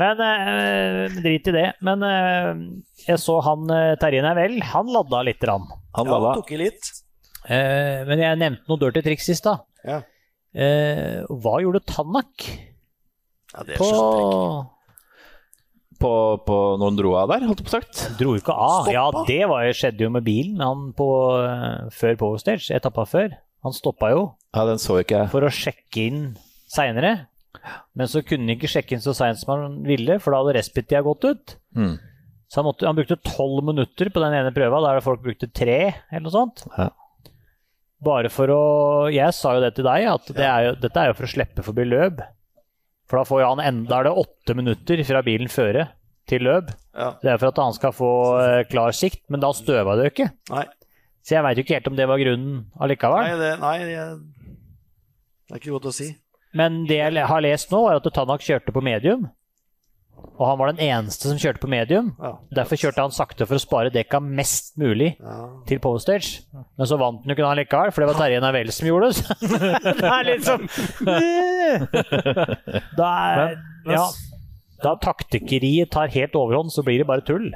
Men 0.00 0.22
eh, 0.24 1.16
drit 1.22 1.48
i 1.50 1.54
det. 1.54 1.66
Men 1.84 2.02
eh, 2.06 2.50
jeg 3.08 3.20
så 3.20 3.38
han 3.44 3.68
eh, 3.72 3.94
Terje 4.00 4.22
Nevell, 4.24 4.58
han 4.72 4.88
ladda 4.92 5.22
litt. 5.28 5.42
Rann. 5.48 5.66
Han 5.98 6.08
Ja, 6.08 6.12
lalla. 6.16 6.34
tok 6.40 6.52
i 6.56 6.60
litt. 6.62 6.92
Eh, 7.44 8.02
men 8.08 8.22
jeg 8.22 8.38
nevnte 8.40 8.68
noe 8.70 8.80
dirty 8.84 9.02
triks 9.04 9.28
i 9.32 9.36
stad. 9.38 9.64
Ja. 9.84 10.00
Eh, 10.52 11.22
hva 11.42 11.56
gjorde 11.64 11.80
Tanak 11.88 12.44
Ja, 13.54 13.62
det 13.66 13.78
på. 13.80 13.88
På, 16.02 16.10
på 16.42 16.56
når 16.80 16.88
han 16.88 16.96
dro 16.98 17.12
av 17.14 17.30
der, 17.30 17.44
holdt 17.46 17.60
jeg 17.62 17.68
på 17.68 17.74
sagt. 17.76 18.00
Dro 18.18 18.32
ikke 18.34 18.54
av. 18.58 18.88
Ja, 18.90 19.04
det 19.28 19.42
var, 19.50 19.68
skjedde 19.76 20.02
jo 20.02 20.10
med 20.10 20.24
bilen 20.26 20.58
han 20.64 20.88
på, 20.98 21.06
før 21.94 22.16
Power 22.18 22.40
Stage, 22.42 22.72
etappa 22.74 23.04
før. 23.06 23.36
Han 23.62 23.74
stoppa 23.76 24.10
jo 24.12 24.22
Ja, 24.54 24.64
den 24.68 24.80
så 24.82 24.98
ikke 25.00 25.22
jeg. 25.22 25.30
for 25.32 25.46
å 25.46 25.50
sjekke 25.54 26.06
inn 26.08 26.22
seinere. 26.72 27.28
Men 27.94 28.08
så 28.10 28.22
kunne 28.26 28.48
han 28.48 28.56
ikke 28.56 28.70
sjekke 28.70 28.96
inn 28.96 29.04
så 29.04 29.14
seint 29.14 29.38
som 29.38 29.52
han 29.54 29.76
ville, 29.86 30.16
for 30.22 30.32
da 30.34 30.40
hadde 30.42 30.56
respitida 30.58 31.02
gått 31.04 31.24
ut. 31.28 31.54
Mm. 31.76 31.94
Så 32.50 32.60
han, 32.60 32.66
måtte, 32.66 32.88
han 32.88 32.96
brukte 32.98 33.20
tolv 33.24 33.62
minutter 33.64 34.10
på 34.12 34.20
den 34.24 34.34
ene 34.36 34.52
prøva, 34.56 34.80
der 34.84 35.04
folk 35.04 35.22
brukte 35.24 35.48
tre, 35.54 35.78
eller 36.10 36.26
noe 36.26 36.34
sånt. 36.34 36.64
Ja. 36.76 36.90
Bare 38.02 38.32
for 38.34 38.50
å 38.50 38.62
Jeg 39.14 39.30
sa 39.36 39.54
jo 39.54 39.62
det 39.62 39.76
til 39.76 39.86
deg, 39.86 40.08
at 40.10 40.30
det 40.34 40.44
er 40.48 40.64
jo, 40.66 40.72
dette 40.82 40.98
er 41.00 41.12
jo 41.12 41.16
for 41.20 41.28
å 41.28 41.32
slippe 41.32 41.64
forbi 41.64 41.86
løp. 41.86 42.22
For 43.08 43.20
da 43.20 43.26
får 43.28 43.42
jo 43.44 43.50
han 43.52 43.62
enda 43.62 44.00
er 44.00 44.08
det 44.08 44.14
åtte 44.24 44.56
minutter 44.58 45.02
fra 45.06 45.22
bilen 45.24 45.50
føre 45.52 45.86
til 46.28 46.44
løp. 46.48 46.72
Ja. 46.96 47.12
Det 47.22 47.30
er 47.30 47.38
for 47.38 47.52
at 47.52 47.60
han 47.62 47.76
skal 47.76 47.94
få 47.94 48.10
eh, 48.42 48.60
klar 48.70 48.94
sikt, 48.96 49.22
men 49.30 49.42
da 49.44 49.52
støva 49.54 49.94
det 49.98 50.08
jo 50.08 50.12
ikke. 50.16 50.28
Nei, 50.50 50.64
Så 51.22 51.36
jeg 51.36 51.44
veit 51.46 51.58
jo 51.60 51.62
ikke 51.66 51.76
helt 51.78 51.88
om 51.92 51.96
det 51.98 52.08
var 52.10 52.18
grunnen 52.18 52.64
allikevel. 52.82 53.28
nei, 53.28 53.36
det, 53.38 53.52
nei 53.62 53.76
det 53.86 55.54
er 55.54 55.60
ikke 55.60 55.74
godt 55.76 55.90
å 55.92 55.94
si. 55.94 56.08
Men 56.56 56.82
det 56.88 56.98
jeg 56.98 57.26
har 57.28 57.40
lest 57.44 57.70
nå, 57.72 57.84
er 57.88 58.00
at 58.00 58.08
Tanak 58.14 58.42
kjørte 58.44 58.72
på 58.74 58.82
medium. 58.84 59.28
Og 60.38 60.42
han 60.46 60.58
var 60.60 60.70
den 60.72 60.82
eneste 60.84 61.28
som 61.28 61.38
kjørte 61.40 61.60
på 61.62 61.68
medium. 61.70 62.12
Ja. 62.22 62.32
Derfor 62.54 62.78
kjørte 62.78 63.02
han 63.04 63.14
sakte 63.14 63.46
for 63.48 63.58
å 63.58 63.62
spare 63.62 63.90
dekka 63.94 64.20
mest 64.22 64.74
mulig 64.80 65.12
Ja. 65.20 65.38
til 65.66 65.80
postage. 65.82 66.42
Men 66.52 66.86
så 66.88 66.98
vant 67.00 67.22
han 67.22 67.30
jo 67.32 67.36
ikke 67.36 67.46
han 67.48 67.58
likevel, 67.58 67.92
for 67.92 68.02
det 68.04 68.10
var 68.12 68.20
Terje 68.20 68.40
Navell 68.44 68.72
som 68.74 68.86
gjorde 68.88 69.10
det. 69.10 69.16
Så 69.22 69.58
det 70.02 70.10
er 70.12 70.28
liksom 70.30 70.66
Da 72.98 73.08
er 73.32 73.56
Ja. 73.92 74.06
Da 74.82 74.96
taktikkeriet 74.98 75.92
tar 75.94 76.10
helt 76.10 76.34
overhånd, 76.34 76.72
så 76.74 76.82
blir 76.82 76.98
det 77.02 77.06
bare 77.06 77.22
tull. 77.26 77.50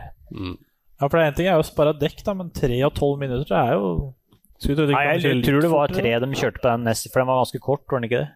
Ja, 0.96 1.08
for 1.08 1.20
er 1.20 1.34
ting 1.36 1.48
er 1.50 1.58
jo 1.58 1.64
å 1.64 1.68
spare 1.68 1.92
dekk, 1.98 2.22
da, 2.24 2.32
men 2.38 2.52
tre 2.56 2.78
og 2.86 2.94
tolv 2.96 3.20
minutter 3.20 3.50
det 3.50 3.58
er 3.60 3.74
jo 3.76 3.90
det 4.56 4.86
Nei, 4.88 5.02
jeg 5.18 5.36
litt 5.36 5.44
tror 5.44 5.60
det 5.60 5.68
var 5.68 5.92
tre 5.92 6.12
de 6.22 6.28
kjørte 6.40 6.62
på 6.62 6.70
den 6.70 6.86
neste, 6.88 7.10
for 7.12 7.20
den 7.20 7.28
var 7.28 7.42
ganske 7.42 7.60
kort, 7.60 7.82
var 7.92 8.00
den 8.00 8.08
ikke 8.08 8.22
det? 8.22 8.30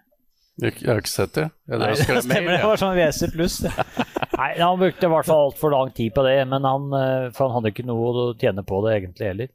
Jeg, 0.61 0.75
jeg 0.83 0.91
har 0.91 0.99
ikke 1.01 1.13
sett 1.15 1.33
det. 1.39 1.47
Det, 1.65 1.79
Nei, 1.81 1.89
det 1.95 2.05
stemmer, 2.05 2.35
mail, 2.45 2.59
det 2.59 2.69
var 2.69 2.81
sånn 2.83 2.99
WC 2.99 3.31
pluss. 3.33 3.55
Nei, 4.41 4.51
han 4.59 4.83
brukte 4.83 5.09
i 5.09 5.13
hvert 5.15 5.31
fall 5.31 5.47
altfor 5.47 5.73
lang 5.73 5.95
tid 5.97 6.13
på 6.13 6.27
det, 6.27 6.35
men 6.51 6.69
han, 6.69 6.91
eh, 6.99 7.25
for 7.33 7.47
han 7.47 7.57
hadde 7.57 7.73
ikke 7.73 7.87
noe 7.89 8.13
å 8.13 8.27
tjene 8.37 8.67
på 8.69 8.83
det 8.85 8.93
egentlig 8.99 9.31
heller. 9.31 9.51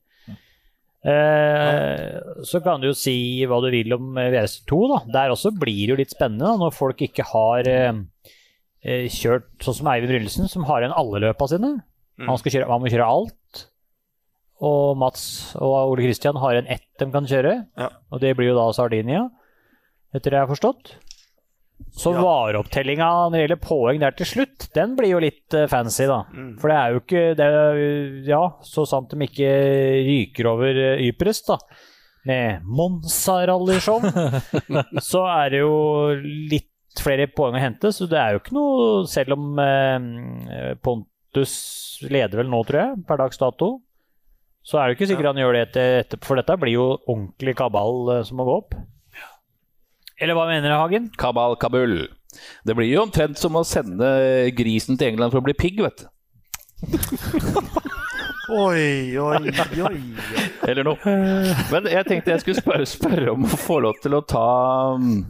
Eh, 1.05 2.17
så 2.49 2.61
kan 2.65 2.81
du 2.81 2.89
jo 2.89 2.97
si 2.97 3.17
hva 3.45 3.59
du 3.61 3.69
vil 3.69 3.93
om 3.93 4.15
eh, 4.17 4.31
VS2, 4.33 4.79
da. 4.89 4.99
Der 5.19 5.33
også 5.35 5.53
blir 5.53 5.83
det 5.83 5.93
jo 5.93 5.99
litt 5.99 6.15
spennende 6.15 6.47
da, 6.49 6.57
når 6.63 6.73
folk 6.73 7.05
ikke 7.05 7.27
har 7.29 7.69
eh, 7.69 7.99
eh, 8.81 9.05
kjørt 9.13 9.51
sånn 9.61 9.77
som 9.83 9.91
Eivind 9.93 10.15
Bryllesen, 10.15 10.49
som 10.49 10.65
har 10.71 10.81
igjen 10.81 10.97
alle 10.97 11.21
løpa 11.27 11.49
sine. 11.51 11.75
Han, 12.23 12.37
skal 12.39 12.51
kjøre, 12.55 12.67
man, 12.71 12.81
må 12.83 12.91
kjøre 12.91 13.07
alt. 13.11 13.65
Og 14.63 14.95
Mats 14.97 15.23
og 15.59 15.91
Ole 15.91 16.05
Kristian 16.05 16.37
har 16.39 16.55
en 16.61 16.69
ett 16.71 16.85
de 16.99 17.09
kan 17.11 17.25
kjøre, 17.27 17.57
Ja. 17.77 17.89
og 18.11 18.21
det 18.23 18.35
blir 18.37 18.53
jo 18.53 18.55
da 18.55 18.69
Sardinia, 18.71 19.25
etter 20.15 20.31
det 20.31 20.37
jeg 20.39 20.47
har 20.47 20.53
forstått. 20.55 20.93
Så 21.91 22.13
Ja. 22.15 22.21
vareopptellinga 22.23 23.07
når 23.27 23.31
det 23.35 23.41
gjelder 23.49 23.59
poeng 23.67 23.99
der 23.99 24.11
til 24.15 24.25
slutt, 24.25 24.69
den 24.73 24.95
blir 24.95 25.09
jo 25.11 25.19
litt 25.19 25.53
eh, 25.53 25.67
fancy, 25.67 26.05
da. 26.07 26.21
For 26.61 26.69
det 26.71 26.77
er 26.77 26.93
jo 26.93 27.01
ikke 27.01 27.35
det 27.35 27.47
er, 27.49 28.23
Ja, 28.29 28.43
så 28.63 28.85
sant 28.87 29.09
de 29.11 29.17
ikke 29.27 29.51
ryker 30.07 30.47
over 30.47 30.71
uh, 30.95 31.03
Ypres, 31.03 31.41
da. 31.43 31.57
Med 32.25 32.63
Monza 32.63 33.45
rallyshow, 33.45 33.99
så 35.11 35.25
er 35.43 35.49
det 35.51 35.59
jo 35.59 36.15
litt 36.49 36.71
flere 36.97 37.27
poeng 37.27 37.53
å 37.55 37.59
hente, 37.59 37.91
så 37.91 38.07
det 38.07 38.17
er 38.17 38.31
jo 38.33 38.39
ikke 38.39 38.55
noe 38.55 39.05
Selv 39.11 39.35
om 39.35 39.59
eh, 39.59 40.75
Pontus 41.35 41.99
leder 42.07 42.39
vel 42.39 42.47
nå, 42.47 42.61
tror 42.63 42.79
jeg, 42.79 42.99
per 43.09 43.19
dags 43.19 43.39
dato, 43.41 43.67
så 44.63 44.79
er 44.79 44.87
det 44.87 44.95
ikke 44.95 45.07
sikkert 45.09 45.33
han 45.33 45.39
gjør 45.41 45.51
det 45.51 45.63
etter, 45.65 45.95
etterpå, 46.05 46.29
for 46.29 46.39
dette 46.39 46.55
blir 46.61 46.71
jo 46.77 46.85
ordentlig 47.11 47.55
kabal 47.59 48.11
eh, 48.13 48.21
som 48.23 48.39
må 48.39 48.45
gå 48.47 48.53
opp. 48.61 48.77
Eller 50.15 50.37
hva 50.37 50.45
mener 50.47 50.71
du, 50.71 50.77
Hagen? 50.79 51.09
Kabal 51.19 51.57
Kabul. 51.59 52.05
Det 52.63 52.75
blir 52.77 52.87
jo 52.87 53.03
omtrent 53.03 53.35
som 53.39 53.59
å 53.59 53.65
sende 53.67 54.07
grisen 54.55 54.95
til 54.95 55.11
England 55.11 55.35
for 55.35 55.43
å 55.43 55.47
bli 55.49 55.57
pigg, 55.59 55.83
vet 55.83 56.05
du. 56.05 56.07
Oi, 58.49 59.17
oi, 59.17 59.51
oi. 59.81 60.01
Eller 60.67 60.83
noe. 60.85 60.97
Men 61.71 61.87
jeg 61.89 62.05
tenkte 62.07 62.31
jeg 62.33 62.41
skulle 62.43 62.61
spørre, 62.61 62.85
spørre 62.89 63.31
om 63.33 63.45
å 63.47 63.59
få 63.59 63.79
lov 63.85 63.95
til 64.03 64.13
å 64.17 64.21
ta 64.25 64.45
um, 64.97 65.23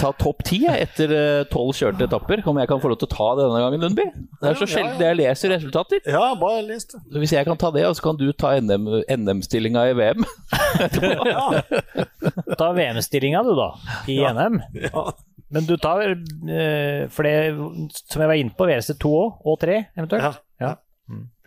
Ta 0.00 0.12
topp 0.20 0.44
ti 0.48 0.60
etter 0.70 1.12
eh, 1.14 1.42
tolv 1.50 1.74
kjørte 1.76 2.06
etapper. 2.08 2.42
Om 2.48 2.60
jeg 2.62 2.70
kan 2.70 2.80
få 2.82 2.88
lov 2.92 2.98
til 3.02 3.08
å 3.10 3.14
ta 3.14 3.28
det 3.38 3.42
denne 3.48 3.62
gangen, 3.64 3.80
Lundby? 3.84 4.06
Det 4.40 4.46
er 4.52 4.56
så 4.60 4.68
sjelden 4.70 5.04
jeg 5.04 5.14
leser 5.20 5.48
resultater. 5.56 5.98
Ja, 6.08 6.24
bare 6.40 6.60
les 6.68 6.84
det. 6.88 6.98
Så 7.02 7.16
Hvis 7.22 7.34
jeg 7.36 7.44
kan 7.48 7.56
ta 7.60 7.68
det, 7.74 7.84
så 7.98 8.02
kan 8.08 8.16
du 8.20 8.26
ta 8.32 8.48
NM 8.60 8.84
NM-stillinga 9.04 9.80
i 9.90 9.94
VM. 9.98 10.24
Ta 12.58 12.66
VM-stillinga, 12.74 13.40
du, 13.46 13.52
da, 13.58 13.68
i 14.10 14.18
NM. 14.24 14.54
Ja. 14.86 15.02
Men 15.54 15.62
du 15.68 15.74
tar 15.78 16.00
eh, 16.08 17.04
For 17.12 17.26
det 17.26 17.34
som 18.08 18.22
jeg 18.24 18.30
var 18.30 18.38
inne 18.40 18.54
på, 18.56 18.66
VRC2 18.68 19.12
òg, 19.20 19.28
og 19.44 19.60
3 19.62 19.76
eventuelt. 19.94 20.40
Ja. 20.62 20.72
Mm. 20.74 20.80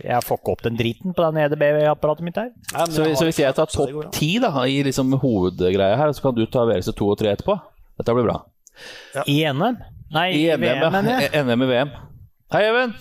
Jeg 0.04 0.22
får 0.24 0.38
ikke 0.38 0.52
opp 0.54 0.64
den 0.68 0.76
driten 0.78 1.16
på 1.18 1.24
den 1.26 1.40
EDB-apparatet 1.42 2.26
mitt 2.28 2.38
her. 2.38 2.52
Nei, 2.76 2.86
Så, 2.94 3.08
så 3.18 3.26
hvis 3.26 3.40
jeg 3.42 3.56
tar 3.58 3.66
topp 3.72 4.12
ti 4.14 4.30
da, 4.44 4.52
i 4.70 4.84
liksom 4.86 5.16
hovedgreia 5.24 5.98
her, 5.98 6.14
så 6.14 6.28
kan 6.28 6.38
du 6.38 6.44
ta 6.46 6.66
VRC2 6.70 7.08
og 7.10 7.18
3 7.24 7.32
etterpå? 7.34 7.56
Dette 7.98 8.14
blir 8.14 8.28
bra. 8.30 8.38
I 9.26 9.40
NM? 9.50 9.80
Nei, 10.14 10.28
I 10.38 10.44
NM, 10.54 10.62
VM, 10.68 10.92
mener 10.94 11.24
jeg. 11.26 11.46
NM 11.48 11.66
i 11.66 11.70
VM. 11.72 11.90
Hei, 12.54 12.62
Even! 12.70 12.94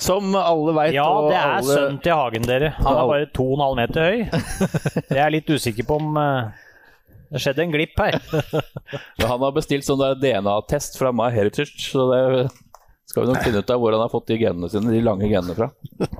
Som 0.00 0.32
alle 0.34 0.72
veit 0.72 0.94
Ja, 0.96 1.04
det 1.28 1.36
er 1.36 1.50
alle... 1.58 1.74
sønnen 1.76 1.98
til 2.02 2.16
Hagen, 2.16 2.46
dere. 2.48 2.70
Han 2.80 2.96
er 2.96 3.08
bare 3.10 3.26
2,5 3.36 3.76
meter 3.78 4.00
høy. 4.08 4.18
Jeg 5.16 5.22
er 5.26 5.32
litt 5.34 5.50
usikker 5.52 5.84
på 5.88 5.98
om 6.00 6.16
eh, 6.16 6.66
det 7.30 7.42
skjedde 7.42 7.62
en 7.64 7.74
glipp 7.74 7.98
her. 8.00 8.18
Han 9.26 9.42
har 9.44 9.54
bestilt 9.56 9.86
sånn 9.86 10.02
DNA-test 10.22 10.98
fra 10.98 11.12
My 11.14 11.30
Heritage, 11.34 11.90
så 11.92 12.08
det 12.10 12.24
skal 13.10 13.24
vi 13.24 13.32
nok 13.32 13.42
finne 13.44 13.62
ut 13.62 13.70
av 13.74 13.80
hvor 13.82 13.90
han 13.96 14.02
har 14.04 14.10
fått 14.12 14.28
de 14.30 14.36
genene 14.38 14.68
sine, 14.70 14.92
de 14.94 15.00
lange 15.02 15.26
genene 15.26 15.54
fra. 15.56 15.70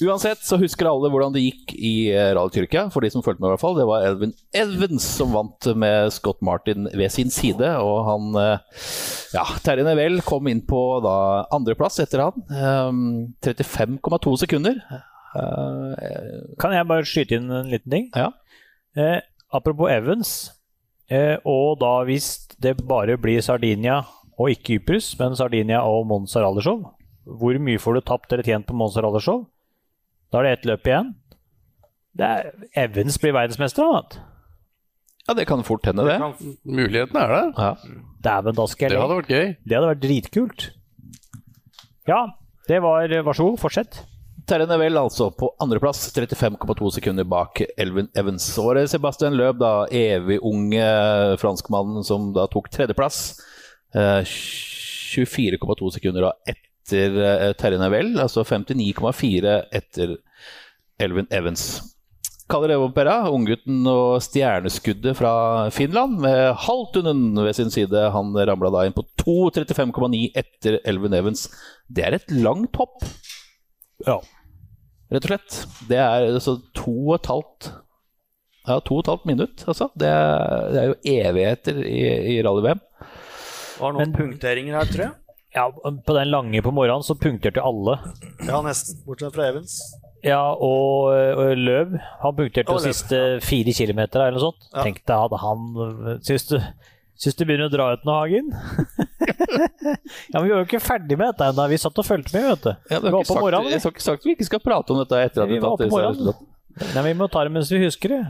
Uansett 0.00 0.40
så 0.48 0.56
husker 0.56 0.88
alle 0.88 1.10
hvordan 1.12 1.34
det 1.34 1.42
gikk 1.42 1.74
i 1.76 1.90
eh, 2.08 2.30
Rally 2.32 2.54
Tyrkia, 2.54 2.86
for 2.92 3.04
de 3.04 3.10
som 3.12 3.20
fulgte 3.20 3.42
med 3.42 3.50
i 3.50 3.52
hvert 3.52 3.60
fall. 3.60 3.74
Det 3.76 3.84
var 3.84 4.06
Elvin 4.08 4.32
Evans 4.56 5.04
som 5.18 5.34
vant 5.34 5.68
med 5.76 6.08
Scott 6.16 6.40
Martin 6.46 6.88
ved 6.96 7.12
sin 7.12 7.28
side, 7.34 7.68
og 7.84 7.98
han 8.08 8.30
eh, 8.40 8.80
Ja, 9.36 9.44
Terje 9.60 9.84
Nevell 9.84 10.22
kom 10.24 10.48
inn 10.48 10.62
på 10.64 10.80
da 11.04 11.16
andreplass 11.52 12.00
etter 12.00 12.24
han. 12.24 12.46
Ehm, 12.48 13.02
35,2 13.44 14.32
sekunder. 14.46 14.80
Eh, 15.36 16.08
Kan 16.64 16.72
jeg 16.78 16.88
bare 16.88 17.04
skyte 17.08 17.36
inn 17.36 17.52
en 17.60 17.68
liten 17.68 17.92
ting? 17.92 18.08
Ja. 18.16 18.32
Apropos 19.52 19.90
Evans, 19.90 20.50
eh, 21.10 21.36
og 21.44 21.80
da 21.80 22.04
hvis 22.06 22.46
det 22.62 22.76
bare 22.86 23.16
blir 23.18 23.42
Sardinia 23.42 24.00
og 24.38 24.52
ikke 24.54 24.78
Ypres, 24.78 25.12
men 25.18 25.34
Sardinia 25.36 25.82
og 25.82 26.06
Monza 26.06 26.42
Aldershov, 26.46 26.84
hvor 27.26 27.58
mye 27.62 27.80
får 27.82 27.98
du 27.98 28.00
tapt 28.06 28.32
eller 28.32 28.46
tjent 28.46 28.66
på 28.68 28.76
Monza 28.78 29.02
Aldershov? 29.02 29.44
Da 30.30 30.38
er 30.40 30.46
det 30.46 30.52
ett 30.58 30.68
løp 30.70 30.86
igjen. 30.86 31.14
Det 32.16 32.26
er, 32.26 32.50
Evans 32.86 33.18
blir 33.22 33.34
verdensmester, 33.34 33.86
han. 33.94 34.20
ja, 35.28 35.34
det 35.34 35.46
kan 35.46 35.62
fort 35.66 35.86
hende, 35.86 36.06
det. 36.06 36.16
Muligheten 36.64 37.16
er 37.18 37.34
der. 37.34 37.50
Ja. 37.58 37.74
Dæven, 38.24 38.54
da 38.58 38.66
skal 38.70 38.86
jeg 38.86 38.94
Det 38.94 39.02
hadde 39.02 39.18
vært 39.20 39.30
gøy. 39.34 39.50
Det 39.66 39.76
hadde 39.76 39.90
vært 39.92 40.02
dritkult. 40.06 40.70
Ja, 42.08 42.22
det 42.68 42.80
var 42.82 43.06
Vær 43.10 43.36
så 43.36 43.46
god, 43.50 43.58
fortsett. 43.62 44.00
Terje 44.50 44.66
Nevell 44.66 44.98
altså 44.98 45.28
på 45.30 45.52
andreplass, 45.62 46.08
35,2 46.10 46.88
sekunder 46.96 47.26
bak 47.28 47.60
Elvin 47.78 48.08
Evans. 48.18 48.48
Så 48.50 48.64
var 48.66 48.74
det 48.74 48.88
Sebastian 48.90 49.36
Løb, 49.38 49.60
da 49.60 49.84
evig 49.94 50.40
unge 50.42 50.86
franskmannen 51.38 52.02
som 52.06 52.32
da 52.34 52.48
tok 52.50 52.66
tredjeplass. 52.74 53.20
Eh, 53.94 54.26
24,2 54.26 55.92
sekunder 55.94 56.26
da 56.26 56.32
etter 56.50 57.20
eh, 57.28 57.52
Terje 57.60 57.78
Nevell, 57.78 58.16
altså 58.18 58.42
59,4 58.42 59.54
etter 59.78 60.16
Elvin 60.98 61.30
Evans. 61.30 61.68
Kalle 62.50 62.72
Revopera, 62.72 63.20
unggutten 63.30 63.86
og 63.86 64.18
stjerneskuddet 64.26 65.14
fra 65.20 65.32
Finland, 65.70 66.18
med 66.26 66.56
Haltunen 66.64 67.38
ved 67.38 67.54
sin 67.54 67.70
side. 67.70 68.02
Han 68.16 68.34
ramla 68.34 68.74
da 68.74 68.82
inn 68.88 68.98
på 68.98 69.06
2.35,9 69.22 70.26
etter 70.42 70.80
Elvin 70.82 71.14
Evans. 71.22 71.46
Det 71.86 72.08
er 72.08 72.18
et 72.18 72.34
langt 72.34 72.74
hopp. 72.82 72.98
Ja. 74.08 74.18
Rett 75.10 75.24
og 75.26 75.30
slett. 75.32 75.56
Det 75.90 75.98
er 75.98 76.28
altså 76.30 76.56
to 76.76 76.92
og 77.10 77.14
et 77.18 77.30
halvt 77.30 77.70
Ja, 78.68 78.76
to 78.86 78.98
og 78.98 79.02
et 79.02 79.10
halvt 79.10 79.24
minutt, 79.26 79.64
altså. 79.66 79.88
Det 79.98 80.06
er, 80.06 80.68
det 80.70 80.82
er 80.82 80.90
jo 80.92 80.98
evigheter 81.16 81.80
i, 81.82 81.96
i 82.34 82.36
rally-VM. 82.46 82.82
Var 83.80 83.96
noen 83.96 84.12
punkteringer 84.14 84.76
her, 84.76 84.90
tror 84.92 85.04
jeg. 85.06 85.16
ja, 85.56 85.64
på 86.06 86.14
den 86.14 86.28
lange 86.30 86.60
på 86.62 86.70
morgenen 86.76 87.02
så 87.06 87.16
punkterte 87.18 87.64
alle. 87.64 87.96
Ja, 88.46 88.60
nesten. 88.62 89.00
Bortsett 89.08 89.34
fra 89.34 89.48
Evans. 89.50 89.78
Ja, 90.22 90.52
og, 90.52 91.08
og 91.40 91.54
Løv 91.56 91.94
Han 92.20 92.34
punkterte 92.36 92.74
de 92.76 92.90
siste 92.92 93.20
fire 93.40 93.72
kilometer 93.72 94.20
eller 94.20 94.36
noe 94.36 94.44
sånt. 94.50 94.66
Ja. 94.74 94.84
Tenk 94.84 95.00
deg, 95.08 95.16
hadde 95.16 95.38
han 95.40 96.20
Syns 96.28 96.44
du, 96.50 96.58
syns 97.20 97.36
du 97.36 97.44
begynner 97.44 97.68
å 97.68 97.72
dra 97.72 97.88
ut 97.94 98.06
nå, 98.08 98.16
Hagen? 98.16 98.50
ja, 100.32 100.40
men 100.40 100.46
Vi 100.46 100.52
var 100.52 100.62
jo 100.62 100.66
ikke 100.66 100.82
ferdig 100.82 101.18
med 101.20 101.32
dette 101.32 101.50
ennå. 101.52 101.66
Vi 101.70 101.80
satt 101.80 102.00
og 102.00 102.06
fulgte 102.06 102.36
med, 102.36 102.46
vet 102.52 102.68
du. 102.68 102.70
Ja, 102.94 103.00
vi 103.00 103.12
var 103.14 103.26
på 103.28 103.36
morgenen. 103.40 103.74
jeg 103.74 103.82
har 103.84 103.94
ikke 103.94 104.06
sagt 104.06 104.28
vi 104.28 104.36
ikke 104.36 104.48
skal 104.48 104.62
prate 104.64 104.94
om 104.94 105.02
dette 105.02 105.20
etter 105.26 105.44
at 105.44 105.50
Vi 105.50 105.58
vi 105.58 105.64
tatt 105.64 105.84
disse 105.84 106.04
resultatene. 106.06 106.48
Nei, 106.94 107.02
vi 107.10 107.18
må 107.18 107.28
ta 107.28 107.42
det 107.44 107.52
mens 107.52 107.72
vi 107.72 107.82
husker 107.82 108.14
det. 108.14 108.22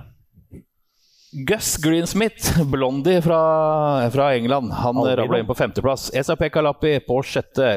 Gus 1.47 1.77
Greensmith, 1.79 2.57
blondie 2.67 3.21
fra, 3.23 3.41
fra 4.11 4.33
England, 4.35 4.73
han 4.75 4.99
ramla 4.99 5.39
inn 5.39 5.47
på 5.47 5.55
femteplass. 5.55 6.09
SAP 6.11 6.49
Kalapi 6.51 6.97
på 7.07 7.21
sjette. 7.23 7.69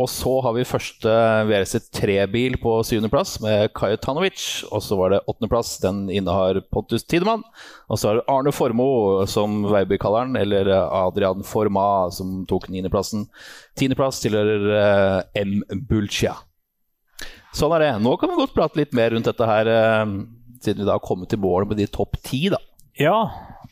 Og 0.00 0.08
så 0.08 0.30
har 0.40 0.54
vi 0.56 0.64
første 0.64 1.12
WRC3-bil 1.48 2.54
på 2.62 2.72
syvendeplass 2.88 3.34
med 3.44 3.68
Kajetanovic. 3.76 4.44
Og 4.72 4.80
så 4.84 4.96
var 4.96 5.12
det 5.12 5.20
åttendeplass, 5.28 5.74
den 5.82 6.06
innehar 6.08 6.62
Pontus 6.72 7.04
Tidemann. 7.04 7.42
Og 7.90 8.00
så 8.00 8.14
det 8.16 8.24
Arne 8.32 8.52
Formoe, 8.54 9.26
som 9.28 9.60
Veiby 9.68 9.98
kaller 10.00 10.24
han, 10.24 10.38
eller 10.40 10.70
Adrian 10.72 11.44
Forma, 11.44 11.84
som 12.16 12.46
tok 12.48 12.70
niendeplassen. 12.72 13.26
Tiendeplass 13.76 14.22
tilhører 14.24 14.68
eh, 14.78 15.44
M. 15.44 15.58
Bulcia. 15.90 16.38
Sånn 17.56 17.74
er 17.76 17.84
det. 17.84 17.94
Nå 18.00 18.16
kan 18.16 18.30
vi 18.30 18.40
godt 18.40 18.56
prate 18.56 18.80
litt 18.80 18.96
mer 18.96 19.12
rundt 19.12 19.28
dette 19.28 19.52
her, 19.52 19.68
eh, 19.68 20.04
siden 20.64 20.84
vi 20.84 20.88
da 20.88 20.96
har 20.96 21.04
kommet 21.04 21.28
til 21.32 21.42
mål 21.44 21.68
med 21.68 21.82
de 21.82 21.90
topp 21.90 22.16
ti, 22.24 22.46
da. 22.52 22.62
Ja, 23.00 23.18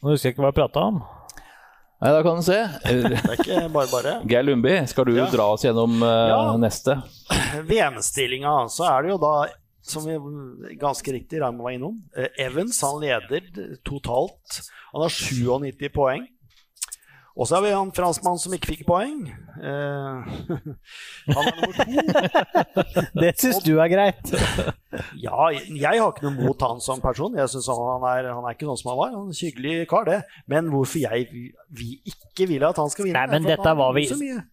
nå 0.02 0.12
husker 0.12 0.28
jeg 0.28 0.36
ikke 0.36 0.44
hva 0.44 0.52
jeg 0.52 0.60
prata 0.60 0.90
om. 0.92 1.00
Nei, 1.98 2.10
da 2.14 2.22
kan 2.22 2.36
du 2.38 2.42
se. 2.46 2.58
Det 2.84 3.18
er 3.18 3.32
ikke 3.34 3.62
bare 3.74 3.88
bare. 3.90 4.12
Geir 4.30 4.44
Lundby, 4.46 4.76
skal 4.86 5.08
du 5.08 5.16
Ja. 5.16 5.26
dra 5.32 5.48
oss 5.56 5.64
gjennom 5.66 5.96
uh, 6.02 6.28
Ja. 6.30 6.42
neste? 6.62 6.94
VM-stillinga, 7.70 8.52
så 8.70 8.86
er 8.86 9.02
det 9.02 9.10
jo 9.16 9.18
da, 9.22 9.32
som 9.82 10.06
vi 10.06 10.14
ganske 10.78 11.12
riktig 11.16 11.40
Raymond 11.42 11.64
var 11.66 11.74
innom, 11.74 11.96
eh, 12.16 12.28
Evans 12.46 12.78
han 12.86 13.00
leder 13.02 13.48
totalt. 13.82 14.60
Han 14.92 15.02
har 15.02 15.10
97 15.10 15.88
poeng. 15.94 16.26
Og 17.38 17.46
så 17.46 17.54
har 17.54 17.62
vi 17.62 17.70
han 17.70 17.90
franskmannen 17.94 18.40
som 18.42 18.54
ikke 18.56 18.72
fikk 18.72 18.80
poeng. 18.88 19.20
Eh, 19.62 20.30
han 21.36 21.50
er 21.50 21.58
nummer 21.60 21.76
to. 21.78 23.04
Det 23.22 23.30
syns 23.38 23.60
du 23.62 23.76
er 23.78 23.92
greit. 23.92 24.32
Ja, 25.20 25.50
jeg 25.52 25.84
har 26.00 26.08
ikke 26.10 26.24
noe 26.24 26.48
mot 26.48 26.62
han 26.64 26.80
som 26.82 26.98
person. 27.02 27.34
Jeg 27.38 27.50
synes 27.52 27.68
han, 27.70 28.06
er, 28.08 28.30
han 28.32 28.46
er 28.48 28.54
ikke 28.56 28.66
sånn 28.66 28.78
som 28.80 28.90
han 28.90 28.98
var. 28.98 29.10
Han 29.12 29.28
er 29.28 29.34
en 29.34 29.36
hyggelig 29.38 29.74
kar, 29.90 30.06
det. 30.08 30.16
Men 30.50 30.70
hvorfor 30.72 31.02
jeg 31.02 31.28
vi 31.78 31.88
ikke 32.08 32.48
vil 32.50 32.64
at 32.66 32.80
han 32.80 32.90
skal 32.90 33.06
vinne 33.06 33.20
Nei, 33.20 33.28
men 33.36 33.46
dette 33.46 33.74
var, 33.78 33.92
vi, 33.94 34.06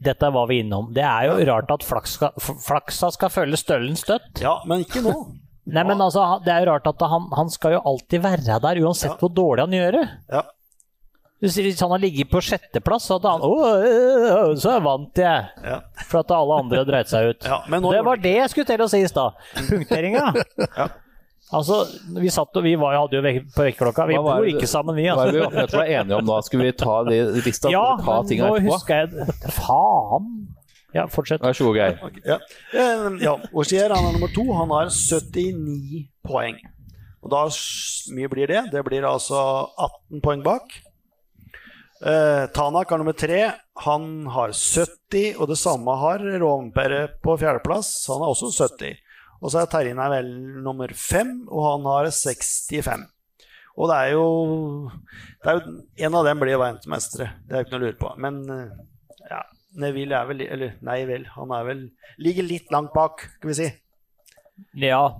dette 0.03 0.29
var 0.35 0.49
vi 0.51 0.59
innom. 0.65 0.91
Det 0.93 1.05
er 1.07 1.29
jo 1.31 1.37
rart 1.49 1.71
at 1.73 1.87
flaksa, 1.87 2.29
flaksa 2.37 3.09
skal 3.15 3.31
følge 3.33 3.61
støllen 3.61 3.97
støtt. 3.97 4.43
Ja, 4.43 4.57
men 4.69 4.83
ikke 4.85 5.01
nå. 5.05 5.15
Nei, 5.65 5.81
men 5.87 5.97
altså, 6.03 6.27
Det 6.45 6.51
er 6.53 6.61
jo 6.61 6.73
rart 6.75 6.91
at 6.91 7.07
han, 7.09 7.25
han 7.33 7.49
skal 7.49 7.79
jo 7.79 7.81
alltid 7.89 8.21
være 8.21 8.59
der, 8.67 8.83
uansett 8.85 9.15
Ja. 9.15 9.17
hvor 9.23 9.31
dårlig 9.33 9.65
han 9.65 9.77
gjør 9.79 9.97
det. 9.97 10.05
Ja. 10.35 10.43
Hvis 11.45 11.79
han 11.81 11.93
har 11.93 12.01
ligget 12.01 12.29
på 12.31 12.41
sjetteplass, 12.43 13.07
så 13.09 13.17
hadde 13.17 13.31
han 13.35 13.45
Å, 13.45 13.53
øh, 13.77 14.27
øh, 14.33 14.51
så 14.61 14.75
vant 14.83 15.21
jeg! 15.21 15.47
Ja. 15.63 15.79
For 16.09 16.21
at 16.23 16.35
alle 16.35 16.59
andre 16.65 16.83
dreit 16.87 17.11
seg 17.11 17.31
ut. 17.31 17.47
Ja, 17.47 17.61
men 17.71 17.85
nå 17.85 17.93
det 17.93 18.03
var 18.05 18.21
det 18.21 18.35
jeg 18.37 18.51
skulle 18.53 18.69
til 18.69 18.85
å 18.85 18.91
si 18.91 19.01
i 19.05 19.09
stad. 19.11 19.37
Punkteringa. 19.69 20.31
Ja. 20.65 20.87
Altså, 21.53 21.83
vi 22.17 22.31
satt 22.33 22.57
og 22.57 22.63
vi 22.65 22.73
var, 22.81 22.95
hadde 22.97 23.19
jo 23.19 23.21
vek 23.21 23.35
på 23.53 23.67
vekkerklokka. 23.67 24.07
Vi 24.09 24.17
var 24.17 24.41
bor 24.41 24.47
ikke 24.49 24.67
sammen, 24.67 24.97
vi. 24.97 25.05
Hva 25.11 25.27
er 25.27 25.31
det 25.31 25.37
vi 25.37 25.43
Altså. 25.45 25.51
akkurat 25.53 25.75
var 25.77 25.91
enige 25.99 26.17
om 26.17 26.29
da? 26.31 26.39
Skulle 26.47 26.65
vi 26.65 26.75
ta 26.81 26.95
de 27.05 27.19
lista 27.45 27.71
Ja, 27.71 27.83
ta 28.01 28.15
men 28.23 28.39
nå 28.41 28.49
etterpå? 28.55 28.73
husker 28.73 29.03
jeg 29.03 29.53
Faen! 29.53 30.31
Ja, 30.95 31.05
fortsett. 31.11 31.43
Vær 31.43 31.53
så 31.53 31.67
god, 31.67 31.75
Geir. 31.75 32.21
Ja. 32.25 32.37
Eh, 32.71 33.05
ja. 33.21 33.35
Ogier 33.53 33.91
han 33.91 34.07
er 34.07 34.15
nummer 34.15 34.31
to. 34.31 34.45
Han 34.55 34.71
har 34.71 34.89
79 34.89 36.05
poeng. 36.25 36.57
Og 37.21 37.31
da 37.33 37.45
mye 38.15 38.29
blir 38.31 38.47
det? 38.47 38.61
Det 38.71 38.83
blir 38.87 39.05
altså 39.09 39.39
18 39.75 40.23
poeng 40.23 40.43
bak. 40.45 40.77
Eh, 42.03 42.45
Tanak 42.51 42.91
er 42.91 42.99
nummer 42.99 43.15
tre. 43.15 43.39
Han 43.85 44.27
har 44.31 44.51
70, 44.51 45.35
og 45.39 45.49
det 45.51 45.59
samme 45.59 45.95
har 46.01 46.23
Rovmpere 46.41 47.07
på 47.23 47.37
fjerdeplass. 47.39 47.93
Han 48.11 48.23
har 48.23 48.33
også 48.33 48.51
70. 48.51 48.97
Og 49.41 49.51
så 49.51 49.61
er 49.61 49.69
Terjen 49.71 49.99
er 50.01 50.11
vel 50.11 50.31
nummer 50.65 50.91
fem, 50.97 51.43
og 51.47 51.67
han 51.69 51.87
har 51.91 52.09
65. 52.11 53.05
Og 53.75 53.91
det 53.91 53.95
er 53.95 54.13
jo, 54.15 54.27
det 55.43 55.51
er 55.51 55.57
jo 55.57 55.73
En 56.07 56.15
av 56.15 56.27
dem 56.27 56.39
blir 56.39 56.55
verdensmestere, 56.55 57.33
det 57.43 57.55
er 57.55 57.61
jo 57.61 57.67
ikke 57.67 57.75
noe 57.75 57.81
å 57.81 57.85
lure 57.85 57.99
på. 57.99 58.11
Men 58.23 58.41
eh, 58.51 58.77
ja, 59.31 59.41
Neville 59.83 60.15
er 60.15 60.29
vel 60.29 60.43
Eller 60.45 60.77
nei 60.87 61.01
vel, 61.09 61.25
han 61.35 61.51
er 61.51 61.65
vel 61.67 61.81
Ligger 62.23 62.47
litt 62.47 62.71
langt 62.71 62.93
bak, 62.95 63.25
skal 63.35 63.51
vi 63.51 63.57
si. 63.57 63.67
Ja, 64.79 65.17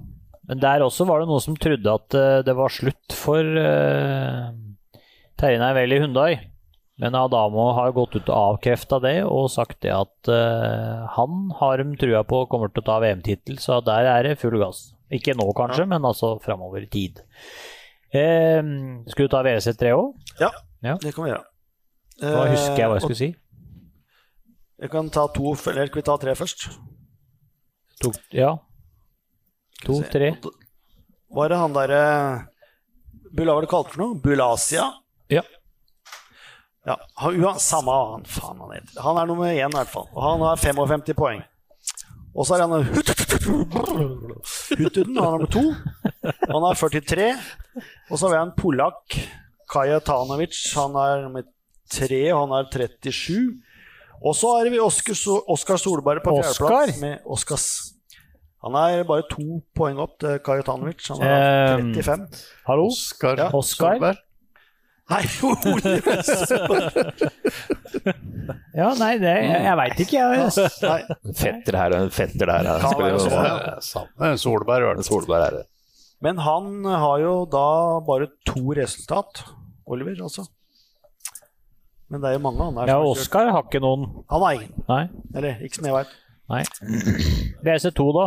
men 0.47 0.61
der 0.61 0.85
også 0.85 1.07
var 1.09 1.19
det 1.19 1.27
noen 1.27 1.43
som 1.43 1.57
trodde 1.59 1.97
at 1.99 2.15
eh, 2.15 2.41
det 2.47 2.55
var 2.55 2.71
slutt 2.71 3.15
for 3.17 3.43
uh, 3.43 4.53
Terje 5.35 5.59
Neivel 5.59 5.95
i 5.97 5.99
Hundai. 6.03 6.29
Men 7.01 7.15
Adamo 7.19 7.73
har 7.75 7.91
gått 7.91 8.15
ut 8.15 8.29
og 8.31 8.35
avkrefta 8.55 9.01
det 9.03 9.17
og 9.27 9.49
sagt 9.51 9.81
det 9.83 9.91
at 9.91 10.29
uh, 10.31 11.03
han 11.17 11.49
har 11.59 11.81
de 11.83 11.97
trua 11.99 12.21
på 12.23 12.45
kommer 12.47 12.71
til 12.71 12.83
å 12.83 12.87
ta 12.87 12.99
VM-tittel, 13.03 13.57
så 13.59 13.81
der 13.83 14.07
er 14.07 14.23
det 14.29 14.37
full 14.39 14.55
gass. 14.61 14.93
Ikke 15.11 15.35
nå 15.35 15.49
kanskje, 15.57 15.83
men 15.91 16.07
altså 16.07 16.37
framover 16.41 16.85
i 16.85 16.89
tid. 16.89 17.19
Eh, 18.15 18.61
skulle 19.11 19.27
du 19.27 19.33
ta 19.33 19.41
WC3 19.43 19.91
òg? 19.91 20.13
Ja, 20.39 20.49
Ja. 20.85 20.95
det 21.01 21.11
kan 21.13 21.25
vi 21.25 21.31
gjøre. 21.33 21.43
Da 22.21 22.45
husker 22.47 22.79
jeg 22.79 22.87
hva 22.87 22.95
jeg 22.95 23.03
Eh, 23.03 23.05
skulle 23.09 23.19
si. 23.19 23.35
Jeg 24.79 24.91
kan 24.91 25.09
ta 25.09 25.27
to, 25.35 25.51
eller 25.67 25.87
skal 25.91 25.99
vi 26.01 26.05
ta 26.07 26.15
tre 26.17 26.31
først? 26.35 26.65
To, 28.03 28.11
ja. 28.31 28.53
To, 29.83 29.99
tre. 30.11 30.31
Hva 31.31 31.45
er 31.45 31.49
det 31.49 31.57
han 31.59 31.73
derre 31.75 32.01
Bulla 33.35 33.53
var 33.53 33.61
det 33.65 33.69
kalt 33.69 33.89
for 33.91 33.99
noe? 34.01 34.15
Bulasia? 34.23 34.87
Ja. 35.29 35.41
Ja, 36.85 36.95
han, 37.17 37.35
uan- 37.41 37.59
Samme 37.59 37.91
han 37.91 38.25
faen 38.29 38.59
han 38.61 38.71
heter. 38.75 39.01
Han 39.01 39.17
er 39.17 39.25
nummer 39.25 39.47
én, 39.49 39.69
i 39.71 39.77
hvert 39.77 39.89
fall. 39.89 40.07
Og 40.13 40.21
han 40.23 40.43
har 40.45 40.55
55 40.61 41.13
poeng. 41.17 41.41
Og 42.35 42.45
så 42.45 42.55
er 42.57 42.67
han 42.67 42.83
Hutuden, 44.77 45.15
han 45.17 45.25
er 45.25 45.31
nummer 45.37 45.51
to. 45.51 45.63
Han 46.51 46.65
har 46.67 46.77
43. 46.79 47.29
Og 48.11 48.17
så 48.19 48.27
har 48.27 48.33
vi 48.35 48.39
en 48.41 48.53
polakk, 48.59 49.17
Kaja 49.71 49.99
Tanovic. 50.05 50.59
Han 50.75 50.95
er 50.99 51.23
nummer 51.25 51.45
tre, 51.91 52.21
og 52.33 52.39
han 52.45 52.55
har 52.57 52.69
37. 52.73 53.55
Og 54.25 54.35
så 54.37 54.53
har 54.57 54.69
vi 54.73 54.79
Oskar, 54.81 55.17
Oskar 55.51 55.77
Solberg 55.81 56.23
på 56.25 56.33
fjerdeplass 56.41 57.01
med 57.01 57.25
Oskas. 57.25 57.65
Han 58.65 58.73
er 58.79 59.03
bare 59.05 59.25
to 59.29 59.59
poeng 59.77 59.99
opp 60.01 60.15
til 60.23 60.39
Kaja 60.45 60.63
Tanovic. 60.65 61.07
Han 61.13 61.21
har 61.21 61.77
Ehm, 61.79 61.93
35. 61.93 62.45
Hallo? 62.67 62.87
Oskar 62.89 63.37
Ja. 63.37 63.49
Oskar? 63.53 64.17
Nei, 65.05 65.21
Ja, 68.75 68.89
nei, 68.99 69.13
det, 69.21 69.31
jeg, 69.45 69.61
jeg 69.65 69.75
veit 69.79 69.99
ikke, 70.03 70.17
jeg. 70.17 70.65
Nei. 70.83 71.01
Fetter 71.37 71.77
her 71.79 71.93
og 71.95 71.99
en 72.07 72.11
fetter 72.13 72.49
der. 72.49 72.67
sånn, 72.81 74.09
Ja. 74.19 74.27
Er 74.31 74.35
Solberg, 74.41 74.97
det. 74.99 75.05
Solberg 75.07 75.45
er 75.45 75.53
det. 75.59 75.63
Men 76.25 76.39
han 76.43 76.83
har 76.87 77.19
jo 77.21 77.33
da 77.51 77.65
bare 78.07 78.27
to 78.47 78.63
resultat, 78.77 79.43
Oliver, 79.87 80.17
altså. 80.25 80.43
Men 82.09 82.21
det 82.21 82.29
er 82.29 82.35
jo 82.37 82.43
mange 82.45 82.61
han 82.67 82.77
er 82.83 82.91
Ja. 82.91 82.97
Oskar 83.01 83.49
har 83.51 83.63
ikke 83.65 83.81
noen. 83.83 84.03
Han 84.31 84.41
har 84.45 84.51
ingen. 84.59 84.73
Nei. 84.89 85.03
Eller 85.35 85.61
ikke 85.65 85.79
som 85.79 85.87
jeg 85.89 85.95
veit. 85.99 86.11
nei. 86.49 86.63
VRC2, 87.65 88.05
da? 88.19 88.25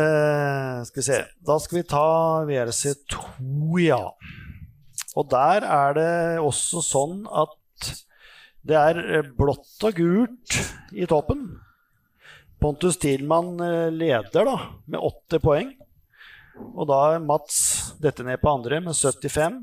Eh, 0.00 0.78
skal 0.88 1.00
vi 1.02 1.06
se. 1.06 1.18
Da 1.46 1.58
skal 1.62 1.78
vi 1.80 1.84
ta 1.90 2.06
VRC2, 2.48 3.18
ja. 3.84 4.00
Og 5.18 5.26
der 5.30 5.64
er 5.66 5.96
det 5.96 6.12
også 6.42 6.82
sånn 6.84 7.24
at 7.26 7.56
det 8.66 8.76
er 8.76 9.00
eh, 9.00 9.28
blått 9.36 9.86
og 9.88 9.96
gult 9.96 10.58
i 10.92 11.08
toppen. 11.08 11.46
Pontus 12.60 12.98
Thielmann 13.00 13.56
eh, 13.64 13.88
leder 13.94 14.46
da, 14.46 14.56
med 14.86 15.00
åtte 15.00 15.40
poeng. 15.42 15.72
Og 16.76 16.84
da 16.90 16.98
er 17.14 17.24
Mats 17.24 17.60
dette 18.02 18.24
ned 18.26 18.40
på 18.42 18.52
andre 18.52 18.82
med 18.84 18.96
75. 18.96 19.62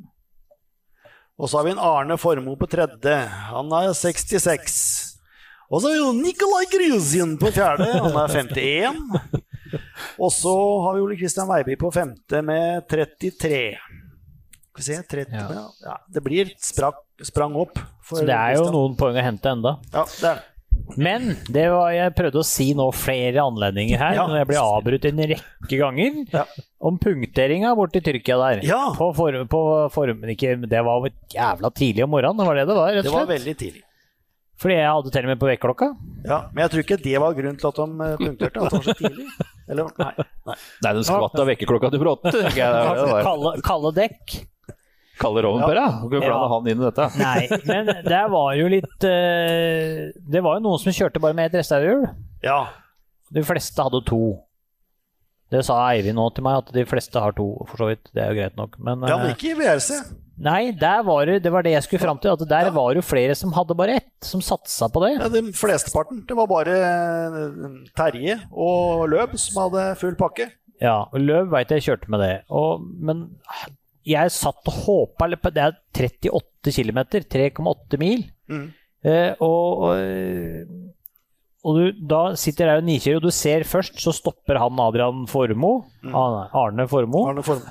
Og 1.38 1.50
så 1.50 1.60
har 1.60 1.68
vi 1.68 1.76
en 1.76 1.84
Arne 1.84 2.18
Formoe 2.18 2.58
på 2.58 2.70
tredje. 2.72 3.18
Han 3.52 3.70
er 3.78 3.94
66. 3.94 4.80
Og 5.70 5.84
så 5.84 5.92
har 5.92 6.00
vi 6.00 6.24
Nikolai 6.24 6.66
Gryzin 6.72 7.36
på 7.38 7.52
fjerde. 7.54 7.92
Han 8.02 8.18
er 8.18 8.34
51. 8.34 9.04
Og 10.18 10.32
så 10.34 10.56
har 10.82 10.96
vi 10.96 11.04
Ole 11.06 11.20
Kristian 11.20 11.50
Veiby 11.52 11.78
på 11.78 11.92
femte 11.94 12.42
med 12.42 12.88
33. 12.90 13.62
Skal 14.78 14.84
vi 14.84 14.98
se 15.02 15.04
30, 15.16 15.34
ja. 15.56 15.64
Ja, 15.84 15.98
Det 16.14 16.22
blir 16.24 16.52
sprak, 16.62 16.96
sprang 17.24 17.56
opp. 17.56 17.80
for 18.02 18.20
Så 18.22 18.26
det 18.26 18.36
er 18.36 18.54
jo 18.56 18.64
Kristian. 18.64 18.74
noen 18.78 18.96
poeng 18.98 19.16
å 19.18 19.24
hente 19.24 19.50
enda. 19.50 19.78
Ja, 19.94 20.04
det 20.06 20.24
er 20.30 20.36
det. 20.36 20.44
Men 20.96 21.36
det 21.52 21.66
var, 21.72 21.90
jeg 21.92 22.14
prøvde 22.16 22.40
å 22.40 22.46
si 22.46 22.74
nå 22.78 22.86
flere 22.94 23.42
anledninger 23.44 23.98
her, 23.98 24.14
Ja. 24.16 24.28
når 24.28 24.38
jeg 24.38 24.48
blir 24.48 24.62
avbrutt 24.62 25.06
en 25.06 25.18
rekke 25.18 25.78
ganger, 25.82 26.28
Ja. 26.32 26.46
om 26.80 26.98
punkteringa 26.98 27.76
borti 27.76 28.00
Tyrkia 28.02 28.38
der. 28.38 28.62
Ja. 28.64 28.94
På 28.94 29.14
form, 29.14 29.48
på 29.50 29.92
form, 29.92 30.22
ikke, 30.24 30.56
det 30.70 30.84
var 30.86 31.10
jævla 31.34 31.74
tidlig 31.74 32.04
om 32.04 32.12
morgenen, 32.12 32.38
det 32.38 32.46
var 32.46 32.56
det 32.56 32.68
det 32.68 32.76
var, 32.76 32.94
rett 32.94 33.04
Det 33.04 33.12
og 33.12 33.14
var 33.20 33.26
slett. 33.26 33.42
veldig 33.42 33.58
tidlig. 33.58 33.84
Fordi 34.58 34.74
jeg 34.74 34.90
hadde 34.90 35.12
til 35.12 35.22
og 35.22 35.28
med 35.28 35.40
på 35.40 35.48
vekkerklokka. 35.52 35.88
Ja, 36.26 36.40
Men 36.54 36.64
jeg 36.64 36.72
tror 36.72 36.84
ikke 36.84 37.04
det 37.04 37.20
var 37.20 37.34
grunnen 37.34 37.60
til 37.60 37.68
at 37.68 37.76
de 37.76 37.84
eh, 37.84 38.18
punkterte. 38.18 38.58
At 38.58 38.72
det 38.72 38.72
var 38.72 38.88
så 38.88 38.96
tidlig. 38.98 39.28
Eller, 39.70 39.84
nei, 40.00 40.12
nei. 40.48 40.56
Nei, 40.84 40.94
de 40.94 41.04
skvatt 41.04 41.36
av 41.40 41.48
vekkerklokka 41.48 41.92
til 41.92 42.00
Bråten. 42.00 42.32
Det 42.32 42.56
var- 42.58 42.96
det 42.96 43.12
var- 43.12 43.24
Kalde, 43.24 43.62
kalde 43.62 43.92
dekk. 43.94 44.48
Kalle 45.20 45.42
kan 45.44 45.62
Ja. 45.62 46.20
blande 46.22 46.50
han 46.54 46.68
inn 46.72 46.82
i 46.82 46.86
dette. 46.90 47.08
Nei, 47.22 47.48
men 47.70 47.92
det 48.06 48.24
var 48.34 48.52
jo 48.60 48.68
litt 48.72 49.08
eh, 49.10 50.12
Det 50.30 50.44
var 50.46 50.58
jo 50.60 50.66
noen 50.68 50.82
som 50.84 50.94
kjørte 50.94 51.22
bare 51.24 51.34
med 51.38 51.50
ett 51.52 51.60
reservehjul. 51.64 52.06
Ja. 52.46 52.60
De 53.34 53.44
fleste 53.44 53.82
hadde 53.84 54.04
to. 54.08 54.22
Det 55.52 55.62
sa 55.64 55.78
Eivind 55.94 56.18
nå 56.20 56.26
til 56.36 56.44
meg, 56.44 56.58
at 56.60 56.72
de 56.76 56.84
fleste 56.88 57.20
har 57.24 57.32
to, 57.38 57.46
for 57.70 57.80
så 57.80 57.86
vidt. 57.94 58.10
Det 58.12 58.20
er 58.24 58.34
jo 58.34 58.40
greit 58.42 58.58
nok. 58.60 58.74
Men, 58.84 59.06
ja, 59.08 59.16
men 59.22 59.30
eh, 59.32 59.36
ikke 59.38 59.54
i 59.54 59.58
VRC. 59.62 60.02
nei, 60.44 60.72
der 60.76 61.06
var 61.08 61.24
det, 61.26 61.38
det 61.46 61.52
var 61.56 61.64
det 61.64 61.72
jeg 61.72 61.86
skulle 61.86 62.04
fram 62.04 62.20
til. 62.20 62.34
At 62.36 62.44
der 62.50 62.68
Ja. 62.68 62.74
var 62.76 62.94
jo 63.00 63.02
flere 63.02 63.34
som 63.36 63.54
hadde 63.56 63.76
bare 63.80 63.96
ett, 64.02 64.12
som 64.28 64.42
satsa 64.44 64.90
på 64.92 65.02
det. 65.06 65.14
Ja, 65.22 65.30
de 65.32 65.42
flesteparten. 65.56 66.26
Det 66.28 66.36
var 66.36 66.48
bare 66.52 66.76
eh, 66.76 67.80
Terje 67.96 68.36
og 68.52 69.08
Løb 69.10 69.38
som 69.40 69.62
hadde 69.64 69.88
full 70.04 70.16
pakke. 70.20 70.50
Ja, 70.84 71.06
og 71.10 71.20
Løb 71.24 71.48
veit 71.56 71.72
jeg 71.74 71.82
kjørte 71.88 72.12
med 72.12 72.20
det. 72.22 72.34
Og, 72.54 72.84
men 72.84 73.24
jeg 74.08 74.32
satt 74.32 74.70
og 74.72 74.74
håpa 74.86 75.28
på- 75.36 75.54
Det 75.54 75.64
er 75.64 75.78
38 75.94 76.74
km, 76.78 77.00
3,8 77.28 78.00
mil. 78.00 78.24
Mm. 78.50 78.68
Eh, 79.04 79.34
og 79.40 79.84
og, 79.88 79.98
og 81.68 81.76
du, 81.78 81.92
da 82.08 82.22
sitter 82.40 82.70
der 82.70 82.80
og 82.82 82.88
nikjører, 82.88 83.20
og 83.20 83.28
du 83.28 83.32
ser 83.36 83.66
først, 83.68 84.00
så 84.00 84.14
stopper 84.16 84.60
han 84.62 84.80
Adrian 84.80 85.26
Formoe. 85.28 85.84
Arne- 86.06 86.48
Arne 86.56 86.88
Formoe. 86.88 87.28
Arne 87.32 87.44
Form. 87.44 87.62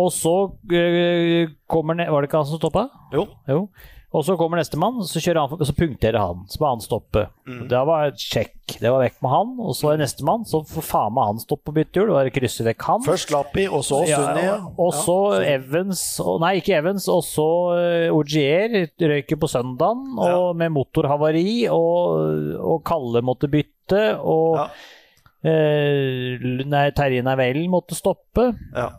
Og 0.00 0.12
så 0.14 0.32
uh, 0.54 1.50
kommer 1.68 1.96
ned 1.98 2.06
Var 2.12 2.22
det 2.22 2.28
ikke 2.28 2.38
han 2.38 2.46
som 2.46 2.60
stoppa? 2.60 2.84
Jo. 3.12 3.24
Jo. 3.50 3.64
Og 4.10 4.24
så 4.26 4.34
kommer 4.34 4.58
nestemann, 4.58 4.96
så 5.06 5.20
han 5.22 5.60
så 5.62 5.74
punkterer 5.76 6.18
han. 6.18 6.42
Så 6.50 6.58
må 6.58 6.72
han 6.72 6.80
stoppe. 6.82 7.28
Mm. 7.46 7.60
Det 7.70 7.80
var 7.86 8.10
sjekk. 8.18 8.56
Det 8.82 8.90
var 8.90 9.04
vekk 9.04 9.20
med 9.22 9.30
han. 9.30 9.52
Og 9.62 9.76
så 9.78 9.92
er 9.92 10.00
nestemann, 10.00 10.42
så 10.50 10.64
får 10.66 10.86
faen 10.86 11.14
meg 11.14 11.28
han 11.28 11.42
stoppe 11.42 11.68
på 11.68 11.74
byttehjul. 11.76 12.10
Det 12.10 12.16
var 12.16 12.30
å 12.30 12.32
krysse 12.34 12.66
vekk 12.66 12.86
han. 12.88 13.04
Først 13.06 13.30
Lappi, 13.30 13.68
og 13.70 13.84
så 13.86 14.00
Sunni. 14.10 14.42
Ja, 14.48 14.56
og 14.82 14.96
så 14.98 15.16
Evans 15.46 16.02
og, 16.24 16.40
Nei, 16.42 16.56
ikke 16.58 16.74
Evans. 16.80 17.06
Og 17.12 17.22
så 17.26 17.46
uh, 17.78 18.16
Ogier 18.16 18.74
røyker 18.98 19.38
på 19.38 19.50
søndagen 19.50 20.18
og 20.18 20.58
med 20.58 20.74
motorhavari. 20.74 21.68
Og, 21.70 22.56
og 22.58 22.82
Kalle 22.90 23.22
måtte 23.26 23.50
bytte. 23.52 24.02
Og 24.18 24.58
Ja. 24.58 24.66
eh, 25.46 26.90
Terje 26.98 27.22
Nevell 27.22 27.62
måtte 27.70 27.94
stoppe. 27.98 28.50
Ja. 28.74 28.90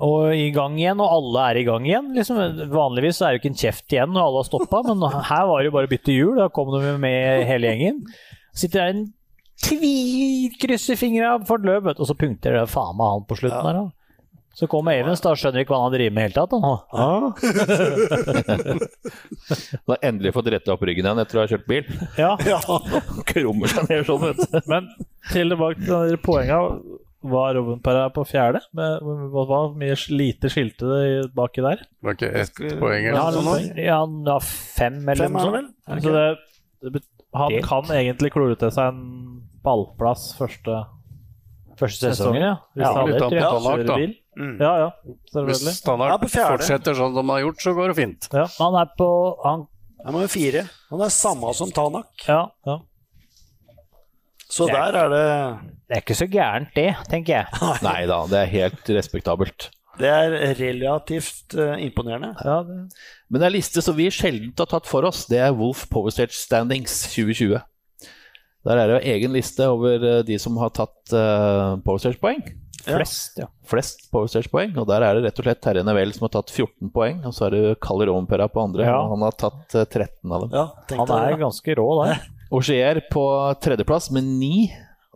Og 0.00 0.32
i 0.34 0.50
gang 0.54 0.78
igjen, 0.80 1.00
og 1.02 1.12
alle 1.18 1.46
er 1.50 1.60
i 1.60 1.64
gang 1.68 1.86
igjen. 1.86 2.12
Liksom, 2.16 2.40
vanligvis 2.72 3.20
er 3.20 3.32
det 3.32 3.38
jo 3.38 3.42
ikke 3.42 3.50
en 3.52 3.62
kjeft 3.62 3.96
igjen 3.96 4.14
når 4.14 4.24
alle 4.24 4.42
har 4.42 4.48
stoppa, 4.48 4.82
men 4.88 5.02
her 5.28 5.48
var 5.50 5.60
det 5.60 5.68
jo 5.68 5.74
bare 5.76 5.90
å 5.90 5.92
bytte 5.92 6.16
hjul. 6.16 6.36
Da 6.40 6.48
kom 6.54 6.72
de 6.74 6.94
med 7.02 7.44
hele 7.48 7.72
gjengen. 7.72 8.04
Sitter 8.56 8.80
der 8.80 8.94
en 8.94 9.04
i 9.70 10.50
fingra 10.98 11.36
for 11.46 11.60
et 11.60 11.66
løp, 11.68 11.92
og 11.92 12.06
så 12.08 12.16
punkterer 12.18 12.64
det 12.64 12.72
faen 12.72 12.96
meg 12.98 13.12
han 13.12 13.26
på 13.28 13.38
slutten 13.38 13.68
der. 13.68 13.78
Da. 13.78 13.90
Så 14.54 14.66
kommer 14.68 14.92
Evans, 14.92 15.22
da 15.24 15.32
skjønner 15.38 15.62
vi 15.62 15.64
ikke 15.64 15.72
hva 15.72 15.84
han 15.86 15.94
driver 15.94 16.12
med 16.12 16.22
i 16.22 16.28
det 16.28 16.36
hele 16.36 16.36
tatt. 16.36 16.52
Da. 16.52 16.58
Du 19.80 19.88
har 19.94 20.02
endelig 20.10 20.34
fått 20.36 20.50
retta 20.52 20.74
opp 20.74 20.82
ryggen 20.84 21.06
igjen 21.08 21.22
etter 21.22 21.38
å 21.38 21.44
ha 21.44 21.48
kjørt 21.48 21.68
bil. 21.70 21.84
Ja. 22.20 22.34
Krummer 23.30 23.72
seg 23.72 23.88
ned 23.88 24.04
sånn, 24.08 24.26
vet 24.26 24.42
du. 24.42 24.58
Men 24.68 24.90
til 25.30 25.54
tilbake 25.54 25.80
til 25.86 26.12
de 26.12 26.18
poenga. 26.20 26.58
Var 27.22 27.54
Rovenpera 27.54 28.08
på 28.10 28.24
fjerde? 28.26 28.60
Med, 28.74 28.98
hva 29.30 29.58
mye 29.78 29.94
lite 30.10 30.48
skilte 30.50 30.88
det 30.90 31.02
i- 31.06 31.28
baki 31.36 31.62
der? 31.62 31.76
Det 31.86 32.02
var 32.02 32.16
ikke 32.16 32.30
ett 32.40 32.56
poeng 32.80 33.04
Ja, 33.04 33.30
sånt? 33.30 33.76
ja, 33.78 33.98
han 34.00 34.26
har 34.26 34.40
fem 34.42 34.96
eller 35.08 35.24
Fem 35.28 35.32
noe 35.32 35.44
sånt. 35.44 36.02
Så 36.02 36.12
det, 36.16 36.92
det, 36.96 37.02
han 37.34 37.52
Det- 37.52 37.62
kan 37.64 37.84
egentlig 37.84 38.32
klore 38.32 38.58
til 38.58 38.70
seg 38.74 38.88
en 38.92 39.42
ballplass 39.62 40.32
første 40.36 40.86
Første 41.78 42.10
sesongen, 42.12 42.42
ja. 42.42 42.56
Hvis 42.76 42.82
ja 42.84 42.92
han 42.92 43.08
annet. 43.08 43.62
kjører 43.64 43.86
da. 43.86 43.94
bil. 43.96 44.12
Ja, 44.60 44.72
ja. 44.78 44.90
Selvfølgelig. 45.32 45.66
Hvis 45.66 45.78
Standard 45.80 46.20
på 46.20 46.28
fortsetter 46.28 46.94
sånn 46.94 47.14
som 47.16 47.26
de 47.26 47.32
har 47.32 47.40
gjort, 47.40 47.60
så 47.64 47.72
går 47.74 47.88
det 47.88 47.96
fint. 47.96 48.28
Ja, 48.32 48.44
han 48.58 48.74
er 48.82 48.90
på 48.98 49.08
han, 49.42 49.66
Han 50.04 50.14
er 50.22 50.26
fire. 50.28 50.62
Han 50.90 51.00
er 51.00 51.08
samme 51.08 51.54
som 51.54 51.70
Tanak. 51.70 52.10
Ja, 52.28 52.50
ja. 52.66 52.76
Så 54.52 54.66
der 54.68 54.92
er 55.00 55.08
det 55.08 55.26
Det 55.92 55.98
er 55.98 56.04
ikke 56.06 56.14
så 56.16 56.24
gærent, 56.32 56.70
det, 56.72 56.88
tenker 57.12 57.34
jeg. 57.34 57.72
Nei 57.84 58.06
da, 58.08 58.22
det 58.30 58.38
er 58.38 58.46
helt 58.48 58.86
respektabelt. 58.96 59.66
Det 60.00 60.08
er 60.08 60.54
relativt 60.56 61.52
uh, 61.52 61.74
imponerende. 61.84 62.30
ja 62.40 62.62
det, 62.64 62.78
Men 63.28 63.44
en 63.44 63.52
liste 63.52 63.82
som 63.84 63.98
vi 63.98 64.06
sjelden 64.08 64.54
har 64.56 64.70
tatt 64.70 64.88
for 64.88 65.04
oss, 65.04 65.26
det 65.28 65.42
er 65.44 65.52
Wolf 65.52 65.84
Power 65.92 66.08
Stage 66.14 66.32
Standings 66.32 66.94
2020. 67.12 67.60
Der 68.64 68.78
er 68.80 68.88
det 68.88 68.94
jo 68.94 69.12
egen 69.12 69.36
liste 69.36 69.66
over 69.68 70.00
eh, 70.06 70.22
de 70.24 70.38
som 70.40 70.56
har 70.62 70.70
tatt 70.72 71.12
uh, 71.12 71.76
Power 71.84 72.00
Stage-poeng. 72.00 72.40
Flest, 72.86 73.36
ja. 73.42 73.50
Flest 73.68 74.06
Power 74.14 74.30
Stage-poeng. 74.32 74.72
Og 74.80 74.86
der 74.88 75.04
er 75.04 75.18
det 75.18 75.26
rett 75.26 75.42
og 75.42 75.44
slett 75.44 75.60
Terje 75.60 75.82
Nevel 75.84 76.14
som 76.16 76.24
har 76.24 76.32
tatt 76.38 76.54
14 76.54 76.88
poeng. 76.94 77.20
Og 77.28 77.34
så 77.36 77.50
er 77.50 77.56
det 77.58 77.74
Kalle 77.84 78.06
Rompera 78.08 78.48
på 78.48 78.62
andre. 78.64 78.86
Ja. 78.88 78.96
og 79.02 79.12
Han 79.16 79.26
har 79.26 79.36
tatt 79.36 79.76
eh, 79.76 79.84
13 79.84 80.32
av 80.32 80.46
dem. 80.46 80.56
Ja, 80.56 80.64
Han 80.94 81.12
er 81.18 81.34
det. 81.34 81.42
ganske 81.42 81.76
rå 81.82 81.88
der. 82.00 82.24
Augier 82.54 83.02
på 83.12 83.26
tredjeplass 83.60 84.08
med 84.14 84.30
ni. 84.30 84.54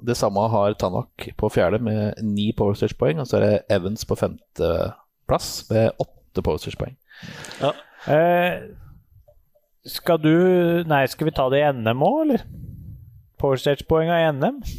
Det 0.04 0.16
samme 0.16 0.48
har 0.52 0.74
Tanak 0.76 1.28
på 1.36 1.48
fjerde 1.48 1.78
med 1.80 2.18
ni 2.22 2.50
Power 2.52 2.74
Stage-poeng. 2.76 3.20
Og 3.22 3.28
så 3.30 3.38
er 3.38 3.46
det 3.46 3.62
Evans 3.72 4.04
på 4.04 4.16
femteplass 4.18 5.70
med 5.70 5.96
åtte 6.02 6.42
Power 6.44 6.60
Stage-poeng. 6.60 6.96
Eh, 8.06 8.58
skal 9.86 10.20
du 10.20 10.34
Nei, 10.86 11.06
skal 11.08 11.30
vi 11.30 11.34
ta 11.34 11.48
det 11.50 11.62
i 11.62 11.72
NM 11.72 12.04
òg, 12.04 12.18
eller? 12.26 12.44
Power 13.40 13.56
Stage-poenga 13.60 14.20
i 14.20 14.32
NM? 14.32 14.60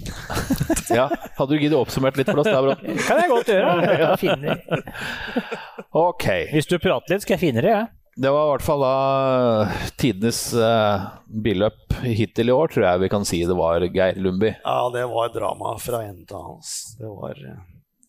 Ja, 0.88 1.10
Hadde 1.36 1.52
du 1.52 1.60
giddet 1.60 1.76
oppsummert 1.76 2.16
litt 2.16 2.30
for 2.30 2.40
oss 2.40 2.48
der, 2.48 2.62
Bråten? 2.64 2.96
Kan 3.04 3.18
jeg 3.20 3.28
godt 3.28 3.50
gjøre. 3.52 3.72
ja. 4.24 4.58
Ok. 5.92 6.26
hvis 6.54 6.70
du 6.70 6.78
prater 6.80 7.12
litt, 7.12 7.26
skal 7.26 7.36
jeg 7.36 7.42
finne 7.42 7.64
det, 7.66 7.74
jeg. 7.74 7.90
Det 8.18 8.30
var 8.34 8.48
i 8.48 8.52
hvert 8.56 8.66
fall 8.66 8.82
da 8.82 8.94
tidenes 10.02 10.40
uh, 10.58 11.06
billøp 11.30 12.00
hittil 12.02 12.50
i 12.50 12.54
år, 12.56 12.72
tror 12.74 12.88
jeg 12.88 13.02
vi 13.04 13.10
kan 13.14 13.26
si 13.30 13.44
det 13.46 13.58
var 13.58 13.86
Geir 13.94 14.18
Lundby. 14.18 14.56
Ja, 14.64 14.88
det 14.94 15.04
var 15.12 15.30
drama 15.36 15.76
fra 15.82 16.00
ende 16.08 16.26
til 16.26 16.42
hans. 16.42 16.72
Det 16.98 17.12
var 17.12 17.38
eh, 17.38 17.60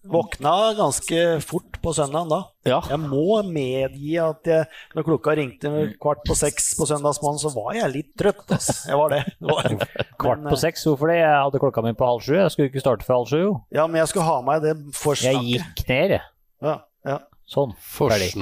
Våkna 0.09 0.72
ganske 0.78 1.20
fort 1.44 1.76
på 1.85 1.93
søndagen 1.93 2.32
da. 2.32 2.40
Ja. 2.64 2.80
Jeg 2.89 3.02
må 3.02 3.43
medgi 3.44 4.16
at 4.24 4.48
jeg, 4.48 4.64
når 4.97 5.09
klokka 5.10 5.36
ringte 5.36 5.72
kvart 6.01 6.24
på 6.24 6.39
seks 6.39 6.70
på 6.78 6.89
søndagsmorgen, 6.89 7.43
så 7.44 7.52
var 7.52 7.76
jeg 7.76 7.93
litt 7.93 8.12
trøtt. 8.16 8.47
Altså. 8.48 8.80
Jeg 8.89 9.05
var 9.05 9.12
det. 9.12 9.22
det 9.28 9.52
var. 9.52 9.72
Kvart 10.24 10.40
Men, 10.40 10.52
på 10.55 10.60
seks, 10.64 10.89
hvorfor 10.89 11.12
det? 11.12 11.20
Jeg 11.20 11.35
hadde 11.36 11.60
klokka 11.68 11.85
mi 11.85 11.93
på 11.98 12.09
halv 12.09 12.24
sju. 12.24 12.39
Jeg 12.39 12.55
skulle 12.55 12.72
ikke 12.72 12.86
starte 12.86 13.05
før 13.05 13.20
halv 13.20 13.32
sju, 13.35 13.40
jo. 13.44 13.56
Ja, 13.76 13.85
men 13.85 14.01
jeg 14.01 14.14
skulle 14.14 14.30
ha 14.30 14.40
meg 14.47 14.64
det 14.64 14.78
forsnakket. 14.97 15.35
Jeg 15.35 15.59
gikk 15.59 15.89
ned, 15.93 16.16
jeg. 16.16 16.30
Ja, 16.64 16.78
ja. 17.12 17.24
Sånn. 17.48 17.76
Ferdig. 17.76 18.32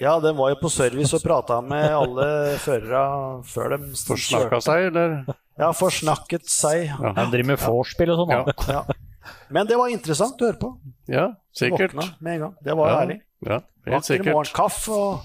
Ja, 0.00 0.18
den 0.20 0.36
var 0.36 0.50
jo 0.52 0.58
på 0.60 0.68
service 0.72 1.14
og 1.16 1.22
prata 1.24 1.60
med 1.64 1.86
alle 1.96 2.26
førere 2.60 3.02
før 3.48 3.72
de 3.76 3.78
Forsnakka 3.96 4.58
seg, 4.60 4.88
eller? 4.90 5.14
Ja, 5.56 5.70
forsnakket 5.72 6.50
seg. 6.52 6.90
Han 7.00 7.30
driver 7.32 7.48
med 7.54 7.62
vorspiel 7.64 8.12
og 8.12 8.18
sånn. 8.20 8.34
Ja. 8.34 8.42
Ja. 8.74 8.82
Men 9.50 9.66
det 9.66 9.78
var 9.80 9.88
interessant 9.90 10.36
å 10.42 10.50
høre 10.50 10.60
på. 10.60 10.68
Ja, 11.10 11.30
sikkert. 11.56 11.94
Våkna 11.96 12.10
med 12.20 12.36
en 12.36 12.42
gang. 12.44 12.52
Det 12.66 12.76
var 12.76 12.92
Ja, 12.92 12.98
ærlig. 13.06 13.16
ja, 13.48 13.60
Vakker 13.94 14.06
sikkert. 14.16 14.34
morgenkaffe 14.34 14.96
og 14.96 15.20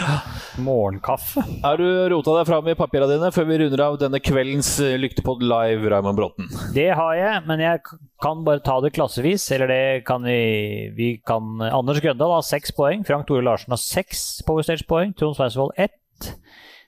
Morgenkaffe. 0.66 1.42
Er 1.64 1.78
du 1.78 1.86
rota 2.10 2.32
deg 2.40 2.48
fram 2.48 2.68
i 2.72 2.74
papirene 2.78 3.14
dine 3.14 3.30
før 3.34 3.46
vi 3.48 3.58
runder 3.62 3.82
av 3.84 3.98
denne 4.00 4.18
kveldens 4.22 4.70
eh, 4.82 4.96
Lyktepod 5.00 5.44
live, 5.46 5.86
Raymond 5.92 6.18
Bråten? 6.18 6.48
Det 6.74 6.88
har 6.98 7.14
jeg, 7.18 7.42
men 7.46 7.62
jeg 7.62 7.82
kan 8.22 8.42
bare 8.46 8.62
ta 8.66 8.80
det 8.84 8.92
klassevis. 8.96 9.46
Eller 9.54 9.70
det 9.70 9.82
kan 10.08 10.26
vi, 10.26 10.90
vi 10.96 11.10
kan 11.26 11.60
Anders 11.70 12.02
Grøndal 12.02 12.34
har 12.34 12.46
seks 12.46 12.74
poeng. 12.76 13.04
Frank 13.06 13.28
Tore 13.30 13.44
Larsen 13.46 13.74
har 13.76 13.80
seks 13.82 14.26
Stage-poeng. 14.42 15.14
Trond 15.18 15.38
Sveisvold 15.38 15.76
ett. 15.80 16.32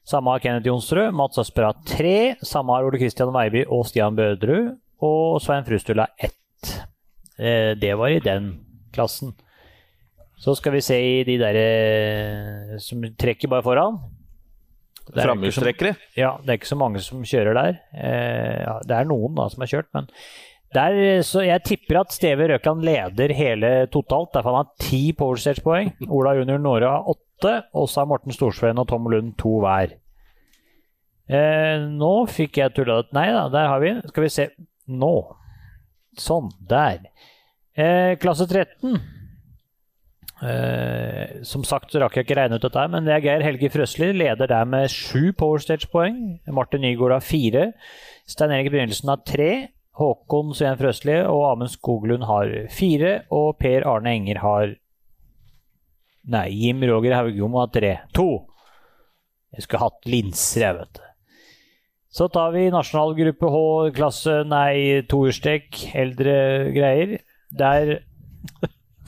Samme 0.08 0.34
har 0.34 0.42
Kenneth 0.42 0.66
Jonsrud. 0.66 1.12
Mats 1.14 1.38
Asper 1.38 1.68
har 1.70 1.78
tre. 1.86 2.34
Samme 2.42 2.74
har 2.74 2.88
Ole 2.88 2.98
Kristian 2.98 3.30
Veiby 3.34 3.62
og 3.70 3.86
Stian 3.86 4.18
Bødrud. 4.18 4.74
Og 5.02 5.38
Svein 5.42 5.64
Frustula 5.66 6.08
har 6.10 6.28
ett. 6.30 6.74
Eh, 7.38 7.72
Det 7.78 7.94
var 7.98 8.10
i 8.10 8.18
den 8.22 8.52
klassen. 8.92 9.36
Så 10.42 10.56
skal 10.58 10.74
vi 10.74 10.82
se 10.82 10.96
i 10.98 11.18
de 11.26 11.36
derre 11.38 12.78
som 12.82 13.02
trekker 13.18 13.50
bare 13.50 13.62
foran. 13.62 14.00
Det 15.02 15.18
er 15.18 15.28
Framhjulstrekkere? 15.28 15.92
ja, 16.18 16.32
det 16.42 16.50
er 16.50 16.58
ikke 16.60 16.70
så 16.70 16.78
mange 16.78 17.02
som 17.02 17.22
kjører 17.26 17.58
der. 17.58 17.78
Eh, 17.94 18.58
ja, 18.62 18.74
det 18.86 18.96
er 18.96 19.06
noen 19.10 19.34
da 19.38 19.48
som 19.50 19.62
har 19.62 19.70
kjørt, 19.70 19.90
men 19.94 20.08
der, 20.72 21.20
så 21.26 21.42
jeg 21.44 21.62
tipper 21.68 22.00
at 22.00 22.14
Steve 22.14 22.46
Røkland 22.48 22.80
leder 22.86 23.34
hele 23.36 23.72
totalt. 23.92 24.30
Derfor 24.32 24.54
han 24.54 24.64
har 24.64 24.80
ti 24.80 25.12
powerstage-poeng. 25.18 25.90
Ola 26.08 26.32
Junior 26.38 26.62
Nåre 26.62 26.88
har 26.88 27.10
åtte, 27.12 27.56
og 27.76 27.90
så 27.92 28.02
har 28.02 28.08
Morten 28.08 28.32
Storsveen 28.32 28.80
og 28.80 28.88
Tom 28.88 29.10
Lund 29.12 29.34
to 29.42 29.58
hver. 29.62 29.98
Eh, 31.28 31.84
nå 31.92 32.12
fikk 32.28 32.58
jeg 32.58 32.74
tulla 32.74 32.98
Nei 33.14 33.28
da, 33.32 33.44
der 33.48 33.68
har 33.70 33.78
vi 33.80 33.92
Skal 34.10 34.24
vi 34.24 34.30
se. 34.32 34.48
Nå. 34.90 35.12
Sånn. 36.18 36.48
Der. 36.68 37.04
Eh, 37.76 38.16
klasse 38.22 38.48
13. 38.48 38.96
Eh, 40.42 41.42
som 41.46 41.62
sagt 41.62 41.92
så 41.92 42.00
rakk 42.02 42.16
jeg 42.18 42.26
ikke 42.26 42.36
regne 42.40 42.58
ut 42.58 42.64
dette, 42.64 42.86
men 42.90 43.06
det 43.06 43.14
er 43.14 43.22
Geir 43.22 43.44
Helge 43.46 43.68
Frøsli, 43.70 44.08
leder 44.16 44.50
der 44.50 44.66
med 44.66 44.90
sju 44.90 45.30
powerstage-poeng. 45.38 46.18
Martin 46.50 46.82
Nygaard 46.82 47.14
har 47.14 47.26
fire. 47.26 47.68
Stein 48.26 48.54
Erik 48.54 48.72
Brynildsen 48.74 49.12
har 49.12 49.22
tre. 49.26 49.52
Håkon 50.00 50.54
Sveen 50.56 50.78
Frøsli 50.80 51.18
og 51.28 51.44
Amund 51.50 51.70
Skoglund 51.70 52.26
har 52.26 52.50
fire. 52.74 53.20
Og 53.30 53.54
Per 53.60 53.86
Arne 53.86 54.16
Enger 54.16 54.42
har 54.42 54.74
Nei, 56.32 56.48
Jim 56.54 56.82
Roger 56.86 57.16
Haugom 57.18 57.56
har 57.58 57.70
tre. 57.74 57.96
To! 58.14 58.28
Jeg 59.52 59.64
skulle 59.64 59.82
hatt 59.82 60.06
linser, 60.08 60.62
jeg, 60.62 60.76
vet 60.78 60.98
du. 61.00 61.08
Så 62.12 62.28
tar 62.32 62.52
vi 62.54 62.68
nasjonalgruppe 62.70 63.48
H, 63.50 63.58
klasse 63.96 64.42
nei, 64.46 65.02
toerstek, 65.08 65.80
eldre 65.96 66.34
greier. 66.74 67.16
Der 67.58 67.94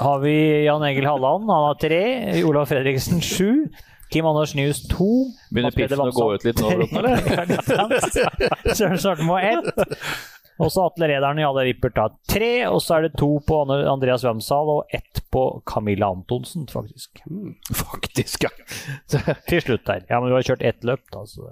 har 0.01 0.19
vi 0.23 0.65
Jan 0.65 0.83
Egil 0.83 1.07
Halland, 1.07 1.51
han 1.51 1.67
har 1.69 1.75
tre. 1.81 2.05
Olav 2.45 2.67
Fredriksen 2.71 3.21
sju. 3.23 3.69
Kim 4.11 4.27
Anders 4.27 4.55
Nyhus 4.55 4.85
to. 4.89 5.07
Begynner 5.51 5.97
Mats 5.97 6.17
å 6.19 6.23
gå 6.23 6.35
ut 6.35 6.45
litt 6.47 6.61
nå? 6.63 6.69
Søren 8.75 9.29
har 9.31 9.47
ett. 9.49 9.87
Og 10.63 10.71
så 10.71 10.85
Atle 10.87 11.09
Rederen 11.11 11.41
i 11.43 11.47
alle 11.47 11.65
Rippert 11.67 11.99
har 11.99 12.13
tre. 12.31 12.53
Og 12.69 12.79
så 12.85 12.99
er 12.99 13.09
det 13.09 13.17
to 13.19 13.31
på 13.47 13.61
Andreas 13.75 14.23
Wamsal 14.27 14.71
og 14.77 14.95
ett 14.95 15.23
på 15.35 15.43
Camilla 15.67 16.13
Antonsen, 16.15 16.69
faktisk. 16.71 17.25
Faktisk, 17.75 18.47
ja. 18.47 18.53
Til 19.49 19.65
slutt 19.65 19.87
der. 19.89 20.07
Ja, 20.11 20.21
men 20.21 20.31
du 20.31 20.37
har 20.39 20.47
kjørt 20.47 20.63
ett 20.63 20.87
løp, 20.87 21.03
da. 21.15 21.25
Så 21.27 21.51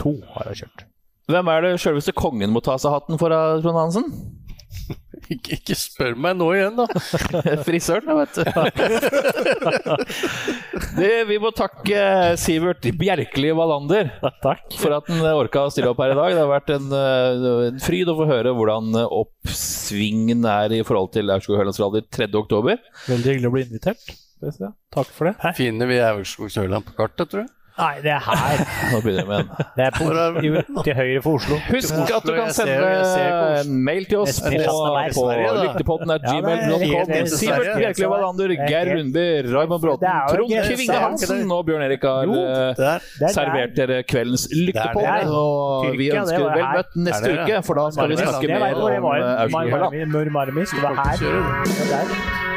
to 0.00 0.14
har 0.36 0.48
jeg 0.52 0.64
kjørt. 0.64 0.86
Hvem 1.28 1.50
er 1.52 1.66
det 1.66 1.74
sjølveste 1.82 2.16
kongen 2.16 2.54
må 2.54 2.64
ta 2.64 2.78
seg 2.80 2.94
hatten 2.94 3.20
for, 3.20 3.34
da, 3.34 3.58
Trond 3.60 3.82
Hansen? 3.82 4.08
Ikke, 5.28 5.56
ikke 5.58 5.74
spør 5.76 6.14
meg 6.18 6.36
nå 6.38 6.46
igjen, 6.54 6.76
da. 6.78 6.86
Frisøren, 7.66 8.06
da, 8.08 8.14
vet 8.20 8.34
du. 8.38 8.42
det, 11.00 11.12
vi 11.28 11.38
må 11.42 11.50
takke 11.56 11.98
Sivert 12.40 12.82
Bjerkeli 13.00 13.50
Wallander 13.56 14.06
Takk. 14.44 14.66
for 14.78 14.90
at 14.98 15.04
han 15.10 15.20
orka 15.32 15.58
å 15.66 15.72
stille 15.74 15.90
opp 15.92 16.00
her 16.04 16.12
i 16.14 16.18
dag. 16.20 16.30
Det 16.36 16.42
har 16.44 16.52
vært 16.52 16.70
en, 16.76 16.86
eh, 17.00 17.48
en 17.72 17.82
fryd 17.82 18.08
å 18.12 18.18
få 18.20 18.24
høre 18.30 18.50
hvordan 18.56 18.84
oppsvingen 19.04 20.40
er 20.48 20.68
i 20.78 20.80
forhold 20.86 21.10
til 21.18 21.26
Aurskog-Hølands 21.34 21.80
Rally 21.82 22.02
3. 22.14 22.30
oktober. 22.38 22.76
Veldig 23.10 23.28
hyggelig 23.34 23.50
å 23.50 23.54
bli 23.58 23.66
invitert. 23.68 24.04
Skal 24.38 24.52
vi 24.52 24.54
se. 24.54 24.68
Takk 24.94 25.10
for 25.12 25.24
det. 25.30 25.34
Finner 25.58 25.86
vi 25.90 25.98
Aurskog-Sørland 26.04 26.84
på 26.88 26.96
kartet, 27.02 27.26
tror 27.32 27.40
jeg? 27.44 27.52
Nei, 27.78 27.94
det 28.02 28.10
er 28.10 28.18
her. 28.26 28.62
Nå 28.92 28.98
begynner 29.04 29.22
vi 29.22 29.28
med 29.28 29.38
en. 29.38 29.48
Det 29.76 29.84
er 29.86 29.92
på, 29.94 30.04
i- 30.42 30.82
til 30.86 30.94
høyre 30.98 31.20
for 31.22 31.38
Oslo. 31.38 31.58
Husk 31.68 31.94
at 31.94 32.24
du 32.26 32.32
kan 32.34 32.48
Jeg 32.48 32.54
ser- 32.56 32.66
sende 32.66 32.88
jeg 32.88 33.04
ser 33.12 33.70
mail 33.88 34.04
til 34.10 34.18
oss 34.18 34.40
på, 34.40 34.48
er 34.48 35.58
lyktepodden 35.62 36.10
at 36.10 36.20
er 36.24 36.32
gmail.com. 36.32 37.26
Sivert. 37.38 37.70
Bjerkeli 37.78 38.08
Wallander, 38.10 38.50
er 38.50 38.66
Geir 38.72 38.90
Rundby, 38.96 39.26
Raymond 39.54 39.82
Bråten, 39.82 40.08
er 40.08 40.26
jo 40.26 40.34
Trond 40.34 40.50
Kvinge 40.68 40.94
er 40.96 41.00
Hansen 41.06 41.52
og 41.52 41.64
Bjørn 41.66 41.82
Erik 41.86 42.02
har 42.02 42.24
Jo, 42.24 42.34
eh, 42.34 42.82
er 42.82 43.32
servert 43.36 43.76
dere 43.78 44.02
kveldens 44.02 44.48
lyktepod. 44.50 45.02
Det 45.02 45.08
er 45.08 45.22
det. 45.22 45.38
Og 45.38 45.96
vi 45.98 46.10
ønsker 46.10 46.44
vel 46.48 46.66
møtt 46.74 46.92
neste 46.96 47.30
Er 47.30 47.44
uke, 47.44 47.62
for 47.64 47.74
da 47.74 47.90
skal 47.94 48.08
vi 48.08 48.14
er 48.14 48.26
snakke 48.26 48.48
mer 48.48 48.74
om 48.74 48.90
eh, 48.90 49.42
Aurskog-Høland. 49.46 49.92
Det 50.68 50.82
var 50.82 50.94
her. 51.04 51.16
Er. 51.88 52.47